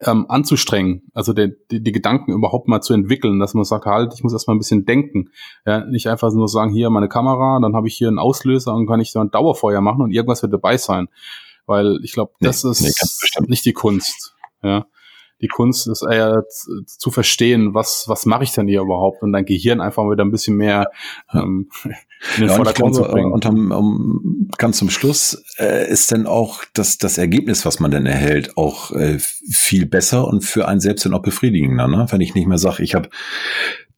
ähm, 0.00 0.26
anzustrengen, 0.28 1.02
also 1.14 1.32
der, 1.32 1.52
die, 1.70 1.80
die 1.80 1.92
Gedanken 1.92 2.32
überhaupt 2.32 2.66
mal 2.66 2.80
zu 2.80 2.92
entwickeln, 2.92 3.38
dass 3.38 3.54
man 3.54 3.64
sagt, 3.64 3.86
halt, 3.86 4.14
ich 4.14 4.22
muss 4.24 4.32
erstmal 4.32 4.56
ein 4.56 4.58
bisschen 4.58 4.84
denken. 4.84 5.30
Ja, 5.64 5.84
nicht 5.84 6.08
einfach 6.08 6.32
nur 6.32 6.48
sagen, 6.48 6.72
hier 6.72 6.90
meine 6.90 7.08
Kamera, 7.08 7.60
dann 7.60 7.76
habe 7.76 7.86
ich 7.86 7.94
hier 7.94 8.08
einen 8.08 8.18
Auslöser 8.18 8.74
und 8.74 8.88
kann 8.88 9.00
ich 9.00 9.12
so 9.12 9.20
ein 9.20 9.30
Dauerfeuer 9.30 9.80
machen 9.80 10.02
und 10.02 10.10
irgendwas 10.10 10.42
wird 10.42 10.52
dabei 10.52 10.76
sein 10.76 11.08
weil 11.66 11.98
ich 12.02 12.12
glaube, 12.12 12.32
das 12.40 12.64
nee, 12.64 12.70
ist 12.70 12.80
nee, 13.40 13.46
nicht 13.48 13.64
die 13.64 13.72
Kunst. 13.72 14.34
Ja. 14.62 14.86
Die 15.42 15.48
Kunst 15.48 15.86
ist 15.86 16.02
eher 16.02 16.44
zu 16.86 17.10
verstehen, 17.10 17.74
was, 17.74 18.04
was 18.06 18.24
mache 18.24 18.44
ich 18.44 18.52
denn 18.52 18.68
hier 18.68 18.80
überhaupt 18.80 19.22
und 19.22 19.32
dein 19.32 19.44
Gehirn 19.44 19.82
einfach 19.82 20.04
wieder 20.04 20.24
ein 20.24 20.30
bisschen 20.30 20.56
mehr 20.56 20.90
ähm, 21.34 21.68
in 21.84 22.40
den 22.40 22.48
ja, 22.48 22.54
Vordergrund 22.54 22.94
zu 22.94 23.02
bringen. 23.02 23.32
Und 23.32 23.44
um, 23.44 23.70
um, 23.70 24.50
ganz 24.56 24.78
zum 24.78 24.88
Schluss 24.88 25.44
äh, 25.58 25.90
ist 25.90 26.10
dann 26.10 26.26
auch 26.26 26.64
das, 26.72 26.96
das 26.96 27.18
Ergebnis, 27.18 27.66
was 27.66 27.80
man 27.80 27.90
dann 27.90 28.06
erhält, 28.06 28.56
auch 28.56 28.92
äh, 28.92 29.18
viel 29.18 29.84
besser 29.84 30.26
und 30.26 30.42
für 30.42 30.68
einen 30.68 30.80
selbst 30.80 31.04
dann 31.04 31.12
auch 31.12 31.22
befriedigender. 31.22 31.86
Ne? 31.86 32.06
Wenn 32.08 32.22
ich 32.22 32.34
nicht 32.34 32.46
mehr 32.46 32.58
sage, 32.58 32.82
ich 32.82 32.94
habe 32.94 33.10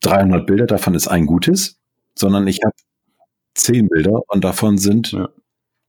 300 0.00 0.44
Bilder, 0.44 0.66
davon 0.66 0.94
ist 0.94 1.06
ein 1.06 1.26
gutes, 1.26 1.78
sondern 2.16 2.48
ich 2.48 2.58
habe 2.64 2.74
zehn 3.54 3.88
Bilder 3.88 4.22
und 4.26 4.42
davon 4.42 4.76
sind 4.76 5.12
ja 5.12 5.28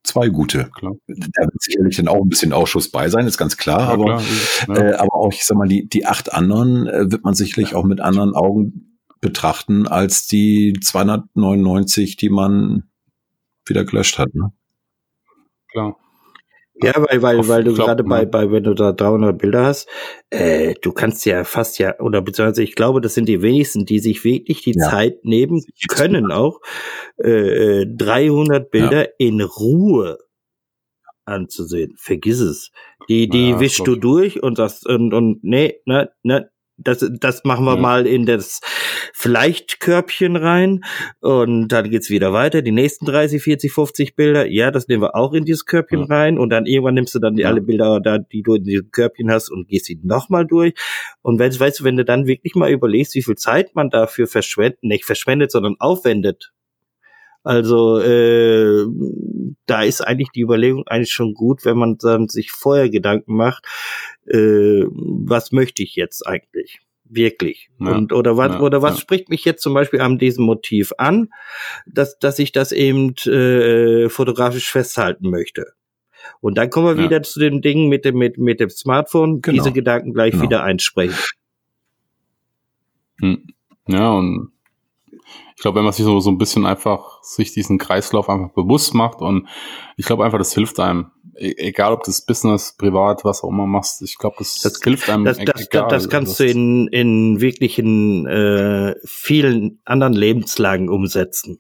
zwei 0.10 0.30
gute. 0.30 0.70
Klar. 0.76 0.94
Da 1.08 1.44
wird 1.44 1.62
sicherlich 1.62 1.98
dann 1.98 2.08
auch 2.08 2.22
ein 2.22 2.30
bisschen 2.30 2.54
Ausschuss 2.54 2.90
bei 2.92 3.10
sein, 3.10 3.28
ist 3.28 3.38
ganz 3.38 3.58
klar. 3.58 3.80
Ja, 3.80 3.88
aber, 3.88 4.06
klar, 4.06 4.24
ja. 4.68 4.76
äh, 4.76 4.94
aber 4.96 5.14
auch, 5.14 5.32
ich 5.32 5.46
sag 5.46 5.58
mal, 5.58 5.68
die, 5.68 5.88
die 5.88 6.06
acht 6.06 6.34
anderen 6.34 6.88
äh, 6.88 7.12
wird 7.12 7.24
man 7.24 7.34
sicherlich 7.34 7.76
auch 7.76 7.84
mit 7.84 8.02
anderen 8.02 8.34
Augen 8.34 8.98
betrachten 9.22 9.88
als 9.88 10.28
die 10.28 10.78
299, 10.82 12.18
die 12.18 12.30
man 12.30 12.90
wieder 13.66 13.86
gelöscht 13.86 14.18
hat. 14.18 14.34
Ne? 14.34 14.52
Klar. 15.72 15.98
Ja, 16.82 16.94
weil, 16.96 17.22
weil, 17.22 17.48
weil 17.48 17.64
du 17.64 17.74
gerade 17.74 18.04
bei, 18.04 18.26
bei, 18.26 18.52
wenn 18.52 18.64
du 18.64 18.74
da 18.74 18.92
300 18.92 19.38
Bilder 19.38 19.66
hast, 19.66 19.90
äh, 20.30 20.76
du 20.82 20.92
kannst 20.94 21.26
ja 21.26 21.44
fast 21.44 21.78
ja, 21.80 22.00
oder 22.00 22.22
beziehungsweise 22.22 22.64
ich 22.64 22.76
glaube, 22.76 23.02
das 23.02 23.16
sind 23.16 23.28
die 23.28 23.42
wenigsten, 23.42 23.86
die 23.86 24.00
sich 24.00 24.24
wirklich 24.24 24.62
die 24.62 24.76
ja. 24.78 24.90
Zeit 24.90 25.26
nehmen 25.26 25.64
können 25.90 26.32
auch, 26.32 26.62
äh, 27.18 27.86
300 27.86 28.72
Bilder 28.72 29.06
ja. 29.06 29.12
in 29.18 29.42
Ruhe 29.42 30.20
anzusehen. 31.26 31.96
Vergiss 31.98 32.40
es. 32.40 32.72
Die, 33.08 33.30
die 33.30 33.52
ja, 33.52 33.60
wischst 33.60 33.86
du 33.86 33.96
durch 33.96 34.42
und 34.42 34.56
sagst, 34.58 34.88
und, 34.88 35.14
und 35.14 35.44
nee, 35.44 35.82
ne, 35.86 36.12
ne, 36.24 36.50
das, 36.80 37.06
das 37.20 37.44
machen 37.44 37.66
wir 37.66 37.76
ja. 37.76 37.82
mal 37.82 38.08
in 38.08 38.26
das 38.26 38.62
Vielleicht-Körbchen 39.14 40.36
rein 40.36 40.84
und 41.20 41.68
dann 41.70 41.90
geht's 41.90 42.10
wieder 42.10 42.34
weiter. 42.34 42.62
Die 42.62 42.72
nächsten 42.72 43.06
30, 43.06 43.42
40, 43.42 43.72
50 43.72 44.16
Bilder, 44.16 44.48
ja, 44.48 44.72
das 44.72 44.88
nehmen 44.88 45.04
wir 45.04 45.16
auch 45.16 45.34
in 45.34 45.46
dieses 45.46 45.66
Körbchen 45.66 46.02
ja. 46.02 46.06
rein 46.06 46.38
und 46.38 46.50
dann 46.50 46.66
irgendwann 46.66 46.96
nimmst 46.96 47.16
du 47.16 47.20
dann 47.20 47.36
die, 47.36 47.46
alle 47.46 47.62
Bilder 47.62 48.00
da, 48.00 48.18
die 48.18 48.42
du 48.42 48.56
in 48.56 48.64
diesem 48.64 48.92
Körbchen 48.92 49.32
hast 49.32 49.50
und 49.50 49.68
gehst 49.68 49.86
sie 49.86 50.00
nochmal 50.04 50.46
durch. 50.46 50.74
Und 51.22 51.40
wenn, 51.40 51.58
weißt 51.58 51.82
du, 51.82 51.84
wenn 51.84 51.98
du 51.98 52.06
dann 52.06 52.28
wirklich 52.28 52.56
mal 52.56 52.72
überlegst, 52.72 53.16
wie 53.16 53.24
viel 53.24 53.36
Zeit 53.36 53.76
man 53.76 53.90
dafür 53.90 54.28
verschwendet, 54.28 54.84
nicht 54.84 55.06
verschwendet, 55.06 55.52
sondern 55.52 55.76
aufwendet, 55.80 56.52
also 57.50 57.98
äh, 57.98 58.86
da 59.66 59.82
ist 59.82 60.02
eigentlich 60.02 60.30
die 60.30 60.42
Überlegung 60.42 60.86
eigentlich 60.86 61.12
schon 61.12 61.34
gut, 61.34 61.66
wenn 61.66 61.80
man 61.80 61.98
dann 61.98 62.28
sich 62.28 62.52
vorher 62.52 62.92
Gedanken 62.92 63.36
macht, 63.36 63.66
äh, 64.28 64.84
was 64.86 65.52
möchte 65.52 65.82
ich 65.82 65.96
jetzt 65.96 66.28
eigentlich? 66.28 66.80
Wirklich. 67.06 67.72
Ja, 67.80 67.96
und 67.96 68.14
oder 68.14 68.38
was 68.38 68.52
ja, 68.52 68.60
oder 68.60 68.84
was 68.84 68.98
ja. 68.98 69.02
spricht 69.02 69.30
mich 69.30 69.46
jetzt 69.46 69.64
zum 69.64 69.74
Beispiel 69.74 70.00
an 70.00 70.20
diesem 70.20 70.46
Motiv 70.46 70.92
an, 71.00 71.30
dass 71.88 72.20
dass 72.20 72.38
ich 72.38 72.52
das 72.52 72.72
eben 72.72 73.16
äh, 73.26 74.10
fotografisch 74.10 74.70
festhalten 74.70 75.32
möchte. 75.32 75.74
Und 76.42 76.56
dann 76.60 76.70
kommen 76.70 76.96
wir 76.96 77.04
wieder 77.04 77.24
zu 77.24 77.40
dem 77.40 77.64
Ding 77.64 77.90
mit 77.90 78.06
dem 78.06 78.16
mit 78.16 78.38
mit 78.38 78.60
dem 78.60 78.70
Smartphone, 78.70 79.42
genau. 79.42 79.56
diese 79.56 79.74
Gedanken 79.74 80.14
gleich 80.14 80.34
genau. 80.34 80.44
wieder 80.44 80.62
einsprechen. 80.62 81.18
Hm. 83.20 83.48
Ja 83.88 84.12
und 84.12 84.52
ich 85.60 85.62
glaube, 85.62 85.80
wenn 85.80 85.84
man 85.84 85.92
sich 85.92 86.06
so, 86.06 86.22
so 86.22 86.30
ein 86.32 86.38
bisschen 86.38 86.66
einfach 86.66 87.22
sich 87.22 87.52
diesen 87.52 87.80
Kreislauf 87.80 88.30
einfach 88.30 88.54
bewusst 88.54 88.94
macht 88.94 89.20
und 89.20 89.50
ich 89.98 90.06
glaube 90.06 90.24
einfach, 90.24 90.38
das 90.38 90.54
hilft 90.54 90.80
einem. 90.80 91.12
E 91.38 91.54
egal 91.58 91.92
ob 91.92 92.04
das 92.04 92.26
Business, 92.26 92.78
privat, 92.78 93.26
was 93.26 93.44
auch 93.44 93.50
immer 93.50 93.66
machst, 93.66 94.02
ich 94.02 94.18
glaube, 94.18 94.38
das, 94.40 94.62
das, 94.62 94.80
hilft 94.82 95.10
einem. 95.10 95.26
Das, 95.26 95.38
das, 95.38 95.68
egal. 95.68 95.90
das 95.90 96.08
kannst 96.08 96.40
du 96.40 96.46
in, 96.46 96.88
in 96.88 97.42
wirklichen 97.42 98.26
äh, 98.26 98.96
vielen 99.04 99.82
anderen 99.84 100.14
Lebenslagen 100.14 100.88
umsetzen. 100.88 101.60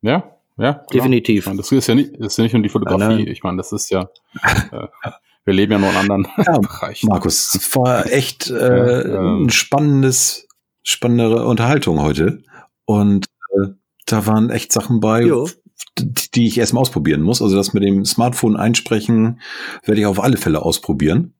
Ja, 0.00 0.36
ja. 0.56 0.74
Klar. 0.74 0.86
Definitiv. 0.92 1.46
Meine, 1.46 1.56
das 1.58 1.72
ist 1.72 1.88
ja 1.88 1.96
nicht, 1.96 2.20
das 2.20 2.34
ist 2.34 2.36
ja 2.36 2.44
nicht 2.44 2.52
nur 2.52 2.62
die 2.62 2.68
Fotografie. 2.68 3.28
Ich 3.28 3.42
meine, 3.42 3.56
das 3.56 3.72
ist 3.72 3.90
ja, 3.90 4.10
äh, 4.44 4.86
wir 5.44 5.54
leben 5.54 5.72
ja 5.72 5.78
nur 5.80 5.90
in 5.90 5.96
anderen 5.96 6.28
ja, 6.36 6.56
Bereichen. 6.56 7.08
Markus, 7.08 7.52
es 7.56 7.74
war 7.74 8.06
echt 8.06 8.48
äh, 8.48 8.54
ja, 8.54 9.00
ähm, 9.18 9.46
ein 9.46 9.50
spannendes, 9.50 10.46
spannendere 10.84 11.46
Unterhaltung 11.46 12.00
heute. 12.00 12.44
Und 12.84 13.26
äh, 13.52 13.68
da 14.06 14.26
waren 14.26 14.50
echt 14.50 14.72
Sachen 14.72 15.00
bei, 15.00 15.22
jo. 15.22 15.48
die, 15.98 16.30
die 16.34 16.46
ich 16.46 16.58
erstmal 16.58 16.82
ausprobieren 16.82 17.22
muss. 17.22 17.42
Also 17.42 17.56
das 17.56 17.72
mit 17.72 17.82
dem 17.82 18.04
Smartphone 18.04 18.56
einsprechen 18.56 19.40
werde 19.84 20.00
ich 20.00 20.06
auf 20.06 20.20
alle 20.20 20.36
Fälle 20.36 20.62
ausprobieren. 20.62 21.34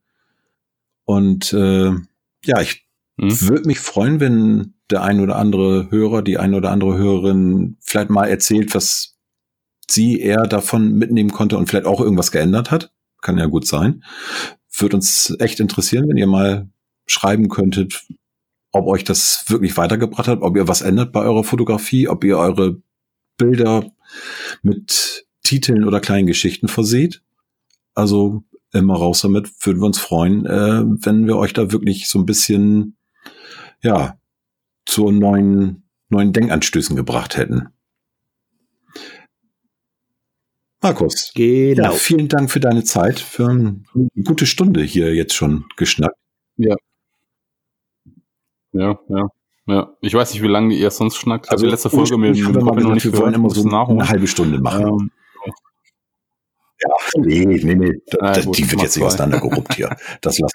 Und 1.04 1.52
äh, 1.52 1.90
ja, 2.44 2.60
ich 2.60 2.86
hm. 3.18 3.40
würde 3.48 3.66
mich 3.66 3.80
freuen, 3.80 4.20
wenn 4.20 4.74
der 4.90 5.02
ein 5.02 5.20
oder 5.20 5.36
andere 5.36 5.90
Hörer, 5.90 6.22
die 6.22 6.38
ein 6.38 6.54
oder 6.54 6.70
andere 6.70 6.96
Hörerin 6.96 7.76
vielleicht 7.80 8.10
mal 8.10 8.26
erzählt, 8.26 8.74
was 8.74 9.16
sie 9.88 10.20
eher 10.20 10.46
davon 10.46 10.92
mitnehmen 10.92 11.30
konnte 11.30 11.58
und 11.58 11.68
vielleicht 11.68 11.86
auch 11.86 12.00
irgendwas 12.00 12.32
geändert 12.32 12.70
hat. 12.70 12.92
Kann 13.20 13.38
ja 13.38 13.46
gut 13.46 13.66
sein. 13.66 14.04
Würde 14.72 14.96
uns 14.96 15.34
echt 15.40 15.60
interessieren, 15.60 16.08
wenn 16.08 16.16
ihr 16.16 16.26
mal 16.26 16.70
schreiben 17.06 17.48
könntet, 17.48 18.04
ob 18.72 18.86
euch 18.86 19.04
das 19.04 19.44
wirklich 19.48 19.76
weitergebracht 19.76 20.28
hat, 20.28 20.42
ob 20.42 20.56
ihr 20.56 20.68
was 20.68 20.82
ändert 20.82 21.12
bei 21.12 21.22
eurer 21.22 21.44
Fotografie, 21.44 22.08
ob 22.08 22.24
ihr 22.24 22.38
eure 22.38 22.80
Bilder 23.36 23.90
mit 24.62 25.26
Titeln 25.42 25.84
oder 25.84 26.00
kleinen 26.00 26.26
Geschichten 26.26 26.68
verseht. 26.68 27.22
Also 27.94 28.44
immer 28.72 28.94
raus 28.94 29.22
damit, 29.22 29.50
würden 29.64 29.80
wir 29.80 29.86
uns 29.86 29.98
freuen, 29.98 30.46
äh, 30.46 30.84
wenn 31.04 31.26
wir 31.26 31.36
euch 31.36 31.52
da 31.52 31.72
wirklich 31.72 32.08
so 32.08 32.18
ein 32.18 32.26
bisschen, 32.26 32.96
ja, 33.82 34.18
zu 34.86 35.10
neuen, 35.10 35.88
neuen 36.08 36.32
Denkanstößen 36.32 36.94
gebracht 36.96 37.36
hätten. 37.36 37.68
Markus, 40.82 41.32
genau. 41.34 41.82
Ja, 41.82 41.90
vielen 41.90 42.28
Dank 42.28 42.50
für 42.50 42.60
deine 42.60 42.84
Zeit, 42.84 43.20
für 43.20 43.50
eine 43.50 43.82
gute 44.24 44.46
Stunde 44.46 44.82
hier 44.82 45.14
jetzt 45.14 45.34
schon 45.34 45.66
geschnackt. 45.76 46.16
Ja, 46.56 46.76
ja, 48.72 48.98
ja. 49.08 49.28
Ja, 49.66 49.94
ich 50.00 50.14
weiß 50.14 50.32
nicht, 50.32 50.42
wie 50.42 50.48
lange 50.48 50.74
ihr 50.74 50.90
sonst 50.90 51.16
schnackt. 51.16 51.50
Also 51.50 51.64
die 51.64 51.70
letzte 51.70 51.90
Folge 51.90 52.18
mit 52.18 52.36
dem 52.36 52.52
noch 52.52 52.74
nicht 52.74 53.04
Wir 53.04 53.16
wollen 53.16 53.34
immer 53.34 53.50
so 53.50 53.62
eine 53.62 54.08
halbe 54.08 54.26
Stunde 54.26 54.58
machen. 54.60 54.84
Ähm, 54.84 55.10
ja, 56.82 56.90
nee, 57.18 57.44
nee, 57.44 57.74
nee. 57.74 57.92
Da, 58.06 58.32
ja, 58.32 58.44
gut, 58.44 58.58
die 58.58 58.68
wird 58.70 58.82
jetzt 58.82 58.96
nicht 58.96 59.04
auseinandergeruppt 59.04 59.74
hier. 59.74 59.94
Das 60.22 60.38
lassen 60.38 60.54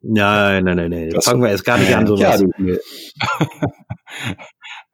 Nein, 0.00 0.64
nein, 0.64 0.76
nein, 0.76 0.90
nein. 0.90 1.10
Das 1.10 1.24
fangen 1.24 1.42
wir 1.42 1.50
erst 1.50 1.64
gar 1.64 1.76
nicht 1.76 1.94
an, 1.94 2.06
so 2.06 2.16
ja, 2.16 2.36
du, 2.36 2.48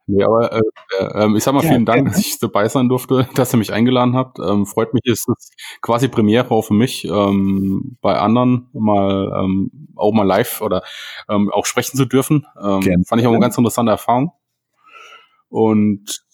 nee. 0.07 0.23
Aber 0.23 0.51
äh, 0.51 0.61
äh, 0.99 1.37
ich 1.37 1.43
sag 1.43 1.53
mal 1.53 1.63
ja, 1.63 1.69
vielen 1.69 1.85
Dank, 1.85 2.07
dass 2.07 2.19
ich 2.19 2.39
dabei 2.39 2.67
sein 2.67 2.89
durfte, 2.89 3.27
dass 3.35 3.53
ihr 3.53 3.57
mich 3.57 3.73
eingeladen 3.73 4.15
habt. 4.15 4.39
Ähm, 4.39 4.65
freut 4.65 4.93
mich, 4.93 5.03
ist 5.05 5.27
es 5.29 5.51
quasi 5.81 6.07
Premiere 6.07 6.51
auch 6.51 6.63
für 6.63 6.73
mich, 6.73 7.05
ähm, 7.05 7.97
bei 8.01 8.17
anderen 8.17 8.69
mal 8.73 9.43
ähm, 9.43 9.89
auch 9.95 10.11
mal 10.13 10.25
live 10.25 10.61
oder 10.61 10.83
ähm, 11.29 11.51
auch 11.51 11.65
sprechen 11.65 11.97
zu 11.97 12.05
dürfen. 12.05 12.45
Ähm, 12.61 13.03
fand 13.05 13.21
ich 13.21 13.27
auch 13.27 13.31
eine 13.31 13.39
ganz 13.39 13.57
interessante 13.57 13.91
Erfahrung. 13.91 14.31
Und 15.49 16.25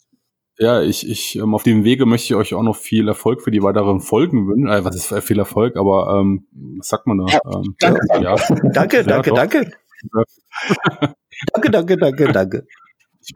ja, 0.57 0.81
ich, 0.81 1.09
ich 1.09 1.37
ähm, 1.37 1.55
auf 1.55 1.63
dem 1.63 1.83
Wege 1.83 2.05
möchte 2.05 2.25
ich 2.25 2.35
euch 2.35 2.53
auch 2.53 2.61
noch 2.61 2.75
viel 2.75 3.07
Erfolg 3.07 3.41
für 3.41 3.49
die 3.49 3.63
weiteren 3.63 3.99
Folgen 3.99 4.47
wünschen. 4.47 4.67
Äh, 4.67 4.85
was 4.85 4.95
ist 4.95 5.13
viel 5.25 5.39
Erfolg, 5.39 5.75
aber 5.75 6.19
ähm, 6.19 6.45
was 6.77 6.87
sagt 6.87 7.07
man 7.07 7.17
da? 7.17 7.25
Ja, 7.33 7.39
ähm, 7.45 7.75
danke, 7.79 7.99
ja. 8.21 8.35
danke, 8.73 9.03
danke, 9.03 9.31
danke. 9.33 9.71
danke, 11.53 11.71
danke, 11.71 11.97
danke, 11.97 12.31
danke. 12.31 12.67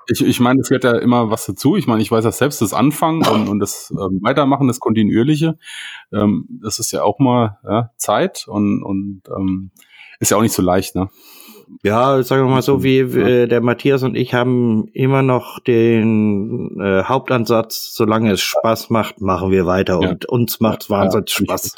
Ich, 0.07 0.23
ich 0.23 0.39
meine, 0.39 0.61
es 0.61 0.69
gehört 0.69 0.83
ja 0.83 0.97
immer 0.97 1.29
was 1.31 1.45
dazu. 1.45 1.75
Ich 1.75 1.87
meine, 1.87 2.01
ich 2.01 2.11
weiß 2.11 2.25
ja 2.25 2.31
selbst, 2.31 2.61
das 2.61 2.73
Anfangen 2.73 3.25
und, 3.27 3.47
und 3.47 3.59
das 3.59 3.91
ähm, 3.91 4.19
Weitermachen, 4.21 4.67
das 4.67 4.79
Kontinuierliche, 4.79 5.57
ähm, 6.13 6.47
das 6.61 6.79
ist 6.79 6.91
ja 6.91 7.03
auch 7.03 7.19
mal 7.19 7.59
ja, 7.63 7.91
Zeit 7.97 8.45
und, 8.47 8.83
und 8.83 9.21
ähm, 9.35 9.71
ist 10.19 10.31
ja 10.31 10.37
auch 10.37 10.41
nicht 10.41 10.53
so 10.53 10.61
leicht, 10.61 10.95
ne? 10.95 11.09
Ja, 11.83 12.21
sagen 12.21 12.45
wir 12.45 12.49
mal 12.49 12.61
so, 12.61 12.83
wie 12.83 12.99
äh, 12.99 13.47
der 13.47 13.61
Matthias 13.61 14.03
und 14.03 14.15
ich 14.15 14.33
haben 14.33 14.87
immer 14.93 15.23
noch 15.23 15.59
den 15.59 16.79
äh, 16.79 17.03
Hauptansatz, 17.03 17.93
solange 17.93 18.31
es 18.31 18.41
Spaß 18.41 18.91
macht, 18.91 19.19
machen 19.19 19.51
wir 19.51 19.65
weiter. 19.65 19.99
Ja. 20.01 20.09
Und 20.09 20.25
uns 20.25 20.59
macht 20.59 20.83
es 20.83 20.89
wahnsinnig 20.89 21.29
ja, 21.31 21.45
Spaß. 21.45 21.75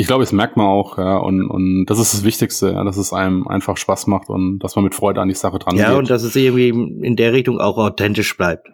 Ich 0.00 0.06
glaube, 0.06 0.22
es 0.22 0.32
merkt 0.32 0.56
man 0.56 0.66
auch, 0.66 0.96
ja, 0.96 1.18
und, 1.18 1.46
und 1.46 1.84
das 1.84 1.98
ist 1.98 2.14
das 2.14 2.24
Wichtigste, 2.24 2.72
ja, 2.72 2.84
dass 2.84 2.96
es 2.96 3.12
einem 3.12 3.46
einfach 3.46 3.76
Spaß 3.76 4.06
macht 4.06 4.30
und 4.30 4.58
dass 4.60 4.74
man 4.74 4.82
mit 4.82 4.94
Freude 4.94 5.20
an 5.20 5.28
die 5.28 5.34
Sache 5.34 5.58
dran 5.58 5.76
ja, 5.76 5.84
geht. 5.84 5.92
Ja, 5.92 5.98
und 5.98 6.08
dass 6.08 6.22
es 6.22 6.34
irgendwie 6.34 6.70
in 6.70 7.16
der 7.16 7.34
Richtung 7.34 7.60
auch 7.60 7.76
authentisch 7.76 8.34
bleibt. 8.34 8.66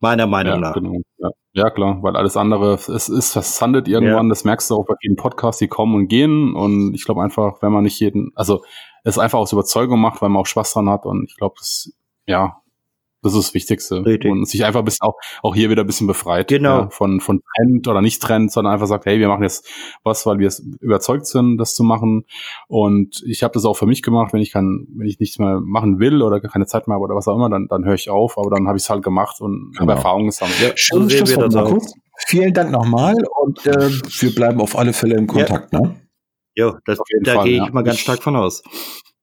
Meiner 0.00 0.26
Meinung 0.26 0.56
ja, 0.56 0.60
nach. 0.60 0.74
Genau, 0.74 1.00
ja. 1.16 1.30
ja, 1.54 1.70
klar, 1.70 2.02
weil 2.02 2.16
alles 2.16 2.36
andere, 2.36 2.74
es 2.74 3.08
ist 3.08 3.32
versandet 3.32 3.88
irgendwann, 3.88 4.26
ja. 4.26 4.28
das 4.28 4.44
merkst 4.44 4.68
du 4.68 4.74
auch 4.74 4.84
bei 4.84 4.92
vielen 5.00 5.16
Podcasts, 5.16 5.58
die 5.58 5.68
kommen 5.68 5.94
und 5.94 6.08
gehen. 6.08 6.54
Und 6.54 6.92
ich 6.92 7.06
glaube 7.06 7.22
einfach, 7.22 7.62
wenn 7.62 7.72
man 7.72 7.84
nicht 7.84 7.98
jeden, 7.98 8.32
also 8.34 8.62
es 9.04 9.18
einfach 9.18 9.38
aus 9.38 9.54
Überzeugung 9.54 10.02
macht, 10.02 10.20
weil 10.20 10.28
man 10.28 10.42
auch 10.42 10.46
Spaß 10.46 10.74
dran 10.74 10.90
hat. 10.90 11.06
Und 11.06 11.24
ich 11.30 11.36
glaube, 11.38 11.54
das, 11.58 11.94
ja, 12.26 12.58
das 13.24 13.34
ist 13.34 13.48
das 13.48 13.54
Wichtigste. 13.54 14.04
Richtig. 14.04 14.30
Und 14.30 14.46
sich 14.46 14.64
einfach 14.64 14.80
ein 14.80 14.84
bisschen 14.84 15.06
auch, 15.06 15.14
auch 15.42 15.54
hier 15.54 15.70
wieder 15.70 15.82
ein 15.82 15.86
bisschen 15.86 16.06
befreit. 16.06 16.48
Genau. 16.48 16.80
Ja, 16.80 16.90
von, 16.90 17.20
von 17.20 17.40
Trend 17.56 17.88
oder 17.88 18.02
nicht 18.02 18.22
Trend, 18.22 18.52
sondern 18.52 18.74
einfach 18.74 18.86
sagt, 18.86 19.06
hey, 19.06 19.18
wir 19.18 19.28
machen 19.28 19.42
jetzt 19.42 19.66
was, 20.02 20.26
weil 20.26 20.38
wir 20.38 20.48
es 20.48 20.60
überzeugt 20.80 21.26
sind, 21.26 21.56
das 21.56 21.74
zu 21.74 21.82
machen. 21.82 22.24
Und 22.68 23.22
ich 23.26 23.42
habe 23.42 23.54
das 23.54 23.64
auch 23.64 23.74
für 23.74 23.86
mich 23.86 24.02
gemacht, 24.02 24.32
wenn 24.32 24.40
ich 24.40 24.52
kann, 24.52 24.86
wenn 24.94 25.06
ich 25.06 25.18
nichts 25.18 25.38
mehr 25.38 25.60
machen 25.60 25.98
will 25.98 26.22
oder 26.22 26.40
keine 26.40 26.66
Zeit 26.66 26.86
mehr 26.86 26.96
habe 26.96 27.04
oder 27.04 27.16
was 27.16 27.26
auch 27.26 27.34
immer, 27.34 27.48
dann, 27.48 27.66
dann 27.68 27.84
höre 27.84 27.94
ich 27.94 28.10
auf, 28.10 28.36
aber 28.38 28.50
dann 28.50 28.68
habe 28.68 28.76
ich 28.76 28.84
es 28.84 28.90
halt 28.90 29.02
gemacht 29.02 29.40
und 29.40 29.72
genau. 29.72 29.80
habe 29.80 29.92
Erfahrungen 29.92 30.26
gesammelt. 30.26 30.60
Ja, 30.60 30.70
schön, 30.74 31.08
sehen 31.08 31.26
wir 31.26 31.38
das 31.38 31.56
auch. 31.56 31.78
Vielen 32.26 32.52
Dank 32.52 32.70
nochmal 32.70 33.16
und 33.40 33.66
äh, 33.66 33.90
wir 33.90 34.34
bleiben 34.34 34.60
auf 34.60 34.78
alle 34.78 34.92
Fälle 34.92 35.16
im 35.16 35.26
Kontakt, 35.26 35.72
ja. 35.72 35.80
ne? 35.80 35.96
Jo, 36.56 36.76
das, 36.84 37.00
da 37.22 37.42
gehe 37.42 37.54
ich 37.54 37.66
ja. 37.66 37.70
mal 37.72 37.82
ganz 37.82 37.98
stark 37.98 38.22
von 38.22 38.36
aus. 38.36 38.62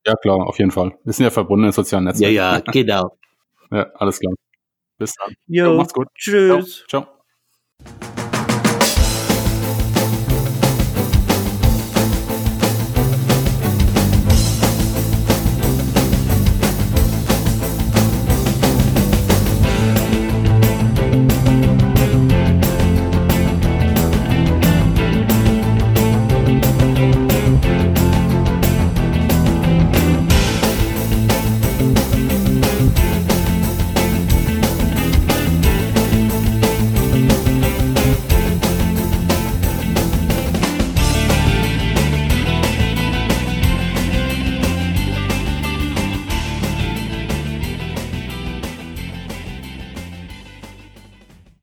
Ja, 0.05 0.15
klar, 0.15 0.47
auf 0.47 0.57
jeden 0.57 0.71
Fall. 0.71 0.93
Wir 1.03 1.13
sind 1.13 1.23
ja 1.23 1.29
verbunden 1.29 1.65
in 1.65 1.71
sozialen 1.71 2.05
Netzwerken. 2.05 2.35
Ja, 2.35 2.55
ja, 2.55 2.59
genau. 2.71 3.17
Ja, 3.71 3.83
alles 3.95 4.19
klar. 4.19 4.33
Bis 4.97 5.13
dann. 5.15 5.33
Jo, 5.47 5.65
jo 5.65 5.77
macht's 5.77 5.93
gut. 5.93 6.07
Tschüss. 6.15 6.85
Ciao. 6.89 7.05
Ciao. 7.05 8.20